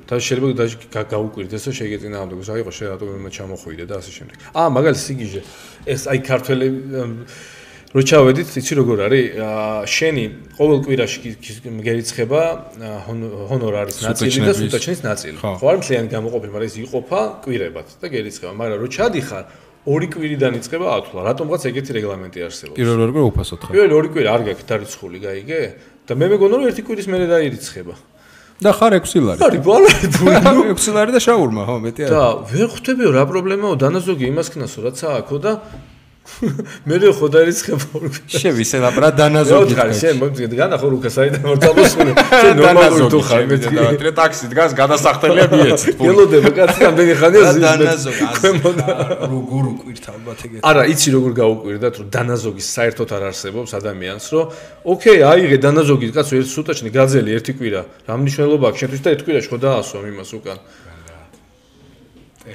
და 0.09 0.16
შეიძლება 0.20 0.64
და 0.93 1.03
გაუკვირდეს 1.09 1.62
და 1.68 1.72
შეგეწინააღმდეგოს 1.78 2.49
აიღო 2.53 2.72
შე 2.76 2.84
რატომ 2.93 3.09
მე 3.24 3.30
ჩამოხვიდე 3.32 3.84
და 3.89 3.95
ასე 4.01 4.11
შემდეგ. 4.16 4.36
აა 4.53 4.68
მაგალითად 4.76 5.03
სიგიჟე 5.05 5.41
ეს 5.89 6.03
აი 6.12 6.18
ქართველები 6.28 6.78
ამ, 7.03 7.12
რო 7.89 8.03
ჩავედით, 8.05 8.49
იცი 8.61 8.72
როგორ 8.84 8.99
არის? 9.09 9.24
აა 9.41 9.80
შენი 9.89 10.24
ყოველ 10.61 10.78
კვირაში 10.84 11.18
გერიცხება 11.89 12.41
ჰონორარის 13.49 13.97
ნაწილი 14.05 14.45
და 14.45 14.53
სუტაჩნის 14.61 15.01
ნაწილი. 15.09 15.36
ხო. 15.41 15.53
არ 15.57 15.76
მთლიანი 15.80 16.09
გამოყოფილი, 16.12 16.51
მაგრამ 16.53 16.68
ეს 16.68 16.76
იყოფა 16.84 17.20
კვირებად 17.49 17.89
და 17.97 18.07
გერიცხება, 18.12 18.53
მაგრამ 18.61 18.78
რო 18.84 18.89
ჩადიხარ 18.93 19.45
ორი 19.89 20.09
კვირიდან 20.12 20.53
იწყება 20.61 20.86
ათვლა. 21.01 21.20
რატომღაც 21.32 21.62
ეგეთი 21.72 21.91
რეგლამენტი 21.97 22.39
არსებობს? 22.45 22.76
პირველ 22.76 22.99
ორი 23.09 23.12
კვირა 23.16 23.28
უფასოდ 23.32 23.59
ხარ. 23.64 23.72
პირველ 23.72 23.93
ორი 23.97 24.09
კვირა 24.12 24.28
არ 24.36 24.43
გაქვს 24.53 24.66
დარიცხული, 24.68 25.18
გაიგე? 25.24 25.61
და 26.09 26.12
მე 26.16 26.26
მეგონა 26.32 26.55
რომ 26.57 26.66
ერთი 26.72 26.82
კვირის 26.89 27.09
მერე 27.09 27.26
დაირიცხება. 27.28 27.95
და 28.59 28.70
ხარ 28.74 28.92
6 28.98 29.22
ლარი. 29.22 29.38
არის 29.38 29.61
ბალარი 29.62 30.06
თუ 30.14 30.24
6 30.74 30.90
ლარი 30.96 31.11
და 31.14 31.20
შაურმა, 31.22 31.62
ხო, 31.68 31.76
მეტი 31.84 32.00
არის. 32.06 32.11
და 32.11 32.22
ვერ 32.50 32.68
ხვდებიო 32.74 33.11
რა 33.14 33.22
პრობლემაო 33.30 33.74
დანაზოგი 33.78 34.24
იმას 34.34 34.48
ქნასო 34.54 34.78
რაც 34.86 34.98
ააქო 35.06 35.36
და 35.38 35.52
მე 36.89 36.97
რო 37.03 37.11
ხო 37.18 37.26
დაირიცხება 37.35 37.87
ორი 37.99 38.09
კვირა. 38.14 38.39
შევისე 38.39 38.79
ლა 38.79 39.11
დანაზოგი. 39.18 39.74
ხარ 39.79 39.91
შენ 39.99 40.14
მომწედ 40.22 40.53
განახო 40.55 40.87
რუკა 40.93 41.11
საიდან 41.11 41.43
მორ 41.49 41.59
წამოსული. 41.64 42.12
შენ 42.43 42.55
ნორმალური 42.62 43.07
თუ 43.12 43.20
ხარ 43.29 43.43
მე 43.49 43.57
და 43.59 44.12
ტაქსი 44.18 44.47
დგას 44.53 44.72
გადასახდელია 44.79 45.47
მიეცით. 45.53 45.97
ელოდები 46.09 46.51
კაცი 46.59 46.81
ამდენი 46.89 47.14
ხანია 47.18 47.43
ზის. 47.49 47.64
დანაზოგი. 47.66 48.24
როგორ 49.35 49.64
უკვირთ 49.72 50.05
ალბათ 50.14 50.39
ეგეთი. 50.47 50.62
არა, 50.68 50.83
იცი 50.95 51.09
როგორ 51.16 51.33
გაუკვირდათ, 51.43 51.95
რომ 51.99 52.09
დანაზოგი 52.14 52.62
საერთოდ 52.68 53.09
არ 53.18 53.22
არსებობს 53.29 53.70
ადამიანს, 53.79 54.26
რომ 54.35 54.45
ოკეი, 54.95 55.20
აიღე 55.33 55.59
დანაზოგი 55.64 56.07
კაცო 56.14 56.35
ერთ 56.39 56.49
სუტაჩნი 56.55 56.91
გაძელი 56.95 57.31
ერთი 57.35 57.53
კვირა. 57.59 57.83
რა 58.07 58.14
მნიშვნელობა 58.22 58.64
აქვს 58.68 58.79
შენთვის 58.79 59.03
და 59.03 59.09
ერთ 59.14 59.22
კვირაში 59.26 59.49
ხო 59.49 59.59
დაასვამ 59.59 60.07
იმას 60.12 60.31
უკან. 60.39 60.59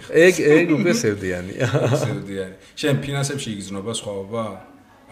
ეგ 0.09 0.35
ეგ 0.39 0.67
უკვე 0.77 0.91
სევდიანია. 1.03 1.67
სევდიანი. 2.03 2.55
შენ 2.79 2.95
ფინანსებში 3.03 3.49
იგზნობა 3.57 3.93
სხვაობა? 3.99 4.45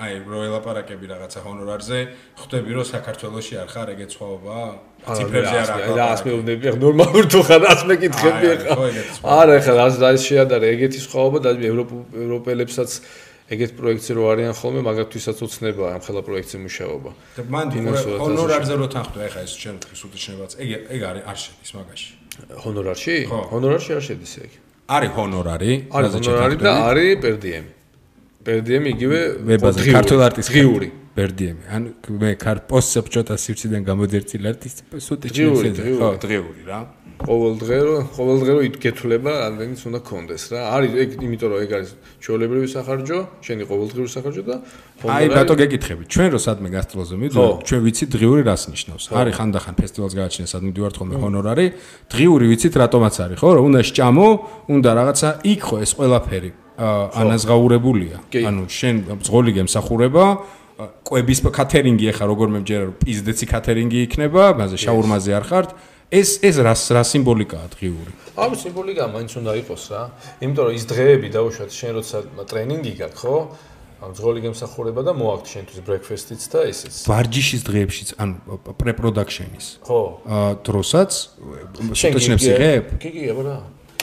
აი, 0.01 0.13
რო 0.25 0.39
ელაპარაკები 0.49 1.05
რაღაცა 1.13 1.39
ჰონორარზე, 1.45 1.99
ხვდები 2.41 2.71
რომ 2.73 2.85
საქართველოსი 2.89 3.53
არ 3.61 3.67
ხარ 3.69 3.87
ეგეთ 3.93 4.09
სხვაობა? 4.15 4.57
ციფრებზე 5.05 5.55
არ 5.61 5.69
აქვს. 5.77 5.93
და 5.93 6.03
ასე 6.13 6.23
მეუბნები, 6.25 6.63
ნორმალურ 6.81 7.25
თუ 7.29 7.39
ხარ, 7.45 7.61
ასე 7.69 7.85
მეკითხები 7.91 8.47
ხა. 8.65 8.73
არა, 9.21 9.55
ხა 9.61 9.73
რა 9.77 10.09
ის 10.17 10.23
შეადარე 10.25 10.65
ეგეთი 10.73 10.99
სხვაობა 11.05 11.37
და 11.45 11.49
ევროპელებსაც 11.53 12.91
ეგეთ 13.51 13.71
პროექტზე 13.77 14.11
რო 14.15 14.23
არიან 14.31 14.53
ხოლმე, 14.57 14.81
მაგათთვისაც 14.89 15.37
უცნებაა 15.45 15.91
ამ 15.99 16.01
ხელა 16.07 16.21
პროექტზე 16.23 16.57
მუშაობა. 16.65 17.11
და 17.35 17.41
მან 17.51 17.65
ჰონორარზე 18.25 18.73
რო 18.79 18.87
თანხმდა, 18.95 19.21
ეხა 19.27 19.39
ეს 19.45 19.53
ჩვენ 19.61 19.75
თქვის 19.85 20.01
უთიშნებაც. 20.07 20.51
ეგ 20.63 20.69
ეგ 20.87 21.01
არის 21.11 21.23
არ 21.29 21.37
შედის 21.43 21.71
მაგაში. 21.77 22.09
ჰონორარში? 22.63 23.15
ჰონორარში 23.27 23.91
არ 23.99 24.03
შედის 24.07 24.33
ეგ. 24.45 24.51
არის 24.91 25.11
ჰონორარი, 25.17 25.73
რაზე 25.91 26.17
ჰონორარი 26.19 26.55
და 26.61 26.71
არის 26.91 27.21
პერდიემი. 27.23 27.71
პერდიემი 28.41 28.89
იგივე 28.95 29.19
ვებაზე 29.47 29.93
ქართულ 29.95 30.19
არტის 30.27 30.47
ღიური 30.49 30.89
პერდიემი. 31.15 31.63
ან 31.67 31.81
მე 32.07 32.31
ქარ 32.39 32.57
პოსტს 32.71 33.03
ბჭოთა 33.07 33.35
სივრციდან 33.35 33.81
გამოდერწი 33.83 34.37
არტის 34.51 34.73
სუტი 35.07 35.27
ღიური, 35.35 35.69
ხო, 35.75 36.09
დღეული 36.23 36.63
რა. 36.67 36.79
ყოველ 37.21 37.53
დღე 37.61 37.79
რო 37.85 37.95
ყოველ 38.17 38.37
დღე 38.41 38.51
რო 38.55 38.61
ითგეთულება 38.71 39.31
რამდენიც 39.43 39.81
უნდა 39.91 39.99
კონდეს 40.01 40.43
რა. 40.51 40.59
არის 40.73 40.91
ეგ 41.03 41.09
იმიტომ 41.21 41.49
რომ 41.51 41.59
ეგ 41.65 41.71
არის 41.77 41.89
ჩვეულებრივი 42.23 42.67
სახარჯო, 42.75 43.19
შენი 43.45 43.63
ყოველდღიური 43.69 44.09
სახარჯო 44.15 44.43
და 44.49 44.55
აი 45.05 45.27
ბატო 45.35 45.53
გეკითხები. 45.61 46.03
ჩვენ 46.09 46.27
რო 46.33 46.39
სადმე 46.41 46.69
გასტროლზე 46.75 47.15
მიდივართ, 47.21 47.57
ჩვენ 47.67 47.81
ვიცით 47.85 48.09
დღიური 48.15 48.41
რას 48.41 48.63
ნიშნავს. 48.73 49.03
არის 49.11 49.33
ხანდახან 49.37 49.75
ფესტივალს 49.77 50.13
გააჩნია 50.17 50.47
სადმე 50.49 50.67
მიდივართ 50.71 50.95
ხოლმე 50.97 51.15
ჰონორარი. 51.21 51.67
დღიური 52.09 52.45
ვიცით 52.51 52.73
რატომაც 52.81 53.15
არის, 53.21 53.37
ხო? 53.37 53.49
რომ 53.53 53.63
უნდა 53.69 53.79
სჭამო, 53.85 54.27
უნდა 54.73 54.89
რაღაცა 54.97 55.29
იქ 55.45 55.59
ხო 55.61 55.75
ეს 55.85 55.91
ყველაფერი 55.97 56.51
ანაზღაურებულია. 56.81 58.17
ანუ 58.33 58.61
შენ 58.65 58.95
ზღოლი 59.21 59.51
გემსახურება 59.61 60.25
კვების 61.07 61.39
კათერინგი 61.51 62.05
ახლა 62.11 62.25
როგორ 62.31 62.47
მემჯერა 62.55 62.83
რომ 62.89 62.95
პიზდეცი 63.01 63.45
კათერინგი 63.51 63.99
იქნება, 64.07 64.43
მასე 64.59 64.77
შაურმაზე 64.81 65.31
არ 65.39 65.45
ხართ. 65.49 65.69
ეს 66.11 66.29
ეს 66.43 66.55
რა 66.59 66.75
რა 66.75 67.03
სიმბოლიკაა 67.07 67.67
დღიური? 67.75 68.11
ამ 68.35 68.51
სიმბოლიკა 68.51 69.03
მაინც 69.15 69.31
უნდა 69.39 69.51
იყოს 69.63 69.83
რა. 69.91 70.01
იმიტომ 70.43 70.63
რომ 70.67 70.73
ის 70.75 70.83
დღეები 70.91 71.27
დაუშვათ 71.31 71.71
შენ 71.71 71.91
როცა 71.97 72.17
ტრენინგი 72.51 72.93
გაქვს, 72.99 73.19
ხო? 73.21 73.35
ამ 74.01 74.11
ზღოლი 74.17 74.39
გემსახურება 74.41 75.01
და 75.05 75.13
მოაქვს 75.13 75.49
შენთვის 75.53 75.79
ბრექფესტიც 75.85 76.41
და 76.49 76.59
ესეც. 76.73 76.95
ვარჯიშის 77.05 77.61
დღეებშიც, 77.69 78.09
ანუ 78.17 78.57
პრე-პროდაქშენის. 78.81 79.67
ხო. 79.85 80.01
აა 80.25 80.51
დროსაც 80.65 81.11
შენ 82.01 82.11
იღებ? 82.41 82.85
კი, 82.97 83.09
კი, 83.13 83.23
აბა. 83.29 83.55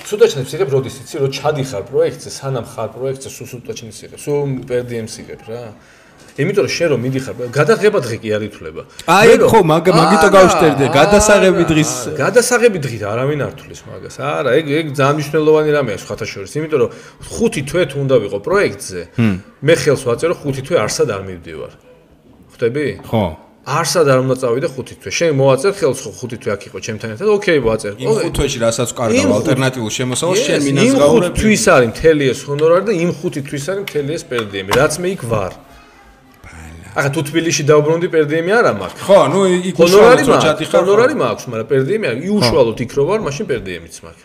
სუდაჩნებს 0.08 0.52
იღებ 0.54 0.70
როდის 0.72 0.96
იცი, 1.02 1.14
რომ 1.20 1.30
ჩადიხარ 1.34 1.82
პროექტზე, 1.90 2.30
სანამ 2.32 2.66
ხარ 2.72 2.88
პროექტზე, 2.94 3.28
სულ 3.28 3.46
სუდაჩნის 3.52 3.98
იღებ, 4.06 4.20
სულ 4.22 4.38
პერდიემს 4.70 5.14
იღებ 5.20 5.42
რა. 5.50 5.62
იმიტომ 6.38 6.62
რომ 6.64 6.72
შენ 6.78 6.88
რომ 6.94 7.00
მიდიხარ, 7.02 7.34
გადაღება 7.50 7.98
დღე 7.98 8.16
კი 8.22 8.28
არ 8.36 8.42
ითვლება. 8.46 8.82
აი 9.10 9.32
ხო, 9.42 9.60
მაგ 9.72 9.84
მაგიტო 9.90 10.28
გავშტერდე, 10.38 10.84
გადასაღები 10.94 11.62
დღის. 11.70 11.92
გადასაღები 12.14 12.78
დღით 12.78 13.02
არავინ 13.10 13.40
არ 13.42 13.52
თulis 13.58 13.80
მაგას. 13.90 14.16
არა, 14.22 14.50
ეგ 14.58 14.66
ეგ 14.78 14.86
ძალიან 14.94 15.14
მნიშვნელოვანი 15.18 15.70
რამეა 15.74 15.98
სხვათა 15.98 16.26
შორის, 16.30 16.50
იმიტომ 16.58 16.78
რომ 16.78 16.90
ხუთი 17.26 17.62
თვე 17.68 17.82
თუ 17.90 17.96
უნდა 18.06 18.16
ვიყო 18.22 18.38
პროექტზე, 18.46 19.00
მე 19.66 19.74
ხელს 19.82 20.02
ვაწერო 20.06 20.34
ხუთი 20.38 20.62
თვე 20.62 20.76
არსად 20.86 21.08
არ 21.10 21.22
მივდივარ. 21.26 21.72
ხვდები? 22.54 22.86
ხო. 23.10 23.24
არსად 23.68 24.06
არ 24.08 24.18
უნდა 24.24 24.34
წავიდე 24.40 24.68
ხუთი 24.72 24.94
თვე. 25.02 25.10
შენ 25.18 25.30
მოაწერ 25.36 25.72
ხელს 25.76 26.00
ხუთი 26.18 26.36
თვე 26.40 26.50
აქ 26.56 26.62
იყო 26.68 26.78
ჩემთან 26.86 27.08
ერთად. 27.12 27.26
ოკეი, 27.36 27.60
ვაწერ. 27.68 27.92
იმ 28.00 28.08
ხუთი 28.16 28.30
თვეში 28.38 28.58
რასაც 28.64 28.90
კარგავ 28.96 29.28
ალტერნატიულ 29.38 29.90
შემოსავალს 29.98 30.40
შენ 30.48 30.60
მინას 30.64 30.88
გაურებ. 30.88 30.96
იმ 30.96 31.08
ხუთი 31.12 31.30
თვის 31.36 31.64
არის 31.74 31.88
მთელი 31.92 32.24
ეს 32.32 32.40
ჰონორარი 32.48 32.84
და 32.88 32.92
იმ 33.04 33.10
ხუთი 33.18 33.40
თვის 33.44 33.64
არის 33.68 33.82
მთელი 33.84 34.10
ეს 34.16 34.24
პერდიემი. 34.30 34.70
რაც 34.72 34.92
მე 35.02 35.08
იქ 35.18 35.22
ვარ. 35.28 35.52
ახლა 36.98 37.10
თუ 37.14 37.20
თბილისში 37.30 37.62
დაუბრუნდი 37.70 38.08
პერდიემი 38.14 38.50
არა 38.58 38.72
მაქვს. 38.82 39.02
ხო, 39.06 39.18
ნუ 39.32 39.40
იქ 39.70 39.76
უშუალოდ 39.78 40.42
ჩათი 40.44 40.64
ხარ. 40.66 40.80
ჰონორარი 40.82 41.14
მაქვს, 41.22 41.44
მაგრამ 41.50 41.68
პერდიემი 41.72 42.04
არა. 42.10 42.18
იუშუალოდ 42.26 42.78
იქ 42.84 42.90
რო 42.98 43.02
ვარ, 43.08 43.20
მაშინ 43.28 43.44
პერდიემიც 43.50 43.96
მაქვს. 44.04 44.24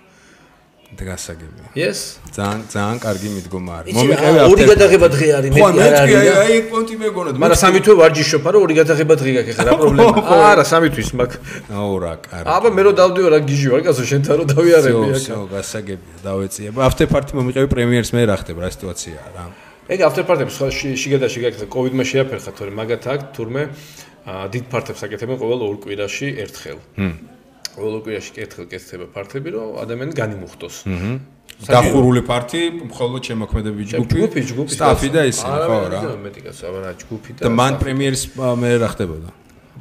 დგასაგებია. 0.94 1.68
Yes. 1.74 2.00
ძალიან 2.38 2.60
ძალიან 2.70 2.98
კარგი 3.02 3.30
მიდგომა 3.34 3.72
არის. 3.82 3.94
მომიყევი 3.98 4.38
აფთე. 4.44 4.52
ორი 4.54 4.64
გადაღება 4.72 5.08
დღე 5.14 5.28
არის, 5.38 5.50
მეტი 5.58 5.80
არ 5.82 5.94
არის. 6.04 6.14
ხო, 6.14 6.42
აი 6.44 6.60
პონტი 6.70 6.96
მეგონოთ. 7.02 7.36
მაგრამ 7.44 7.60
სამი 7.64 7.80
თვე 7.86 7.94
ვარჯიშობ, 8.02 8.44
არა 8.50 8.58
ორი 8.62 8.74
გადაღება 8.78 9.14
დღე 9.22 9.32
გაქვს, 9.38 9.58
რა 9.68 9.74
პრობლემა? 9.82 10.22
არა, 10.54 10.64
სამი 10.70 10.88
თვის 10.94 11.10
მაქვს. 11.18 11.38
აუ 11.74 11.94
რა, 12.04 12.14
კარგი. 12.30 12.46
აბა 12.54 12.70
მე 12.78 12.82
რო 12.86 12.92
დავდივარ, 13.02 13.32
რა 13.34 13.40
გიჟი 13.50 13.68
ვარ, 13.74 13.82
კაცო, 13.90 14.04
შენთან 14.12 14.36
რო 14.38 14.46
დავიარები 14.54 15.04
აქ. 15.18 15.24
ხო, 15.34 15.42
გასაგებია, 15.50 16.16
დავეციებ. 16.30 16.74
აფთე 16.78 17.04
პარტი 17.10 17.32
მომიყევი 17.42 17.68
პრემიერს 17.74 18.10
მე 18.14 18.22
რა 18.30 18.36
ხდება, 18.38 18.60
რა 18.62 18.70
სიტუაციაა 18.78 19.30
რა. 19.34 19.46
ეგ 19.94 20.02
პარტები 20.28 20.52
სხვა 20.54 20.68
შიგადაში 20.74 21.40
გაიქცა 21.44 21.66
კოვიდმა 21.70 22.04
შეაფერხა 22.08 22.52
თორე 22.58 22.72
მაგათ 22.80 23.04
აქ 23.14 23.22
თურმე 23.36 23.64
დიდ 24.24 24.66
პარტებს 24.72 25.04
აკეთებენ 25.04 25.38
ყოველ 25.42 25.60
ორ 25.68 25.76
კვირაში 25.84 26.28
ერთხელ. 26.40 26.80
ჰმ. 26.96 27.14
ყოველ 27.76 27.94
ორ 28.00 28.02
კვირაში 28.08 28.32
ერთხელ 28.40 28.66
კეთდება 28.72 29.06
პარტები, 29.12 29.50
რომ 29.52 29.68
ადამიანი 29.84 30.14
განიმუხტოს. 30.16 30.76
ჰმ. 30.88 31.16
დახურული 31.68 32.22
პარტი, 32.24 32.62
მხოლოდ 32.88 33.22
შემოქმედები 33.28 33.82
ჯგუფი. 33.84 34.16
ჯგუფი, 34.16 34.42
ჯგუფი. 34.48 34.72
სტაფი 34.80 35.10
და 35.12 35.22
ისინი, 35.28 35.58
ხო 35.68 35.78
რა. 35.92 36.00
არა, 36.00 36.16
მეტი 36.24 36.42
კაცო, 36.48 36.64
აბა 36.72 36.92
ჯგუფი 37.04 37.30
და 37.36 37.40
და 37.44 37.50
მან 37.52 37.74
პრემიერის 37.84 38.24
მე 38.40 38.72
რა 38.80 38.90
ხდებოდა? 38.96 39.30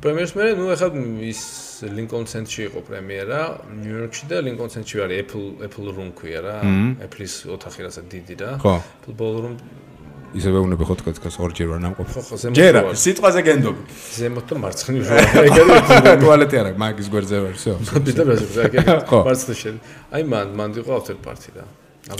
პრემიერს 0.03 0.33
მე, 0.35 0.45
ნუ 0.59 0.65
ახლა 0.75 0.89
ის 1.31 1.41
ლინკონ 1.87 2.25
ცენტრში 2.27 2.63
იყო 2.71 2.81
პრემიერა, 2.87 3.41
ნიუ-იორკში 3.83 4.25
და 4.31 4.37
ლინკონ 4.47 4.69
ცენტრში 4.75 4.97
არის 5.07 5.17
Apple 5.23 5.47
Apple 5.67 5.89
Room 5.95 6.11
ქვია 6.19 6.41
რა. 6.43 6.57
Apple-ის 7.07 7.35
ოთახი 7.47 7.81
რაცა 7.87 8.03
დიდი 8.11 8.35
რა. 8.43 8.51
Apple 8.59 9.15
Ballroom 9.15 9.55
ისევე 10.38 10.58
უნები 10.66 10.84
ხო 10.86 10.96
თქვა 11.00 11.12
თქვას 11.18 11.36
ორჯერ 11.40 11.68
ვარ 11.72 11.80
ნამყოფი. 11.88 12.12
ხო 12.14 12.22
ხო 12.28 12.36
ზემოთ. 12.42 12.56
ჯერა, 12.58 12.82
სიტყვაზე 13.04 13.40
გენდობი. 13.48 13.82
ზემოთ 14.18 14.46
და 14.48 14.56
მარცხნივ 14.64 15.04
ვარ. 15.08 15.20
ეგ 15.48 15.56
არის 15.58 15.88
ტუალეტი 16.22 16.56
არა, 16.62 16.70
მაგის 16.78 17.08
გვერდზე 17.14 17.38
ვარ, 17.42 17.54
всё. 17.58 17.74
ბიჭო, 18.06 18.24
რა 18.28 18.36
გაკეთე? 18.38 18.96
მარცხნივ 19.08 19.58
შენ. 19.64 19.76
აი 20.14 20.22
მან 20.28 20.48
მან 20.60 20.70
იყო 20.78 20.92
after 21.00 21.16
party 21.18 21.50
რა. 21.58 21.64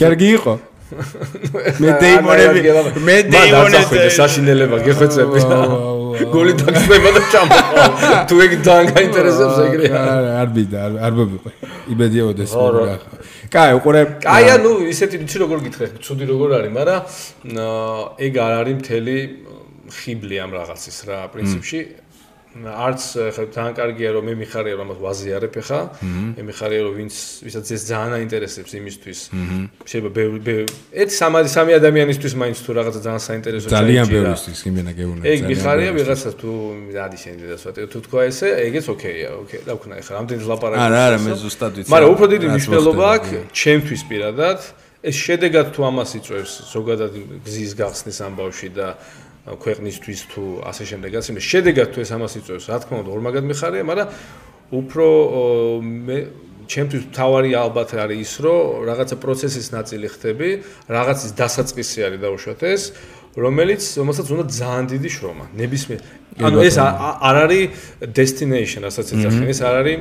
კარგი 0.00 0.28
იყო. 0.40 0.54
მე 0.88 1.90
დეიმონები 2.00 2.60
მე 3.04 3.16
დეიმონები 3.28 3.96
საშინელება 4.08 4.76
გეხვეწები 4.88 5.38
გოლი 6.33 6.53
დაგწება 6.61 7.09
და 7.17 7.21
ჩამო 7.33 7.59
თუ 8.29 8.35
ეგ 8.45 8.51
ძალიან 8.67 8.87
გაინტერესებს 8.93 9.57
ეგრე 9.67 9.85
არ 10.41 10.49
ბიდა 10.55 10.79
არ 11.07 11.13
მომიყვა 11.19 11.51
იმედიაოდეს 11.93 12.51
რა 12.53 12.97
კაი, 13.53 13.77
უყურე. 13.77 14.01
კაი, 14.23 14.45
ანუ 14.55 14.71
ისეთი 14.89 15.19
ვიცი 15.21 15.37
როგორ 15.43 15.59
გითხრე, 15.67 15.87
ცუდი 16.01 16.25
როგორ 16.31 16.55
არის, 16.57 16.71
მაგრამ 16.73 17.01
ეგ 18.25 18.33
არ 18.45 18.53
არის 18.63 18.75
მთელი 18.81 19.17
ხიბლი 19.93 20.37
ამ 20.41 20.51
რაღაცის 20.57 20.97
რა, 21.05 21.19
პრინციპში. 21.33 21.79
არც 22.53 23.01
ხა 23.33 23.43
ძალიან 23.49 23.73
კარგია 23.73 24.09
რომ 24.13 24.23
მე 24.29 24.33
მიხარია 24.45 24.75
რომ 24.77 24.85
ამას 24.85 24.99
ვაზიარებ 25.01 25.55
ხა 25.65 25.79
მე 26.37 26.43
მიხარია 26.45 26.81
რომ 26.85 26.93
ვინც 27.01 27.15
ვისაც 27.41 27.65
ეს 27.73 27.81
ძალიან 27.89 28.11
აინტერესებს 28.21 28.71
იმისთვის. 28.77 29.19
შეიძლება 29.89 30.21
ერთ 31.01 31.11
სამი 31.17 31.49
სამი 31.49 31.71
ადამიანისთვის 31.81 32.33
მაინც 32.37 32.57
თუ 32.61 32.71
რაღაცა 32.77 32.99
ძალიან 33.05 33.23
საინტერესო 33.25 33.67
ჩაიჭირა. 33.73 33.81
ძალიან 33.81 34.05
ბევრისთვის 34.13 34.59
იმენა 34.69 34.91
გეუბნები 34.93 35.25
ეგ 35.33 35.39
მიხარია 35.49 35.91
ვიღაცას 35.97 36.35
თუ 36.37 36.49
ადი 36.93 37.17
შენ 37.23 37.35
დედასვატე 37.41 37.79
თუ 37.89 37.97
თქვა 38.05 38.19
ესე 38.29 38.47
ეგეც 38.69 38.85
ოკეია 38.93 39.29
ოკეი 39.41 39.61
რა 39.65 39.73
ვქნა 39.73 39.93
ხა 40.05 40.11
რამდენი 40.13 40.41
ლაპარაკი 40.53 40.83
არა 40.85 40.99
არა 41.09 41.17
მე 41.25 41.31
ზუსტად 41.41 41.71
ვიცი 41.77 41.89
მაგრამ 41.89 42.09
უფრო 42.13 42.25
დიდი 42.33 42.45
მნიშვნელობა 42.53 43.05
აქვს 43.17 43.29
ჩემთვის 43.49 44.01
პირადად 44.09 44.59
ეს 45.03 45.15
შედეგად 45.19 45.67
თუ 45.75 45.81
ამას 45.89 46.11
იწევს 46.21 46.51
ზოგადად 46.69 47.11
გზის 47.43 47.71
გახსნის 47.75 48.17
ამბავში 48.23 48.69
და 48.77 48.87
ქვეყნისთვის 49.48 50.20
თუ 50.32 50.42
ასე 50.68 50.84
შემდეგაც 50.92 51.24
იმის 51.32 51.44
შედეგად 51.52 51.88
თუ 51.94 51.98
ეს 52.04 52.10
ამას 52.12 52.32
იწევს 52.40 52.64
რა 52.68 52.78
თქმა 52.84 52.96
უნდა 53.02 53.10
ორმაგად 53.16 53.44
მიხარია 53.48 53.84
მაგრამ 53.88 54.08
უფრო 54.68 55.06
მე 56.08 56.18
ჩემთვის 56.68 57.04
თავარი 57.16 57.50
ალბათ 57.56 57.96
არის 57.96 58.20
ის, 58.20 58.32
რომ 58.44 58.84
რაღაცა 58.84 59.16
პროცესის 59.24 59.66
ნაწილი 59.72 60.06
ხდები, 60.12 60.50
რაღაცის 60.92 61.32
დასაწყისი 61.40 61.98
არის 62.06 62.20
დაუშვათ 62.24 62.60
ეს, 62.68 62.82
რომელიც 63.38 63.82
რომელსაც 64.00 64.26
უნდა 64.34 64.44
ძალიან 64.52 64.86
დიდი 64.92 65.10
შრომა, 65.16 65.44
ნებისმიერ 65.56 66.00
ანუ 66.38 66.58
ეს 66.68 66.76
არ 66.78 67.36
არის 67.44 67.64
destination, 68.14 68.80
რასაც 68.86 69.06
ეძახენ, 69.14 69.46
ეს 69.52 69.60
არ 69.64 69.74
არის 69.80 69.98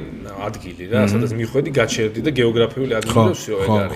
ადგილი 0.47 0.83
რა, 0.91 1.01
სადაც 1.09 1.31
მიხვედი, 1.39 1.69
გაჩერდი 1.79 2.19
და 2.27 2.31
გეოგრაფიული 2.39 2.93
ადგილი 2.99 3.25
და 3.25 3.33
всё 3.37 3.55
ეგ 3.63 3.69
არის. 3.77 3.95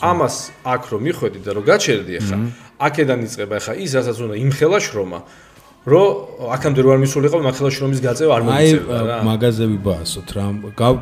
ამას 0.00 0.34
აქ 0.72 0.82
რომ 0.92 1.00
მიხვედი 1.08 1.38
და 1.44 1.50
რომ 1.56 1.64
გაჩერდი 1.72 2.12
ახლა, 2.20 2.36
აქედან 2.77 3.19
იწყება 3.27 3.53
ახლა 3.57 3.73
ის, 3.81 3.91
რასაც 3.97 4.17
უნდა 4.21 4.35
იმხელა 4.37 4.77
შრომა. 4.85 5.19
რომ 5.87 6.51
აქამდე 6.51 6.79
რო 6.83 6.89
არ 6.93 6.99
მისულიყო 6.99 7.37
მაგხელა 7.47 7.69
შრომის 7.71 7.99
გაწევა 8.03 8.31
არ 8.35 8.43
მომიწევდა 8.43 8.97
რა. 9.07 9.15
აი 9.17 9.27
მაგაზები 9.27 9.77
ბაასოთ 9.87 10.29
რა. 10.35 10.45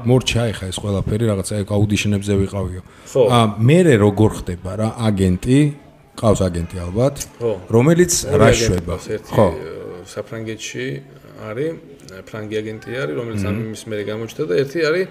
მორჩა 0.06 0.42
ეხა 0.54 0.66
ეს 0.70 0.78
ყველაფერი 0.78 1.24
რაღაცა 1.26 1.54
ეგ 1.66 1.68
აუდიშნებზე 1.74 2.34
ვიყავიო. 2.46 2.82
ა 3.34 3.40
მე 3.58 3.78
როგორ 4.06 4.30
ხდება 4.38 4.72
რა 4.78 4.90
აგენტი, 5.10 5.60
ყავს 6.22 6.40
აგენტი 6.48 6.78
ალბათ, 6.86 7.16
რომელიც 7.66 8.14
რა 8.30 8.50
შვება. 8.54 8.96
ხო. 9.34 9.48
საფრანგეთში 10.06 10.86
არის 11.50 11.70
ფრანგი 12.30 12.56
აგენტი 12.62 12.90
არის, 13.02 13.16
რომელიც 13.18 13.42
ამის 13.50 13.82
მერე 13.90 14.04
გამოჩნდა 14.06 14.44
და 14.46 14.54
ერთი 14.62 14.80
არის 14.86 15.06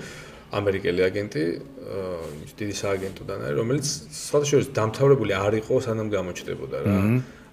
ამერიკელი 0.59 1.01
აგენტი, 1.09 1.43
დიდი 2.59 2.75
სააგენტოდან 2.83 3.39
არის, 3.45 3.57
რომელიც 3.61 3.87
სხვადასხვა 4.25 4.59
დამთავრებული 4.79 5.33
არ 5.45 5.53
იყო 5.61 5.73
სანამ 5.87 6.09
გამოჩნდებოდა 6.17 6.77
რა. 6.85 6.95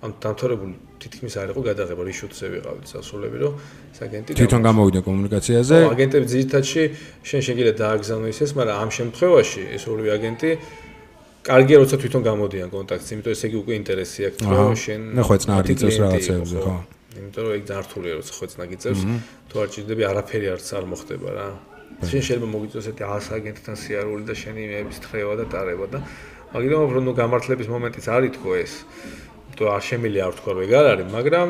ამ 0.01 0.11
დამთავრებული 0.17 0.73
თითქმის 0.97 1.33
არ 1.37 1.49
იყო 1.53 1.61
გადაღება 1.61 2.03
რიშუტზე 2.09 2.45
ვიყავით 2.53 2.85
სასულები 2.89 3.37
რომ 3.41 3.53
ეს 3.93 3.99
აგენტი 4.01 4.29
თვითონ 4.33 4.61
გამოვიდა 4.65 4.99
კომუნიკაციაზე? 5.05 5.75
ხო 5.77 5.89
აგენტები 5.93 6.25
ძირითადში 6.33 6.81
შენ 7.29 7.41
შეგიძლია 7.47 7.73
დააგზავნო 7.81 8.27
ისეს 8.33 8.51
მაგრამ 8.57 8.77
ამ 8.81 8.89
შემთხვევაში 8.97 9.61
ეს 9.77 9.83
ორივე 9.93 10.09
აგენტი 10.17 10.49
კარგია 11.45 11.77
როცა 11.81 11.95
თვითონ 12.01 12.21
გამოდიან 12.29 12.69
კონტაქტს 12.73 13.09
იმიტომ 13.13 13.31
ესე 13.37 13.45
იგი 13.49 13.57
უკვე 13.61 13.73
ინტერესი 13.81 14.21
აქვს 14.29 14.41
რომ 14.49 14.73
შენ 14.85 15.01
ნახო 15.21 15.31
ეს 15.37 15.45
ნარგიწევს 15.53 15.97
რაღაცეებზე 16.01 16.57
ხო. 16.65 16.73
იმიტომ 17.21 17.41
რომ 17.45 17.53
ეგ 17.57 17.63
ძართულია 17.69 18.13
როცა 18.17 18.31
ხო 18.37 18.43
ეს 18.49 18.55
ნაგიწევს 18.61 19.01
თუ 19.49 19.55
არ 19.61 19.67
ჭირდები 19.73 20.03
არაფერი 20.11 20.47
არც 20.53 20.67
არ 20.81 20.85
მოხდება 20.91 21.29
რა 21.37 21.47
შენ 22.09 22.21
შეიძლება 22.27 22.47
მოგიწევს 22.55 22.85
ესეთი 22.91 23.03
100 23.07 23.35
აგენტთან 23.37 23.75
სიარული 23.83 24.23
და 24.29 24.33
შენი 24.41 24.61
მეების 24.71 24.97
თხევა 25.05 25.33
და 25.41 25.45
ტარება 25.53 25.85
და 25.93 25.99
მაგრამ 26.51 26.81
უფრო 26.87 26.99
ნუ 27.05 27.11
გამართლების 27.21 27.67
მომენტიც 27.71 28.05
არის 28.15 28.31
თქო 28.37 28.49
ეს 28.63 28.73
თუ 29.61 29.67
არ 29.75 29.83
შემილია 29.85 30.23
არ 30.31 30.33
თქვა 30.39 30.51
რომ 30.55 30.61
ეგ 30.65 30.73
არ 30.79 30.85
არის, 30.91 31.07
მაგრამ 31.11 31.49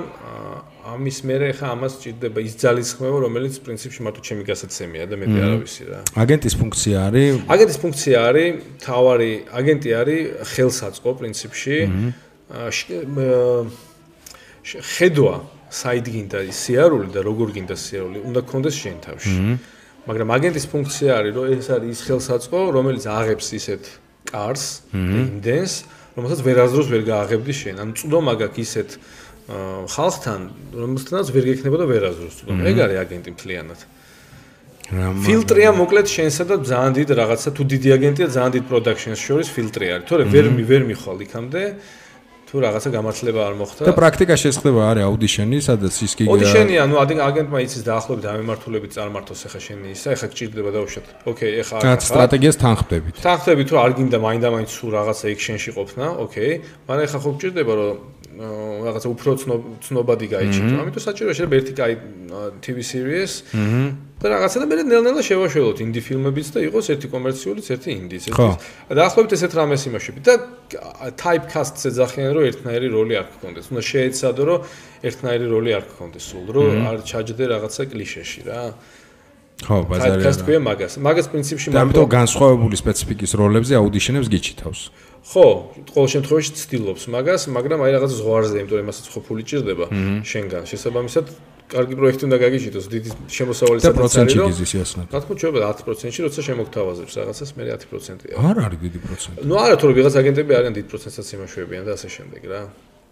ამის 0.92 1.18
მერე 1.30 1.48
ხა 1.58 1.68
ამას 1.76 1.94
ჭირდება 2.02 2.40
ის 2.44 2.54
ძალისხმევა, 2.62 3.18
რომელიც 3.26 3.56
პრინციპში 3.66 4.00
მარტო 4.06 4.22
ჩემი 4.28 4.44
გასაცემია 4.50 5.04
და 5.12 5.16
მეტი 5.22 5.38
არავისი 5.46 5.84
რა. 5.90 6.00
აგენტის 6.24 6.56
ფუნქცია 6.62 6.98
არის? 7.08 7.34
აგენტის 7.54 7.78
ფუნქცია 7.84 8.18
არის, 8.30 8.52
თავარი 8.82 9.34
აგენტი 9.60 9.90
არის 10.02 10.22
ხელსაწყო 10.52 11.10
პრინციპში. 11.22 11.78
ხედვა 14.62 15.36
საიდ 15.72 16.08
გინდა 16.14 16.40
სიარული 16.52 17.08
და 17.16 17.22
როგორ 17.24 17.48
გინდა 17.56 17.76
სიარული, 17.80 18.18
უნდა 18.28 18.40
გქონდეს 18.46 18.76
შენ 18.82 18.98
თავში. 19.06 19.38
მაგრამ 20.08 20.30
აგენტის 20.34 20.66
ფუნქცია 20.72 21.12
არის, 21.22 21.32
რომ 21.38 21.46
ეს 21.54 21.68
არის 21.70 21.90
ის 21.94 22.02
ხელსაწყო, 22.08 22.60
რომელიც 22.74 23.04
აღებს 23.06 23.48
ისეთ 23.60 23.84
კარს, 24.32 24.66
იმდენს, 24.98 25.74
რომელსაც 26.18 26.40
ვერაზროს 26.42 26.88
ვერ 26.90 27.04
გააღებდი 27.06 27.54
შენ. 27.62 27.76
ანუ 27.82 27.92
წვდომა 28.02 28.34
გაქვს 28.42 28.62
ისეთ 28.66 28.90
ხალხთან, 29.96 30.40
რომელთანაც 30.74 31.28
ვერ 31.36 31.44
გექნებოდა 31.52 31.86
ვერაზროს 31.86 32.34
წვდომა. 32.42 32.62
ეგ 32.72 32.78
არის 32.86 32.98
აგენტი 33.04 33.30
მთლიანად. 33.36 33.80
ფილტრია 34.92 35.72
მოკლედ 35.72 36.08
შენსა 36.12 36.44
და 36.52 36.56
ძალიან 36.68 36.94
დიდ 37.00 37.10
რაღაცა 37.16 37.50
თუ 37.56 37.64
დიდი 37.64 37.90
აგენტია 37.96 38.28
ძალიან 38.36 38.52
დიდ 38.58 38.66
პროდაქშენს 38.68 39.20
შორის 39.24 39.48
ფილტრი 39.56 39.86
არის. 39.96 40.06
თორე 40.10 40.24
ვერ 40.28 40.46
ვერ 40.68 40.82
მიხვალ 40.92 41.18
იქამდე. 41.26 41.64
თუ 42.52 42.60
რაღაცა 42.60 42.90
გამართლება 42.92 43.42
არ 43.48 43.56
მოხდა. 43.56 43.82
და 43.88 43.94
პრაქტიკაში 43.96 44.46
ეს 44.52 44.58
ხდება 44.60 44.82
არის 44.92 45.04
აუდიშენი, 45.08 45.58
სადაც 45.64 45.96
ის 46.04 46.14
კი 46.20 46.24
აუდიშენი, 46.28 46.76
ანუ 46.84 46.96
აგენტმა 47.00 47.58
იცის 47.64 47.84
დაახლოებით 47.88 48.26
ამემართულებით 48.28 48.92
წარმართოს 48.92 49.42
ახლა 49.48 49.62
შენი 49.68 49.88
ისა, 49.96 50.08
ახლა 50.20 50.28
გჭირდება 50.36 50.70
დაუშვათ. 50.76 51.06
ოკეი, 51.32 51.54
ახლა 51.64 51.76
აქ 51.96 52.02
სტრატეგიას 52.12 52.58
თანხდებით. 52.60 53.16
თანხდებით, 53.24 53.66
თუ 53.72 53.76
არ 53.80 53.92
გინდა 53.96 54.18
მაინდა-მაინც 54.20 54.70
სულ 54.78 54.90
რაღაცა 55.00 55.26
ექშენში 55.32 55.72
ყოფნა, 55.80 56.06
ოკეი. 56.28 56.54
მაგრამ 56.92 57.06
ახლა 57.08 57.20
ხო 57.24 57.30
გჭირდება 57.40 57.74
რომ 57.80 57.96
რაღაცა 58.88 59.08
უფრო 59.16 59.30
ცნობადი 59.86 60.26
გაიჩინო. 60.36 60.76
ამიტომ 60.84 61.04
საჭიროა 61.08 61.34
შეიძლება 61.40 61.56
ერთი 61.56 61.74
კაი 61.80 61.94
TV 62.64 62.78
series. 62.84 63.32
აჰა. 63.56 64.11
და 64.22 64.26
რაღაცა 64.30 64.58
და 64.62 64.66
მე 64.70 64.76
ნელ-ნელა 64.86 65.22
შევაშველოთ 65.26 65.78
ინდი 65.82 66.02
ფილმებიც 66.06 66.48
და 66.54 66.60
იყოს 66.70 66.86
ერთი 66.94 67.08
კომერციულიც, 67.10 67.66
ერთი 67.74 67.90
ინდის. 67.98 68.24
დაახლოებით 68.94 69.32
ესეთ 69.34 69.52
რამეს 69.58 69.82
იმაშები 69.90 70.20
და 70.22 70.34
type 71.18 71.46
cast-ს 71.50 71.90
ეძახიან 71.90 72.30
რომ 72.38 72.44
ერთნაირი 72.54 72.88
როლი 72.94 73.14
არ 73.18 73.28
გქონდეს. 73.34 73.66
უნდა 73.74 73.82
შეეცადო 73.82 74.44
რომ 74.46 74.60
ერთნაირი 75.10 75.48
როლი 75.50 75.72
არ 75.74 75.86
გქონდეს 75.90 76.24
სულ, 76.30 76.46
რომ 76.54 76.74
არ 76.86 76.98
ჩაჯდე 77.02 77.44
რაღაცა 77.50 77.84
კლიშეში 77.90 78.42
რა. 78.46 78.62
ხო, 79.62 79.78
ბაზარია. 79.90 80.18
type 80.18 80.26
cast-ია 80.26 80.60
მაგას. 80.70 80.94
მაგას 81.02 81.28
პრინციპში 81.34 81.68
მაგრამ 81.70 81.86
ამიტომ 81.86 82.10
განსხვავებული 82.18 82.76
სპეციფიკის 82.82 83.32
როლებზე 83.42 83.74
აუდიშენებს 83.78 84.28
გიჩითავს. 84.34 84.82
ხო, 85.22 85.46
ყოველ 85.94 86.10
შემთხვევაში 86.18 86.52
ცდილობს 86.62 87.04
მაგას, 87.14 87.42
მაგრამ 87.54 87.80
აი 87.86 87.92
რაღაც 87.94 88.12
ზღვარზე, 88.22 88.56
იმიტომ 88.58 88.78
რომ 88.78 88.86
იმასაც 88.86 89.06
ხო 89.14 89.20
ფული 89.22 89.44
ჭირდება 89.46 89.86
შენგან. 90.26 90.64
შესაბამისად, 90.66 91.26
კარგი 91.72 91.96
პროექტი 92.00 92.24
უნდა 92.28 92.38
გაგიჩიტოს, 92.46 92.86
დიდი 92.92 93.10
შემოსავალი 93.32 93.80
სადაც 93.80 94.14
არის 94.22 94.36
რომ 94.38 94.48
გიზის 94.52 94.72
იასნა. 94.76 95.02
რა 95.08 95.20
თქმა 95.24 95.36
უნდა, 95.42 95.60
10%-ში 95.72 96.20
როცა 96.28 96.42
შემოგთავაზებს 96.50 97.14
რაღაცას, 97.20 97.50
მე 97.58 97.64
10%-ია. 97.72 98.36
არ 98.36 98.58
არის 98.66 98.80
დიდი 98.86 99.00
პროცენტი. 99.06 99.40
ნუ 99.48 99.56
არა, 99.64 99.76
თორე 99.82 99.94
ვიღაც 99.98 100.16
აგენტები 100.22 100.52
არიან 100.60 100.74
დიდ 100.78 100.86
პროცენტსაც 100.92 101.28
იმაშვებიან 101.36 101.84
და 101.88 101.92
ასე 101.96 102.08
შემდეგ 102.16 102.42
რა. 102.52 102.62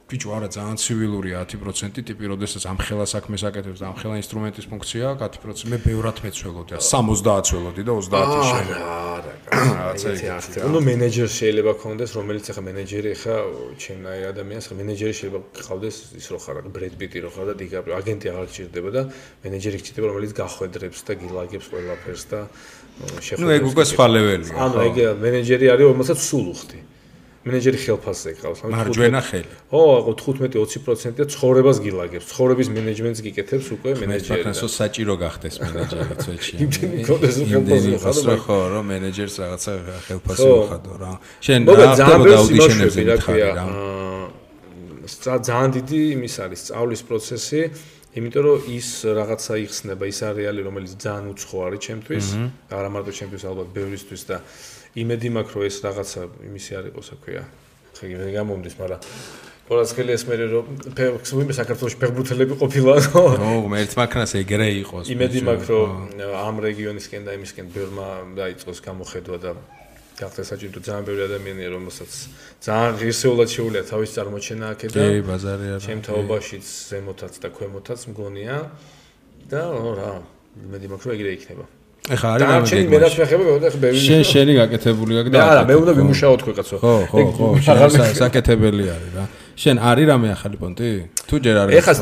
ბიჭო 0.09 0.29
არა 0.33 0.47
ძალიან 0.49 0.77
ცივილურია 0.81 1.39
10% 1.45 2.01
ტიპი, 2.01 2.25
როდესაც 2.33 2.63
ამ 2.65 2.77
ხელა 2.81 3.05
საქმეს 3.05 3.41
აკეთებს 3.45 3.77
და 3.77 3.85
ამ 3.93 3.95
ხელა 4.01 4.15
ინსტრუმენტის 4.21 4.65
ფუნქცია 4.71 5.05
10%. 5.21 5.69
მე 5.69 5.77
ბევრად 5.85 6.17
მეცველოდი, 6.25 6.73
60 6.81 7.45
ველოდი 7.53 7.81
და 7.85 7.93
30 7.93 8.41
შეიძლება. 8.49 8.89
არა, 9.19 9.33
რაღაცა 9.53 10.09
იქნება. 10.17 10.65
ანუ 10.65 10.79
მენეჯერი 10.89 11.31
შეიძლება 11.39 11.71
ქონდეს, 11.83 12.11
რომელიც 12.17 12.45
ახლა 12.49 12.63
მენეჯერი 12.69 13.11
ხა 13.21 13.35
ჩემნაირ 13.77 14.25
ადამიანს, 14.33 14.65
ხა 14.69 14.73
მენეჯერი 14.81 15.13
შეიძლება 15.19 15.39
გყავდეს 15.61 15.95
ის 16.19 16.27
რო 16.33 16.39
ხარ, 16.43 16.55
ბრედ 16.73 16.93
პიტი 16.99 17.17
რო 17.23 17.29
ხარ 17.29 17.45
და 17.49 17.53
დიკაპრიო, 17.61 17.93
აგენტი 18.01 18.25
აღარ 18.33 18.45
გჭირდება 18.49 18.89
და 18.97 19.01
მენეჯერი 19.45 19.77
გჭირდება, 19.77 20.05
რომელიც 20.09 20.31
გახვედრებს 20.41 20.99
და 21.05 21.13
გილაგებს 21.21 21.67
ყველაფერს 21.69 22.23
და 22.33 22.39
შეხვედრებს. 23.21 23.45
ნუ 23.45 23.47
ეგ 23.57 23.63
უკვე 23.69 23.83
სხვა 23.93 24.05
ლეველია. 24.09 24.53
ანუ 24.57 24.77
ეგ 24.89 24.95
მენეჯერი 25.21 25.65
არის, 25.73 25.85
რომელსაც 25.93 26.17
სულ 26.17 26.45
უხდი. 26.57 26.79
მენეჯერი 27.39 27.79
ხელფასზე 27.79 28.31
ყავს. 28.35 28.59
მარჯვენა 28.67 29.21
ხელი. 29.23 29.53
ო, 29.71 29.81
15-20% 30.11 31.15
და 31.15 31.25
ცხოვრებას 31.31 31.77
გილაგებს. 31.79 32.25
ცხოვრების 32.31 32.67
მენეჯმენტს 32.75 33.19
გიკეთებს 33.25 33.67
უკვე 33.79 33.89
მენეჯერი. 33.95 34.43
მე 34.43 34.51
თვითონ 34.51 34.71
საჭირო 34.75 35.13
გახდეს 35.23 35.55
მენეჯერი 35.63 36.15
წვეთში. 36.19 36.53
იმდენი 36.67 36.99
კონდეს 37.07 37.35
ხელფასზე 37.39 38.35
ხარ. 38.35 38.39
ხო, 38.43 38.57
რომ 38.75 38.83
მენეჯერს 38.91 39.35
რაღაცა 39.39 39.71
ხელფასი 40.07 40.47
უხადო 40.51 40.93
რა. 40.99 41.13
შენ 41.39 41.59
რა 41.63 41.87
ხდება 41.95 42.33
აუდიშენებზე 42.43 43.01
რა. 43.07 43.15
აა 43.55 44.09
ძალიან 45.09 45.69
დიდი 45.79 45.99
იმის 46.15 46.35
არის 46.43 46.59
სწავლის 46.65 47.01
პროცესი. 47.07 47.61
იმიტომ 48.09 48.43
რომ 48.45 48.59
ის 48.73 48.89
რაღაცა 49.05 49.53
იხსნება, 49.69 50.03
ის 50.09 50.19
არეალი, 50.25 50.61
რომელიც 50.65 50.93
ძალიან 50.97 51.25
უცხო 51.29 51.57
არის 51.65 51.81
ჩემთვის, 51.85 52.25
არა 52.73 52.89
მარტო 52.89 53.11
ჩემთვის, 53.19 53.43
ალბათ 53.45 53.67
ბევრისთვის 53.69 54.21
და 54.29 54.37
იმედი 54.95 55.27
მაქვს 55.37 55.53
რომ 55.53 55.63
ეს 55.69 55.77
რაღაცა 55.85 56.21
იმისი 56.49 56.71
არ 56.79 56.85
იყოს, 56.89 57.07
აქვია. 57.13 57.43
ხე 57.99 58.05
მე 58.15 58.31
გამომდის, 58.31 58.75
მაგრამ 58.79 59.01
ყველასკელი 59.69 60.11
ეს 60.17 60.23
მე 60.25 60.35
რომ 60.49 60.65
ფეხბურთი 60.97 61.53
საქართველოს 61.59 61.95
ფეხბურთელები 62.01 62.55
ყოფილა. 62.57 62.93
ო, 63.21 63.69
მე 63.69 63.77
ერთმანქანას 63.85 64.33
ეგრე 64.41 64.69
იყოს. 64.81 65.05
იმედი 65.13 65.39
მაქვს 65.45 65.67
რომ 65.69 65.89
ამ 66.41 66.55
რეგიონისკენ 66.65 67.21
და 67.27 67.31
იმისკენ 67.37 67.65
ბევრმა 67.75 68.07
დაიწყოს 68.39 68.79
გამოხედვა 68.87 69.37
და 69.45 69.51
გახდა 70.19 70.41
საჭირო 70.43 70.79
ძალიან 70.83 71.03
ბევრი 71.07 71.21
ადამიანია 71.29 71.69
რომელსაც 71.75 72.11
ძალიან 72.65 72.93
ღირსეულად 72.99 73.49
შეუძლია 73.55 73.83
თავის 73.87 74.09
წარმოჩენა 74.17 74.65
აქედან. 74.73 75.05
კი, 75.05 75.21
ბაზარია. 75.29 75.75
ჩემ 75.85 75.99
თაობაშიც 76.07 76.65
ზემოთაც 76.89 77.33
და 77.39 77.47
ქვემოთაც 77.55 77.99
მგონია 78.11 78.57
და 79.53 79.61
რა, 79.69 80.11
იმედი 80.65 80.85
მაქვს 80.91 81.05
რომ 81.07 81.13
ეგრე 81.15 81.29
იქნება. 81.39 81.65
ეხა 82.13 82.27
არის 82.33 82.45
მაგრამ 82.49 82.65
შენ 82.69 82.85
მე 82.89 82.97
რაც 83.03 83.13
ვეხება 83.19 83.43
მე 83.47 83.51
უნდა 83.59 83.69
ხბები 83.73 84.01
შენ 84.05 84.21
შენი 84.31 84.53
გაკეთებული 84.59 85.13
აქვს 85.19 85.31
და 85.33 85.43
არა 85.49 85.63
მე 85.69 85.75
უნდა 85.81 85.91
ვიმუშაოთ 85.99 86.41
ხო 86.45 86.51
კაცო 86.57 86.77
ხო 86.83 86.93
ხო 87.11 87.19
ხო 87.37 87.47
საკეთებელი 88.21 88.85
არის 88.95 89.11
რა 89.17 89.25
შენ 89.59 89.75
არის 89.83 90.05
რამე 90.07 90.27
ახალი 90.31 90.55
პონტი? 90.55 90.89
თუ 91.27 91.35
ჯერ 91.43 91.55
არის. 91.61 91.73
ეხლა 91.83 91.93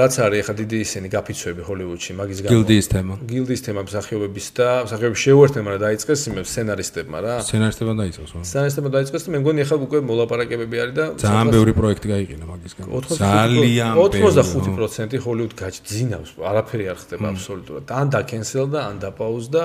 რაც 0.00 0.14
არის, 0.16 0.38
ეხლა 0.42 0.54
დიდი 0.60 0.76
ისინი 0.80 1.06
გაფიცვები 1.12 1.62
ჰოლივუდში, 1.68 2.10
მაგის 2.16 2.38
გამო. 2.40 2.50
გილდიის 2.56 2.86
თემა. 2.88 3.14
გილდიის 3.20 3.62
თემა 3.66 3.80
მსახიობების 3.84 4.46
და 4.56 4.68
მსახიობების 4.88 5.20
შეუერთება 5.26 5.68
რა 5.76 5.78
დაიწყეს 5.86 6.20
იმ 6.26 6.36
სცენარისტებმა 6.50 7.18
რა. 7.20 7.34
სცენარისტებმა 7.44 7.94
დაიწყეს, 8.00 8.30
ხო? 8.32 8.38
სცენარისტებმა 8.48 8.90
დაიწყეს 8.96 9.22
და 9.22 9.28
მე 9.28 9.38
მგონი 9.44 9.58
ეხლა 9.66 9.76
უკვე 9.86 9.98
მოლაპარაკებები 10.08 10.76
არის 10.82 10.94
და 10.96 11.04
ძალიან 11.20 11.46
ბევრი 11.52 11.72
პროექტი 11.76 12.06
გაიყინა 12.16 12.44
მაგის 12.48 12.72
გამო. 12.80 12.90
ძალიან 13.12 13.92
ბევრი. 14.00 14.20
85% 14.24 15.20
ჰოლივუდ 15.20 15.52
გაჭძინავს, 15.52 16.30
არაფერი 16.40 16.84
არ 16.92 16.98
ხდება 17.04 17.26
აბსოლუტურად. 17.36 17.84
ან 17.92 18.06
დაკენსელ 18.16 18.66
და 18.72 18.80
ან 18.88 18.96
დაპაუზ 19.04 19.46
და 19.52 19.62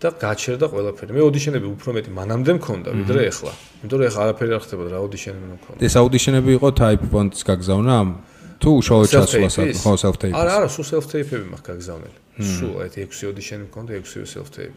და 0.00 0.08
გაჩერდა 0.20 0.66
ყველაფერი. 0.68 1.10
მე 1.16 1.20
აუდიშენები 1.24 1.66
უფრო 1.72 1.90
მეტი 1.96 2.10
მანამდე 2.12 2.52
მქონდა, 2.58 2.88
ვიდრე 3.00 3.20
ეხლა. 3.32 3.52
იმიტომ 3.80 3.98
რომ 4.00 4.06
ეხლა 4.10 4.20
არაფერი 4.26 4.52
არ 4.56 4.62
ხდებოდა 4.66 4.88
რა 4.92 4.98
აუდიშენები 5.00 5.46
მქონდა. 5.56 5.78
ეს 5.86 5.94
აუდიშენები 6.00 6.50
იყო 6.56 6.68
type 6.80 7.04
font-ის 7.12 7.42
გაგზავნა 7.48 7.92
ამ 7.96 8.08
თუ 8.60 8.68
უშუალოდ 8.80 9.08
ჩასვლას 9.12 9.56
ხო 9.80 9.92
self 10.04 10.16
tape. 10.20 10.34
არა, 10.36 10.52
არა, 10.58 10.68
სულ 10.68 10.86
self 10.92 11.04
tape-ები 11.12 11.46
მაქვს 11.52 11.66
გაგზავნილი. 11.68 12.18
სულ 12.56 12.74
აი 12.84 12.88
6 13.08 13.24
აუდიშენი 13.28 13.64
მქონდა, 13.68 13.90
6 14.04 14.28
self 14.28 14.48
tape. 14.52 14.76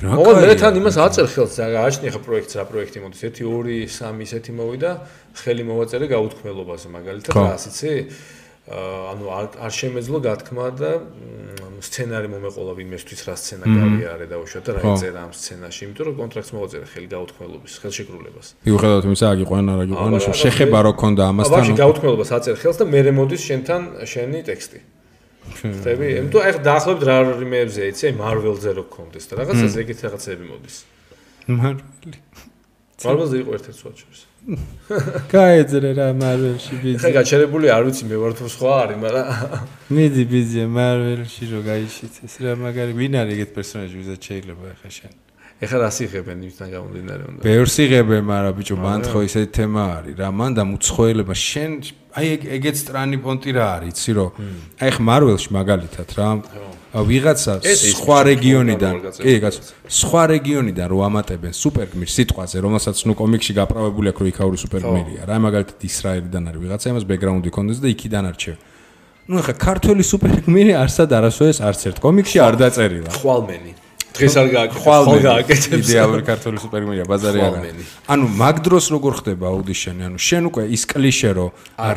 მოგონ 0.00 0.38
მე 0.40 0.54
თან 0.56 0.76
იმას 0.80 0.96
აწერ 1.02 1.26
ხელს 1.28 1.54
რა 1.60 1.66
გააჩნია 1.76 2.10
ხა 2.14 2.20
პროექტს 2.24 2.54
რა 2.56 2.64
პროექტი 2.70 2.98
მოდის 3.04 3.20
1 3.26 3.42
2 3.44 3.90
3 4.00 4.22
ისეთი 4.24 4.52
მოვიდა 4.56 4.90
ხელი 5.40 5.64
მოვაწერე 5.68 6.06
გაუთქმელობაზე 6.14 6.88
მაგალითად 6.94 7.36
რა 7.36 7.50
ასიცი 7.58 7.92
ანუ 8.70 9.24
არ 9.66 9.72
შემეძლო 9.74 10.18
გათქმა 10.22 10.66
და 10.78 10.90
სცენარი 11.80 12.28
მომეყოლა 12.30 12.72
ვინმესთვის 12.78 13.20
რა 13.26 13.34
სცენა 13.40 13.66
გავიარე 13.66 14.26
და 14.30 14.36
უშოთ 14.44 14.64
და 14.68 14.72
რა 14.76 14.82
ეწერა 14.94 15.20
ამ 15.26 15.32
სცენაში, 15.34 15.80
იმიტომ 15.90 16.04
რომ 16.06 16.14
კონტრაქტს 16.20 16.52
მოვაწერე 16.54 16.86
ხელი 16.92 17.08
გაუთქმელობის, 17.10 17.72
ხელშეკრულებას. 17.82 18.46
მიუხედავად 18.68 19.04
იმისა, 19.10 19.26
აგიყვან 19.34 19.64
არა 19.74 19.82
აგიყვან, 19.88 20.12
შეხება 20.44 20.78
რო 20.86 20.92
ქონდა 21.00 21.22
ამასთან. 21.32 21.62
აბა, 21.66 21.78
გაუთქმელობას 21.80 22.30
აწერ 22.36 22.54
ხელს 22.60 22.76
და 22.78 22.84
მე 22.94 23.00
მოდის 23.16 23.42
შენთან 23.48 23.80
შენი 24.12 24.38
ტექსტი. 24.50 24.78
ხტები? 25.50 26.06
იმიტომ 26.20 26.40
აი 26.46 26.52
დაახლოებით 26.62 27.04
რა 27.08 27.16
რიმეებზე 27.40 27.82
იცი, 27.90 28.06
Marvel-ზე 28.20 28.70
რო 28.76 28.84
გქონდეს 28.86 29.24
და 29.30 29.32
რაღაცა 29.40 29.66
ზეგით 29.74 29.98
რაღაცები 30.04 30.44
მოდის. 30.46 30.76
Marvel. 31.48 31.80
Marvel-ზე 33.00 33.36
იყო 33.40 33.50
ერთ-ერთი 33.56 33.78
სუაჩებს. 33.80 34.18
გაეძრე 35.34 35.90
რა 35.96 36.08
მარველში 36.16 36.74
ბიძი. 36.80 37.00
ხა 37.00 37.10
გაჩერებული 37.16 37.66
არ 37.72 37.82
ვიცი 37.88 38.04
მე 38.08 38.16
ვარ 38.20 38.32
თუ 38.36 38.46
სხვა 38.52 38.72
არის, 38.84 38.98
მაგრამ 39.04 39.26
მიდი 39.96 40.24
ბიძი 40.32 40.64
მარველში 40.76 41.44
რო 41.52 41.60
გაიშიცეს 41.70 42.34
რა 42.44 42.52
მაგარი 42.60 42.92
ვინ 43.00 43.12
არის 43.20 43.32
ეგეთ 43.36 43.50
პერსონაჟი 43.56 43.96
ვიზაც 44.00 44.20
შეიძლება 44.28 44.64
ხა 44.80 44.90
შენ. 44.96 45.12
ეხლა 45.60 45.78
რა 45.84 45.90
სიღებენ 45.92 46.36
იმისთან 46.40 46.68
გამომდინარე 46.72 47.22
უნდა. 47.28 47.40
ბევრ 47.44 47.66
სიღებენ, 47.68 48.22
მაგრამ 48.32 48.54
ბიჭო, 48.56 48.74
მან 48.80 49.00
ხო 49.12 49.20
ისეთი 49.28 49.48
თემა 49.60 49.82
არის 50.00 50.14
რა, 50.16 50.28
მან 50.40 50.50
და 50.56 50.62
მუცხოელება 50.72 51.34
შენ 51.36 51.70
აი 52.10 52.26
ეგეც 52.58 52.76
სტრანი 52.82 53.18
ფონტი 53.22 53.50
რა 53.54 53.66
არის, 53.78 53.94
იცი 53.94 54.12
რომ? 54.18 54.30
აი 54.82 54.90
ხ 54.90 54.98
მარველში 55.06 55.48
მაგალითად 55.54 56.08
რა. 56.18 56.28
ვიღაცა 56.90 57.52
სხვა 57.62 58.18
რეგიონიდან, 58.26 58.94
კი, 59.14 59.34
გაც 59.38 59.54
სხვა 59.86 60.22
რეგიონიდან 60.34 60.86
რო 60.90 60.98
ამატებენ 61.06 61.52
სუპერგმირს 61.54 62.12
სიტყვაზე, 62.18 62.56
რომელსაც 62.66 62.96
ნუ 63.06 63.14
კომიქსში 63.14 63.52
გაправებული 63.62 64.10
აქვს 64.10 64.20
რო 64.20 64.28
იქაური 64.34 64.58
სუპერგმირია 64.58 65.22
რა, 65.30 65.36
მაგალითად 65.38 65.78
ისრაელიდან 65.86 66.42
არის 66.50 66.60
ვიღაცა, 66.66 66.86
იმას 66.90 67.04
ბექგრაუნდი 67.06 67.50
კონდეს 67.54 67.78
და 67.78 67.86
იქიდან 67.94 68.24
არჩევ. 68.34 68.54
ну 69.30 69.38
ხა 69.38 69.54
ქართველი 69.54 70.02
სუპერგმირი 70.02 70.72
არსად 70.74 71.14
არასოდეს 71.14 71.62
არც 71.62 71.80
ერთ 71.94 71.98
კომიქსში 72.02 72.38
არ 72.42 72.54
დაწერილა. 72.58 73.10
ხვალმენი. 73.22 73.72
დღეს 74.20 74.34
არ 74.36 74.48
გააკეთებს 74.52 74.84
ხო 74.84 75.16
გააკეთებს. 75.24 75.86
იდეალური 75.88 76.22
ქართული 76.28 76.56
სუპერგმირია 76.60 77.04
ბაზარი 77.08 77.40
არა 77.40 77.60
ანუ 78.12 78.24
მაგ 78.36 78.56
დროს 78.66 78.84
როგორ 78.94 79.12
ხდება 79.20 79.44
აუდიშენი? 79.48 80.02
ანუ 80.08 80.18
შენ 80.20 80.42
უკვე 80.50 80.62
ის 80.76 80.82
კლიშე 80.84 81.30
რო 81.36 81.46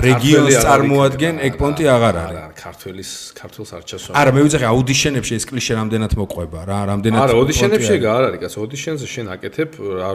რეგიონს 0.08 0.56
წარმოადგენ 0.64 1.36
ეგ 1.44 1.54
პონტი 1.60 1.84
აღარ 1.96 2.16
არის. 2.24 2.40
არა 2.40 2.52
ქართულის 2.64 3.12
ქართულს 3.36 3.70
არ 3.76 3.84
ჩასვა 3.90 4.12
არა 4.16 4.32
მე 4.34 4.42
ვიძახი 4.48 4.66
აუდიშენებში 4.72 5.34
ეს 5.40 5.46
კლიშე 5.50 5.74
რამდენად 5.80 6.14
მოყვება 6.22 6.60
რა 6.64 6.80
რამდენად 6.94 7.20
არა 7.24 7.34
აუდიშენებში 7.36 7.92
ეგ 8.00 8.04
არ 8.16 8.24
არის 8.30 8.40
კაცო. 8.44 8.58
აუდიშენზე 8.64 9.06
შენ 9.14 9.26
აკეთებ 9.36 9.70
რა 10.00 10.12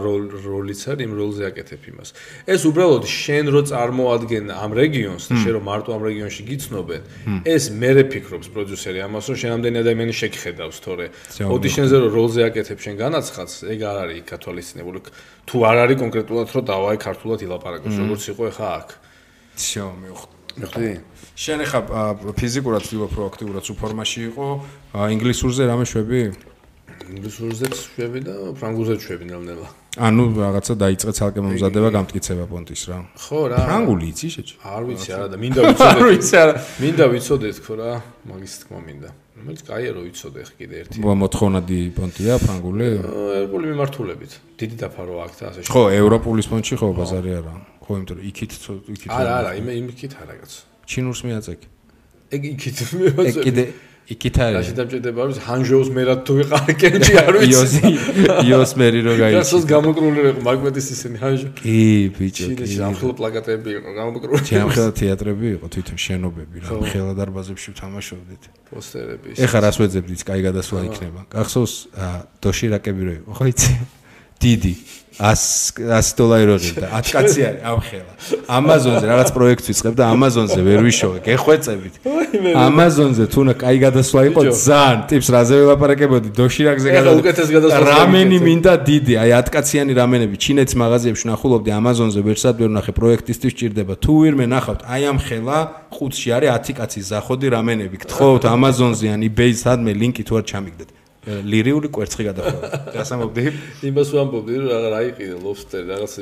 როლიც 0.49 0.81
არის 0.89 1.05
იმ 1.05 1.13
როლზე 1.19 1.43
აკეთებ 1.51 1.83
იმას. 1.93 2.09
ეს 2.49 2.61
უბრალოდ 2.65 3.05
შენ 3.05 3.45
რო 3.53 3.61
წარმოადგენ 3.69 4.45
ამ 4.49 4.71
რეგიონს 4.81 5.25
შენ 5.43 5.53
რო 5.59 5.61
მარტო 5.69 5.91
ამ 5.93 6.03
რეგიონში 6.09 6.43
გიცნობენ 6.49 7.03
ეს 7.45 7.65
მე 7.75 7.91
ფიქრობს 8.09 8.49
პროდიუსერი 8.55 8.99
ამას 9.05 9.25
რომ 9.29 9.37
შენ 9.43 9.51
ამდენი 9.59 9.77
ადამიანი 9.83 10.15
შეგხედავს 10.23 10.79
თორე. 10.85 11.07
აუდიშენზე 11.43 11.97
იმაზე 11.99 12.07
რომ 12.07 12.15
როლზე 12.15 12.41
აკეთებ 12.49 12.79
შენ 12.79 12.95
განაცხადს, 12.99 13.55
ეგ 13.75 13.81
არ 13.83 13.97
არის 14.07 14.23
გათვალისწინებული. 14.31 14.99
თუ 15.49 15.57
არ 15.67 15.77
არის 15.83 15.97
კონკრეტულად 15.99 16.47
რომ 16.55 16.65
დავაი 16.71 16.97
ქართულად 17.03 17.39
ილაპარაკოს, 17.43 17.95
როგორც 17.99 18.23
იყო 18.31 18.43
ახლა 18.55 18.69
აქ. 18.79 18.89
შო, 19.59 19.85
მივხვდი. 19.99 20.91
შენ 21.39 21.59
ახლა 21.67 21.81
ფიზიკურად 22.39 22.83
ვთქვი 22.87 23.09
პროაქტიურად 23.15 23.65
უფორმაში 23.75 24.21
იყო, 24.31 24.47
ინგლისურზე 24.95 25.63
რამე 25.71 25.85
შვები? 25.91 26.21
ინგლისურზეც 27.09 27.75
შვები 27.75 28.19
და 28.27 28.35
ფრანგულზეც 28.59 29.01
შვები 29.03 29.25
ნელ-ნელა. 29.31 29.67
ანუ 29.99 30.23
რაღაცა 30.39 30.75
დაიწყე 30.79 31.13
ცალკე 31.19 31.41
მომზადება 31.43 31.89
გამტკიცება 31.95 32.45
პონტის 32.53 32.83
რა. 32.91 32.99
ხო 33.19 33.41
რა. 33.51 33.59
ფრანგული 33.67 34.05
იცი 34.13 34.29
შეჭ? 34.35 34.49
არ 34.63 34.83
ვიცი 34.87 35.11
არა 35.17 35.27
და 35.33 35.37
მინდა 35.43 35.61
ვიცოდეთ. 35.67 35.89
არ 35.89 36.03
ვიცი 36.07 36.35
არა. 36.43 36.55
მინდა 36.79 37.05
ვიცოდეთ 37.13 37.55
თქო 37.59 37.73
რა, 37.79 37.91
მაგის 38.29 38.55
თქმა 38.63 38.79
მინდა. 38.87 39.11
რომელიც 39.39 39.61
კაია 39.69 39.91
რო 39.95 40.01
ვიცოდე 40.07 40.41
ხ 40.45 40.51
კიდე 40.59 40.75
ერთი. 40.83 40.97
მოთხოვნადი 40.99 41.79
პონტია 41.95 42.35
ფრანგული? 42.43 42.87
ერბული 43.39 43.67
მიმართულებით. 43.73 44.33
დიდი 44.59 44.77
დაფარო 44.83 45.15
აქ 45.25 45.33
და 45.39 45.45
ასე. 45.49 45.61
ხო, 45.71 45.83
ევროპულის 45.95 46.47
პონტში 46.51 46.75
ხო 46.79 46.87
ბაზარი 46.99 47.31
არა. 47.39 47.55
ხო, 47.79 47.91
იმიტომ 47.99 48.17
რომ 48.19 48.25
იქით 48.29 48.53
იქით 48.95 49.11
არა, 49.15 49.33
არა, 49.39 49.51
იმ 49.63 49.67
იმიქით 49.79 50.13
არა 50.19 50.35
კაც. 50.43 50.53
ჩინურს 50.91 51.21
მიაწეკი. 51.29 51.69
ეგ 52.35 52.43
იქით 52.53 52.79
მეაწეკი. 52.99 53.29
ეგ 53.29 53.35
კიდე 53.47 53.65
იქით 54.09 54.37
არის. 54.41 54.57
რაში 54.57 54.73
დამჭირდება 54.79 55.19
არის 55.21 55.39
ჰანჟოუს 55.45 55.89
მერად 55.93 56.21
თუ 56.25 56.33
ვიყარ 56.39 56.71
კენჭი 56.81 57.13
არ 57.21 57.35
ვიცი. 57.39 57.53
იოსი 57.53 57.83
იოს 58.49 58.73
მერი 58.81 59.01
რო 59.05 59.13
გაიჩი. 59.21 59.37
გასოს 59.37 59.65
გამოკრული 59.69 60.21
იყო 60.33 60.41
მაგმედის 60.49 60.87
ისინი 60.97 61.17
ჰანჟო. 61.21 61.49
კი, 61.61 61.77
ბიჭო, 62.17 62.45
კი. 62.49 62.55
ჩინეთში 62.57 62.81
ამხელა 62.89 63.15
პლაკატები 63.21 63.71
იყო 63.79 63.91
გამოკრული. 64.01 64.41
ჩი 64.49 64.55
ამხელა 64.65 64.91
თეატრები 64.97 65.47
იყო 65.61 65.67
თვითონ 65.69 65.97
შენობები 66.09 66.57
რა. 66.57 66.69
ამხელა 66.73 67.13
დარბაზებში 67.21 67.69
ვთამაშობდით. 67.77 68.43
პოსტერები. 68.73 69.29
ეხა 69.45 69.59
რას 69.61 69.77
ვეძებდით? 69.77 70.21
კაი 70.25 70.41
გადასვლა 70.49 70.79
იქნება. 70.89 71.21
გახსოვს 71.29 71.75
დოშირაკები 72.41 73.03
რო 73.05 73.13
იყო, 73.21 73.31
ხო 73.37 73.45
იცი? 73.53 73.73
დიდი 74.41 74.75
100 75.19 75.83
100 75.83 76.15
დოლარი 76.19 76.45
როღებდა 76.47 76.87
10 76.95 77.15
კაცი 77.15 77.41
არის 77.49 77.63
ამხელა 77.67 78.13
Amazon-ზე 78.59 79.07
რაღაც 79.11 79.29
პროექტს 79.35 79.67
ვიწყებ 79.71 79.95
და 79.99 80.05
Amazon-ზე 80.15 80.61
ვერ 80.63 80.81
ვიშოვე 80.87 81.19
გეხვეწებით. 81.27 81.95
Amazon-ზე 82.69 83.25
თუნა 83.33 83.55
კაი 83.59 83.79
გადასვლა 83.83 84.21
იყო 84.31 84.41
ძალიან 84.53 84.99
ტიპს 85.11 85.29
რაზე 85.35 85.55
ველაპარაკებოდი? 85.63 86.29
დოშირაგზე 86.39 86.89
გადასვლა 87.57 87.83
რამენი 87.89 88.39
მინდა 88.47 88.75
დიდი? 88.91 89.15
აი 89.23 89.31
10 89.39 89.55
კაციანი 89.55 89.93
რამენები 89.99 90.37
ჩინეთის 90.45 90.77
მაღაზიებში 90.83 91.27
ნახულობდი 91.33 91.71
Amazon-ზე 91.81 92.21
ვერსად 92.29 92.55
ვერ 92.63 92.71
ნახე 92.79 92.93
პროექტისთვის 92.99 93.53
ჭირდება. 93.59 93.95
თუ 93.99 94.13
ვირმე 94.23 94.47
ნახავთ 94.55 94.81
აი 94.87 95.03
ამხელა 95.13 95.59
ხუთში 95.95 96.29
არის 96.37 96.51
10 96.69 96.79
კაცის 96.79 97.05
ზახოდი 97.11 97.47
რამენები. 97.57 97.97
გთხოვთ 98.07 98.43
Amazon-ზე 98.55 99.07
ან 99.15 99.21
eBay-ს 99.29 99.67
სადმე 99.67 99.93
ლინკი 99.99 100.23
თუ 100.29 100.33
არ 100.39 100.45
ჩამიგდეთ. 100.51 100.98
ლირიული 101.29 101.89
კვერცხი 101.93 102.25
გადახვევა. 102.29 102.69
გასამობდი? 102.97 103.45
იმას 103.89 104.09
ვამბობდი, 104.17 104.53
რომ 104.65 104.87
რა 104.95 105.01
იყიდე 105.09 105.37
ლობსტერი, 105.45 105.87
რაღაც 105.93 106.13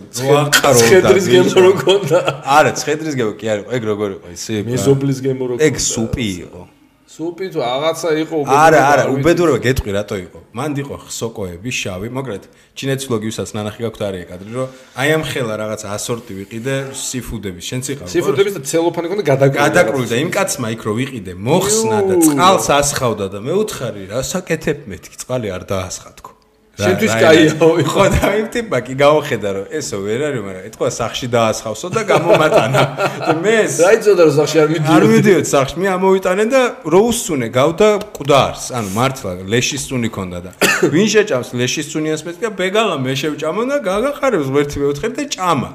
ხედრის 0.90 1.26
გემო 1.32 1.64
რო 1.66 1.72
ქონდა. 1.82 2.18
არა, 2.56 2.70
ხედრის 2.86 3.14
გემო 3.18 3.34
კი 3.40 3.46
არა, 3.54 3.62
ეგ 3.76 3.82
როგორ 3.90 4.08
იყო 4.16 4.32
ისი? 4.36 4.54
მეზობლის 4.66 5.18
გემო 5.26 5.44
რო 5.46 5.54
ქონდა. 5.56 5.68
ეგ 5.70 5.74
სუპი 5.86 6.26
იყო. 6.46 6.62
სუპი 7.06 7.46
თუ 7.54 7.58
რაღაცა 7.62 8.08
იყო 8.18 8.34
უბედურება. 8.42 8.66
არა, 8.66 8.80
არა, 8.90 9.04
უბედურება 9.14 9.58
გეტყვი 9.62 9.90
რატო 9.94 10.16
იყო. 10.26 10.40
მან 10.58 10.70
იყო 10.82 10.96
სოკოები, 11.06 11.70
შავი, 11.70 12.08
მაგრამ 12.10 12.46
ჩინეთის 12.76 13.06
ლოგივსაც 13.14 13.48
ნანახი 13.56 13.80
გაქვთ 13.86 14.00
არის 14.06 14.20
ეკადრი, 14.26 14.50
რომ 14.58 14.68
აი 15.00 15.08
ამ 15.14 15.22
ხელა 15.30 15.54
რაღაცა 15.62 15.86
ასორტი 15.96 16.32
ვიყიდე 16.40 16.74
სიფუდების. 16.92 17.64
შენც 17.70 17.84
იყავ. 17.94 18.06
სიფუდების 18.10 18.52
და 18.58 18.60
ცელოფანი 18.66 19.06
ქონდა 19.06 19.24
გადაკრული. 19.32 19.62
გადაკრული 19.62 20.06
და 20.10 20.16
იმ 20.18 20.30
კაცმა 20.34 20.66
იქ 20.74 20.82
რო 20.82 20.92
ვიყიდე, 21.00 21.32
მოხსნა 21.46 21.98
და 22.10 22.14
წყალს 22.26 22.66
ასხავდა 22.74 23.26
და 23.32 23.38
მე 23.46 23.52
უთხარი, 23.62 24.02
რა 24.10 24.20
საკეთებ 24.26 24.78
მეთქი, 24.90 25.16
წყალი 25.22 25.48
არ 25.56 25.62
დაასხა 25.70 26.10
თქო. 26.18 26.35
შენთვის 26.76 27.12
კაიაო 27.16 27.68
ხო 27.88 28.04
და 28.12 28.30
იმ 28.36 28.48
ტიპა 28.52 28.78
კი 28.84 28.94
გავხედა 29.00 29.50
რომ 29.56 29.66
ესო 29.78 29.96
ვერ 30.04 30.20
არის 30.28 30.42
მაგრამ 30.44 30.64
ეთქვა 30.68 30.88
სახში 30.92 31.26
დაასხავსო 31.32 31.88
და 31.96 32.02
გამომატანა. 32.10 32.82
და 33.26 33.32
მე 33.40 33.56
დაიწოდა 33.80 34.22
რომ 34.28 34.34
სახში 34.36 34.56
არ 34.60 34.68
მიდიო 34.74 34.92
არ 34.96 35.04
მიდიო 35.12 35.38
სახში 35.52 35.76
მე 35.80 35.88
ამოვიტანე 35.96 36.44
და 36.52 36.62
რო 36.84 37.00
უსწუნე 37.08 37.48
გავდა 37.56 37.88
ყდარს 38.12 38.64
ანუ 38.76 38.90
მართლა 38.92 39.30
ლეშის 39.48 39.82
წუნი 39.88 40.10
ქონდა 40.12 40.38
და. 40.44 40.50
ვინ 40.92 41.08
შეჭამს 41.14 41.50
ლეშის 41.56 41.86
წუნიას 41.96 42.22
მეთქა 42.28 42.48
ბეგალა 42.60 42.96
მე 43.00 43.12
შევჭამო 43.20 43.62
და 43.72 43.76
გაგახარებს 43.80 44.48
ღერთი 44.52 44.76
მეოთხე 44.84 45.08
და 45.16 45.22
ჭამა. 45.32 45.70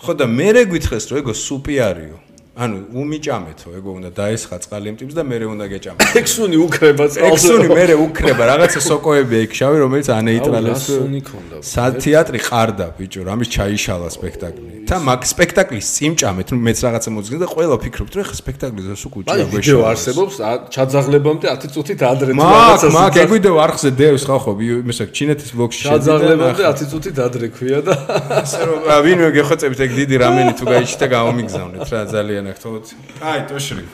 ხო 0.00 0.12
და 0.16 0.26
მე 0.30 0.48
რე 0.56 0.62
გითხეს 0.72 1.04
რომ 1.12 1.16
ეგო 1.20 1.32
სუპი 1.36 1.76
არისო 1.76 2.27
ანუ 2.58 2.78
უმიჭამეთო, 2.90 3.68
ეგო 3.78 3.90
უნდა 3.98 4.10
დაესხა 4.18 4.56
წყალი 4.66 4.90
მტიფს 4.98 5.14
და 5.14 5.22
მეરે 5.22 5.46
უნდა 5.46 5.64
გეჭამა. 5.72 5.98
ექსუნი 6.18 6.56
უკრება 6.66 7.04
წყალს. 7.06 7.30
ექსუნი 7.30 7.68
მეરે 7.70 7.94
უკრება, 7.94 8.42
რაღაცა 8.50 8.80
სოკოები 8.82 9.34
ეგ 9.46 9.50
შავი, 9.54 9.76
რომელიც 9.86 10.08
ანეიტრალებს. 10.10 10.86
ექსუნი 10.90 11.20
ქონდა. 11.22 11.56
სათეატრი 11.62 12.38
ყარდა, 12.48 12.86
ბიჭო, 12.98 13.20
რამის 13.30 13.48
ჩაიშალა 13.54 14.08
სპექტაკლი. 14.10 14.70
და 14.88 14.96
მაგ 15.04 15.20
სპექტაკლის 15.28 15.86
წიმჭამეთ, 15.96 16.46
ნუ 16.48 16.58
მეც 16.66 16.78
რაღაცა 16.82 17.10
მოძგნა 17.14 17.38
და 17.44 17.48
ყველა 17.54 17.76
ფიქრობთ, 17.84 18.12
რომ 18.18 18.24
ხა 18.26 18.36
სპექტაკლი 18.42 18.80
ზუსტ 18.88 19.04
უკუჭია 19.06 19.44
გვეშა. 19.52 19.54
ვიდეო 19.54 19.80
არსებობს, 19.92 20.34
ჩაძაღლებამდე 20.74 21.46
10 21.54 21.70
წუთით 21.76 22.00
ადრე 22.08 22.30
თუ 22.32 22.42
რაღაცა. 22.42 22.88
მაგ, 22.88 22.98
მაგ, 22.98 23.12
ეგ 23.22 23.28
ვიდეო 23.36 23.56
არხზე 23.68 23.90
დევს 24.00 24.22
ხა 24.26 24.36
ხო, 24.42 24.52
იმისა 24.58 25.04
ჩინეთის 25.12 25.50
ბლოგში 25.54 25.80
შედი 25.84 25.92
ჩაძაღლებამდე 25.92 26.62
10 26.72 26.86
წუთით 26.90 27.16
ადრე 27.20 27.46
ქვია 27.52 27.80
და 27.84 27.94
ასე 28.42 28.60
რომ 28.64 28.78
ვინმე 29.04 29.28
გეხოცებით 29.36 29.80
ეგ 29.84 29.90
დიდი 30.00 30.14
რამენი 30.24 30.52
თუ 30.58 30.64
გაიჩიტა 30.72 31.06
გამომიგზავნეთ 31.14 31.84
რა 31.92 32.00
ძალიან 32.16 32.47
ახთოთ. 32.54 32.86
აი, 33.20 33.40
ტოშრი. 33.50 33.84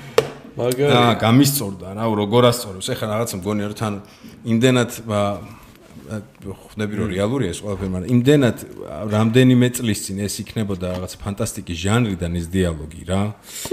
მაგარი. 0.55 0.91
აა 0.95 1.15
გამისწორდა 1.19 1.89
რა 1.99 2.05
როგორ 2.15 2.43
ასწორებს 2.51 2.87
ეხლა 2.95 3.07
რაღაც 3.11 3.31
მგონია 3.43 3.67
რომ 3.71 3.79
თან 3.81 3.95
იმდენად 4.55 4.91
ხვდები 6.05 6.95
რომ 7.01 7.09
რეალურია 7.11 7.51
ეს 7.51 7.61
ყველაფერი 7.65 7.91
მაგრამ 7.95 8.11
იმდენად 8.15 8.57
რამდენიმე 9.15 9.69
წლის 9.75 10.01
წინ 10.05 10.19
ეს 10.29 10.35
იქნებოდა 10.45 10.87
რაღაც 10.95 11.13
ფანტასტიკის 11.25 11.79
ჟანრიდან 11.85 12.33
ეს 12.39 12.47
დიალოგი 12.55 13.03
რა 13.09 13.23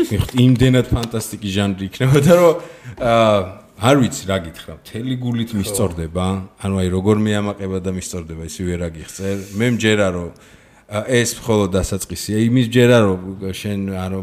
მიხთ 0.09 0.31
იმდენად 0.41 0.85
ფანტასტიკის 0.95 1.51
ჟანრი 1.59 1.83
იქნებოდა 1.91 2.31
რომ 2.39 2.53
აა 2.97 3.37
არ 3.81 3.95
ვიცი 4.01 4.23
რა 4.31 4.37
გითხრა 4.47 4.73
მთელი 4.79 5.15
გულით 5.21 5.51
მისწორდება 5.59 6.25
ანუ 6.65 6.75
აი 6.81 6.89
როგორ 6.95 7.15
მეამაყება 7.27 7.77
და 7.83 7.91
მისწორდება 7.99 8.43
ისივე 8.47 8.73
რა 8.79 8.89
გიხსენ 8.95 9.37
მე 9.59 9.67
მჯერა 9.75 10.07
რომ 10.15 10.29
ეს 10.91 11.39
მხოლოდ 11.39 11.69
დასაწყისია. 11.71 12.35
იმის 12.51 12.67
ჯერა 12.67 12.97
რომ 13.07 13.19
შენ 13.55 13.79
არ 13.95 14.13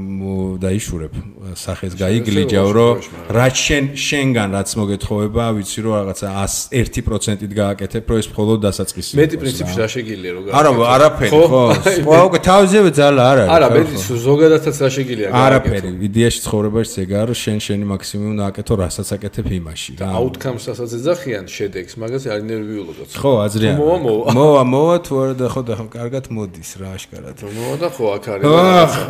დაიშურებ 0.61 1.13
სახეს 1.57 1.93
გაიგლიჯავ 1.97 2.69
რომ 2.77 2.95
რაც 3.33 3.57
შენ 3.57 3.85
შენგან 3.97 4.49
რაც 4.53 4.69
მოგეთხოვება 4.77 5.45
ვიცი 5.57 5.81
რომ 5.81 5.93
რაღაცა 5.97 6.29
101%-ით 6.45 7.53
გააკეთებ 7.57 8.05
რომ 8.05 8.17
ეს 8.21 8.29
მხოლოდ 8.29 8.59
დასაწყისია. 8.69 9.17
მეტი 9.17 9.37
პრინციპში 9.41 9.77
რა 9.81 9.89
შეგიძლია 9.97 10.33
რო 10.37 10.41
არა 10.59 10.71
არაფერი 10.93 11.31
ხო? 11.33 11.63
სხვა 11.89 12.19
უკვე 12.29 12.39
თავზევე 12.49 12.91
ძალა 12.99 13.23
არ 13.33 13.39
არის 13.39 13.53
არა 13.57 13.69
მეტი 13.73 13.95
ზოგადადაც 14.29 14.77
რა 14.85 14.89
შეგიძლია 14.99 15.29
არაფერი 15.33 15.91
იდეაში 16.09 16.39
ცხოვრებაში 16.45 16.97
ეგაა 17.09 17.25
რომ 17.33 17.37
შენ 17.45 17.59
შენი 17.65 17.85
მაქსიმუმ 17.93 18.35
დააკეთო 18.45 18.75
რასაც 18.85 19.09
აკეთებ 19.17 19.47
იმაში 19.57 19.91
რა 19.99 20.09
აუთკამს 20.21 20.65
რასაც 20.69 20.91
ეძახიან 20.99 21.45
შედეგს 21.49 21.95
მაგას 22.03 22.23
არ 22.29 22.41
ინერვიულობთ. 22.45 23.11
ხო 23.17 23.33
აზრია 23.47 23.73
მოვა, 23.79 23.97
მოვა. 24.05 24.33
მოვა 24.37 24.63
მოვა 24.69 24.97
თუ 25.07 25.13
არა 25.23 25.35
და 25.39 25.47
ხო 25.49 25.63
და 25.69 25.75
ხო 25.79 25.87
კარგად 25.97 26.25
მოდის 26.59 26.73
რა 26.83 26.89
აშკარად. 26.99 27.39
მოვა 27.39 27.77
და 27.79 27.89
ხო 27.95 28.05
აქ 28.19 28.25
არის 28.35 28.47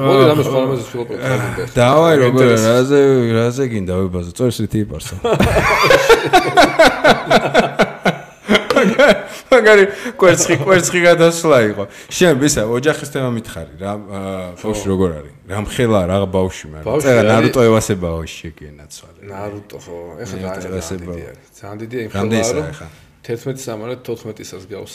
მოდი 0.04 0.24
რამე 0.28 0.42
სხვა 0.44 0.58
რამეზე 0.60 0.84
ფილოპოტი 0.92 1.16
გინდა 1.24 1.64
დავაი 1.72 2.16
როგორ 2.22 2.44
რაზე 2.68 2.98
რაზე 3.38 3.64
გინდა 3.72 3.94
ვებაზე 4.04 4.30
წორს 4.36 4.56
რითი 4.64 4.78
იპარსო 4.84 5.16
მაგარი 9.48 9.84
კვერცხი 10.20 10.54
კვერცხი 10.60 11.00
გადასვლა 11.08 11.58
იყო 11.72 11.84
შენ 12.12 12.34
ვისა 12.42 12.62
ოჯახის 12.68 13.08
თემა 13.16 13.30
მითხარი 13.32 13.74
რა 13.80 13.92
ბავშვი 14.60 14.86
როგორ 14.92 15.10
არის 15.18 15.34
რა 15.48 15.58
მხელა 15.64 16.00
რა 16.12 16.16
ბავშვი 16.36 16.66
მაგრამ 16.76 17.00
წერა 17.00 17.22
ნარუტო 17.32 17.60
ევასე 17.64 17.94
ბავშვი 17.96 18.28
შეგენაცვალე 18.38 19.20
ნარუტო 19.32 19.78
ხო 19.88 19.96
ეხლა 20.20 20.36
ძალიან 20.68 21.00
დიდი 21.00 21.22
არის 21.32 21.46
ძალიან 21.58 21.76
დიდი 21.82 21.96
იმ 22.04 22.10
ხელა 22.12 22.64
ეხა? 22.76 22.86
11 23.28 23.60
სამარა 23.64 23.94
14-ისას 24.04 24.64
გავს 24.68 24.94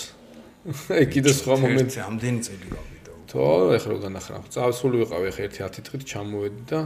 აი 0.95 1.05
კიდე 1.11 1.31
სხვა 1.35 1.55
მომენტი. 1.63 1.97
ამდენი 2.07 2.39
წელი 2.47 2.67
გავიდა 2.71 3.11
თო 3.31 3.43
ეხლა 3.77 3.89
რო 3.91 3.97
განახრა 4.05 4.37
წავსული 4.53 4.95
ვიყავი 5.03 5.25
ეხლა 5.31 5.43
ერთი 5.47 5.59
10 5.67 5.87
დღით 5.87 6.03
ჩამოვედი 6.11 6.63
და 6.71 6.79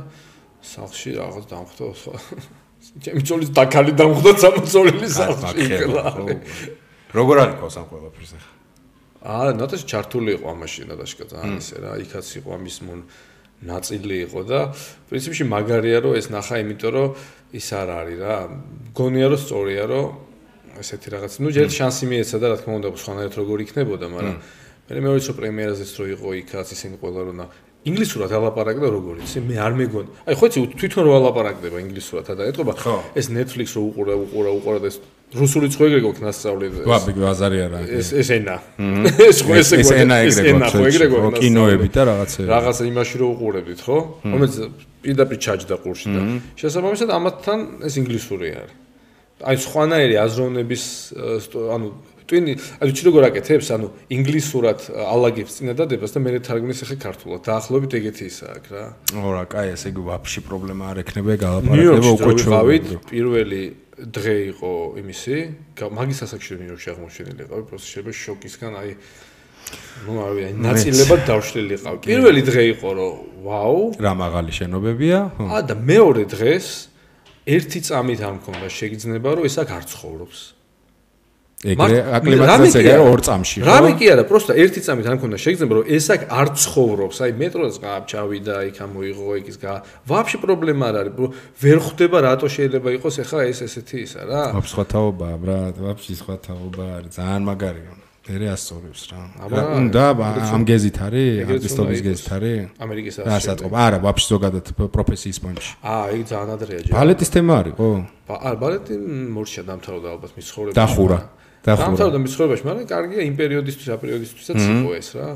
სახლში 0.66 1.10
რაღაც 1.18 1.46
დამხვდა 1.52 1.86
სხვა 2.02 2.16
ჩემი 3.04 3.22
ძოლის 3.28 3.50
დაკალი 3.54 3.92
დამხვდა 4.00 4.32
სამწოლილი 4.42 5.08
სახლში 5.14 5.66
ეხლა. 5.78 6.04
როგორ 7.14 7.36
არის 7.44 7.56
ყავს 7.62 7.76
ამ 7.78 7.86
ყველაფერს 7.92 8.32
ეხა? 8.38 8.52
აა 9.28 9.50
ნატაში 9.60 9.86
ჩართული 9.92 10.30
იყო 10.38 10.46
ამაში 10.56 10.82
ნატაშკა 10.88 11.24
ძალიან 11.32 11.58
ისე 11.62 11.76
რა 11.84 11.92
იქაც 12.06 12.28
იყო 12.40 12.50
ამის 12.58 12.78
მონ 12.88 13.00
ნაწილი 13.68 14.18
იყო 14.30 14.42
და 14.50 14.60
პრინციპში 15.10 15.44
მაგარია 15.54 16.00
რომ 16.06 16.14
ეს 16.22 16.28
ნახა 16.30 16.56
იმიტომ 16.62 16.92
რომ 16.94 17.08
ის 17.58 17.68
არ 17.74 17.90
არის 17.98 18.18
რა. 18.22 18.36
გონია 18.94 19.28
რომ 19.34 19.40
სწორია 19.42 19.86
რომ 19.90 20.06
ესეთი 20.84 21.08
რაღაც. 21.16 21.34
ნუ 21.44 21.50
ჯერ 21.58 21.68
შანსი 21.78 22.06
მიეცა 22.12 22.38
და 22.42 22.48
რა 22.52 22.58
თქმა 22.62 22.74
უნდა 22.80 22.90
სხვანაირად 23.02 23.36
როგორ 23.42 23.58
იქნებოდა 23.66 24.06
მაგრამ 24.14 24.38
მე 24.88 25.00
მეორე 25.04 25.20
ცო 25.20 25.34
პრემიერაზეც 25.36 25.92
რო 26.00 26.06
იყო 26.16 26.28
იქაც 26.48 26.68
ისინი 26.72 26.96
ყველა 27.04 27.22
რონა 27.28 27.46
ინგლისურად 27.88 28.32
ალაპარაკდა 28.40 28.88
როგორ 28.92 29.20
იცი 29.24 29.44
მე 29.48 29.56
არ 29.64 29.74
მეგონა 29.80 30.24
აი 30.32 30.36
ხო 30.40 30.46
იცი 30.48 30.60
თვითონ 30.80 31.04
რო 31.08 31.12
ალაპარაკდება 31.20 31.78
ინგლისურად 31.84 32.32
და 32.40 32.48
ეტყობა 32.52 32.74
ეს 33.20 33.28
Netflix 33.36 33.76
რო 33.76 33.84
უყურა 33.92 34.16
უყურა 34.24 34.50
უყურა 34.60 34.80
და 34.84 34.88
ეს 34.92 34.98
რუსულიც 35.36 35.76
ხო 35.76 35.84
ეგრე 35.92 36.00
გქონდა 36.08 36.32
სწავლი 36.40 36.68
ვა 36.88 36.98
ბიგ 37.04 37.18
ბაზარი 37.20 37.60
არა 37.68 37.80
ეს 38.00 38.08
ეს 38.16 38.30
ენა. 38.32 38.58
ეს 39.28 39.44
ხო 39.44 39.54
ეს 39.60 39.70
ესე 39.76 39.96
ენა 40.08 40.18
ეს 40.24 40.40
ენა 40.40 40.72
ხო 40.72 40.84
ეგრე 40.88 41.06
გვაქვს 41.12 41.24
გვაქვს 41.28 41.44
კინოები 41.44 41.88
და 41.92 42.02
რაღაცები. 42.08 42.48
რაღაცა 42.48 42.84
იმაში 42.92 43.16
რო 43.20 43.28
უყურებდით 43.36 43.80
ხო? 43.84 43.98
რომელიც 44.24 44.54
პირდაპირ 45.04 45.38
ჩაჯდა 45.44 45.76
ყურში 45.84 46.08
და 46.16 46.22
შესაბამისად 46.64 47.10
ამათთან 47.12 47.60
ეს 47.88 47.94
ინგლისური 48.00 48.48
არის 48.56 48.87
აი 49.46 49.56
სხვანაირი 49.62 50.16
აზროვნების 50.18 50.84
ანუ 51.78 51.88
ტვინი 52.28 52.54
აი 52.84 52.86
ვიჩი 52.92 53.04
როგორ 53.08 53.24
აკეთებს 53.30 53.68
ანუ 53.72 53.88
ინგლისურად 54.12 54.80
ალაგებს 54.98 55.52
წინადადებას 55.62 56.12
და 56.12 56.20
მე 56.26 56.30
თარგმნის 56.44 56.82
ახლა 56.84 56.98
ქართულად. 57.06 57.40
დაახლოებით 57.48 57.92
ეგეთი 58.02 58.24
ისა 58.28 58.48
აქ 58.58 58.66
რა. 58.74 58.84
ო 59.16 59.30
რა 59.32 59.44
კაი 59.48 59.68
ესე 59.78 59.88
იგი 59.94 60.02
ვაფშე 60.12 60.40
პრობლემა 60.44 60.84
არ 60.92 60.98
ექნება 61.08 61.32
გალაპარაკება 61.40 62.12
უკვე 62.18 62.34
ჩავით 62.44 62.86
პირველი 63.08 63.62
დღე 63.98 64.36
იყო 64.52 64.72
იმისი 65.02 65.36
მაგის 65.98 66.20
ასაკში 66.28 66.52
ნიუ-იორკში 66.60 66.90
აღმოჩენილი 66.94 67.44
ყავი 67.48 67.64
პროსტა 67.72 67.88
შეიძლება 67.88 68.14
შოკისგან 68.28 68.74
აი 68.82 68.92
ну 70.06 70.12
არ 70.24 70.32
ვიცი 70.38 70.60
ნაწილება 70.68 71.16
დავშლილიყავ 71.28 71.94
პირველი 72.06 72.42
დღე 72.50 72.64
იყო 72.76 72.90
რომ 73.00 73.14
ვაუ. 73.48 73.80
რა 74.04 74.14
მაღალი 74.20 74.52
შენობებია? 74.60 75.18
ა 75.48 75.58
და 75.64 75.76
მეორე 75.80 76.24
დღეს 76.28 76.68
ერთი 77.48 77.80
წამით 77.88 78.22
არ 78.28 78.34
მქონდა 78.38 78.68
შეგრძნება 78.78 79.30
რომ 79.38 79.44
ეს 79.48 79.56
აქ 79.64 79.70
არ 79.78 79.84
ცხოვრობს 79.94 80.40
ეგრე 81.58 82.02
აკლიმატიზაცია 82.14 82.82
კი 82.82 82.86
გაირო 82.86 83.02
არა. 83.02 83.14
ორ 83.18 83.22
წამში 83.26 83.62
ხო 83.64 83.66
რამე 83.66 83.92
კი 83.98 84.06
არა, 84.14 84.24
პროსტა 84.30 84.54
ერთი 84.62 84.82
წამით 84.86 85.08
არ 85.10 85.16
მქონდა 85.18 85.38
შეგრძნება 85.42 85.74
რომ 85.74 85.86
ეს 85.98 86.06
აქ 86.14 86.22
არ 86.38 86.48
ცხოვრობს. 86.62 87.18
აი 87.26 87.32
მეტროზე 87.42 87.80
გააბ 87.82 88.04
ჩავიდა, 88.14 88.56
იქ 88.70 88.78
ამოიღო, 88.86 89.30
იქის 89.42 89.58
გა. 89.58 89.74
ვაფშე 90.06 90.38
პრობლემა 90.38 90.84
არ 90.86 90.96
არის, 91.02 91.14
ვერ 91.58 91.78
ხვდება 91.82 92.18
რატო 92.30 92.46
შეიძლება 92.46 92.90
იყოს 93.02 93.16
ახლა 93.26 93.42
ეს 93.50 93.60
ესეთი 93.66 93.98
ისა 94.06 94.22
რა. 94.30 94.44
ვაფშე 94.54 94.72
სხვა 94.78 94.86
თაობაა 94.94 95.36
ბრატ 95.42 95.76
ვაფშე 95.82 96.14
სხვა 96.22 96.36
თაობა 96.46 96.86
არის 97.02 97.12
ძალიან 97.18 97.42
მაგარია 97.50 98.07
მერე 98.28 98.48
ასწორებს 98.52 99.02
რა 99.08 99.20
აბა, 99.48 99.56
რა 99.56 99.64
უნდა 99.80 100.04
ამ 100.52 100.64
გეზით 100.68 100.98
არის 101.08 101.32
არტისტობის 101.48 102.00
გეზით 102.08 102.30
არის 102.38 102.60
ამერიკის 102.84 103.16
რა 103.18 103.24
ასაკი. 103.24 103.48
საწყვეტ 103.48 103.74
არა 103.88 103.98
ვაფშე 104.04 104.28
ზოგადად 104.34 104.66
პროფესიის 104.96 105.38
პონჩი 105.44 105.72
აა, 105.80 106.06
ეგ 106.12 106.22
ძალიან 106.28 106.50
ადრეა 106.58 106.80
ჯერ. 106.84 106.92
ბალეტის 106.98 107.30
თემა 107.32 107.54
არის 107.62 107.74
ხო 107.80 107.90
არა, 108.28 108.58
ბალეტი 108.64 108.94
მორჩა 109.32 109.62
დამთავრდა 109.72 110.08
ალბათ 110.12 110.32
მის 110.36 110.46
ცხოვრებაში. 110.52 110.78
დახურა 110.78 111.20
დახურა 111.64 111.88
დამთავრდა 111.88 112.18
მის 112.24 112.32
ცხოვრებაში, 112.36 112.64
მაგრამ 112.68 112.86
კარგია 112.92 113.22
იმ 113.32 113.36
პერიოდისთვის, 113.40 113.88
ამ 113.96 114.00
პერიოდისთვისაც 114.04 114.58
იყო 114.68 114.92
ეს 115.00 115.10
რა. 115.16 115.28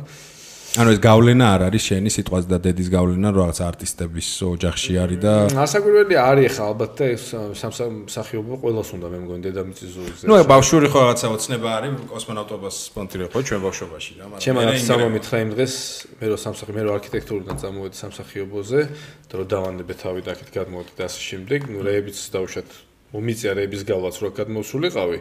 ანუ 0.71 0.91
ეს 0.95 0.99
გავლენა 1.03 1.47
არ 1.51 1.61
არის 1.67 1.83
შენი 1.83 2.11
სიტყვაზე 2.15 2.47
და 2.47 2.57
დედის 2.63 2.89
გავლენა 2.95 3.29
რომ 3.35 3.39
რაღაც 3.43 3.57
არტისტების 3.59 4.27
ოჯახში 4.55 4.93
არის 5.03 5.19
და 5.19 5.33
ასაკვირველი 5.51 6.15
არის 6.15 6.51
ხა 6.55 6.63
ალბათ 6.71 7.01
ეს 7.11 7.23
სამსახიობო 7.59 8.55
ყოველას 8.63 8.89
უნდა 8.95 9.07
მე 9.11 9.19
მგონი 9.19 9.41
დედამიწის 9.51 9.89
ზურგზე. 9.91 10.23
ნუ 10.31 10.35
ბავშვური 10.47 10.87
ხო 10.87 10.99
რაღაცა 11.03 11.27
ოცნება 11.35 11.69
არის 11.75 11.91
კოსმონავტობას 12.07 12.75
სპონტირებო 12.87 13.37
ჩვენ 13.51 13.59
ბავშვობაში 13.67 14.11
რა 14.15 14.25
მაგრამ 14.31 14.43
ჩემ 14.47 14.57
სამომითხრა 14.87 15.37
იმ 15.43 15.49
დღეს 15.59 15.75
მე 16.23 16.25
რო 16.31 16.37
სამსახიობო 16.39 16.77
მე 16.79 16.83
რო 16.87 16.91
არქიტექტურიდან 16.95 17.55
წამოვედი 17.59 17.95
სამსახიობოზე 17.99 18.79
და 19.27 19.33
რო 19.35 19.45
დავანებე 19.51 19.93
თავი 19.99 20.21
და 20.23 20.29
აქეთ 20.39 20.49
გადმოვედი 20.55 20.91
და 20.95 21.03
ასე 21.11 21.19
შემდეგ 21.19 21.59
ნუ 21.67 21.79
რეებიც 21.83 22.17
დავუშვათ 22.31 22.69
მომიწია 23.11 23.51
რეების 23.59 23.81
გავლაც 23.91 24.15
რო 24.23 24.29
გადმოსულიყავი 24.39 25.17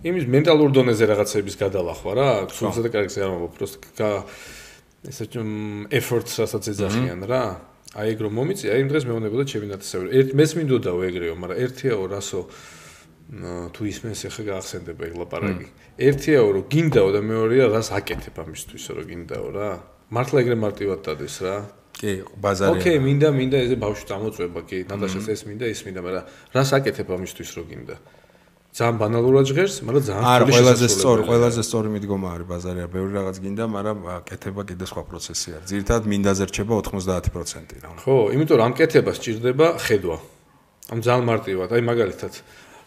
იმის 0.00 0.24
მენტალურ 0.34 0.70
დონეზე 0.74 1.04
რაღაცების 1.14 1.54
გადალახვა 1.62 2.12
რა 2.18 2.28
სულზე 2.50 2.80
და 2.82 2.90
კარგს 2.90 3.14
არ 3.20 3.30
ამბობ 3.30 3.52
პროსტო 3.54 3.78
ესე 5.08 5.24
efforts 5.96 6.36
რასაც 6.40 6.64
ეძახიან 6.74 7.24
რა. 7.24 7.44
აი 7.90 8.06
ეგ 8.14 8.18
რომ 8.22 8.32
მომიწია, 8.38 8.76
იმ 8.84 8.88
დღეს 8.92 9.04
მეუბნებოდა 9.08 9.44
ჩემი 9.50 9.66
ნათესავი. 9.72 10.06
ერთ 10.14 10.30
მეც 10.38 10.50
მინდოდაო 10.60 11.00
ეგრეო, 11.10 11.34
მაგრამ 11.40 11.58
ერთიაო 11.64 12.04
რასო 12.06 12.40
თუ 13.74 13.82
ისმენს 13.86 14.20
ახლა 14.30 14.42
გაახსენდება 14.50 15.02
ეგ 15.10 15.14
ლაპარაკი. 15.22 15.66
ერთიაო 15.98 16.48
რომ 16.54 16.64
გინდაო 16.70 17.08
და 17.14 17.20
მეორეა 17.24 17.66
რას 17.70 17.88
აკეთებ 17.98 18.36
ამისთვისო 18.44 18.90
რომ 18.94 19.06
გინდაო 19.10 19.48
რა. 19.56 19.70
მართლა 20.10 20.36
ეგრე 20.42 20.56
მარტივად 20.60 21.00
დადეს 21.02 21.36
რა. 21.42 21.56
კი, 22.00 22.12
ბაზარია. 22.38 22.80
ოკეი, 22.80 22.98
მინდა, 23.04 23.28
მინდა 23.34 23.56
ეს 23.60 23.72
ბავშვი 23.76 24.04
წამოწובה, 24.08 24.60
კი, 24.64 24.78
ნატაშას 24.88 25.26
ეს 25.34 25.40
მინდა, 25.44 25.64
ის 25.68 25.80
მინდა, 25.84 26.00
მაგრამ 26.00 26.24
რას 26.54 26.70
აკეთებ 26.78 27.08
ამისთვის 27.12 27.50
რომ 27.60 27.66
გინდა? 27.70 27.94
ძალიან 28.70 28.96
ბანალურად 29.02 29.44
ჟღერს, 29.50 29.74
მაგრამ 29.82 30.02
ძალიან 30.06 30.24
არა 30.30 30.44
ყველაზე 30.46 30.86
სწორი 30.94 31.22
ყველაზე 31.26 31.60
სწორი 31.66 31.88
მიდგომა 31.90 32.28
არის 32.34 32.46
ბაზარია. 32.50 32.86
ბევრი 32.86 33.12
რაღაც 33.18 33.36
გინდა 33.42 33.64
მაგრამ 33.66 33.98
კეთება 34.30 34.62
კიდე 34.70 34.84
სხვა 34.90 35.02
პროცესი 35.10 35.48
არის. 35.58 35.66
ძირითადად 35.74 36.04
მინდაზე 36.06 36.42
რჩება 36.50 36.72
90% 36.78 37.66
რა. 37.82 37.90
ხო, 37.98 38.16
იმიტომ 38.30 38.56
რომ 38.62 38.66
ამ 38.70 38.74
კეთებას 38.78 39.18
ჭირდება 39.24 39.66
ხედვა. 39.74 40.16
ამ 40.90 40.98
ძალიან 41.02 41.24
მარტივად, 41.30 41.68
აი 41.74 41.82
მაგალითად 41.90 42.32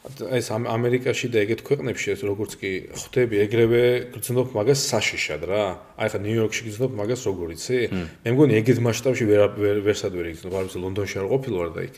ეს 0.03 0.51
ამ- 0.51 0.67
ამერიკაში 0.67 1.31
და 1.31 1.37
ეგეთ 1.47 1.61
ქვეყნებში 1.63 2.07
ეს 2.11 2.21
როგორც 2.27 2.51
კი 2.59 2.71
ხვდები, 2.91 3.35
ეგრევე 3.47 3.81
გრძნობ 4.11 4.47
მაგას 4.51 4.79
საშიშად 4.91 5.41
რა. 5.47 5.63
აი 5.95 6.07
ხა 6.11 6.19
ნიუ-იორკში 6.19 6.61
გრძნობ 6.67 6.91
მაგას 6.99 7.21
როგორ 7.23 7.47
იცი? 7.55 7.77
მე 8.23 8.29
მგონი 8.35 8.53
ეგეთ 8.59 8.79
მასშტაბში 8.83 9.23
ვერ 9.31 9.41
ვერ 9.55 9.77
ვერსად 9.87 10.11
ვერ 10.11 10.27
იგრძნობ, 10.35 10.51
არ 10.59 10.63
ვიცი 10.67 10.79
ლონდონში 10.83 11.15
არ 11.23 11.27
ყოფილი 11.31 11.55
ვარ 11.55 11.69
და 11.71 11.81
იქ. 11.87 11.95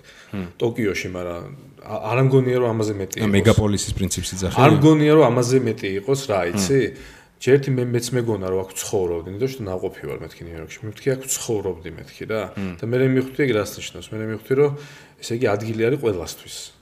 ტოკიოში, 0.62 1.08
მაგრამ 1.18 1.44
არ 1.82 2.18
მგონია 2.30 2.58
რომ 2.62 2.70
ამაზე 2.78 2.94
მეტი 3.02 3.16
იყოს. 3.26 3.34
მეგაპოლისის 3.42 3.94
პრინციპს 3.98 4.30
არ 4.30 4.38
იძახი 4.38 4.76
მგონია 4.78 5.12
რომ 5.18 5.26
ამაზე 5.34 5.58
მეტი 5.66 5.88
იყოს 6.06 6.22
რა, 6.30 6.40
იცი? 6.54 6.80
ჯერთი 7.36 7.70
მე 7.78 7.84
მეც 7.90 8.06
მეგონა 8.16 8.48
რომ 8.48 8.60
აქ 8.64 8.70
ცხოვრობდი, 8.80 9.30
ნუ 9.34 9.40
და 9.44 9.48
ნაყოფი 9.66 10.04
ვარ 10.08 10.20
მეთქი 10.24 10.42
ნიუ-იორკში. 10.46 10.78
მე 10.82 10.86
მეთქი 10.94 11.08
აქ 11.14 11.22
ცხოვრობდი 11.36 11.90
მეთქი 11.98 12.24
რა. 12.32 12.42
და 12.80 12.84
მე 12.86 12.96
მივხვდი 13.18 13.40
ეგ 13.44 13.52
რას 13.58 13.72
ნიშნავს? 13.76 14.08
მე 14.14 14.26
მივხვდი 14.32 14.54
რომ 14.56 14.72
ესე 15.20 15.34
იგი 15.36 15.48
ადგილი 15.52 15.82
არის 15.90 16.00
ყველასთვის. 16.06 16.75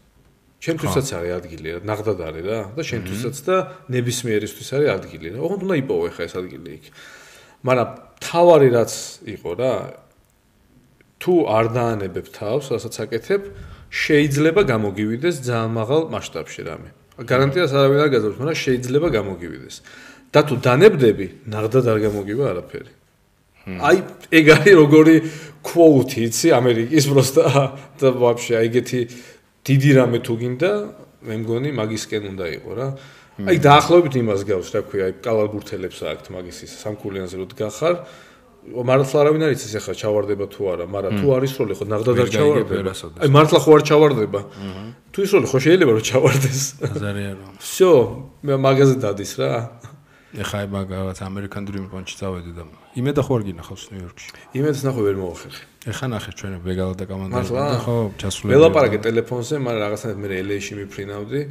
შენთვისაც 0.64 1.08
არის 1.20 1.34
ადგილი 1.44 1.68
რა, 1.76 1.80
ნაღდად 1.84 2.20
არის 2.24 2.44
რა 2.48 2.60
და 2.78 2.82
შენთვისაც 2.88 3.36
და 3.44 3.56
ნებისმიერისთვის 3.92 4.70
არის 4.78 4.90
ადგილი 4.96 5.28
რა. 5.36 5.40
ოღონდ 5.44 5.62
უნდა 5.68 5.76
იპოვე 5.84 6.10
ხა 6.16 6.24
ეს 6.24 6.34
ადგილი 6.40 6.70
იქ. 6.80 6.86
მაგრამ 7.68 7.90
თავარი 8.24 8.70
რაც 8.72 8.94
იყო 9.28 9.52
რა, 9.60 9.74
თუ 11.20 11.34
არ 11.52 11.66
დაანებებ 11.76 12.28
თავს, 12.32 12.66
რასაც 12.72 12.96
აკეთებ, 13.04 13.42
შეიძლება 13.92 14.62
გამოგივიდეს 14.72 15.36
ძალიან 15.44 15.72
მაღალ 15.80 16.02
მასშტაბში 16.16 16.62
რამე. 16.64 16.90
გარანტიას 17.28 17.72
არავინ 17.78 18.00
არ 18.04 18.10
გაძლევს, 18.16 18.38
მაგრამ 18.42 18.58
შეიძლება 18.64 19.08
გამოგივიდეს. 19.20 19.76
და 20.34 20.42
თუ 20.50 20.56
დანებდები, 20.66 21.28
ნაღდად 21.46 21.86
არ 21.94 22.00
გამოგივა 22.10 22.44
არაფერი. 22.52 22.92
აი 23.64 23.98
ეგ 24.34 24.46
არის 24.60 24.76
როგორი 24.76 25.16
quote 25.64 26.20
იცი 26.20 26.52
ამერიკის 26.52 27.06
პროსტა 27.08 27.44
და 28.02 28.08
ვაფშე 28.12 28.54
აი 28.60 28.66
ეგეთი 28.68 29.00
დიდი 29.69 29.91
რამე 29.99 30.19
თუ 30.25 30.35
გინდა, 30.43 30.73
მე 31.29 31.35
მგონი 31.43 31.71
მაგისკენ 31.77 32.23
უნდა 32.33 32.47
იყო 32.59 32.71
რა. 32.79 32.89
აი, 33.39 33.57
დაახლოებით 33.63 34.15
იმას 34.19 34.41
გავს, 34.49 34.69
რა 34.75 34.81
ქვია, 34.89 35.05
აი, 35.09 35.13
კალალბურთელებს 35.23 35.99
აქვს 36.11 36.29
მაგის 36.35 36.59
ის 36.67 36.73
სამკულიანზე 36.83 37.37
რო 37.39 37.47
დგახარ. 37.55 37.95
მართლა 38.69 39.17
არავინ 39.23 39.43
არ 39.49 39.53
იცის 39.55 39.75
ახლა 39.79 39.95
ჩავარდება 39.97 40.45
თუ 40.53 40.61
არა, 40.69 40.85
მაგრამ 40.93 41.13
თუ 41.23 41.27
არის 41.39 41.53
როლი 41.57 41.75
ხო 41.79 41.85
ნაღდად 41.89 42.17
არ 42.21 42.29
ჩავარდება. 42.35 42.93
აი 43.23 43.29
მართლა 43.33 43.59
ხო 43.65 43.71
არ 43.79 43.83
ჩავარდება. 43.89 44.41
თუ 45.15 45.19
ის 45.25 45.31
როლი 45.33 45.47
ხო 45.49 45.59
შეიძლება 45.65 45.93
რომ 45.97 46.05
ჩავარდეს. 46.05 46.61
აზარია 46.85 47.33
რომ. 47.39 47.53
всё, 47.63 47.91
მე 48.45 48.55
მაგაზე 48.61 48.95
დადის 49.01 49.33
რა. 49.41 49.53
ეხა 50.37 50.57
აი 50.61 50.67
მაგაც 50.69 51.19
ამერიკან 51.25 51.63
დრიმ 51.65 51.87
პონჩი 51.89 52.15
წავედი 52.21 52.53
და 52.53 52.63
იმედა 53.01 53.23
ხო 53.25 53.33
არ 53.39 53.43
გინახავს 53.49 53.85
ნიუ-იორკში. 53.89 54.29
იმედს 54.61 54.81
ნახო 54.85 55.01
ვერ 55.01 55.17
მოახერხე. 55.17 55.65
ეხა 55.84 56.08
ნახე 56.16 56.32
ჩვენ 56.40 56.54
ვეგალა 56.64 56.94
და 56.96 57.06
კომანდა 57.12 57.40
და 57.44 57.80
ხო 57.84 57.96
ჩასულები. 58.16 58.52
ველაპარაკე 58.56 58.98
ტელეფონზე, 59.04 59.56
მაგრამ 59.60 59.82
რაღაცნაირად 59.84 60.20
მე 60.24 60.28
LA-ში 60.48 60.74
მიფრინავდი. 60.80 61.42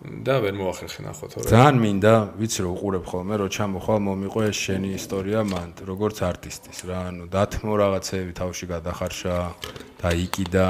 და 0.00 0.40
ვერ 0.40 0.54
მოახერხე 0.56 1.00
ნახო 1.04 1.28
თორე. 1.28 1.44
ძალიან 1.52 1.76
მინდა, 1.76 2.14
ვიცი 2.40 2.60
რომ 2.64 2.72
უყურებ 2.72 3.04
ხოლმე, 3.04 3.34
რომ 3.36 3.48
ჩამოხვალ 3.52 3.98
მომიყო 4.00 4.40
ეს 4.48 4.56
შენი 4.64 4.90
ისტორია 4.96 5.40
მან, 5.44 5.68
როგორც 5.84 6.16
არტისტის 6.24 6.78
რა, 6.88 6.98
ანუ 7.12 7.24
დათმო 7.28 7.72
რაღაცეები 7.84 8.32
თავში 8.32 8.64
გადახარშა 8.72 9.36
და 10.00 10.08
იყიდა 10.24 10.68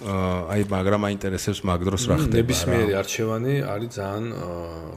აი 0.00 0.62
მაგრამ 0.74 1.02
აინტერესებს 1.06 1.60
მაგ 1.60 1.80
დროს 1.86 2.02
რა 2.08 2.16
ხდება. 2.18 2.34
ნებისმიერი 2.40 2.92
არჩევანი 2.98 3.54
არის 3.68 3.90
ძალიან 4.00 4.26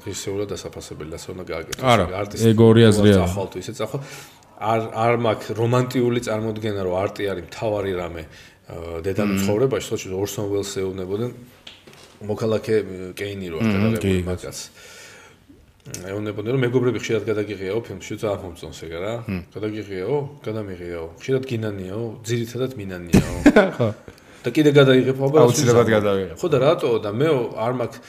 ღირსეულად 0.03 0.47
დასაფასებელი, 0.53 1.11
ასე 1.13 1.27
უნდა 1.35 1.43
გააკეთოს. 1.53 1.83
არტისტი 2.23 2.49
ეგ 2.49 2.57
ორი 2.65 2.81
აზრია. 2.89 3.17
ახალ 3.29 3.47
თუ 3.51 3.57
ისე 3.61 3.73
წახო 3.77 3.97
არ 4.63 4.81
არ 4.95 5.13
მაქვს 5.25 5.47
რომანტიული 5.59 6.19
წარმოდგენა, 6.27 6.81
რომ 6.87 6.95
არტი 7.03 7.23
არის 7.31 7.45
მთავარი 7.49 7.91
რამე 7.99 8.23
დედამიწის 9.03 9.43
ცხოვრებაში, 9.43 9.87
თორე 9.91 10.15
ორსონ 10.23 10.45
ველს 10.53 10.71
ეუბნებოდნენ 10.83 11.31
მოქალაქე 12.23 12.75
კეინი 13.19 13.47
რო 13.51 13.57
არ 13.59 13.71
გადაგებია 13.75 14.25
მაგას. 14.31 14.59
ეუბნებოდნენ 15.83 16.51
რომ 16.55 16.61
მეგობრები 16.63 16.99
ხშირად 17.03 17.23
გადაგიღიაო 17.27 17.79
ფილმში 17.83 18.15
და 18.23 18.27
აღმოწონს 18.39 18.79
ეგ 18.87 18.93
რა. 19.03 19.13
გადაგიღიაო, 19.51 20.17
გადამიღიაო. 20.47 21.05
ხშირად 21.19 21.43
გინანიაო, 21.43 22.05
ძირითადად 22.23 22.71
მინანიაო. 22.79 23.35
ხო. 23.75 23.89
და 24.43 24.49
კიდე 24.51 24.71
გადაიღებ 24.79 25.17
აბა 25.27 25.37
აუცილებლად 25.43 25.89
გადავიღებ. 25.91 26.35
ხო 26.39 26.47
და 26.51 26.57
რატო 26.63 26.89
და 27.03 27.11
მე 27.11 27.27
არ 27.59 27.73
მაქვს 27.79 27.99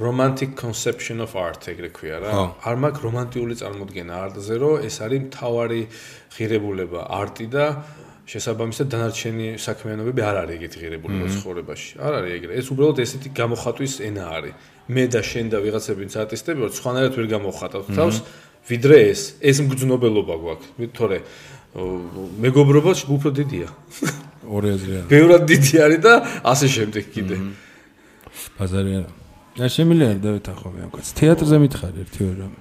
romantic 0.00 0.56
conception 0.56 1.20
of 1.20 1.36
art 1.36 1.68
ეგრე 1.68 1.90
ქვია 1.92 2.18
რა. 2.22 2.30
არ 2.64 2.76
მაქვს 2.80 3.02
რომანტიული 3.06 3.54
წარმოდგენა 3.60 4.14
არტზე, 4.24 4.54
რომ 4.62 4.74
ეს 4.88 4.96
არის 5.04 5.20
მთავარი 5.28 5.80
ღირებულება 6.36 7.00
არტი 7.12 7.46
და 7.52 7.64
შესაბამისად 8.22 8.86
დანარჩენი 8.88 9.46
საქმიანობები 9.60 10.20
არ 10.22 10.36
არის 10.42 10.54
ეგეთი 10.56 10.78
ღირებულება 10.82 11.26
ცხოვრებაში. 11.36 11.90
არ 12.00 12.12
არის 12.18 12.32
ეგრე. 12.38 12.52
ეს 12.56 12.66
უბრალოდ 12.72 12.98
ესეთი 13.04 13.28
გამოხატვის 13.36 13.94
ენა 14.08 14.24
არის. 14.36 14.54
მე 14.88 15.04
და 15.12 15.20
შენ 15.22 15.46
და 15.52 15.58
ვიღაცები 15.62 16.02
არტისტები 16.22 16.58
ვართ, 16.62 16.74
სხვანაირად 16.80 17.12
ვერ 17.18 17.26
გამოხატავთ 17.36 17.88
თავს, 17.92 18.16
ვიდრე 18.70 18.96
ეს. 19.12 19.20
ეს 19.44 19.56
მგრძნობელობა 19.62 20.34
გვაქვს. 20.42 20.68
თორე 20.96 21.18
მეგობრობა 21.72 22.90
უფრო 23.08 23.30
დიდია. 23.32 23.68
ორი 24.48 24.68
აზრია. 24.76 25.02
ბევრად 25.08 25.42
დიდი 25.46 25.74
არის 25.84 26.00
და 26.02 26.14
ასე 26.42 26.66
შემდეგ 26.68 27.04
კიდე. 27.14 27.36
ბაზარი 28.58 28.92
არა. 29.00 29.21
და 29.56 29.68
შემიძლია 29.68 30.16
დავით 30.24 30.46
ახლა 30.52 30.68
მე 30.72 30.80
ამკაც. 30.88 31.06
თეატრზე 31.18 31.56
მითხარი 31.62 31.98
ერთი 32.02 32.22
რამე. 32.40 32.60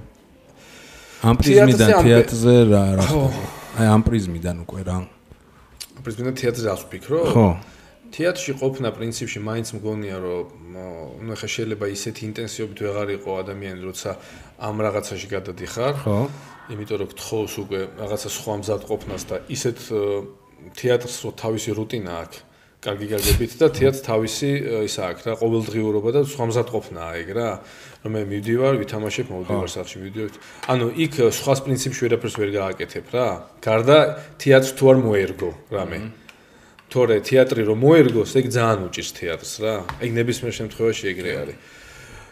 ამ 1.21 1.35
პრიზმიდან 1.39 1.89
თეატრზე 2.03 2.55
რა 2.67 2.83
რა 2.99 3.05
აი 3.79 3.87
ამ 3.95 4.01
პრიზმიდან 4.03 4.55
უკვე 4.65 4.81
რა. 4.89 4.97
პრიზმიდან 6.03 6.35
თეატრზე 6.41 6.67
ას 6.73 6.81
ვფიქრო? 6.83 7.19
ხო. 7.31 7.47
თეატრში 8.11 8.51
ყოფნა 8.59 8.89
პრინციპში 8.91 9.39
მაინც 9.39 9.67
მგონია 9.77 10.17
რომ 10.19 10.45
ნუ 11.23 11.33
ხა 11.39 11.47
შეიძლება 11.47 11.85
ისეთი 11.95 12.21
ინტენსივობით 12.27 12.79
ვეღარ 12.83 13.09
იყო 13.17 13.29
ადამიანი 13.43 13.81
როცა 13.87 14.11
ამ 14.59 14.75
რაღაცაში 14.83 15.27
გადადიხარ. 15.31 15.93
ხო. 16.03 16.19
იმიტომ 16.75 16.97
რომ 17.01 17.09
გთხოვს 17.15 17.53
უკვე 17.63 17.79
რაღაცა 18.03 18.29
სხვა 18.35 18.53
მზად 18.59 18.81
ყოფნას 18.91 19.23
და 19.31 19.35
ისეთ 19.47 19.77
თეატრს 20.75 21.15
რო 21.23 21.29
თავისი 21.39 21.71
რუტინა 21.71 22.11
აქვს, 22.21 22.37
კარგი 22.81 23.07
გაგებით 23.13 23.51
და 23.61 23.67
თეატრს 23.77 24.01
თავისი 24.01 24.47
ისა 24.89 25.03
აქვს 25.13 25.25
რა, 25.29 25.33
ყოველდღიურობა 25.37 26.09
და 26.17 26.21
სხვა 26.25 26.45
მზად 26.49 26.69
ყოფნაა 26.73 27.11
ეგ 27.21 27.29
რა. 27.37 27.49
რომ 28.01 28.11
მე 28.17 28.21
მივდივარ, 28.25 28.73
ვითამაშებ, 28.81 29.27
მოვდივარ 29.29 29.69
სახში 29.69 29.97
ვიდეო. 30.01 30.25
ანუ 30.65 30.85
იქ 30.97 31.13
სხვას 31.29 31.59
პრინციპში 31.61 32.01
ვერაფერს 32.09 32.35
ვერ 32.41 32.49
გააკეთებ 32.57 33.05
რა. 33.13 33.27
გარდა 33.61 33.97
თეატრს 34.41 34.73
თუ 34.73 34.83
არ 34.89 34.97
მოერგო 34.97 35.51
რამე. 35.69 35.97
თორე 36.89 37.15
თეატრი 37.21 37.61
რომ 37.69 37.77
მოერგოს, 37.85 38.31
ეგ 38.41 38.45
ძალიან 38.49 38.79
უჭირს 38.89 39.11
თეატრს 39.13 39.53
რა. 39.61 39.75
ეგ 40.01 40.09
ნებისმიერ 40.17 40.53
შემთხვევაში 40.57 41.03
ეგრე 41.13 41.31
არის. 41.37 41.57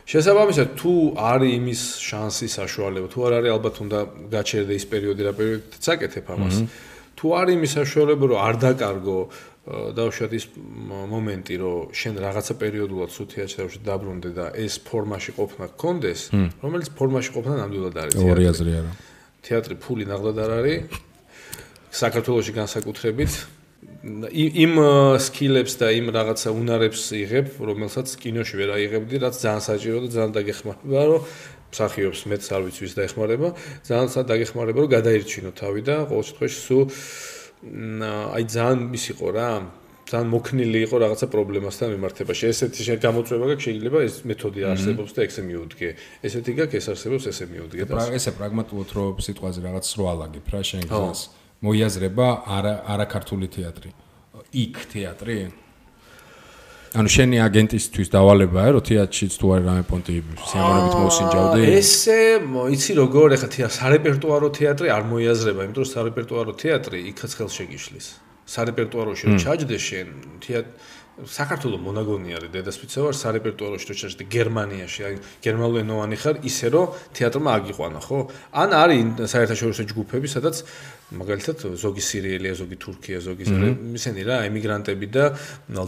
შესაბამისად 0.10 0.70
თუ 0.74 0.94
არის 1.14 1.52
იმის 1.62 1.82
შანსი 2.02 2.48
საშუალება, 2.50 3.08
თუ 3.14 3.20
არ 3.30 3.34
არის 3.38 3.52
ალბათ 3.54 3.76
უნდა 3.86 4.00
გაჩერდე 4.34 4.74
ის 4.74 4.86
პერიოდი 4.90 5.22
რა 5.30 5.34
პერიოდით 5.38 5.78
წაკეთებ 5.78 6.26
ამას. 6.34 6.58
თუ 7.20 7.26
არის 7.36 7.54
იმის 7.60 7.72
საშუალება 7.76 8.26
რომ 8.32 8.40
არ 8.48 8.56
დაკარგო 8.64 9.20
დაუშვათ 9.68 10.32
ის 10.40 10.46
მომენტი 11.14 11.56
რომ 11.60 11.92
შენ 11.92 12.16
რაღაცა 12.24 12.54
პერიოდულად 12.64 13.10
სუთიაჩევში 13.12 13.80
დაბრუნდე 13.86 14.30
და 14.34 14.46
ეს 14.56 14.80
ფორმაში 14.88 15.36
ყოფნა 15.36 15.66
გქონდეს 15.76 16.22
რომელიც 16.64 16.90
ფორმაში 16.96 17.30
ყოფნა 17.36 17.54
ნამდვილად 17.60 17.96
არის 18.00 18.16
თეატრი. 18.18 18.44
აზრი 18.50 18.72
არა. 18.80 18.92
თეატრი 19.46 19.76
ფული 19.84 20.06
ნაღდად 20.10 20.38
არ 20.40 20.52
არის? 20.64 20.80
საქართველოსი 21.92 22.52
განსაკუთრებით. 22.56 23.32
იმ 24.00 24.74
სკილებს 25.20 25.74
და 25.80 25.88
იმ 25.92 26.08
რაღაცა 26.16 26.50
უნარებს 26.56 27.04
იღებ 27.20 27.48
რომელსაც 27.60 28.08
კინოში 28.16 28.56
ვერ 28.60 28.70
აიღებდი 28.80 29.16
რაც 29.24 29.36
ძალიან 29.44 29.64
საჭირო 29.64 29.98
და 30.04 30.08
ძალიან 30.16 30.32
დაგეხმარება 30.40 31.02
რომ 31.10 31.22
მსახიობს 31.72 32.22
მეც 32.32 32.44
არ 32.48 32.62
ვიცი 32.68 32.82
ვის 32.88 32.94
დაეხმარება 32.96 33.48
ძალიან 33.88 34.10
სად 34.16 34.26
დაგეხმარება 34.32 34.80
რომ 34.84 34.90
გადაირჩინო 34.96 35.52
თავი 35.52 35.82
და 35.84 35.96
ყოველ 36.12 36.26
შემთხვევაში 36.28 36.60
სულ 36.60 36.84
აი 37.60 38.44
ძალიან 38.56 38.80
ის 38.96 39.06
იყო 39.14 39.28
რა 39.36 39.50
ძალიან 40.10 40.30
მოქნილი 40.34 40.80
იყო 40.88 40.96
რაღაცა 41.04 41.28
პრობლემასთან 41.34 41.88
მიმართებაში. 41.94 42.44
ესეთი 42.50 42.98
გამოწვევა 43.04 43.46
გაქვს 43.52 43.66
შეიძლება 43.68 44.00
ეს 44.08 44.16
მეთოდი 44.30 44.60
არსებობს 44.74 45.12
და 45.14 45.20
ექსე 45.28 45.42
მიუდგე 45.50 45.90
ესეთი 46.26 46.52
გაქვს 46.60 46.78
ეს 46.80 46.86
არსებობს 46.94 47.24
ესე 47.30 47.46
მიუდგე 47.52 47.84
და 47.92 48.06
ესე 48.18 48.32
პრაგმატულად 48.40 48.90
რო 48.96 49.06
სიტყვაზე 49.26 49.60
რაღაც 49.68 49.86
რო 50.00 50.06
ალაგებ 50.14 50.46
რა 50.50 50.62
შენ 50.70 50.84
გზას 50.90 51.22
მოიაზრება 51.60 52.28
არა 52.58 52.74
არა 52.94 53.06
ქართული 53.14 53.48
თეატრი. 53.54 53.90
იქ 54.56 54.76
თეატრი 54.94 55.38
ანუ 56.90 57.10
შენი 57.14 57.38
აგენტისთვის 57.46 58.08
დავალებაა 58.10 58.70
რომ 58.74 58.84
თეატრშიც 58.90 59.34
თუ 59.38 59.46
არის 59.54 59.66
რამე 59.70 59.84
პონტი 59.90 60.14
სიამოვნებით 60.50 60.96
მოსინჯავდი 61.06 61.68
ესე 61.78 62.22
იცი 62.74 62.92
როგორ 62.98 63.36
ეხა 63.38 63.50
თეატრი 63.54 63.76
სარეპერტუარო 63.78 64.48
თეატრი 64.58 64.88
არ 64.98 65.04
მოიაზრება 65.12 65.68
იმიტომ 65.70 65.86
რომ 65.86 65.92
სარეპერტუარო 65.94 66.54
თეატრი 66.58 66.98
იქაც 67.14 67.32
ხელს 67.38 67.54
შეგიშლის. 67.60 68.08
სარეპერტუაროში 68.50 69.24
რომ 69.30 69.38
ჩაჯდე 69.46 69.78
შენ 69.78 70.08
თეატრი 70.42 70.74
საქართველოს 71.30 71.82
მონაგონი 71.84 72.30
არის 72.40 72.52
დედასპიცა 72.56 73.00
ვარ 73.06 73.16
სარეპერტუაროში 73.22 73.86
რო 73.92 73.96
ჩაჯდე 74.02 74.24
გერმანიაში. 74.34 75.00
აი 75.04 75.16
გერმანულენოვანი 75.46 76.18
ხარ 76.18 76.36
ისე 76.48 76.68
რომ 76.74 76.88
თეატრმა 77.14 77.50
აგიყვანა 77.60 78.00
ხო? 78.08 78.20
ან 78.56 78.70
არის 78.74 79.30
საერთაშორისო 79.30 79.84
ჯგუფები 79.92 80.28
სადაც 80.32 80.64
მაგალითად 81.10 81.58
ზოგი 81.82 82.04
სირიელია, 82.06 82.54
ზოგი 82.54 82.78
თურქია, 82.78 83.18
ზოგი 83.26 83.46
ისინი 83.98 84.22
რა, 84.30 84.36
ემიგრანტები 84.46 85.08
და 85.10 85.24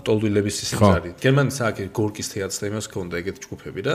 ტოლვილების 0.01 0.55
ისიც 0.65 0.81
არის. 0.81 1.13
გერმანიის 1.21 1.59
აქ 1.61 1.77
გორკის 1.93 2.27
თეატრს 2.33 2.57
და 2.57 2.65
იმას 2.73 2.87
ქონდა 2.89 3.15
ეგეთი 3.21 3.39
ჯგუფები 3.45 3.81
და 3.85 3.93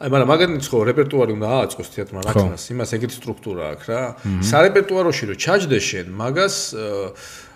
აი 0.00 0.08
მაგრამ 0.08 0.28
მაგალითად 0.32 0.64
ხო 0.72 0.78
რეპერტუარი 0.88 1.32
უნდა 1.36 1.48
ააწყოს 1.60 1.88
თეატრმა 1.92 2.20
რაკნას, 2.24 2.62
იმას 2.72 2.90
ეგეთი 2.96 3.14
სტრუქტურა 3.20 3.62
აქვს 3.76 3.86
რა. 3.92 4.00
სარეპერტუაროში 4.48 5.24
რო 5.28 5.34
ჩაჯდე 5.44 5.78
შენ, 5.78 6.06
მაგას 6.08 6.56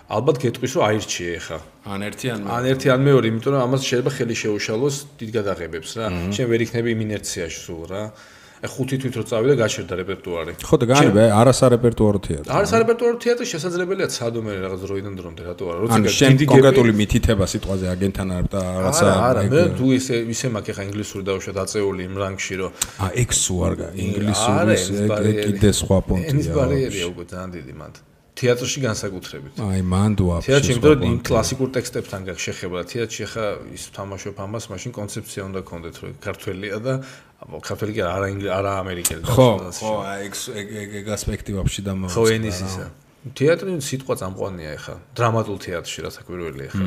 ალბათ 0.07 0.37
გეტყვის 0.39 0.71
რომ 0.77 0.83
აირჩიე 0.87 1.39
ხა. 1.43 1.57
ან 1.83 1.99
ერთი 2.07 2.27
ან 2.31 2.39
ან 2.47 2.63
ერთი 2.71 2.87
ან 2.95 3.01
მეორე, 3.03 3.25
იმიტომ 3.27 3.51
რომ 3.57 3.61
ამას 3.67 3.81
შეიძლება 3.83 4.11
ხელი 4.15 4.35
შეუშალოს 4.39 4.95
დიდ 5.19 5.29
გადაღებებს 5.35 5.89
რა. 5.99 6.05
შენ 6.31 6.45
ვერ 6.47 6.61
იქნები 6.63 6.89
იმ 6.95 7.01
ინერციაში 7.11 7.59
სულ 7.65 7.83
რა. 7.91 8.03
აი 8.57 8.69
ხუთი 8.73 8.95
თვით 9.01 9.15
რო 9.17 9.23
წავიდა 9.29 9.55
გაჩერდა 9.61 9.93
რეპერტუარი. 10.01 10.51
ხო 10.65 10.75
და 10.81 10.85
განები 10.89 11.21
არასარეპერტუარო 11.41 12.19
თეატრი. 12.25 12.49
არის 12.57 12.71
რეპერტუარო 12.81 13.17
თეატრი 13.21 13.45
შესაძლებელია 13.53 14.07
ცადო 14.17 14.39
მე 14.41 14.51
რაღაც 14.65 14.79
დროიდან 14.87 15.13
დრომდე 15.19 15.41
რატო 15.45 15.63
არა 15.69 15.79
როცა 15.85 15.99
შენ 16.17 16.33
კონკრეტული 16.51 16.91
მითითება 17.01 17.45
სიტყვაზე 17.53 17.85
აგენთან 17.93 18.27
არ 18.37 18.45
და 18.53 18.61
რაღაცა 18.81 19.05
არა 19.05 19.21
არა 19.29 19.41
მე 19.53 19.61
თუ 19.77 19.87
ისე 19.99 20.15
ისე 20.33 20.47
მაქვს 20.57 20.75
ხა 20.77 20.83
ინგლისური 20.89 21.23
დავუშვათ 21.29 21.57
აწეული 21.63 22.01
იმ 22.09 22.15
რანგში 22.17 22.55
რომ 22.57 22.71
ა 22.97 23.07
ეგ 23.21 23.29
სუ 23.43 23.55
არ 23.67 23.73
გა 23.77 23.87
ინგლისური 24.07 25.31
კიდე 25.45 25.69
სხვა 25.81 25.97
პონტია. 26.07 26.29
ენის 26.33 26.47
ბარიერია 26.57 27.05
უკვე 27.13 27.23
ძალიან 27.31 27.49
დიდი 27.57 27.73
მანდ. 27.77 27.95
თეატრში 28.37 28.79
განსაკუთრებით. 28.85 29.53
აი 29.57 29.81
მანდ 29.81 30.17
ვაფშე. 30.27 30.47
თეატრში 30.47 30.71
იმიტომ 30.77 31.05
იმ 31.09 31.17
კლასიკურ 31.25 31.69
ტექსტებთან 31.77 32.21
გაქვს 32.27 32.43
შეხება. 32.47 32.77
თეატრში 32.91 33.25
ხა 33.33 33.45
ის 33.73 33.83
თამაშობ 33.97 34.35
ამას, 34.45 34.63
მაშინ 34.71 34.91
კონცეფცია 34.93 35.41
უნდა 35.49 35.59
გქონდეთ 35.65 35.95
რომ 35.97 36.11
ქართველია 36.21 36.77
და 36.85 36.93
აბა 37.37 37.57
ქართველი 37.69 37.91
კი 37.97 38.01
არა 38.05 38.27
არა 38.57 38.71
ამერიკელი 38.81 39.21
და 39.25 39.33
ხო 39.33 39.49
ხო 39.77 39.93
ეგ 40.25 40.33
ეგ 40.81 40.89
ეგ 41.01 41.05
ასპექტი 41.17 41.51
ვაფშე 41.57 41.81
დამოუწყდა. 41.85 42.13
ხო 42.13 42.23
ენის 42.37 42.59
ისა. 42.65 42.85
თეატრი 43.37 43.71
სიტყვა 43.89 44.13
წამყვანია 44.21 44.71
ხა. 44.85 44.95
დრამატულ 45.17 45.57
თეატრში 45.65 45.99
რაცა 46.05 46.21
კვირველია 46.27 46.69
ხა. 46.77 46.85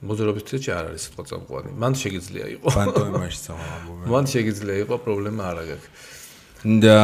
მოძრაობის 0.00 0.44
თეატრში 0.50 0.70
არ 0.74 0.84
არის 0.90 1.02
სიტყვა 1.06 1.24
წამყვანი. 1.30 1.70
მან 1.82 1.92
შეგიძლია 2.02 2.46
იყოს. 2.56 2.74
ფანტომაში 2.78 3.40
წამყვანი. 3.46 4.04
მან 4.10 4.24
შეგიძლია 4.34 4.76
იყოს 4.84 5.00
პრობლემა 5.06 5.42
არ 5.50 5.56
აქვს. 5.62 5.86
და 6.84 6.96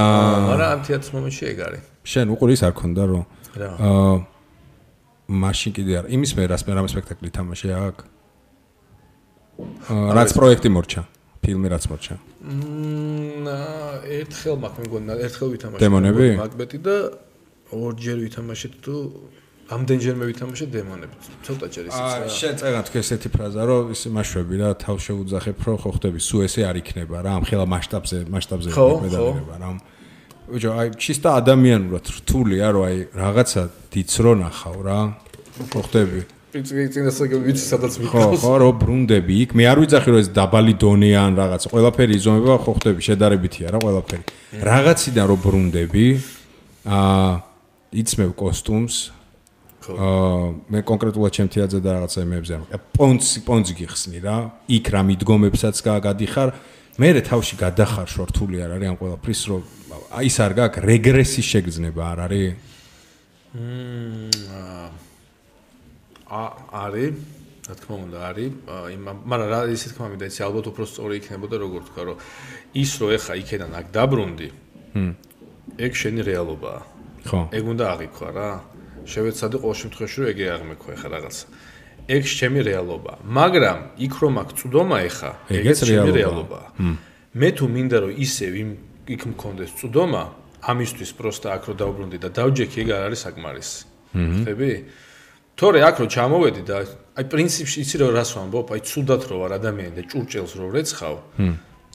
არა 0.55 0.67
ამ 0.75 0.81
თეატრის 0.87 1.11
მომენტში 1.17 1.45
ეგ 1.53 1.59
არის. 1.67 1.85
შენ 2.07 2.27
უყურის 2.35 2.63
არ 2.63 2.75
ქონდა 2.79 3.03
რომ 3.11 3.25
რა. 3.59 3.71
აა 3.83 4.15
მაშინ 5.27 5.73
კიდე 5.75 5.93
არა 5.99 6.09
იმის 6.15 6.33
მე 6.39 6.43
რას 6.47 6.63
მე 6.67 6.73
რამე 6.79 6.89
სპექტაკლი 6.95 7.31
თამაში 7.35 7.69
აქ? 7.75 7.97
აა 9.91 10.15
რაც 10.15 10.31
პროექტი 10.39 10.71
მორჩა 10.71 11.03
ფილმი 11.43 11.69
რაც 11.75 11.85
მორჩა. 11.91 12.15
მმ 12.47 13.47
ერთხელ 14.23 14.57
მაქვს 14.63 14.79
მეგონა 14.87 15.13
ერთხელ 15.27 15.49
ვითამაშე 15.55 15.83
დემონები? 15.83 16.27
მაგბეტი 16.43 16.79
და 16.87 16.97
ორჯერ 17.75 18.19
ვითამაშეთ 18.23 18.75
თუ 18.87 18.95
ამდენჯერმე 19.67 20.25
ვითამაშე 20.31 20.67
დემონები. 20.71 21.15
ცოტა 21.43 21.67
ჯერ 21.75 21.85
ისიც 21.91 22.07
აა 22.07 22.19
რა. 22.23 22.27
შენ 22.39 22.55
წერა 22.63 22.81
თქვი 22.87 22.99
ესეთი 23.03 23.29
ფრაზა 23.35 23.63
რომ 23.67 23.91
ის 23.91 24.03
მაშვები 24.15 24.55
რა 24.63 24.71
თავ 24.79 24.97
შეუძახებ 25.07 25.57
რომ 25.67 25.77
ხო 25.83 25.91
ხდები 25.99 26.21
სუ 26.23 26.37
ესე 26.47 26.63
არ 26.71 26.77
იქნება 26.87 27.17
რა 27.27 27.31
ამ 27.35 27.45
ხელა 27.51 27.67
მასშტაბზე 27.67 28.19
მასშტაბზე 28.31 28.69
ხო, 28.71 28.87
იმედადება 28.95 29.55
ბიჭო 30.47 30.71
აი 30.79 30.89
ჩისტა 30.95 31.29
ადამიანურად 31.43 32.07
რთულია 32.23 32.67
რომ 32.71 32.83
აი 32.87 32.97
რაღაცა 33.19 33.63
დიცრო 33.91 34.33
ნახავ 34.47 34.79
რა. 34.87 35.01
ხო 35.75 35.81
ხდები? 35.87 36.21
წინასაგები 36.55 37.43
ვიცი 37.51 37.65
სადაც 37.67 37.93
ხო 37.99 38.03
მიყავს. 38.07 38.41
ხო 38.47 38.55
რომ 38.63 38.75
ბრუნდები 38.79 39.35
იქ. 39.43 39.51
მე 39.59 39.65
არ 39.67 39.79
ვიცახი 39.83 40.09
რომ 40.15 40.21
ეს 40.23 40.29
დაბალი 40.31 40.75
დონეა 40.79 41.21
ან 41.27 41.33
რაღაც 41.35 41.63
ყველაფერი 41.67 42.13
იზომება 42.17 42.57
ხო 42.63 42.73
ხდები? 42.79 43.01
შედარებითია 43.11 43.67
რა 43.75 43.79
ყველაფერი. 43.83 44.25
რაღაციდან 44.63 45.25
რომ 45.27 45.39
ბრუნდები 45.43 46.07
აა 46.87 47.31
იცმევ 48.07 48.31
კოსტუმს. 48.39 48.95
ხო. 49.83 49.93
აა 49.99 50.47
მე 50.71 50.79
კონკრეტულად 50.87 51.33
ჩემ 51.35 51.49
თეატრზე 51.51 51.81
და 51.83 51.91
რაღაცა 51.99 52.19
იმებზე 52.23 52.53
არ 52.55 52.61
მაქვს 52.63 52.87
პონცი 52.95 53.39
პონცი 53.43 53.73
გიხსნი 53.83 54.19
რა. 54.23 54.37
იქ 54.71 54.87
რა 54.95 55.01
მიდგომებსაც 55.11 55.77
გადიხარ 55.83 56.49
მე 56.97 57.09
რე 57.13 57.21
თავში 57.29 57.59
გადახარ 57.61 58.09
შორთული 58.09 58.63
არ 58.65 58.71
არის 58.77 58.89
ამ 58.89 58.97
ყველაფრის 58.97 59.41
რომ 59.53 59.63
აი 60.17 60.29
ის 60.33 60.37
არ 60.41 60.53
გაქვს 60.57 60.85
რეგრესის 60.89 61.47
შეგრძნება 61.53 62.03
არ 62.13 62.19
არის. 62.25 62.55
ა 66.27 66.43
არის 66.73 67.13
რა 67.69 67.75
თქმა 67.77 67.97
უნდა 68.01 68.19
არის. 68.31 68.51
მაგრამ 69.29 69.49
რა 69.53 69.61
ისე 69.77 69.89
თქმა 69.93 70.07
მინდა 70.17 70.27
იცი 70.33 70.41
ალბათ 70.49 70.67
უფრო 70.73 70.85
სწორი 70.89 71.15
იქნებოდა 71.21 71.57
როგორ 71.61 71.81
თქვა 71.93 72.03
რომ 72.09 72.17
ის 72.81 72.91
რო 72.97 73.07
ეხა 73.17 73.35
იქიდან 73.45 73.71
აქ 73.77 73.87
დაბრუნდი 73.93 74.49
ჰმ. 74.97 75.13
ეგ 75.77 75.93
შენი 76.01 76.21
რეალობაა. 76.25 76.81
ხო. 77.29 77.41
ეგ 77.53 77.65
უნდა 77.77 77.85
აღიქვა 77.93 78.29
რა. 78.33 78.51
შევეცადე 79.05 79.57
ყოველ 79.63 79.77
შემთხვევაში 79.85 80.17
რომ 80.17 80.29
ეგე 80.33 80.47
აღმექვა 80.57 80.91
ეხა 80.97 81.09
რაღაცა 81.13 81.47
ეგ 82.07 82.23
ჩემი 82.23 82.61
რეალობაა 82.63 83.19
მაგრამ 83.27 83.79
იქ 84.07 84.15
რომ 84.23 84.35
აქ 84.43 84.51
წვდომა 84.59 84.99
ეხა 85.11 85.31
ეგეც 85.51 85.79
რეალობაა. 85.91 86.69
მე 87.35 87.49
თუ 87.59 87.65
მინდა 87.67 87.97
რომ 88.07 88.13
ისევ 88.27 88.53
იმ 88.63 88.71
იქ 89.11 89.23
მქონდეს 89.33 89.71
წვდომა 89.79 90.23
ამისთვის 90.71 91.11
პროსტა 91.19 91.49
აქ 91.57 91.63
რო 91.67 91.75
დავბრუნდი 91.83 92.19
და 92.23 92.29
დავჯექი 92.39 92.79
ეგ 92.83 92.89
არ 92.95 93.03
არის 93.11 93.21
საკმარისი. 93.27 93.79
ხდები 94.15 94.71
თორე 95.59 95.79
აქ 95.89 95.97
რო 96.01 96.07
ჩამოვედი 96.15 96.63
და 96.69 96.77
აი 97.17 97.25
პრინციპში 97.33 97.79
იცი 97.83 97.97
რომ 98.03 98.11
რას 98.17 98.31
ვამბობ? 98.37 98.67
აი 98.77 98.81
ცუდად 98.87 99.23
რო 99.27 99.37
ვარ 99.43 99.53
ადამიანი 99.59 99.95
და 99.99 100.03
ჭურჭელს 100.11 100.53
რო 100.59 100.67
რეცხავ 100.79 101.15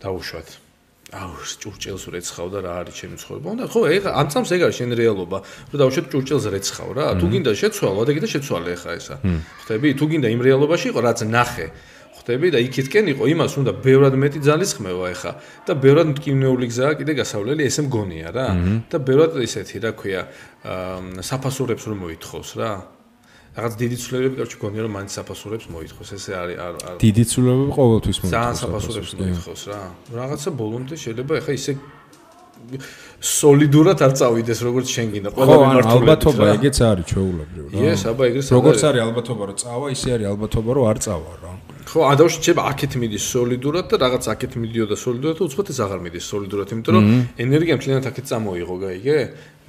დაუშვათ 0.01 0.70
აუ 1.11 1.31
ჭურჭელს 1.59 2.03
რეცხავ 2.07 2.47
და 2.55 2.59
რა 2.63 2.71
არის 2.81 2.95
ჩემი 2.95 3.15
ცხოვრება? 3.19 3.47
უნდა 3.51 3.65
ხო 3.67 3.81
ეგ 3.91 4.03
ამ 4.15 4.27
წამს 4.31 4.49
ეგ 4.55 4.61
არის 4.63 4.75
შენი 4.79 4.95
რეალობა. 4.95 5.37
რომ 5.71 5.77
დაუშვათ 5.81 6.05
ჭურჭელს 6.07 6.45
რეცხავ 6.55 6.89
რა. 6.95 7.05
თუ 7.19 7.25
გინდა 7.31 7.51
შეცვალო 7.51 8.01
და 8.07 8.11
კიდე 8.15 8.27
შეცვალე 8.31 8.71
ხა 8.79 8.91
ესა. 8.95 9.15
ხდები 9.67 9.87
თუ 9.99 10.05
გინდა 10.07 10.27
იმ 10.31 10.41
რეალობაში 10.47 10.87
იყო 10.95 10.99
რაც 11.03 11.19
ნახე. 11.27 11.67
ხდები 12.15 12.47
და 12.55 12.59
იქითკენ 12.63 13.05
იყო 13.11 13.23
იმას 13.27 13.53
უნდა 13.59 13.71
ბევრად 13.83 14.15
მეტი 14.23 14.39
ძალის 14.39 14.71
ხმევა 14.77 15.05
ეხა. 15.11 15.31
და 15.67 15.71
ბევრად 15.83 16.07
მტკივნეული 16.15 16.65
გზაა 16.71 16.93
კიდე 16.95 17.13
გასავლელი 17.19 17.61
ესე 17.67 17.81
მგონია 17.91 18.29
რა. 18.31 18.47
და 18.87 18.97
ბევრად 19.03 19.35
ისეთი 19.35 19.75
რა 19.83 19.91
ქვია 19.99 20.21
საფასურებს 21.19 21.83
რომ 21.91 21.97
მოითხოვს 22.07 22.51
რა 22.55 23.00
რაღაც 23.51 23.73
დიდი 23.81 23.95
ცვლილებები 23.99 24.35
კარჩი 24.39 24.57
გონია 24.63 24.81
რომ 24.85 24.93
მაინც 24.95 25.11
საფასურებს 25.11 25.65
მოითხოვს. 25.75 26.09
ესე 26.15 26.31
არის 26.41 26.57
არ 26.65 26.73
არ 26.87 26.95
დიდი 27.03 27.23
ცვლილებები 27.31 27.71
ყოველთვის 27.79 28.17
მოიწონს 28.21 28.35
ძალიან 28.35 28.55
საფასურებს 28.63 29.11
მოითხოვს 29.19 29.61
რა. 29.71 29.79
რაღაცა 30.19 30.49
ბოლომდე 30.61 30.95
შეიძლება 31.03 31.33
ეხა 31.41 31.51
ისე 31.59 31.71
სოლიდურად 33.19 33.99
არ 34.05 34.13
წავიდეს 34.21 34.59
როგორც 34.67 34.87
შენ 34.95 35.07
გინდა 35.13 35.29
ყველა 35.35 35.55
მიმართულებით 35.61 35.91
ალბათობა 35.91 36.43
ეგეც 36.55 36.77
არის 36.91 37.05
ჩვეულებრივ 37.11 37.65
რა. 37.67 37.75
Yes 37.81 38.01
აბა 38.11 38.23
ეგრე 38.29 38.41
როგორც 38.55 38.81
არის 38.87 39.01
ალბათობა 39.07 39.43
რომ 39.49 39.57
წავა 39.61 39.87
ისე 39.95 40.07
არის 40.15 40.27
ალბათობა 40.31 40.69
რომ 40.77 40.83
არ 40.91 40.97
წავა 41.05 41.31
რა 41.41 41.51
ხო 41.87 41.99
ადავში 42.11 42.37
შეიძლება 42.41 42.63
აქეთ 42.71 42.91
მიდის 43.01 43.25
სოლიდურად 43.31 43.85
და 43.91 43.95
რაღაც 44.01 44.23
აქეთ 44.33 44.51
მიდიოდა 44.61 44.95
სოლიდურად 45.01 45.35
და 45.39 45.43
უცხოთეს 45.47 45.79
აღარ 45.85 45.99
მიდის 46.05 46.25
სოლიდურად 46.31 46.67
იმიტომ 46.75 46.93
რომ 46.97 47.05
ენერგია 47.45 47.75
მთლიანად 47.81 48.05
აქეთ 48.11 48.25
წამოიღო 48.31 48.75
გაიგე 48.85 49.17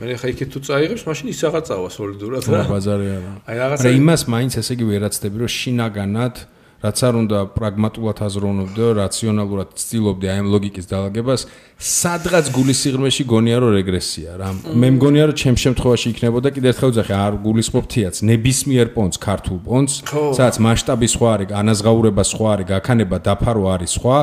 მე 0.02 0.16
ხა 0.18 0.28
იქით 0.32 0.48
თუ 0.52 0.58
წაიღებს 0.66 1.02
მაშინ 1.06 1.26
ის 1.32 1.40
აღარ 1.46 1.62
წავა 1.68 1.88
სოლიდურად. 1.92 2.42
რა 2.48 2.62
ბაზარი 2.68 3.06
არა. 3.12 3.32
აი 3.44 3.56
რაღაც 3.60 3.78
რა 3.86 3.90
იმას 4.02 4.22
მაინც 4.34 4.52
ესე 4.58 4.72
იგი 4.76 4.84
ვერაცდები 4.88 5.36
რომ 5.42 5.50
შინაგანად 5.52 6.34
რაც 6.82 6.98
არ 7.06 7.14
უნდა 7.22 7.38
პრაგმატულად 7.54 8.18
აზროვნებდე, 8.26 8.86
რაციონალურად 8.98 9.68
ცდილობდე 9.78 10.26
აი 10.32 10.38
ამ 10.42 10.48
ლოგიკის 10.50 10.86
დაალაგებას, 10.90 11.40
სადღაც 11.78 12.46
გულის 12.50 12.78
სიღრმეში 12.82 13.22
გონია 13.30 13.56
რომ 13.62 13.70
რეგრესია 13.78 14.30
რა. 14.42 14.48
მე 14.82 14.88
მგონია 14.98 15.24
რომ 15.30 15.36
ჩემ 15.38 15.56
შემთხვევაში 15.62 16.06
იქნებოდა 16.10 16.48
კიდე 16.50 16.66
ერთხელ 16.74 16.90
ვძახე, 16.90 17.14
არ 17.22 17.34
გულისხმობ 17.46 17.84
თეატრს, 17.86 18.20
ნებისმიერ 18.26 18.86
პონტს, 18.98 19.18
ქართულ 19.22 19.58
პონტს, 19.62 19.94
სადაც 20.10 20.56
მასშტაბი 20.58 21.08
სხვა 21.14 21.28
არის, 21.38 21.48
ანაზღაურება 21.62 22.22
სხვა 22.26 22.48
არის, 22.52 22.66
გაქანება 22.74 23.16
დაფარო 23.22 23.62
არის 23.78 23.90
სხვა. 24.02 24.16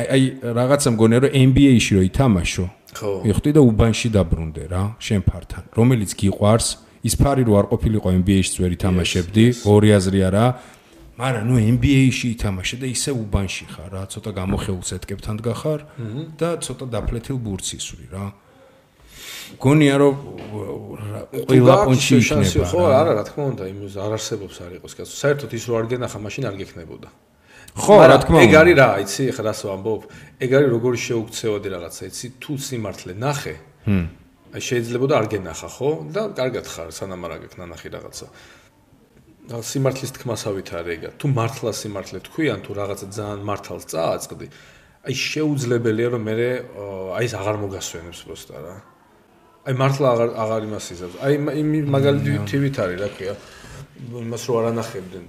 აი 0.00 0.06
აი 0.08 0.22
რაღაცა 0.56 0.88
მგონია 0.96 1.18
რომ 1.20 1.32
NBA-ში 1.52 1.92
რო 1.96 2.02
ითამაშო. 2.08 2.64
ხო. 2.96 3.10
მიხდი 3.28 3.50
და 3.54 3.60
უბანში 3.60 4.08
დაბრუნდე 4.16 4.64
რა, 4.72 4.82
შენ 4.98 5.20
ფართან, 5.28 5.64
რომელიც 5.76 6.10
გიყვარს 6.16 6.68
ის 7.00 7.14
ფარი 7.16 7.42
რო 7.48 7.54
არ 7.60 7.66
ყოფილიყო 7.72 8.08
NBA-ში 8.20 8.58
ვერ 8.60 8.72
ითამაშებდი, 8.76 9.44
ორი 9.64 9.88
აზრი 9.96 10.20
არა, 10.28 10.44
მაგრამ 11.20 11.44
ნუ 11.52 11.56
NBA-ში 11.76 12.26
ითამაშე 12.32 12.76
და 12.80 12.86
ისე 12.88 13.12
უბანში 13.12 13.66
ხარ 13.68 13.90
რა, 13.92 14.02
ცოტა 14.08 14.30
გამოხეულ 14.40 14.82
სეტკებთან 14.88 15.36
დგახარ 15.44 15.80
და 16.40 16.48
ცოტა 16.64 16.86
დაფლეთილ 16.96 17.36
ბურთს 17.44 17.76
ისვრი 17.76 18.06
რა. 18.08 18.26
გონია 19.60 19.96
რომ 20.00 20.14
ყველა 21.50 21.74
პონჩი 21.84 22.12
იქნება. 22.22 22.64
ხო, 22.70 22.80
არა, 22.86 23.12
რა 23.18 23.24
თქმა 23.28 23.44
უნდა, 23.52 23.64
იმის 23.68 23.94
არ 23.98 24.12
არსებობს 24.16 24.56
არ 24.64 24.72
იყოს 24.78 24.92
კაცო. 24.96 25.14
საერთოდ 25.20 25.50
ის 25.58 25.64
რო 25.66 25.74
არ 25.80 25.86
გენახა, 25.90 26.18
მაშინ 26.24 26.44
არ 26.48 26.56
გექნებოდა. 26.60 27.08
ხო, 27.74 27.94
რა 28.00 28.16
თქმა 28.22 28.36
უნდა. 28.38 28.46
ეგ 28.46 28.52
არის 28.60 28.74
რა, 28.80 28.88
იცი, 29.04 29.24
ხა 29.34 29.42
რას 29.50 29.60
ვამბობ? 29.66 30.02
ეგ 30.40 30.50
არის 30.56 30.68
როგორი 30.70 30.98
შეუქცევადი 31.06 31.68
რაღაცა, 31.74 32.02
იცი, 32.10 32.26
თუ 32.40 32.52
სიმართლე 32.66 33.12
ნახე. 33.18 33.54
ჰმ. 33.90 34.06
აი 34.54 34.62
შეიძლება 34.66 35.06
და 35.10 35.14
არ 35.20 35.26
გენახა, 35.30 35.68
ხო? 35.70 35.90
და 36.14 36.22
კარგად 36.34 36.66
ხარ, 36.66 36.88
სანამ 36.90 37.20
არ 37.26 37.32
აგექნა 37.36 37.64
ნახი 37.70 37.88
რაღაცა. 37.90 38.26
სიმართლის 39.45 40.11
თქმასავით 40.15 40.69
არის 40.73 40.93
ეგა. 40.95 41.09
თუ 41.21 41.25
მართლა 41.37 41.71
სიმართლე 41.81 42.19
თქვი, 42.25 42.45
ან 42.53 42.59
თუ 42.65 42.71
რაღაცა 42.79 43.05
ძალიან 43.13 43.41
მართალს 43.45 43.85
წააწყდი, 43.93 44.47
აი 45.05 45.13
შეუძლებელია 45.13 46.07
რომ 46.17 46.21
მე 46.25 46.33
აი 47.13 47.25
ეს 47.29 47.33
აღარ 47.37 47.55
მოგასვენებს 47.61 48.19
პროსტა 48.25 48.57
რა. 48.65 48.75
აი 49.65 49.73
მართლა 49.81 50.07
აღარ 50.13 50.29
აღარ 50.43 50.61
იმას 50.65 50.85
იზავს. 50.93 51.15
აი 51.25 51.33
იმ 51.61 51.69
მაგალითი 51.93 52.31
თივით 52.49 52.75
არის 52.85 52.97
რა 53.01 53.09
ქვია. 53.13 53.33
იმას 54.25 54.43
რო 54.49 54.53
არანახებდნენ. 54.61 55.25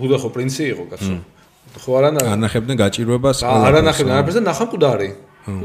ბუდა 0.00 0.16
ხო 0.16 0.28
პრინცი 0.32 0.62
იყო 0.72 0.84
კაცო. 0.92 1.14
ხო 1.76 1.90
არანახებდნენ. 2.00 2.32
არანახებდნენ 2.32 2.76
გაჭირვებას. 2.82 3.38
არანახებდნენ 3.44 4.16
არაფერს 4.16 4.36
და 4.40 4.44
ნახამკვდარი. 4.48 5.10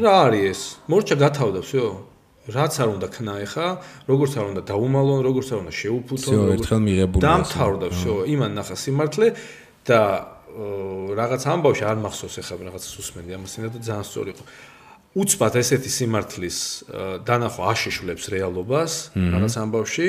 რა 0.03 0.13
არის 0.27 0.43
ეს? 0.51 0.61
მორჩა 0.91 1.15
გათავდა, 1.23 1.59
всё. 1.63 1.83
რაც 2.47 2.73
არ 2.79 2.89
უნდა 2.95 3.07
ქნა 3.11 3.33
ეხა, 3.43 3.67
როგორც 4.07 4.31
არ 4.39 4.45
უნდა 4.55 4.61
დაუმალონ, 4.71 5.19
როგორც 5.27 5.47
არ 5.51 5.59
უნდა 5.67 5.73
შეუფუთონ, 5.81 6.31
всё 6.31 6.43
ერთხელ 6.55 6.81
მიღებული. 6.87 7.21
დამთავრდა, 7.27 7.87
всё, 7.91 8.13
იმან 8.23 8.51
ნახა 8.55 8.75
სიმართლე 8.79 9.27
და 9.83 10.01
რაღაც 10.57 11.43
ამბავში 11.43 11.83
არ 11.85 11.97
მახსოვს 12.01 12.35
ეხა 12.41 12.53
რაღაც 12.57 12.83
სუსმენდი 12.87 13.31
ამას 13.37 13.53
ინდა 13.59 13.69
და 13.75 13.79
ძალიან 13.83 14.05
სწორი 14.07 14.29
იყო. 14.33 14.43
უცბად 15.17 15.53
ესეთი 15.61 15.91
სიმართლის 15.97 16.57
დანახვა 17.27 17.63
აშეშვლებს 17.73 18.25
რეალობას 18.33 18.93
რაღაც 19.17 19.53
ამბავში 19.63 20.07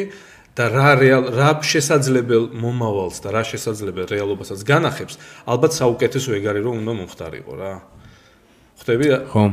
და 0.59 0.65
რა 0.75 0.91
რეალ 0.99 1.25
რა 1.39 1.51
შესაძლებელ 1.63 2.45
მომავალს 2.55 3.19
და 3.23 3.29
რა 3.31 3.43
შესაძლებელ 3.47 4.07
რეალობასაც 4.15 4.61
განახებს, 4.67 5.15
ალბათ 5.47 5.73
საუკეთესო 5.81 6.31
ეგარი 6.39 6.61
რომ 6.67 6.83
უნდა 6.83 6.93
მომხდარიყო 6.99 7.53
რა. 7.57 7.73
ხვდები? 8.79 9.07
ხო. 9.33 9.45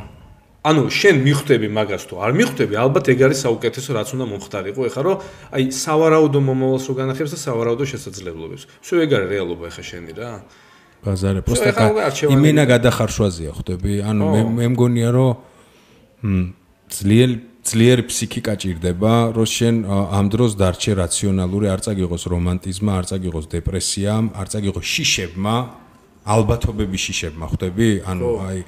ანუ 0.66 0.82
შენ 0.90 1.16
მიხვდები 1.22 1.68
მაგას 1.78 2.04
თუ 2.10 2.14
არ 2.26 2.32
მიხვდები, 2.42 2.74
ალბათ 2.74 3.06
ეგ 3.14 3.20
არის 3.30 3.40
საუკეთესო 3.46 3.92
რაც 4.02 4.10
უნდა 4.18 4.26
მომხდარიყო, 4.34 4.82
ეხლა 4.90 5.02
რომ 5.06 5.18
აი 5.54 5.64
სავარაუდო 5.78 6.40
მომავალს 6.42 6.86
რო 6.90 6.94
განახებს 7.06 7.32
და 7.36 7.40
სავარაუდო 7.46 7.86
შესაძლებლობებს. 7.86 8.64
всё 8.82 8.94
ეგ 9.06 9.10
არის 9.14 9.30
რეალობა 9.30 9.64
ეხლა 9.70 9.84
შენი 9.86 10.12
რა. 10.18 10.32
ბაზარე, 11.06 11.40
просто 11.46 11.70
იმენა 12.34 12.64
გადახარშვაზია, 12.66 13.52
ხვდები? 13.54 13.94
ანუ 14.10 14.24
მე 14.26 14.42
მე 14.58 14.66
მგონია 14.74 15.10
რომ 15.14 15.32
მ 16.26 16.42
ძლიერ 16.90 17.30
ძლიერი 17.66 18.04
ფსიქიკა 18.10 18.54
ჭირდება, 18.62 19.14
რომ 19.34 19.46
შენ 19.46 19.76
ამ 19.90 20.26
დროს 20.34 20.52
დარჩე 20.54 20.92
რაციონალური, 21.02 21.66
არ 21.74 21.82
წაგიღოს 21.86 22.24
რომანტიზმა, 22.30 22.92
არ 22.94 23.06
წაგიღოს 23.10 23.46
დეპრესიამ, 23.54 24.26
არ 24.38 24.48
წაგიღოს 24.54 24.86
შიშებმა, 24.86 25.56
ალბათობების 26.26 27.02
შიშებმა, 27.06 27.46
ხვდები? 27.50 27.90
ანუ 28.06 28.30
აი 28.50 28.60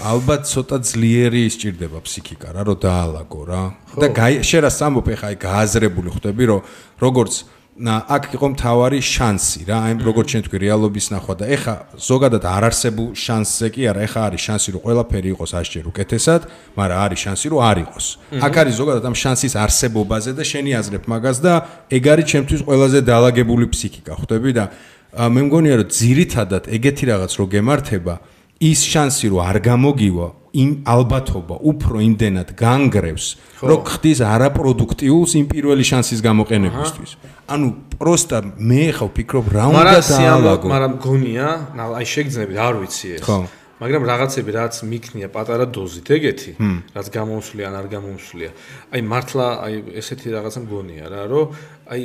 ალბათ 0.00 0.48
ცოტა 0.48 0.78
ძლიერი 0.88 1.40
ისჭირდება 1.50 2.00
ფსიქიკა 2.06 2.48
რა, 2.56 2.62
რომ 2.64 2.78
დაალაგო 2.80 3.42
რა. 3.44 3.62
და 4.00 4.08
შენ 4.40 4.60
რა 4.64 4.70
სამოფ 4.72 5.08
ხა 5.20 5.26
აი 5.32 5.36
გააზრებული 5.36 6.08
ხვდები, 6.16 6.44
რომ 6.48 6.60
როგორც 7.02 7.32
აქ 7.72 8.24
იყო 8.36 8.46
მთავარი 8.52 8.98
შანსი 9.00 9.60
რა, 9.64 9.76
აი 9.88 9.92
როგორც 10.04 10.26
ჩვენ 10.28 10.42
თქვი 10.44 10.58
რეალობის 10.60 11.06
ნახვა 11.08 11.34
და 11.40 11.44
ეხა 11.56 11.74
ზოგადად 11.96 12.44
არ 12.44 12.62
არსებულ 12.68 13.08
შანსზე 13.16 13.68
კი 13.72 13.82
არა, 13.88 14.00
ეხა 14.06 14.20
არის 14.28 14.40
შანსი 14.44 14.68
რომ 14.76 14.80
ყველაფერი 14.84 15.28
იყოს 15.32 15.52
ასჯერ 15.56 15.84
უკეთესად, 15.88 16.42
მაგრამ 16.76 16.98
არის 17.00 17.18
შანსი 17.24 17.46
რომ 17.48 17.60
არ 17.64 17.76
იყოს. 17.84 18.06
აქ 18.44 18.54
არის 18.60 18.74
ზოგადად 18.76 19.04
ამ 19.08 19.16
შანსის 19.16 19.54
არსებობაზე 19.56 20.30
და 20.36 20.42
შენი 20.52 20.70
აზრებ 20.80 21.04
მაგას 21.08 21.38
და 21.40 21.52
ეგ 21.96 22.04
არის 22.12 22.26
ჩემთვის 22.28 22.60
ყველაზე 22.68 22.98
დაალაგებული 23.08 23.64
ფსიქიკა, 23.72 24.12
ხვდები 24.20 24.50
და 24.52 24.64
მე 25.12 25.40
მგონია 25.48 25.74
რომ 25.80 25.88
ძირითადად 25.92 26.62
ეგეთი 26.76 27.04
რაღაც 27.08 27.32
რო 27.40 27.44
გემართება, 27.56 28.14
ის 28.62 28.80
შანსი 28.86 29.26
რომ 29.32 29.42
არ 29.42 29.58
გამოგივა 29.66 30.28
იმ 30.52 30.70
ალბათობა 30.84 31.56
უფრო 31.64 31.96
იმდენად 32.04 32.52
განგრევს, 32.60 33.26
რომ 33.64 33.80
ხდის 33.88 34.20
არაპროდუქტიულს 34.20 35.32
იმ 35.40 35.46
პირველი 35.48 35.84
შანსის 35.88 36.20
გამოყენებისთვის. 36.20 37.10
ანუ 37.48 37.66
პროსტა 37.96 38.38
მე 38.60 38.84
ხავ 38.92 39.10
ფიქრობ 39.16 39.46
რა 39.48 39.64
უნდა 39.72 40.00
დაალაგო. 40.12 40.66
მაგრამ 40.68 40.94
გონია, 41.00 41.48
აი 41.72 42.06
შეგძნები, 42.12 42.54
არ 42.60 42.74
ვიცი 42.84 43.08
ეს. 43.16 43.24
ხო. 43.24 43.38
მაგრამ 43.82 44.02
რაღაცები 44.06 44.50
რაც 44.54 44.74
მიქნია 44.86 45.28
პატარა 45.32 45.66
დოზით 45.66 46.08
ეგეთი, 46.14 46.52
რაც 46.94 47.06
გამომსვლია 47.16 47.66
ან 47.66 47.74
არ 47.80 47.86
გამომსვლია. 47.90 48.50
აი 48.94 49.00
მართლა 49.02 49.46
აი 49.64 49.74
ესეთი 49.98 50.28
რაღაცა 50.36 50.60
მგონია 50.62 51.04
რა, 51.10 51.22
რომ 51.32 51.46
აი 51.90 52.02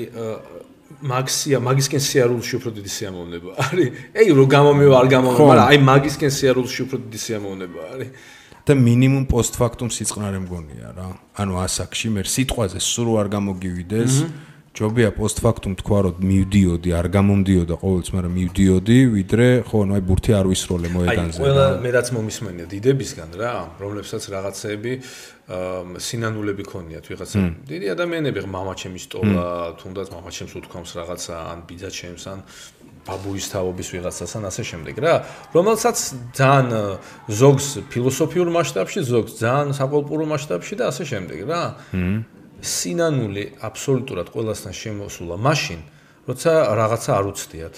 მაგსია 0.98 1.58
მაგისკენ 1.62 2.02
სიარულში 2.02 2.54
უფრო 2.58 2.70
დიდი 2.78 2.92
სიამოვნება 2.98 3.52
არის. 3.68 3.90
აი 4.18 4.28
რო 4.34 4.46
გამომევა 4.50 4.96
არ 4.98 5.08
გამომევა, 5.14 5.46
მაგრამ 5.46 5.70
აი 5.70 5.78
მაგისკენ 5.92 6.32
სიარულში 6.38 6.80
უფრო 6.88 6.98
დიდი 7.06 7.20
სიამოვნება 7.26 7.82
არის. 7.94 8.10
და 8.68 8.76
მინიმუმ 8.76 9.26
პოსტფაქტუმ 9.32 9.90
სიწყნარე 9.96 10.40
მგონია 10.44 10.90
რა. 10.92 11.08
ანუ 11.40 11.54
ასაკში 11.64 12.08
მე 12.12 12.22
სიტყვაზე 12.28 12.80
სულ 12.84 13.08
არ 13.22 13.28
გამოგივიდეს. 13.32 14.14
ჯობია 14.78 15.10
პოსტფაქტუმ 15.18 15.74
თქვა 15.82 16.00
რომ 16.06 16.16
მივდიოდი, 16.22 16.90
არ 16.94 17.08
გამომდიოდა 17.18 17.76
ყოველთვის, 17.82 18.12
მაგრამ 18.14 18.34
მივდიოდი, 18.38 18.98
ვიდრე 19.18 19.48
ხო, 19.66 19.78
ანუ 19.84 19.92
აი 19.98 20.04
ბურთი 20.06 20.32
არ 20.38 20.46
ვისროლე 20.54 20.88
მოედანზე. 20.94 21.38
აი, 21.38 21.42
ყველა 21.42 21.66
მე 21.82 21.90
რაც 21.98 22.08
მომისმენია 22.14 22.66
დიდებისგან 22.74 23.30
რა, 23.42 23.54
რომლებსაც 23.82 24.24
რაღაცეები 24.38 24.92
სინანულები 25.48 26.64
ქონიათ 26.68 27.06
ვიღაცა. 27.10 27.40
დიდი 27.72 27.88
ადამიანები 27.96 28.40
მამაჩემის 28.46 29.06
ტოლა, 29.10 29.46
თუნდაც 29.82 30.08
მამაჩემს 30.14 30.54
უთქვამს 30.60 30.92
რაღაცა 31.00 31.34
ან 31.52 31.60
ბიძაჩემს 31.66 32.24
ან 32.28 32.40
ბაბუის 33.08 33.46
თავობის 33.56 33.88
ვიღაცას 33.96 34.32
ან 34.36 34.44
ასე 34.52 34.64
შემდეგ 34.68 34.96
რა, 35.00 35.16
რომელსაც 35.56 35.98
ძალიან 36.36 37.00
ზოგს 37.32 37.68
ფილოსოფიურ 37.88 38.48
მასშტაბში, 38.52 39.00
ზოგს 39.08 39.34
ძალიან 39.40 39.72
საყოლპურო 39.80 40.26
მასშტაბში 40.28 40.74
და 40.76 40.92
ასე 40.92 41.04
შემდეგ 41.08 41.40
რა. 41.48 41.64
სინანული 42.62 43.44
აბსოლუტურად 43.62 44.28
ყველასთან 44.34 44.74
შემოსულა 44.74 45.38
მაშინ 45.38 45.82
როცა 46.28 46.52
რაღაცა 46.80 47.12
არ 47.18 47.26
უცდიათ. 47.32 47.76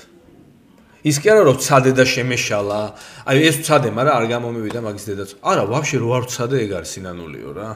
ის 1.10 1.16
კი 1.24 1.28
არა 1.32 1.44
რომ 1.48 1.58
ცადე 1.64 1.92
და 1.96 2.04
შემეშალა. 2.04 2.82
აი 3.30 3.38
ეს 3.50 3.58
ცადე 3.64 3.90
მაგრამ 3.96 4.16
არ 4.20 4.26
გამომივიდა 4.34 4.80
მაგის 4.84 5.06
დედაც. 5.10 5.30
არა 5.40 5.64
ვაფშე 5.72 5.98
რო 6.04 6.10
არ 6.18 6.26
ცადე 6.34 6.58
ეგ 6.66 6.72
არის 6.80 6.90
სინანულიო 6.96 7.52
რა. 7.56 7.70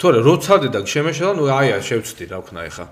თორე 0.00 0.18
რო 0.26 0.34
ცადე 0.44 0.68
და 0.74 0.80
შემეშალა 0.84 1.32
ნუ 1.38 1.44
აია 1.48 1.78
შევწდი 1.80 2.24
რა 2.32 2.38
ვქნა 2.44 2.60
ეხა 2.68 2.86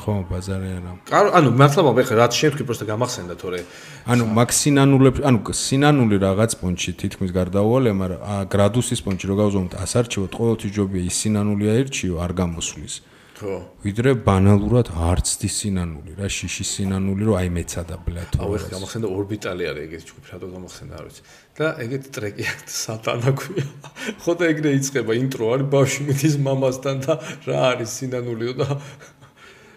ხო, 0.00 0.14
ბაზარი 0.30 0.68
არა. 0.80 0.92
ანუ 1.38 1.48
მართლა 1.60 1.92
მე 1.92 2.02
ხე 2.08 2.14
რაც 2.16 2.32
შევხვი 2.40 2.64
პროსტა 2.64 2.84
გამახსენდა 2.88 3.34
თორე. 3.36 3.60
ანუ 4.08 4.24
მაქსინანულებს, 4.38 5.20
ანუ 5.28 5.38
სინანული 5.52 6.16
რაღაც 6.24 6.52
პონჩი 6.60 6.90
თითქმის 7.00 7.30
გარდაუვალე, 7.36 7.90
მაგრამ 8.00 8.20
გრადუსის 8.52 9.00
პონჩი 9.04 9.24
რო 9.28 9.34
გავზომოთ, 9.40 9.72
ასარჩევოთ 9.84 10.32
ყოველთვის 10.40 10.72
ჯობია 10.76 11.02
ის 11.04 11.16
სინანული 11.20 11.64
აერჩიო, 11.74 12.14
არ 12.24 12.32
გამოსulis. 12.40 12.94
ხო. 13.40 13.56
ვიდრე 13.84 14.12
ბანალურად 14.20 14.90
არც 14.92 15.28
დის 15.40 15.54
სინანული, 15.62 16.12
რა 16.18 16.28
შიში 16.28 16.64
სინანული, 16.70 17.24
რომ 17.28 17.36
აი 17.40 17.48
მეცადა 17.56 17.96
ბლათ. 18.04 18.36
აუ 18.36 18.56
ეხა 18.58 18.68
გამახსენდა 18.74 19.08
ორბიტალი 19.16 19.64
არის 19.70 19.84
ეგეთი 19.88 20.04
ჯგუფი, 20.10 20.26
რატო 20.32 20.46
გამახსენდა 20.54 20.94
არ 21.00 21.04
ვიცი. 21.08 21.22
და 21.56 21.66
ეგეთი 21.84 22.08
ტრეკი 22.16 22.44
აქვს 22.52 22.74
სატანა 22.84 23.30
ქვია. 23.40 23.66
ხო 24.22 24.32
და 24.36 24.44
ეგრე 24.52 24.70
იწება 24.76 25.12
ინტრო 25.24 25.44
არის 25.56 25.66
ბავშვი 25.72 26.02
მის 26.10 26.36
მამასთან 26.44 26.96
და 27.04 27.12
რა 27.48 27.58
არის 27.72 27.90
სინანულიო 28.00 28.52
და 28.60 28.68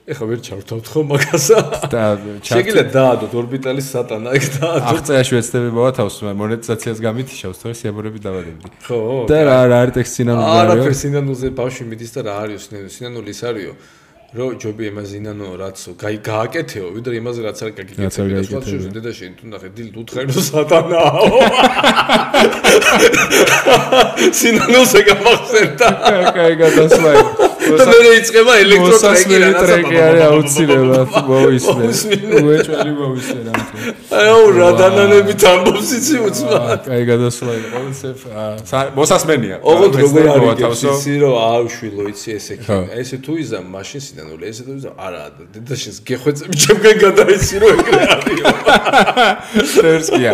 ეხა 0.03 0.25
ვერ 0.27 0.39
ჩავთავთ 0.43 0.89
ხო 0.91 1.01
მაგასა 1.07 1.59
და 1.88 2.01
შეგიძლიათ 2.49 2.89
დაადოთ 2.91 3.35
ორბიტალის 3.39 3.88
სატანა 3.88 4.34
ეგ 4.35 4.43
დაადოთ. 4.59 4.88
აღწერაში 4.91 5.34
ვეცდები 5.38 5.69
მოვათავს 5.80 6.15
მონეტიზაციას 6.43 6.99
გამითიშავს 7.07 7.57
თორე 7.63 7.75
სიამოვნები 7.80 8.19
დავადები. 8.27 8.71
ხო 8.84 8.99
და 9.31 9.38
რა 9.47 9.57
რა 9.71 9.77
არის 9.88 9.95
ტექსტ 9.95 10.13
სინანულზე 10.19 10.59
არა 10.59 10.73
ფერ 10.84 10.95
სინანულზე 11.03 11.47
ბავშვი 11.55 11.84
მიდის 11.88 12.11
და 12.19 12.21
რა 12.27 12.34
არის 12.43 12.63
სინანული 12.91 13.30
ის 13.31 13.41
არისო 13.47 13.73
რო 14.34 14.47
ჯობი 14.57 14.84
ემაზინანო 14.89 15.47
რაცო 15.61 15.91
გაი 16.03 16.17
გააკეთეო 16.25 16.88
ვიდრე 16.97 17.13
იმაზე 17.21 17.39
რაც 17.47 17.59
არ 17.63 17.71
გაგიკეთებ 17.80 18.27
და 18.34 18.41
სხვა 18.49 18.61
შევზე 18.65 18.89
დედაში 18.97 19.27
თუ 19.39 19.45
ნახე 19.53 19.69
დილ 19.77 19.89
უთხარო 20.03 20.41
სატანაო. 20.49 21.38
სინანულზე 24.41 24.99
გამახსენდა. 25.09 25.88
კაი 26.34 26.53
გადასვლა 26.65 27.11
და 27.80 27.86
მე 27.91 28.12
იწება 28.20 28.54
ელექტროტრეკი 28.64 29.40
რა 29.44 29.50
ტრეკი 29.58 29.98
არის 30.04 30.24
აუცილებლად 30.28 31.16
მოისმე 31.30 32.18
უეჭველი 32.44 32.94
მოისმე 33.00 33.40
რა 33.48 33.54
აუ 34.24 34.44
რა 34.58 34.70
დანანებით 34.80 35.45
ამბობს 35.52 35.90
იცი 35.98 36.22
უცბა 36.28 36.60
კაი 36.88 37.04
გადასვლა 37.10 37.56
იყო 37.60 37.70
ყოველსე 37.74 38.84
მოსასმენია 39.00 39.58
ოღონდ 39.74 40.00
როგორ 40.04 40.30
არის 40.34 40.84
იცი 40.91 41.14
რომ 41.24 41.36
აუშვილო 41.44 42.04
იცი 42.14 42.36
ესე 42.38 42.60
კი 42.64 42.80
ესე 43.02 43.22
თუ 43.26 43.38
იზა 43.44 43.64
მაშინ 43.74 44.06
სინანული 44.08 44.44
ესე 44.52 44.68
თუ 44.68 44.78
იზა 44.80 44.91
არა 45.08 45.24
დედაშენს 45.56 45.98
გეხვეწები 46.10 46.62
ჩემგან 46.66 46.95
გადაიცი 47.06 47.56
რომ 47.64 47.84
ეგრე 47.84 48.02
არის 48.16 49.76
ფერსკია 49.84 50.32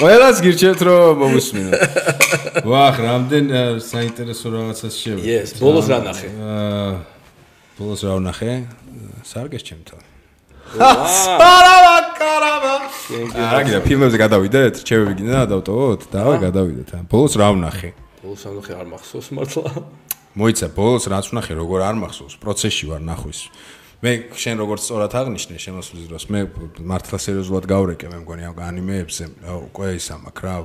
ყველას 0.00 0.36
გირჩევთ 0.44 0.80
რომ 0.88 1.22
მომისმინოთ 1.22 2.64
ვახ 2.64 3.00
რამდენ 3.06 3.44
საინტერესო 3.84 4.46
რაღაცას 4.56 4.94
შევიდეთ 5.04 5.40
ეს 5.44 5.56
ბოლოს 5.60 5.86
რა 5.92 5.98
ნახე 6.08 6.28
ბოლოს 7.80 8.04
რა 8.04 8.14
ვნახე? 8.20 8.52
სარგეს 9.24 9.64
ჩემთან. 9.64 10.00
პარავა 10.76 11.96
კარავა. 12.12 12.74
არა, 13.40 13.60
გიდა 13.64 13.80
ფილმებზე 13.88 14.18
გადავიდეთ, 14.20 14.74
რჩევები 14.84 15.14
გინდა 15.16 15.40
დავტოვოთ? 15.48 16.00
დავე 16.12 16.34
გადავიდეთ. 16.44 16.88
ბოლოს 17.08 17.34
რა 17.40 17.48
ვნახე? 17.56 17.90
ბოლოს 18.20 18.42
რა 18.44 18.52
ვნახე 18.52 18.72
არ 18.76 18.86
მახსოვს 18.92 19.28
მართლა. 19.32 19.72
მოიცა, 20.36 20.66
ბოლოს 20.76 21.04
რაც 21.08 21.26
ვნახე, 21.32 21.52
როგორ 21.56 21.78
არ 21.88 21.96
მახსოვს, 22.04 22.34
პროცესში 22.36 22.84
ვარ 22.92 23.00
ნახვის. 23.00 23.40
მე 24.00 24.12
შენ 24.32 24.62
როგორც 24.64 24.80
სწორად 24.86 25.12
აღნიშნე 25.12 25.56
შემოსვლის 25.60 26.06
დროს, 26.08 26.24
მე 26.32 26.40
მართლა 26.88 27.18
სერიოზულად 27.20 27.64
გავრეკე, 27.68 28.08
მე 28.08 28.18
მგონი 28.24 28.48
ამ 28.48 28.60
ანიმეებზე, 28.64 29.24
უკვე 29.68 29.94
ის 30.00 30.08
ამაკ 30.16 30.40
რა. 30.40 30.56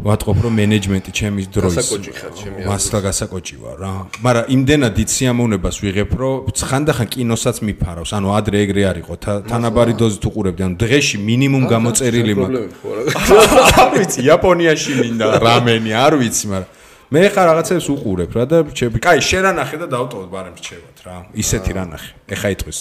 ვატყობ 0.00 0.38
რომ 0.44 0.54
მენეჯმენტი 0.56 1.12
ჩემის 1.12 1.46
დროის 1.52 1.76
გასაკოჭი 1.76 2.12
ხარ 2.16 2.32
ჩემი 2.40 2.64
მასლა 2.64 2.98
გასაკოჭი 3.04 3.56
ვარ 3.60 3.76
რა. 3.84 3.92
მაგრამ 4.24 4.44
იმდენად 4.56 4.92
დიდ 4.96 5.08
სიამოვნებას 5.12 5.76
ვიღებ 5.84 6.12
რომ 6.20 6.48
ხანდახან 6.56 7.08
კინოსაც 7.12 7.56
მიფარავს. 7.68 8.10
ანუ 8.16 8.28
ადრე 8.32 8.56
ეგრე 8.64 8.82
არისო 8.90 9.14
თანაბარი 9.50 9.94
დოზით 10.00 10.24
უყურებდი 10.24 10.62
ანუ 10.64 10.76
დღეში 10.80 11.16
მინიმუმ 11.20 11.64
გამოწერილი 11.68 12.32
მაქვს. 12.40 13.12
არ 13.82 13.88
ვიცი 14.00 14.20
იაპონიაში 14.24 14.92
მინდა 15.04 15.26
რამენი 15.44 15.92
არ 15.92 16.12
ვიცი 16.16 16.46
მაგრამ 16.48 16.79
მე 17.10 17.26
ხა 17.34 17.42
რაღაცებს 17.42 17.86
უყურებ 17.90 18.34
რა 18.38 18.44
და 18.46 18.58
რჩები. 18.70 19.00
კაი, 19.02 19.18
შენ 19.18 19.42
რა 19.42 19.52
ნახე 19.58 19.76
და 19.82 19.86
დავტოვოთ 19.90 20.28
ბარემ 20.30 20.54
რჩევათ 20.54 20.98
რა. 21.02 21.14
ისეთი 21.34 21.72
რა 21.74 21.84
ნახე. 21.90 22.10
ეხა 22.30 22.48
იტყვის. 22.54 22.80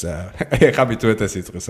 ეხა 0.69 0.83
მითუეთეს 0.85 1.33
იტყვის. 1.41 1.67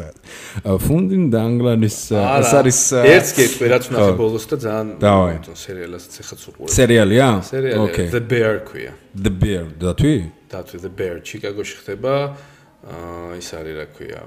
ფუნდინ 0.68 1.24
დანგლანის 1.32 1.98
ეს 2.12 2.52
არის 2.60 2.80
ერთს 3.00 3.32
გეტყვი 3.40 3.66
რაც 3.72 3.86
ნახე 3.96 4.12
ბოლოს 4.20 4.46
და 4.52 4.56
ძალიან 4.60 4.88
დავაი. 5.00 5.36
სერიალსაც 5.56 6.14
ეხაც 6.20 6.40
უყურებ. 6.52 6.68
სერიალია? 6.76 7.28
სერიალი 7.48 8.12
The 8.12 8.24
Bear 8.28 8.54
ქვია. 8.68 8.92
The 9.16 9.32
Bear, 9.32 9.64
დათვი? 9.80 10.16
დათვი 10.52 10.78
The 10.84 10.92
Bear, 10.92 11.16
ჩიკაგოში 11.24 11.76
ხდება. 11.80 12.36
აა 12.84 13.40
ის 13.40 13.50
არის 13.56 13.74
რა 13.80 13.86
ქვია. 13.96 14.20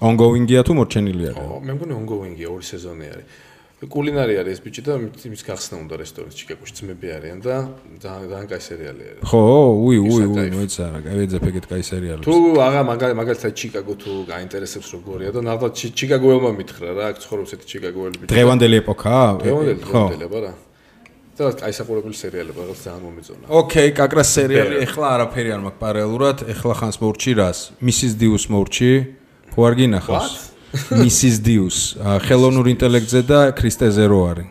Ongoing-ია 0.00 0.60
თუ 0.64 0.72
მორჩენილი 0.80 1.24
არის? 1.30 1.44
მე 1.68 1.72
მგონი 1.76 1.94
ongoing-ია, 2.00 2.48
ორი 2.48 2.64
სეზონი 2.64 3.06
არის. 3.12 3.26
კულინარი 3.90 4.34
არის 4.40 4.52
ეს 4.54 4.60
ბიჭი 4.64 4.82
და 4.86 4.92
იმის 5.28 5.42
გახსნა 5.44 5.76
უნდა 5.82 5.94
რესტორნის 5.98 6.34
ჩიკაგოში 6.38 6.72
ძმები 6.78 7.08
არიან 7.16 7.38
და 7.44 7.56
ძალიან 8.04 8.46
კაი 8.50 8.62
სერიალი 8.64 9.02
არის. 9.10 9.22
ხო, 9.24 9.42
უი, 9.84 9.98
უი, 10.04 10.24
უი, 10.30 10.48
მოიცა 10.54 10.84
რა, 10.94 10.98
კაი 11.04 11.18
ეძებ 11.24 11.44
ეგეთ 11.50 11.66
კაი 11.70 11.82
სერიალი. 11.90 12.22
თუ 12.24 12.34
აღა 12.66 12.80
მაგალითად 12.90 13.52
ჩიკაგო 13.60 13.94
თუ 13.98 14.12
გაინტერესებს 14.30 14.88
როგორია 14.94 15.30
და 15.34 15.40
ნახავთ 15.48 15.74
ჩიკაგოელმა 15.98 16.50
მითხრა 16.58 16.90
რა, 16.94 17.04
აქ 17.10 17.16
ცხოვრობს 17.24 17.50
ეს 17.54 17.64
ჩიკაგოელი 17.70 18.16
ბიჭი. 18.20 18.30
დღევანდელი 18.30 18.76
ეპოქაა? 18.84 19.26
დღევანდელი, 19.42 20.24
აბა 20.28 20.40
რა. 20.44 20.52
და 21.34 21.50
კაი 21.50 21.74
საყურებელი 21.74 22.14
სერიალებია, 22.14 22.62
რაღაც 22.62 22.78
ძალიან 22.86 23.02
მომეწონა. 23.02 23.46
ოკეი, 23.50 23.90
კაკრას 23.98 24.28
სერიალი, 24.38 24.74
ეხლა 24.86 25.06
არაფერი 25.18 25.50
არ 25.50 25.60
მაქვს 25.66 25.80
პარალელურად, 25.82 26.38
ეხლა 26.46 26.74
ხანს 26.78 26.96
მორჩი 27.02 27.32
რას? 27.34 27.58
Mrs. 27.82 28.12
Deus 28.22 28.46
მორჩი. 28.46 28.90
ხო 29.50 29.60
არ 29.66 29.74
გინახავს? 29.74 30.53
Mrs. 30.74 31.36
Deus, 31.44 31.76
ხელოვნურ 32.26 32.66
ინტელექტზე 32.74 33.20
და 33.28 33.40
ქრისტეზე 33.54 34.04
რო 34.10 34.20
არის. 34.32 34.48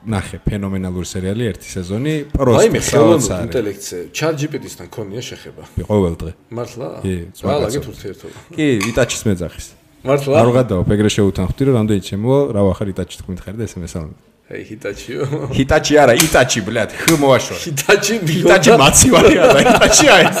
ნახე, 0.00 0.40
ფენომენალური 0.44 1.04
სერიალი, 1.04 1.44
ერთი 1.52 1.68
სეზონი, 1.76 2.14
პროსტა. 2.32 2.62
აი 2.64 2.68
მე 2.72 2.80
ხელოვნურ 2.88 3.42
ინტელექტზე, 3.48 3.98
ChatGPT-სთან 4.16 4.88
ქონია 4.92 5.22
შეხება. 5.24 5.62
ყოველ 5.84 6.14
დღე. 6.20 6.32
მართლა? 6.56 6.88
კი, 7.04 7.14
ზვალა 7.36 7.68
გეთურთერთობა. 7.74 8.38
კი, 8.56 8.66
ვიტაჩის 8.86 9.22
მეძახის. 9.28 9.66
მართლა? 10.04 10.34
არ 10.40 10.48
ვღადაო, 10.50 10.80
ეგრე 10.88 11.10
შეუთანხმდი, 11.16 11.62
რომ 11.68 11.74
რამდენი 11.80 12.00
ჩემო, 12.08 12.36
რა 12.56 12.62
ვახარ 12.64 12.88
თქვი 12.96 13.30
მითხარ 13.36 13.54
და 13.60 13.64
SMS-ს 13.68 13.94
ამბობ. 14.00 14.29
აი 14.50 14.62
ჰიტაჩიო. 14.66 15.22
ჰიტაჩი 15.54 15.94
არა, 16.02 16.14
იტაჩი, 16.26 16.60
ბლად, 16.66 16.90
ხ 16.90 17.06
მოაშორე. 17.22 17.60
ჰიტაჩი, 17.70 18.14
ჰიტაჩი 18.34 18.70
მაცივარია 18.82 19.42
და 19.46 19.58
ჰიტაჩი 19.62 20.06
არის. 20.10 20.38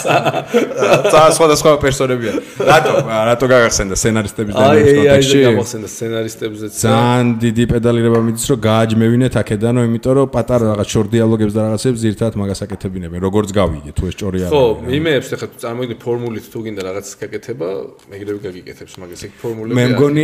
ძა 1.14 1.20
სხვადასხვა 1.38 1.70
პერსონებია. 1.78 2.32
რატო, 2.58 2.92
რატო 3.06 3.46
გაგახსენდა 3.52 3.94
სცენარისტების 3.94 4.54
დანერგვის 4.58 4.94
კონტექსტში? 4.98 5.38
აი, 5.38 5.46
აი, 5.46 5.54
გაგახსენდა 5.54 5.88
სცენარისტებზეც. 5.94 6.72
ძალიან 6.90 7.26
დიდი 7.38 7.64
პედალირება 7.70 8.18
მიდის, 8.26 8.46
რომ 8.50 8.58
გააჯმევინეთ 8.66 9.34
აქედანო, 9.42 9.80
იმიტომ 9.86 10.12
რომ 10.18 10.28
პატარა 10.34 10.64
რაღაც 10.74 10.88
შორ 10.90 11.06
დიალოგებს 11.14 11.52
და 11.54 11.60
რაღაცებს 11.70 11.98
ზირთად 12.02 12.32
მაგას 12.34 12.60
აკეთებინებენ. 12.66 13.18
როგორც 13.30 13.48
გავიგე, 13.54 13.90
თუ 13.94 14.02
ეს 14.10 14.14
ჭორი 14.18 14.38
არის. 14.42 14.50
ხო, 14.50 14.64
იმეებს 14.98 15.28
ახლა 15.38 15.48
წარმოგიდგენ 15.62 15.98
ფორმულით 16.02 16.44
თუ 16.50 16.58
გინდა 16.66 16.82
რაღაცას 16.82 17.14
გაკეთება, 17.22 17.68
ეგრევე 18.10 18.40
გაგიკეთებს 18.42 18.94
მაგას, 18.98 19.20
ეგ 19.22 19.32
ფორმულები. 19.38 19.74
მე 19.78 19.84
მგონი 19.94 20.22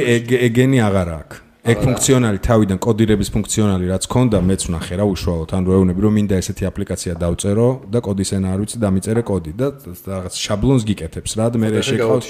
ეგენი 0.51 0.79
აღარ 0.91 1.11
აქვს. 1.23 1.46
ეგ 1.67 1.81
ფუნქციონალი 1.83 2.39
თავიდან 2.47 2.79
კოდირების 2.79 3.31
ფუნქციონალი 3.35 3.89
რაც 3.91 4.05
ქონდა 4.07 4.39
მეც 4.39 4.63
ვნახე 4.71 4.95
რა 5.03 5.05
უშუალოდ. 5.11 5.51
ანუ 5.59 5.69
ეუბნები 5.75 6.01
რომ 6.07 6.13
მინდა 6.15 6.35
ესეთი 6.39 6.65
აპლიკაცია 6.71 7.13
დავწერო 7.19 7.69
და 7.91 7.99
კოდის 8.07 8.31
ენა 8.39 8.49
არ 8.55 8.59
ვიცი 8.63 8.79
დამიწერე 8.87 9.23
კოდი 9.27 9.53
და 9.59 9.67
რაღაც 10.07 10.35
შაბლონს 10.47 10.83
გიკეთებს 10.87 11.33
რა 11.35 11.47
და 11.51 11.57
მე 11.59 11.69
შეკავთ 11.83 12.25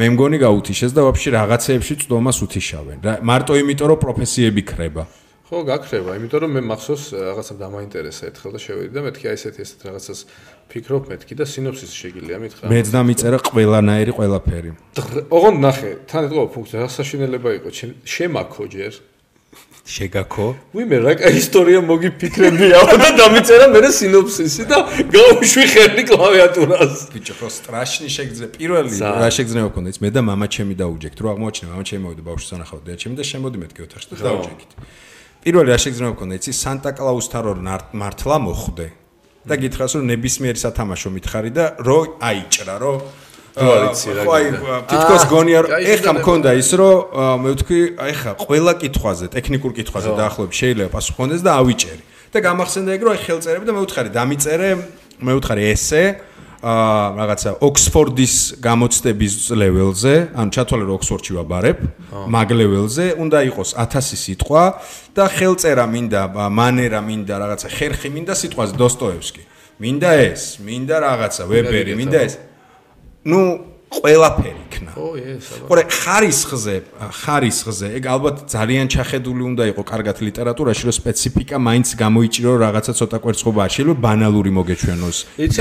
მე 0.00 0.06
მგონი 0.16 0.38
გაუთიშეს 0.40 0.92
და 0.96 1.00
ვაფშე 1.04 1.30
რაღაცეებში 1.36 1.94
წდომას 2.08 2.38
უთიშავენ 2.40 2.98
რა. 3.04 3.12
მარტო 3.20 3.52
იმიტომ 3.60 3.86
რომ 3.92 3.98
პროფესიები 4.00 4.62
ქრება 4.64 5.04
ხო, 5.49 5.61
გაქრება, 5.61 6.17
იმიტომ 6.17 6.39
რომ 6.41 6.51
მე 6.57 6.61
მახსოვს 6.73 7.03
რაღაცა 7.21 7.53
დამაინტერესა 7.61 8.23
ერთხელ 8.33 8.51
და 8.55 8.59
შევედი 8.65 8.91
და 8.97 9.01
მეთქი 9.05 9.25
აი 9.29 9.37
ესეთი 9.37 9.61
ესეთ 9.61 9.81
რაღაცას 9.85 10.19
ფიქრობ 10.73 11.03
მეთქი 11.13 11.33
და 11.37 11.45
სინოფსისი 11.45 11.95
შეგიძლია 12.01 12.37
მითხრა. 12.41 12.65
მეც 12.73 12.87
დამიწერა 12.89 13.37
ყველანაირი 13.45 14.11
ყველაფერი. 14.17 14.71
ოღონდ 15.29 15.57
ნახე, 15.61 15.91
თან 16.09 16.21
ეთქო 16.25 16.49
ფუნქცია, 16.49 16.77
რა 16.81 16.89
საშინელება 16.89 17.49
იყო, 17.61 17.69
შემაქო 18.09 18.63
ჯერ. 18.73 18.93
შეგაქო? 19.85 20.47
ვიმე 20.73 20.97
რა 21.05 21.13
კაი 21.21 21.37
ისტორია 21.37 21.79
მოგიფიქრებია 21.85 22.79
და 22.89 23.09
დამიწერა 23.21 23.65
მე 23.69 23.89
სინოფსისი 23.93 24.63
და 24.65 24.77
გაუშვი 25.13 25.65
ხელი 25.69 26.03
კლავიატურას. 26.09 27.13
ბიჭო, 27.13 27.33
ხო 27.37 27.47
სტრაშნი 27.53 28.09
შეგძე 28.09 28.45
პირველი 28.57 28.97
რა 28.97 29.29
შეგძნება 29.29 29.69
მქონდა 29.69 29.89
ის 29.93 29.99
მე 30.01 30.09
და 30.09 30.21
мама 30.25 30.49
ჩემი 30.49 30.73
დაუჯექთ 30.81 31.17
რო 31.21 31.27
აღმოჩნდა 31.37 31.69
мама 31.69 31.85
ჩემი 31.85 32.01
მოვიდა 32.01 32.23
ბავშვს 32.25 32.51
ანახავდა 32.57 32.87
და 32.89 32.97
ჩემი 32.97 33.15
და 33.21 33.23
შემოდი 33.29 33.57
მეთქი 33.61 33.79
ოთახში 33.85 34.07
და 34.09 34.15
დაუჯექით. 34.25 34.71
პირველი 35.40 35.68
რა 35.72 35.78
შეგრძნება 35.80 36.12
მქონდა 36.14 36.34
იცი 36.40 36.52
სანტა 36.52 36.90
კლაუსთან 37.00 37.42
რო 37.46 37.52
მართლა 37.96 38.36
მოხვდე. 38.44 38.86
და 39.40 39.56
გითხრას 39.56 39.96
რომ 39.96 40.04
ნებისმიერი 40.12 40.60
სათამაშო 40.60 41.10
მითხარი 41.16 41.50
და 41.56 41.64
რო 41.80 41.98
აიჭრა 42.20 42.76
რო 42.76 42.94
არიცი 43.56 44.10
რა 44.20 44.22
აი 44.36 44.44
თითქოს 44.90 45.24
გონია 45.32 45.60
რომ 45.64 45.70
ეხა 45.80 46.12
მქონდა 46.20 46.50
ის 46.60 46.70
რომ 46.76 47.40
მე 47.40 47.48
ვთქვი 47.56 47.80
ეხა 48.12 48.32
ყველა 48.36 48.72
კითხვაზე 48.84 49.26
ტექნიკურ 49.32 49.72
კითხვაზე 49.80 50.10
დაახლოებით 50.20 50.56
შეიძლება 50.60 50.92
პასუხი 50.92 51.16
ხონდეს 51.16 51.40
და 51.40 51.50
ავიჭერი. 51.56 52.02
და 52.30 52.38
გამახსენდა 52.46 52.90
ეგ 52.94 53.00
რომ 53.00 53.12
აი 53.16 53.20
ხელწერები 53.24 53.64
და 53.64 53.72
მე 53.74 53.80
ვთხარი 53.88 54.10
დამიწერე 54.12 54.70
მე 55.24 55.32
ვთხარი 55.40 55.62
ესე 55.72 56.02
აა 56.60 57.16
რაღაცა 57.16 57.50
ოქსფორდის 57.64 58.34
გამოცდების 58.60 59.34
ლეველზე, 59.56 60.14
ანუ 60.36 60.50
ჩათვალე 60.52 60.84
რომ 60.84 60.94
ოქსფორდში 61.00 61.32
ვაბარებ, 61.40 61.78
მაგ 62.12 62.48
ლეველზე 62.52 63.06
უნდა 63.16 63.38
იყოს 63.48 63.70
1000 63.80 64.20
სიტყვა 64.20 64.64
და 65.16 65.24
ხელწერა 65.40 65.86
მინდა, 65.88 66.22
მანერა 66.52 67.00
მინდა, 67.00 67.34
რაღაცა 67.40 67.68
ხერხი 67.72 68.08
მინდა 68.12 68.34
სიტყვაზე 68.36 68.74
დოსტოევსკი. 68.76 69.42
მინდა 69.80 70.10
ეს, 70.20 70.42
მინდა 70.60 70.96
რაღაცა 71.00 71.42
ვებერი, 71.48 71.92
მინდა 71.96 72.18
ეს. 72.28 72.34
ну 73.24 73.40
ყველაფერი 73.90 74.60
იქნა. 74.70 74.92
ო, 74.94 75.06
ეს 75.18 75.46
აბა. 75.50 75.66
ყურე, 75.66 75.82
ხარისხზე, 75.90 76.74
ხარისხზე, 77.20 77.86
ეგ 77.98 78.04
ალბათ 78.06 78.36
ძალიან 78.46 78.86
ჩახედული 78.86 79.42
უნდა 79.50 79.64
იყო 79.74 79.82
კარგად 79.82 80.16
ლიტერატურაში, 80.22 80.82
რომ 80.86 80.94
სპეციფიკა 81.00 81.56
მაინც 81.58 81.88
გამოიჭირო 81.98 82.52
რაღაცა 82.64 82.92
ცოტა 83.00 83.18
კვერცხობა 83.18 83.62
შეიძლება 83.74 83.98
ბანალური 84.06 84.50
მოგეჩვენოს. 84.58 85.16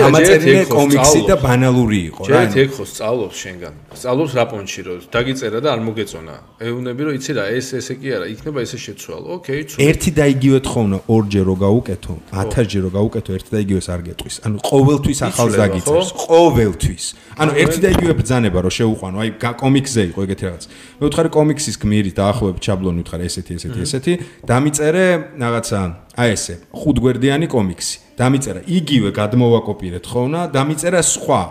ამაწერინე 0.05 0.63
კომიქსი 0.69 1.19
და 1.25 1.35
ბანალური 1.41 1.99
იყო 2.09 2.21
რა. 2.29 2.41
ჯერ 2.53 2.63
ეგ 2.63 2.69
ხო 2.77 2.83
სწავლობს 2.93 3.35
შენგან. 3.43 3.73
სწავლობს 3.97 4.31
რაპონში 4.39 4.81
რომ 4.85 4.97
დაგიწერა 5.09 5.59
და 5.65 5.69
არ 5.73 5.81
მოგეწონა. 5.89 6.35
ეუნები 6.69 7.01
რომ 7.09 7.13
იცი 7.17 7.31
რა, 7.33 7.43
ეს 7.49 7.67
ესე 7.81 7.93
კი 7.97 8.07
არა, 8.13 8.25
იქნება 8.29 8.59
ესე 8.61 8.77
შეცვალო. 8.77 9.27
ოკეი, 9.41 9.61
ცუ. 9.73 9.75
ერთი 9.89 10.09
და 10.13 10.23
იგივე 10.37 10.59
თხოვნა 10.69 10.97
ორჯერ 11.09 11.43
რო 11.49 11.55
გაუკეთო, 11.65 12.13
1000ჯერ 12.29 12.81
რო 12.85 12.91
გაუკეთო, 12.93 13.29
ერთი 13.37 13.49
და 13.49 13.59
იგივეს 13.65 13.87
არ 13.89 14.01
გეტყვის. 14.07 14.35
ანუ 14.45 14.55
ყოველთვის 14.69 15.19
ახალს 15.27 15.53
დაგიწერს. 15.57 16.09
ყოველთვის. 16.29 17.03
ანუ 17.39 17.51
ერთი 17.63 17.79
და 17.83 17.89
იგივე 17.95 18.13
ბძანება 18.19 18.59
რომ 18.59 18.73
შეუყვანო, 18.77 19.17
აი 19.23 19.29
კომიქსზე 19.39 20.01
იყო 20.09 20.19
ეგეთი 20.27 20.43
რაღაც. 20.47 20.63
მე 20.99 21.03
ვთხარი 21.09 21.29
კომიქსის 21.33 21.75
გმირი 21.79 22.11
დაახლოებით 22.19 22.63
შაბლონი 22.67 23.01
ვთხარი 23.03 23.23
ესეთი 23.29 23.51
ესეთი 23.59 23.79
ესეთი, 23.85 24.13
დამიწერე 24.45 25.05
რაღაცა, 25.39 25.81
აი 26.19 26.29
ესე, 26.35 26.53
ხუთგვერდიანი 26.75 27.47
კომიქსი. 27.49 27.95
დამიწერა 28.19 28.61
იგივე 28.67 29.09
გადმოვაკოპირეთ 29.15 30.05
ხოლმე, 30.05 30.41
დამიწერა 30.51 31.01
სხვა. 31.03 31.41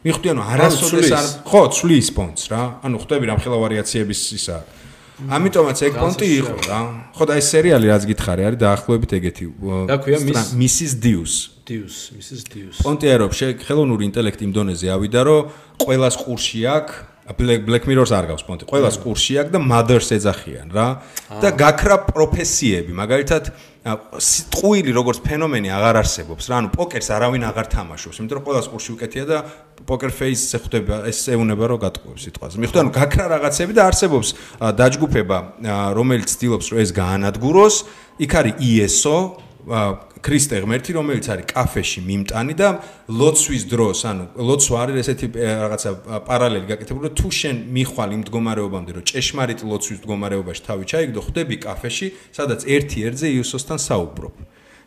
მიხვდი 0.00 0.26
ანუ 0.32 0.42
არასოდეს 0.48 1.12
არ 1.12 1.26
ხო, 1.44 1.62
ცვლის 1.76 2.08
პონტს 2.16 2.44
რა. 2.48 2.62
ანუ 2.80 2.96
ხვდები 3.04 3.24
რა 3.28 3.34
მხელა 3.36 3.56
ვარიაციების 3.60 4.20
ისა. 4.32 4.56
ამიტომაც 5.28 5.78
ეგ 5.84 5.92
პონტი 6.00 6.26
იყო 6.40 6.54
რა. 6.70 6.80
ხო 7.16 7.24
და 7.28 7.34
ეს 7.36 7.46
სერიალი 7.52 7.86
რაც 7.92 8.02
გითხარი 8.08 8.42
არის 8.48 8.58
დაახლოებით 8.64 9.10
ეგეთი. 9.18 9.46
და 9.90 9.94
ქვია 10.00 10.18
Mrs. 10.56 10.92
Deus. 10.96 11.32
Deus, 11.66 11.94
Mrs. 12.16 12.42
Deus. 12.48 12.76
პონტიერობ 12.80 13.32
შე 13.36 13.46
ხელოვნური 13.60 14.08
ინტელექტი 14.10 14.42
იმ 14.48 14.52
დონეზე 14.56 14.86
ავიდა, 14.96 15.20
რომ 15.28 15.40
ყოველას 15.82 16.14
ყურში 16.24 16.60
აქვს 16.66 16.94
Black 17.38 17.62
Black 17.62 17.84
Mirror-ს 17.86 18.10
არ 18.10 18.26
გავს 18.32 18.42
პონტი. 18.42 18.66
ყოველას 18.66 18.96
ყურში 19.04 19.34
აქვს 19.38 19.52
და 19.54 19.60
Mother-ს 19.62 20.08
ეძახიან 20.18 20.68
რა. 20.74 20.88
და 21.42 21.48
გაქრა 21.54 21.96
პროფესიები, 22.10 22.90
მაგალითად 22.90 23.44
ტყუილი 23.80 24.92
როგორც 24.92 25.18
ფენომენი 25.24 25.70
აღარ 25.72 25.96
არსებობს 26.04 26.44
რა. 26.52 26.56
ანუ 26.60 26.68
პოკერს 26.76 27.08
არავინ 27.16 27.42
აღარ 27.48 27.66
თამაშობს, 27.72 28.16
იმიტომ 28.20 28.36
რომ 28.36 28.44
ყოველას 28.44 28.66
ყურში 28.68 28.90
უკეთია 28.92 29.24
და 29.24 29.38
poker 29.88 30.12
face-ზე 30.12 30.58
ხვდება, 30.60 30.96
ეს 31.08 31.18
ეუნება 31.32 31.64
რომ 31.64 31.80
გატყუებს 31.80 32.22
სიტყვაზე. 32.28 32.56
მიხვდი 32.60 32.78
ანუ 32.84 32.90
გაქრა 32.92 33.26
რაღაცები 33.40 33.72
და 33.72 33.82
არსებობს 33.88 34.28
დაჯგუფება, 34.60 35.38
რომელიც 35.96 36.28
ცდილობს 36.28 36.66
რომ 36.68 36.78
ეს 36.84 36.90
გაანადგუროს. 36.92 37.74
იქ 38.20 38.32
არის 38.36 38.54
ISO 38.60 39.16
კრისტე 40.20 40.60
ღმერთი 40.64 40.94
რომელიც 40.96 41.26
არის 41.32 41.46
კაფეში 41.50 42.00
მიმტანი 42.04 42.54
და 42.58 42.68
ლოცვის 43.08 43.64
დროს 43.70 44.00
ანუ 44.10 44.24
ლოცვა 44.36 44.76
არის 44.84 44.96
ესეთი 45.02 45.26
რაღაცა 45.36 45.90
პარალელი 46.28 46.66
გაკეთებული 46.70 47.08
რომ 47.08 47.16
თუ 47.20 47.28
შენ 47.40 47.56
მიხვალ 47.76 48.10
იმ 48.16 48.20
მდგომარეობამდე 48.24 48.90
რომ 48.96 49.04
ჭეშმარიტ 49.10 49.60
ლოცვის 49.70 49.98
მდგომარეობაში 50.00 50.62
თავი 50.68 50.84
ჩაიგდო 50.92 51.20
ხდები 51.24 51.56
კაფეში 51.64 52.08
სადაც 52.36 52.60
ერთი 52.68 52.98
ერთზე 53.08 53.26
იუსოსთან 53.40 53.78
საუბრობ. 53.80 54.34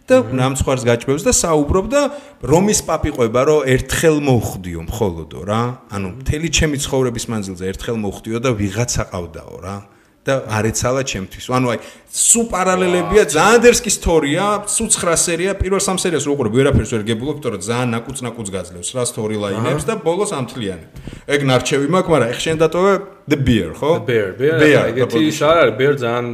და 0.03 0.19
ნამცხვარს 0.35 0.83
გაჭმევს 0.83 1.23
და 1.23 1.31
საუბრობ 1.31 1.85
და 1.87 2.01
რომის 2.43 2.79
პაპი 2.83 3.15
ყვება 3.15 3.41
რომ 3.47 3.59
ერთხელ 3.71 4.19
მოხდიო 4.19 4.81
მხოლოდო 4.91 5.41
რა? 5.47 5.61
ანუ 5.95 6.07
მთელი 6.19 6.47
ჩემი 6.51 6.77
ცხოვრების 6.83 7.25
მანძილზე 7.31 7.63
ერთხელ 7.71 7.97
მოხდიო 8.03 8.37
და 8.43 8.51
ვიღაცა 8.51 9.03
ყავდაო 9.15 9.55
რა 9.63 9.75
და 10.23 10.33
არ 10.47 10.63
ეცალა 10.71 11.01
ჩემთვის. 11.03 11.45
ანუ 11.51 11.67
აი 11.73 11.79
სუ 12.13 12.41
პარალელებია, 12.47 13.23
ძალიან 13.27 13.59
დერსკი 13.65 13.89
ისტორია, 13.91 14.43
სუ 14.69 14.85
9 14.87 15.17
სერია, 15.19 15.51
პირველ 15.59 15.81
სამ 15.83 15.97
სერიას 15.99 16.23
რო 16.23 16.31
უყურებ, 16.37 16.53
ვერაფერს 16.55 16.91
ვერ 16.95 17.03
გებულობ, 17.09 17.37
თორე 17.43 17.57
ძალიან 17.59 17.89
ნაკუც-ნაკუც 17.91 18.47
გაძლევს 18.55 18.89
რა 18.95 19.03
story 19.03 19.35
line-ებს 19.35 19.83
და 19.83 19.99
ბოლოს 19.99 20.31
ამთლიანი. 20.31 20.85
ეგ 21.27 21.39
ნარჩევი 21.43 21.87
მაქვს, 21.91 22.11
მაგრამ 22.13 22.29
ეხ 22.31 22.39
შენ 22.39 22.55
დატოვე 22.63 22.93
The 23.27 23.37
Bear, 23.39 23.69
ხო? 23.75 23.91
Bear, 24.07 24.27
Bear. 24.39 24.57
ეგეთი 24.93 25.31
შარ 25.33 25.55
არის, 25.63 25.75
Bear 25.75 25.93
ძალიან 25.99 26.25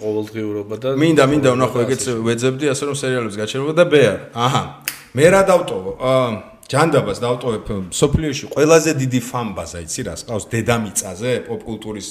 ყოველდღიურობა 0.00 0.76
და 0.80 0.88
მინდა, 0.96 1.24
მინდა 1.28 1.50
ვნახო 1.52 1.78
ეგეც 1.84 2.02
ვეძებდი, 2.24 2.64
ასე 2.72 2.82
რომ 2.88 2.96
სერიალებს 2.96 3.36
გაჩერება 3.36 3.72
და 3.76 3.84
Bear. 3.84 4.16
აჰა. 4.32 4.62
მე 5.14 5.26
რა 5.30 5.40
დავტოვო? 5.50 5.92
აა 6.00 6.53
ჯანდაბას 6.64 7.18
დავტოვებ 7.20 7.66
სოფლიოში 7.92 8.48
ყველაზე 8.54 8.90
დიდი 8.96 9.20
ფამბაზა 9.28 9.78
იცი 9.84 10.02
რას 10.08 10.20
ყავს 10.24 10.44
დედამიწაზე 10.48 11.32
პოპკულტურის 11.44 12.08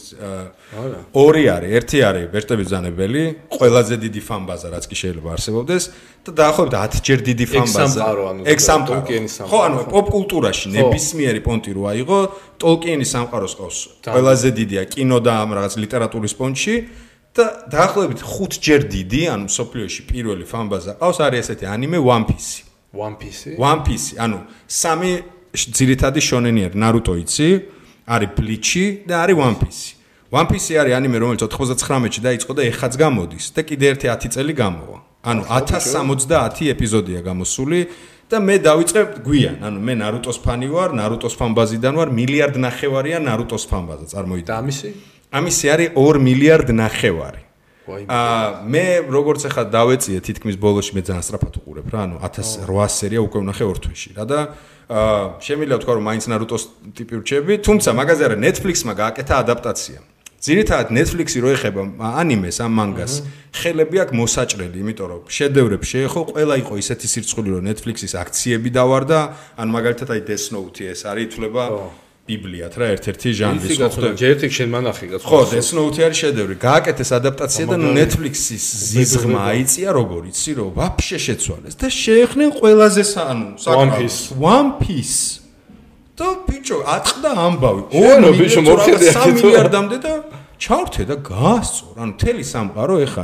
ორი 1.18 1.44
არის 1.54 1.72
ერთი 1.80 2.00
არის 2.06 2.26
ვერტები 2.34 2.66
ზანებელი 2.70 3.24
ყველაზე 3.50 3.96
დიდი 4.06 4.22
ფამბაზა 4.30 4.68
რაც 4.78 4.86
კი 4.92 4.96
შეიძლება 5.02 5.30
არსებობდეს 5.34 5.84
და 6.24 6.32
დაახლოებით 6.38 6.74
10 6.74 7.02
ჯერ 7.08 7.20
დიდი 7.30 7.46
ფამბაზა. 7.50 8.02
ეგ 8.54 8.60
სამყარო. 8.62 9.02
ხო 9.50 9.60
ანუ 9.66 9.78
პოპკულტურაში 9.90 10.68
ნებისმიერი 10.78 11.42
პონტი 11.42 11.72
რო 11.74 11.84
აიღო 11.94 12.20
ტოლკიენის 12.62 13.10
სამყაროს 13.10 13.54
ყავს 13.58 13.78
ყველაზე 14.06 14.50
დიდია 14.54 14.84
კინო 14.94 15.18
და 15.18 15.34
ამ 15.42 15.50
რაღაც 15.58 15.74
ლიტერატურის 15.82 16.34
პონტში 16.38 16.76
და 17.34 17.46
დაახლოებით 17.74 18.22
5 18.22 18.62
ჯერ 18.62 18.82
დიდი 18.86 19.22
ანუ 19.34 19.48
სოფლიოში 19.50 20.02
პირველი 20.06 20.46
ფამბაზა 20.46 21.02
ყავს 21.02 21.18
არის 21.26 21.42
ესეთი 21.42 21.66
ანიმე 21.66 21.98
One 21.98 22.30
Piece 22.30 22.73
One 22.94 23.16
Piece. 23.18 23.58
One 23.58 23.82
Piece, 23.82 24.14
ანუ 24.22 24.38
სამი 24.70 25.12
ძირითადი 25.54 26.22
შონენი 26.22 26.62
არის 26.70 26.78
Naruto 26.78 27.14
იცი, 27.18 27.50
არის 28.06 28.30
Bleach 28.38 28.74
და 29.10 29.16
არის 29.26 29.38
One 29.38 29.58
Piece. 29.58 29.84
One 30.30 30.48
Piece 30.50 30.78
არის 30.78 30.94
ანიმე, 30.98 31.18
რომელიც 31.18 31.42
99-ში 31.50 32.22
დაიწყო 32.22 32.54
და 32.54 32.62
ეხაც 32.70 32.94
გამოდის 32.98 33.46
და 33.54 33.62
კიდე 33.66 33.86
ერთი 33.94 34.08
10 34.14 34.30
წელი 34.34 34.54
გამოვა. 34.54 34.98
ანუ 35.24 35.42
1070 35.48 36.70
ეპიზოდია 36.74 37.20
გამოსული 37.24 37.80
და 38.30 38.38
მე 38.44 38.56
დავიწყე 38.66 39.02
გვიან, 39.24 39.58
ანუ 39.64 39.80
მე 39.80 39.94
Naruto-s 40.04 40.38
ფანი 40.44 40.68
ვარ, 40.68 40.90
Naruto-s 41.00 41.36
ფანბაზიდან 41.40 41.94
ვარ, 41.96 42.10
მილიარდ 42.18 42.56
ნახევარია 42.60 43.18
Naruto-s 43.24 43.66
ფანბაზა, 43.72 44.06
წარმოიდგინე. 44.14 44.50
და 44.50 44.56
ამისი? 44.62 44.90
ამისი 45.32 45.66
არის 45.74 45.90
2 45.96 46.18
მილიარდ 46.28 46.70
ნახევარი. 46.76 47.42
აა 47.84 48.64
მე 48.64 48.86
როგორც 49.12 49.44
ახლა 49.50 49.64
დავეწიე 49.68 50.20
თითქმის 50.24 50.56
ბოლოში 50.56 50.96
მე 50.96 51.02
ძალიან 51.04 51.24
სწრაფად 51.28 51.54
უყურებ 51.60 51.88
რა 51.92 52.00
ანუ 52.08 52.16
1800 52.24 52.96
სერია 52.96 53.22
უკვე 53.28 53.40
ვნახე 53.44 53.66
ორ 53.68 53.78
თვეში 53.84 54.10
რა 54.16 54.24
და 54.24 54.40
აა 54.88 55.44
შემიძლია 55.44 55.78
ვთქვა 55.80 55.94
რომ 56.00 56.06
მაინც 56.08 56.24
ნარუტოს 56.32 56.64
ტიპი 56.96 57.14
ვრჩები 57.20 57.54
თუმცა 57.68 57.90
მაგაზე 58.00 58.24
არა 58.28 58.38
Netflix-მა 58.40 58.94
გააკეთა 59.04 59.34
ადაპტაცია. 59.44 60.00
ძირითადად 60.44 60.92
Netflix-ი 60.92 61.40
რო 61.40 61.50
ეხება 61.56 61.82
ანიმეს 62.20 62.58
ამ 62.60 62.74
მანგას 62.76 63.14
ხელები 63.56 63.98
აქვს 64.04 64.18
მოსაჭრელი 64.20 64.78
იმიტომ 64.84 65.08
რომ 65.08 65.22
შედევრებს 65.32 65.88
შეეხო 65.88 66.22
ყველა 66.36 66.56
იყო 66.64 66.74
ისეთი 66.84 67.08
სირცხული 67.14 67.50
რომ 67.56 67.64
Netflix-ის 67.64 68.14
აქციები 68.20 68.70
დავარდა 68.76 69.20
ან 69.56 69.68
მაგალითად 69.72 70.10
აი 70.12 70.22
Death 70.28 70.48
Note-ი 70.52 70.84
ეს 70.92 71.08
არის 71.08 71.24
ითვლება 71.32 71.64
ბიბლიათ 72.24 72.74
რა 72.80 72.88
ერთ-ერთი 72.96 73.30
ჟანრის 73.36 73.78
ხო 73.84 73.88
ხდება 73.92 74.16
ჯერ 74.16 74.32
ერთი 74.34 74.48
შენ 74.56 74.70
მანახი 74.72 75.06
გაწ 75.12 75.22
ხო 75.28 75.40
Death 75.52 75.72
Note 75.76 76.00
არის 76.08 76.20
შედევრი. 76.24 76.56
გააკეთეს 76.56 77.10
ადაპტაცია 77.20 77.66
და 77.68 77.78
Netflix-ის 78.00 78.66
ზიზღმა 78.96 79.40
აიწია 79.52 79.90
როგორ 79.92 80.22
იცი 80.32 80.52
რომ 80.56 80.70
ვაფშე 80.80 81.18
შეცვალეს 81.20 81.76
და 81.84 81.88
შეეხნენ 81.92 82.50
ყველაზე 82.64 83.04
ანუ 83.28 83.48
One 83.60 83.92
Piece. 84.00 84.20
One 84.40 84.70
Piece. 84.80 85.44
და 86.16 86.28
ბიჭო 86.48 86.78
ატყდა 86.96 87.30
ამბავი. 87.44 87.82
ორი 87.92 88.30
ბიჭო 88.40 88.62
მორხედი 88.72 89.06
აქეთ 89.12 89.20
3 89.20 89.34
მილიარდამდე 89.44 89.98
და 90.06 90.14
ჩავრთე 90.64 91.04
და 91.10 91.16
გაასწორ 91.28 91.96
ანუ 92.00 92.14
თელი 92.22 92.44
სამყარო 92.54 92.96
ეხა 93.04 93.24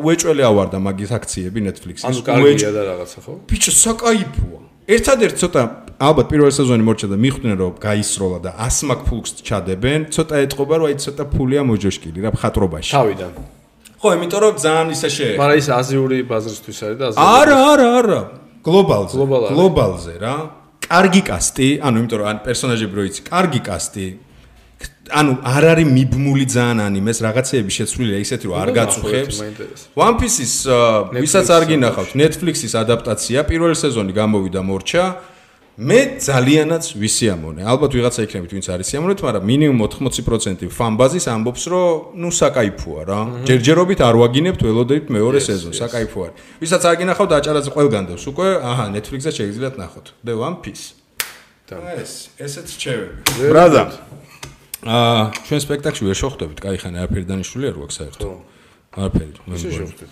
უეჭველი 0.00 0.42
ავარდა 0.50 0.78
მაგის 0.86 1.10
აქციები 1.18 1.60
Netflix-ის. 1.68 2.06
ანუ 2.08 2.20
კარგია 2.24 2.70
და 2.72 2.82
რაღაცა 2.88 3.18
ხო? 3.26 3.32
ბიჭო 3.44 3.72
საკაიფოა 3.84 4.60
ერთადერთ 4.88 5.36
ცოტა 5.36 5.62
ალბათ 6.00 6.28
პირველ 6.32 6.52
სეზონი 6.56 6.84
მორჩა 6.86 7.08
და 7.12 7.16
მიხვდნენ 7.20 7.56
რომ 7.60 7.72
გაისროლა 7.82 8.38
და 8.40 8.50
100 8.56 8.86
მაგ 8.88 9.00
ფულს 9.04 9.30
ჩადებენ 9.44 10.06
ცოტა 10.14 10.36
ეთყობა 10.48 10.74
რომ 10.80 10.86
აი 10.88 10.94
ცოტა 11.04 11.24
ფულია 11.28 11.62
მოჯოშკილი 11.68 12.18
რა 12.24 12.30
ხატრობაში 12.40 12.92
თავიდან. 12.96 13.32
ხო 14.00 14.08
იმიტომ 14.16 14.40
რომ 14.44 14.54
ძალიან 14.64 14.88
ისე 14.96 15.08
შე 15.12 15.28
მაგრამ 15.36 15.58
ის 15.60 15.68
აზიური 15.76 16.18
ბაზრისთვის 16.30 16.78
არის 16.88 16.96
და 16.96 17.04
აზიური 17.10 17.28
არა 17.36 17.56
არა 17.72 17.88
არა. 17.98 18.20
გლობალზე 18.64 19.14
გლობალზე 19.52 20.14
რა. 20.24 20.34
კარგი 20.88 21.22
კასტი 21.28 21.68
ანუ 21.84 21.96
იმიტომ 22.00 22.18
რომ 22.22 22.28
ან 22.32 22.38
პერსონაჟები 22.48 22.94
რო 22.96 23.02
იცი 23.12 23.20
კარგი 23.28 23.60
კასტი 23.68 24.06
ანუ 25.10 25.32
არ 25.44 25.64
არის 25.72 25.88
მიბმული 25.88 26.44
ძალიან 26.52 26.78
ანიმეს 26.88 27.18
რაღაცეები 27.24 27.72
შეცვლილია 27.78 28.18
ისეთი 28.26 28.44
რომ 28.48 28.56
არ 28.62 28.70
გაწუხებს 28.78 29.36
One 29.96 30.16
Piece-ის 30.20 30.54
ვისაც 31.24 31.46
არ 31.56 31.64
გინახავთ 31.70 32.12
Netflix-ის 32.18 32.72
ადაპტაცია 32.82 33.44
პირველი 33.48 33.76
სეზონი 33.78 34.12
გამოვიდა 34.12 34.60
მორჩა 34.64 35.04
მე 35.78 36.18
ძალიანაც 36.18 36.84
ვისიამონე. 36.98 37.62
ალბათ 37.62 37.92
ვიღაცა 37.94 38.24
იქნებით, 38.26 38.50
ვინც 38.50 38.66
არის 38.66 38.86
სიამონეთ, 38.90 39.20
მაგრამ 39.22 39.44
მინიმუმ 39.46 39.82
80% 39.86 40.74
ფანბაზის 40.74 41.26
ამბობს, 41.30 41.62
რომ 41.70 42.18
ნუ 42.18 42.30
საკაიფოა 42.34 43.02
რა. 43.06 43.20
ჯერჯერობით 43.46 44.00
არ 44.02 44.14
ვაგინებთ, 44.18 44.60
ველოდებით 44.66 45.06
მეორე 45.06 45.38
სეზონს, 45.38 45.78
საკაიფო 45.78 46.18
არის. 46.26 46.36
ვისაც 46.58 46.82
არ 46.82 46.94
გინახავთ, 46.98 47.30
აჭარაზე 47.38 47.70
ყველგან 47.78 48.04
დევს 48.10 48.24
უკვე, 48.26 48.48
აჰა, 48.58 48.84
Netflix-ზე 48.90 49.30
შეგიძლიათ 49.38 49.74
ნახოთ. 49.78 50.06
The 50.26 50.34
One 50.34 50.58
Piece. 50.66 50.98
და 51.68 51.76
ეს, 52.00 52.32
ესეც 52.40 52.68
რჩევები. 52.74 53.20
ბრადა. 53.52 53.82
აა 54.86 55.34
ჩვენ 55.48 55.60
სპექტაკლში 55.64 56.02
ვერ 56.06 56.16
შეხვდებით, 56.22 56.58
კაი 56.62 56.78
ხან 56.78 56.94
არაფერი 57.02 57.24
დანიშნული 57.26 57.64
არ 57.66 57.76
გვაქვს 57.82 57.96
საერთოდ. 57.98 58.30
არაფერი. 58.94 59.32
ისე 59.58 59.70
შეხვდებით. 59.74 60.10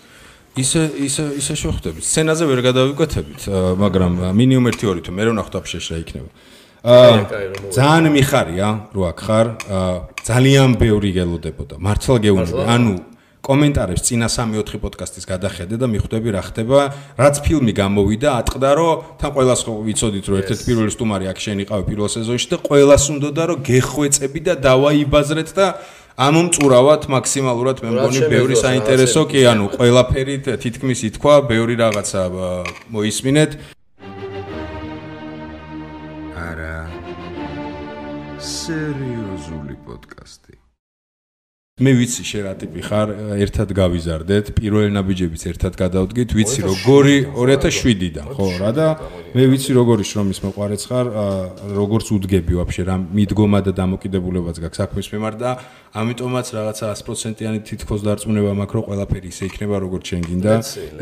ისე 0.57 0.81
ისე 1.07 1.23
ისე 1.39 1.53
შეხვდებით. 1.55 2.03
სცენაზე 2.03 2.43
ვერ 2.51 2.59
გადავიკეთებით, 2.67 3.41
მაგრამ 3.79 4.11
მინიმუმ 4.35 4.65
1-2 4.75 5.01
თვე 5.07 5.13
მე 5.15 5.23
რომ 5.23 5.35
ნახოთ 5.39 5.55
აფშეშ 5.61 5.85
რა 5.87 5.97
იქნება. 6.03 6.29
აა 6.83 7.15
ძალიან 7.71 8.05
მიხარია, 8.11 8.67
რო 8.91 9.01
აქ 9.11 9.19
ხარ. 9.23 9.47
ძალიან 10.27 10.69
ბევრი 10.75 11.09
გელოდებოდა. 11.15 11.75
მართლა 11.79 12.15
გეუბნები, 12.27 12.63
ანუ 12.67 12.93
კომენტარებს 13.47 14.03
წინა 14.03 14.27
3-4 14.27 14.79
პოდკასტის 14.83 15.25
გადახედე 15.27 15.79
და 15.79 15.87
მიხვდები 15.87 16.33
რა 16.35 16.41
ხდება, 16.51 16.79
რაც 17.15 17.35
ფილმი 17.47 17.73
გამოვიდა, 17.79 18.29
ატყდა 18.43 18.71
რომ 18.75 19.05
თან 19.21 19.31
ყოველას 19.37 19.61
ხო 19.63 19.73
ვიცოდით 19.87 20.25
რომ 20.27 20.35
ერთ-ერთი 20.41 20.63
პირველი 20.67 20.91
სტუმარი 20.91 21.25
აქ 21.31 21.39
შენ 21.45 21.57
იყავი 21.63 21.83
პირველ 21.87 22.09
სეზონში 22.11 22.47
და 22.51 22.57
ყოველას 22.67 23.03
უნდოდა 23.15 23.43
რომ 23.47 23.63
გეხვეწები 23.63 24.39
და 24.47 24.53
დავაიბაზრეთ 24.67 25.49
და 25.55 25.67
ამომწურავად 26.17 27.01
მაქსიმალურად 27.13 27.77
მე 27.85 27.89
მგონი 27.93 28.21
ბევრი 28.25 28.55
საინტერესო 28.57 29.21
კი 29.29 29.45
ანუ 29.53 29.65
ყველაფერი 29.77 30.35
თითქმის 30.65 30.99
ითქვა 31.13 31.35
ბევრი 31.45 31.77
რაღაცა 31.77 32.21
მოისმინეთ. 32.89 33.51
არა. 36.35 36.77
პოდკასტი 38.37 39.26
მე 41.77 41.91
ვიცი 41.93 42.23
შე 42.25 42.39
რა 42.41 42.51
ტიპი 42.57 42.81
ხარ 42.81 43.11
ერთად 43.37 43.69
გავიზარდეთ 43.77 44.47
პირველი 44.57 44.95
ნაბიჯებიც 44.95 45.43
ერთად 45.51 45.75
გადავდგით 45.77 46.31
ვიცი 46.33 46.63
როგორი 46.65 47.17
2007-დან 47.37 48.31
ხო 48.33 48.47
რა 48.63 48.71
და 48.73 48.87
მე 49.37 49.45
ვიცი 49.51 49.73
როგორი 49.77 50.05
შრომის 50.07 50.39
მოყარეც 50.41 50.83
ხარ 50.89 51.09
როგორც 51.77 52.07
უდგები 52.15 52.57
ვაფშე 52.57 52.83
რა 52.89 52.95
მიდგომა 53.05 53.59
და 53.67 53.71
დამოკიდებულებაც 53.77 54.57
გაქვს 54.65 54.79
საქმის 54.81 55.09
მიმართ 55.13 55.35
და 55.37 55.51
ამიტომაც 55.97 56.47
რაღაცა 56.57 56.85
100%-იანი 56.97 57.59
თითქოს 57.65 58.01
დარწმუნება 58.05 58.51
მაქვს 58.57 58.75
რომ 58.77 58.83
ყველაფერი 58.87 59.27
ისე 59.33 59.43
იქნება 59.49 59.75
როგორც 59.81 60.03
შენ 60.09 60.21
გინდა. 60.29 60.53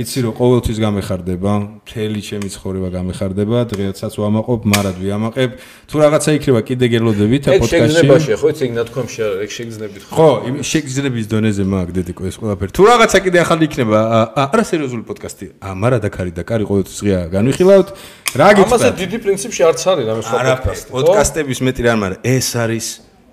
იცი 0.04 0.20
რომ 0.26 0.34
ყოველთვის 0.40 0.78
გამეხარდება, 0.86 1.52
მთელი 1.80 2.20
ჩემი 2.28 2.48
ცხოვრება 2.56 2.90
გამეხარდება, 2.96 3.58
დღესაც 3.72 4.14
ვამაყობ, 4.20 4.60
მარად 4.72 4.98
ვიამაყებ. 5.04 5.50
თუ 5.90 5.96
რაღაცა 6.04 6.30
იქნება 6.40 6.62
კიდე 6.70 6.86
გელოდებით 6.96 7.44
პოდკასტში. 7.44 7.76
ეგ 7.76 7.88
შეგზნებაში 7.88 8.32
ხო, 8.40 8.48
იცი 8.56 8.66
ნათქვამში 8.76 9.22
ეგ 9.44 9.50
შეგზნებით 9.58 10.02
ხო. 10.06 10.16
ხო, 10.16 10.30
იმ 10.48 10.56
შეგზნების 10.72 11.26
დონეზე 11.32 11.64
მაგ 11.76 11.88
დედიკო 11.98 12.22
ეს 12.30 12.36
ყველაფერი. 12.40 12.72
თუ 12.76 12.84
რაღაცა 12.92 13.18
კიდე 13.26 13.38
ახალი 13.46 13.64
იქნება, 13.68 13.98
არა 14.44 14.64
სერიოზული 14.70 15.04
პოდკასტი. 15.10 15.46
ა 15.60 15.70
მარად 15.76 16.04
აქარი 16.08 16.32
და 16.36 16.44
კარი 16.48 16.64
ყოველთვის 16.64 17.00
ღია 17.04 17.20
განვიხილავთ. 17.36 17.90
რა 18.36 18.48
გიწყდა? 18.56 18.68
ამაზე 18.68 18.90
დიდი 19.00 19.18
პრინციპი 19.24 19.60
არც 19.70 19.82
არის 19.92 20.06
რამე 20.10 20.22
სხვა 20.28 20.38
პოდკასტი. 20.46 20.90
პოდკასტების 20.96 21.60
მეტი 21.66 21.82
რამ 21.88 22.02
არა, 22.06 22.18
ეს 22.36 22.48
არის 22.64 22.86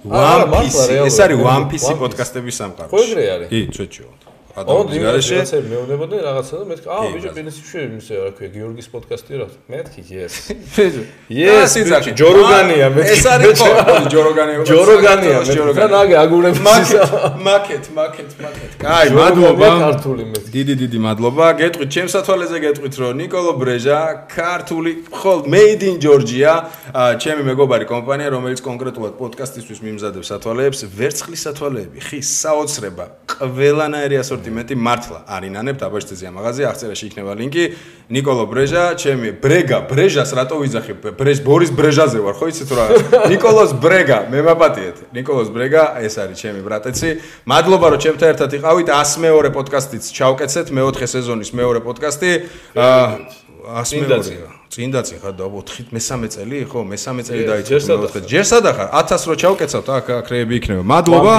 One 0.03 0.45
Piece. 0.53 0.83
ეს 1.09 1.17
არის 1.25 1.39
One 1.43 1.67
Piece 1.71 1.91
პოდკასტების 2.03 2.55
სამყარო. 2.61 2.89
ხო 2.91 2.99
ეგრე 3.07 3.25
არის? 3.35 3.49
კი, 3.51 3.61
ცოტჩო. 3.77 4.07
ადამიანის 4.53 5.01
გარეშე 5.03 5.61
მეუბნებოდა 5.73 6.17
რაღაცა 6.29 6.55
და 6.61 6.65
მეთქი, 6.69 6.89
აა 6.93 7.07
ბიჭო 7.17 7.31
პენისიში 7.37 7.79
ისე 8.03 8.15
რა 8.21 8.31
ქვია, 8.37 8.49
გიორგის 8.53 8.89
პოდკასტი 8.93 9.33
რა. 9.41 9.47
მეთქი, 9.73 10.01
yes. 10.13 10.35
ბიჭო. 10.77 11.03
Yes, 11.33 11.71
ბიჭო, 11.81 12.13
ჯოროგანია 12.21 12.87
მეთქი. 12.97 13.13
ეს 13.17 13.25
არის 13.33 13.63
ყოველი 13.65 14.07
ჯოროგანია. 14.13 14.57
ჯოროგანია 14.69 15.39
მეთქი. 15.41 15.73
და 15.81 15.87
ნაგე 15.97 16.17
აგურებს 16.21 16.61
მაკეთ, 16.69 17.13
მაკეთ, 17.49 17.85
მაკეთ, 17.97 18.31
მაკეთ. 18.45 18.71
კაი, 18.85 19.09
მადლობა 19.17 19.69
ქართული 19.89 20.23
მეთქი. 20.33 20.49
დიდი 20.53 20.75
დიდი 20.83 20.99
მადლობა. 21.07 21.47
გეტყვით, 21.63 21.89
ჩემ 21.97 22.09
სათვალეზე 22.13 22.57
გეტყვით, 22.67 22.95
რომ 23.01 23.13
نيكოლო 23.23 23.53
ბრეჟა 23.57 23.99
ქართული 24.29 24.93
ხოლმე 25.09 25.63
made 25.63 25.83
in 25.87 25.97
georgia 26.01 26.53
ჩემი 26.93 27.43
მეგობარი 27.47 27.87
კომპანია, 27.87 28.29
რომელიც 28.35 28.61
კონკრეტულად 28.67 29.15
პოდკასტისთვის 29.21 29.79
მიმზადებს 29.87 30.27
სათვალეებს, 30.33 30.81
ვერცხლის 30.99 31.43
სათვალეები, 31.47 31.99
ხის 32.09 32.29
საოცრება, 32.43 33.05
ყველანაირი 33.33 34.17
ასორტიმენტი 34.23 34.42
სენტიმენტი 34.43 34.75
მართლა 34.75 35.19
არ 35.31 35.45
ინანებთ 35.47 35.83
აბაშთიზეა 35.87 36.31
მაღაზია 36.35 36.67
აღწერაში 36.73 37.05
იქნება 37.09 37.33
ლინკი 37.39 37.65
ნიკოლო 38.11 38.45
ბრეჟა 38.51 38.83
ჩემი 38.99 39.29
ბრეგა 39.43 39.79
ბრეჟას 39.87 40.31
რატო 40.35 40.57
ვიძახებ 40.63 40.99
ბრეჟ 41.19 41.39
ბორის 41.47 41.71
ბრეჟაზე 41.79 42.19
ვარ 42.27 42.35
ხო 42.39 42.47
იცით 42.51 42.73
რა 42.75 42.87
ნიკოლოს 43.31 43.73
ბრეგა 43.79 44.19
მე 44.35 44.41
მაპატიეთ 44.51 44.97
ნიკოლოს 45.15 45.49
ბრეგა 45.55 45.83
ეს 46.03 46.19
არის 46.19 46.43
ჩემი 46.43 46.61
ბრატეცი 46.67 47.11
მადლობა 47.47 47.87
რომ 47.95 48.01
ჩემთან 48.03 48.29
ერთად 48.35 48.51
იყავით 48.59 48.89
102 48.91 49.55
პოდკასტიც 49.55 50.11
ჩავკეცეთ 50.19 50.75
მეოთხე 50.75 51.07
სეზონის 51.15 51.55
მეორე 51.55 51.81
პოდკასტი 51.87 52.31
102 52.75 53.87
წინდაცია 53.95 54.62
მეორე 54.73 54.81
წინ 54.81 54.89
და 54.93 55.03
წინ 55.05 55.19
ხარ 55.21 55.35
და 55.37 55.45
4 55.53 55.93
მესამე 55.93 56.29
წელი 56.33 56.65
ხო 56.65 56.81
მესამე 56.89 57.23
წელი 57.29 57.45
დაიწყო 57.45 57.97
მეოთხე 58.01 58.21
ჯერ 58.25 58.45
სადახარ 58.49 58.89
1000 58.89 59.29
რო 59.29 59.35
ჩავკეცავთ 59.43 59.89
აქ 59.93 60.07
აკრეები 60.25 60.55
იქნება. 60.57 60.83
მადლობა. 60.89 61.35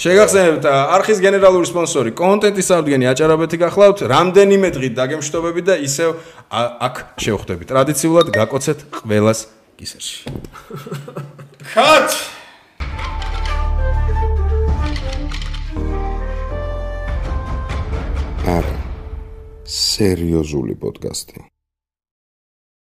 შეგახსენებთ 0.00 0.64
არხის 0.96 1.20
გენერალური 1.20 1.66
სპონსორი. 1.68 2.10
კონტენტის 2.16 2.68
აღდგენი 2.72 3.04
აჭარაბეთი 3.12 3.56
გახლავთ 3.60 3.98
რამდენიმე 4.08 4.68
დღით 4.72 4.92
დაგემშვიდობები 4.96 5.60
და 5.68 5.74
ისევ 5.84 6.16
აქ 6.48 6.94
შევხვდებით. 7.20 7.68
ტრადიციულად 7.68 8.26
გაკოცეთ 8.32 8.78
ყველას 9.04 9.38
კისერში 9.76 10.32
ხათ 11.68 12.10
არა 18.56 18.76
სერიოზული 19.68 20.72
პოდკასტი 20.80 21.57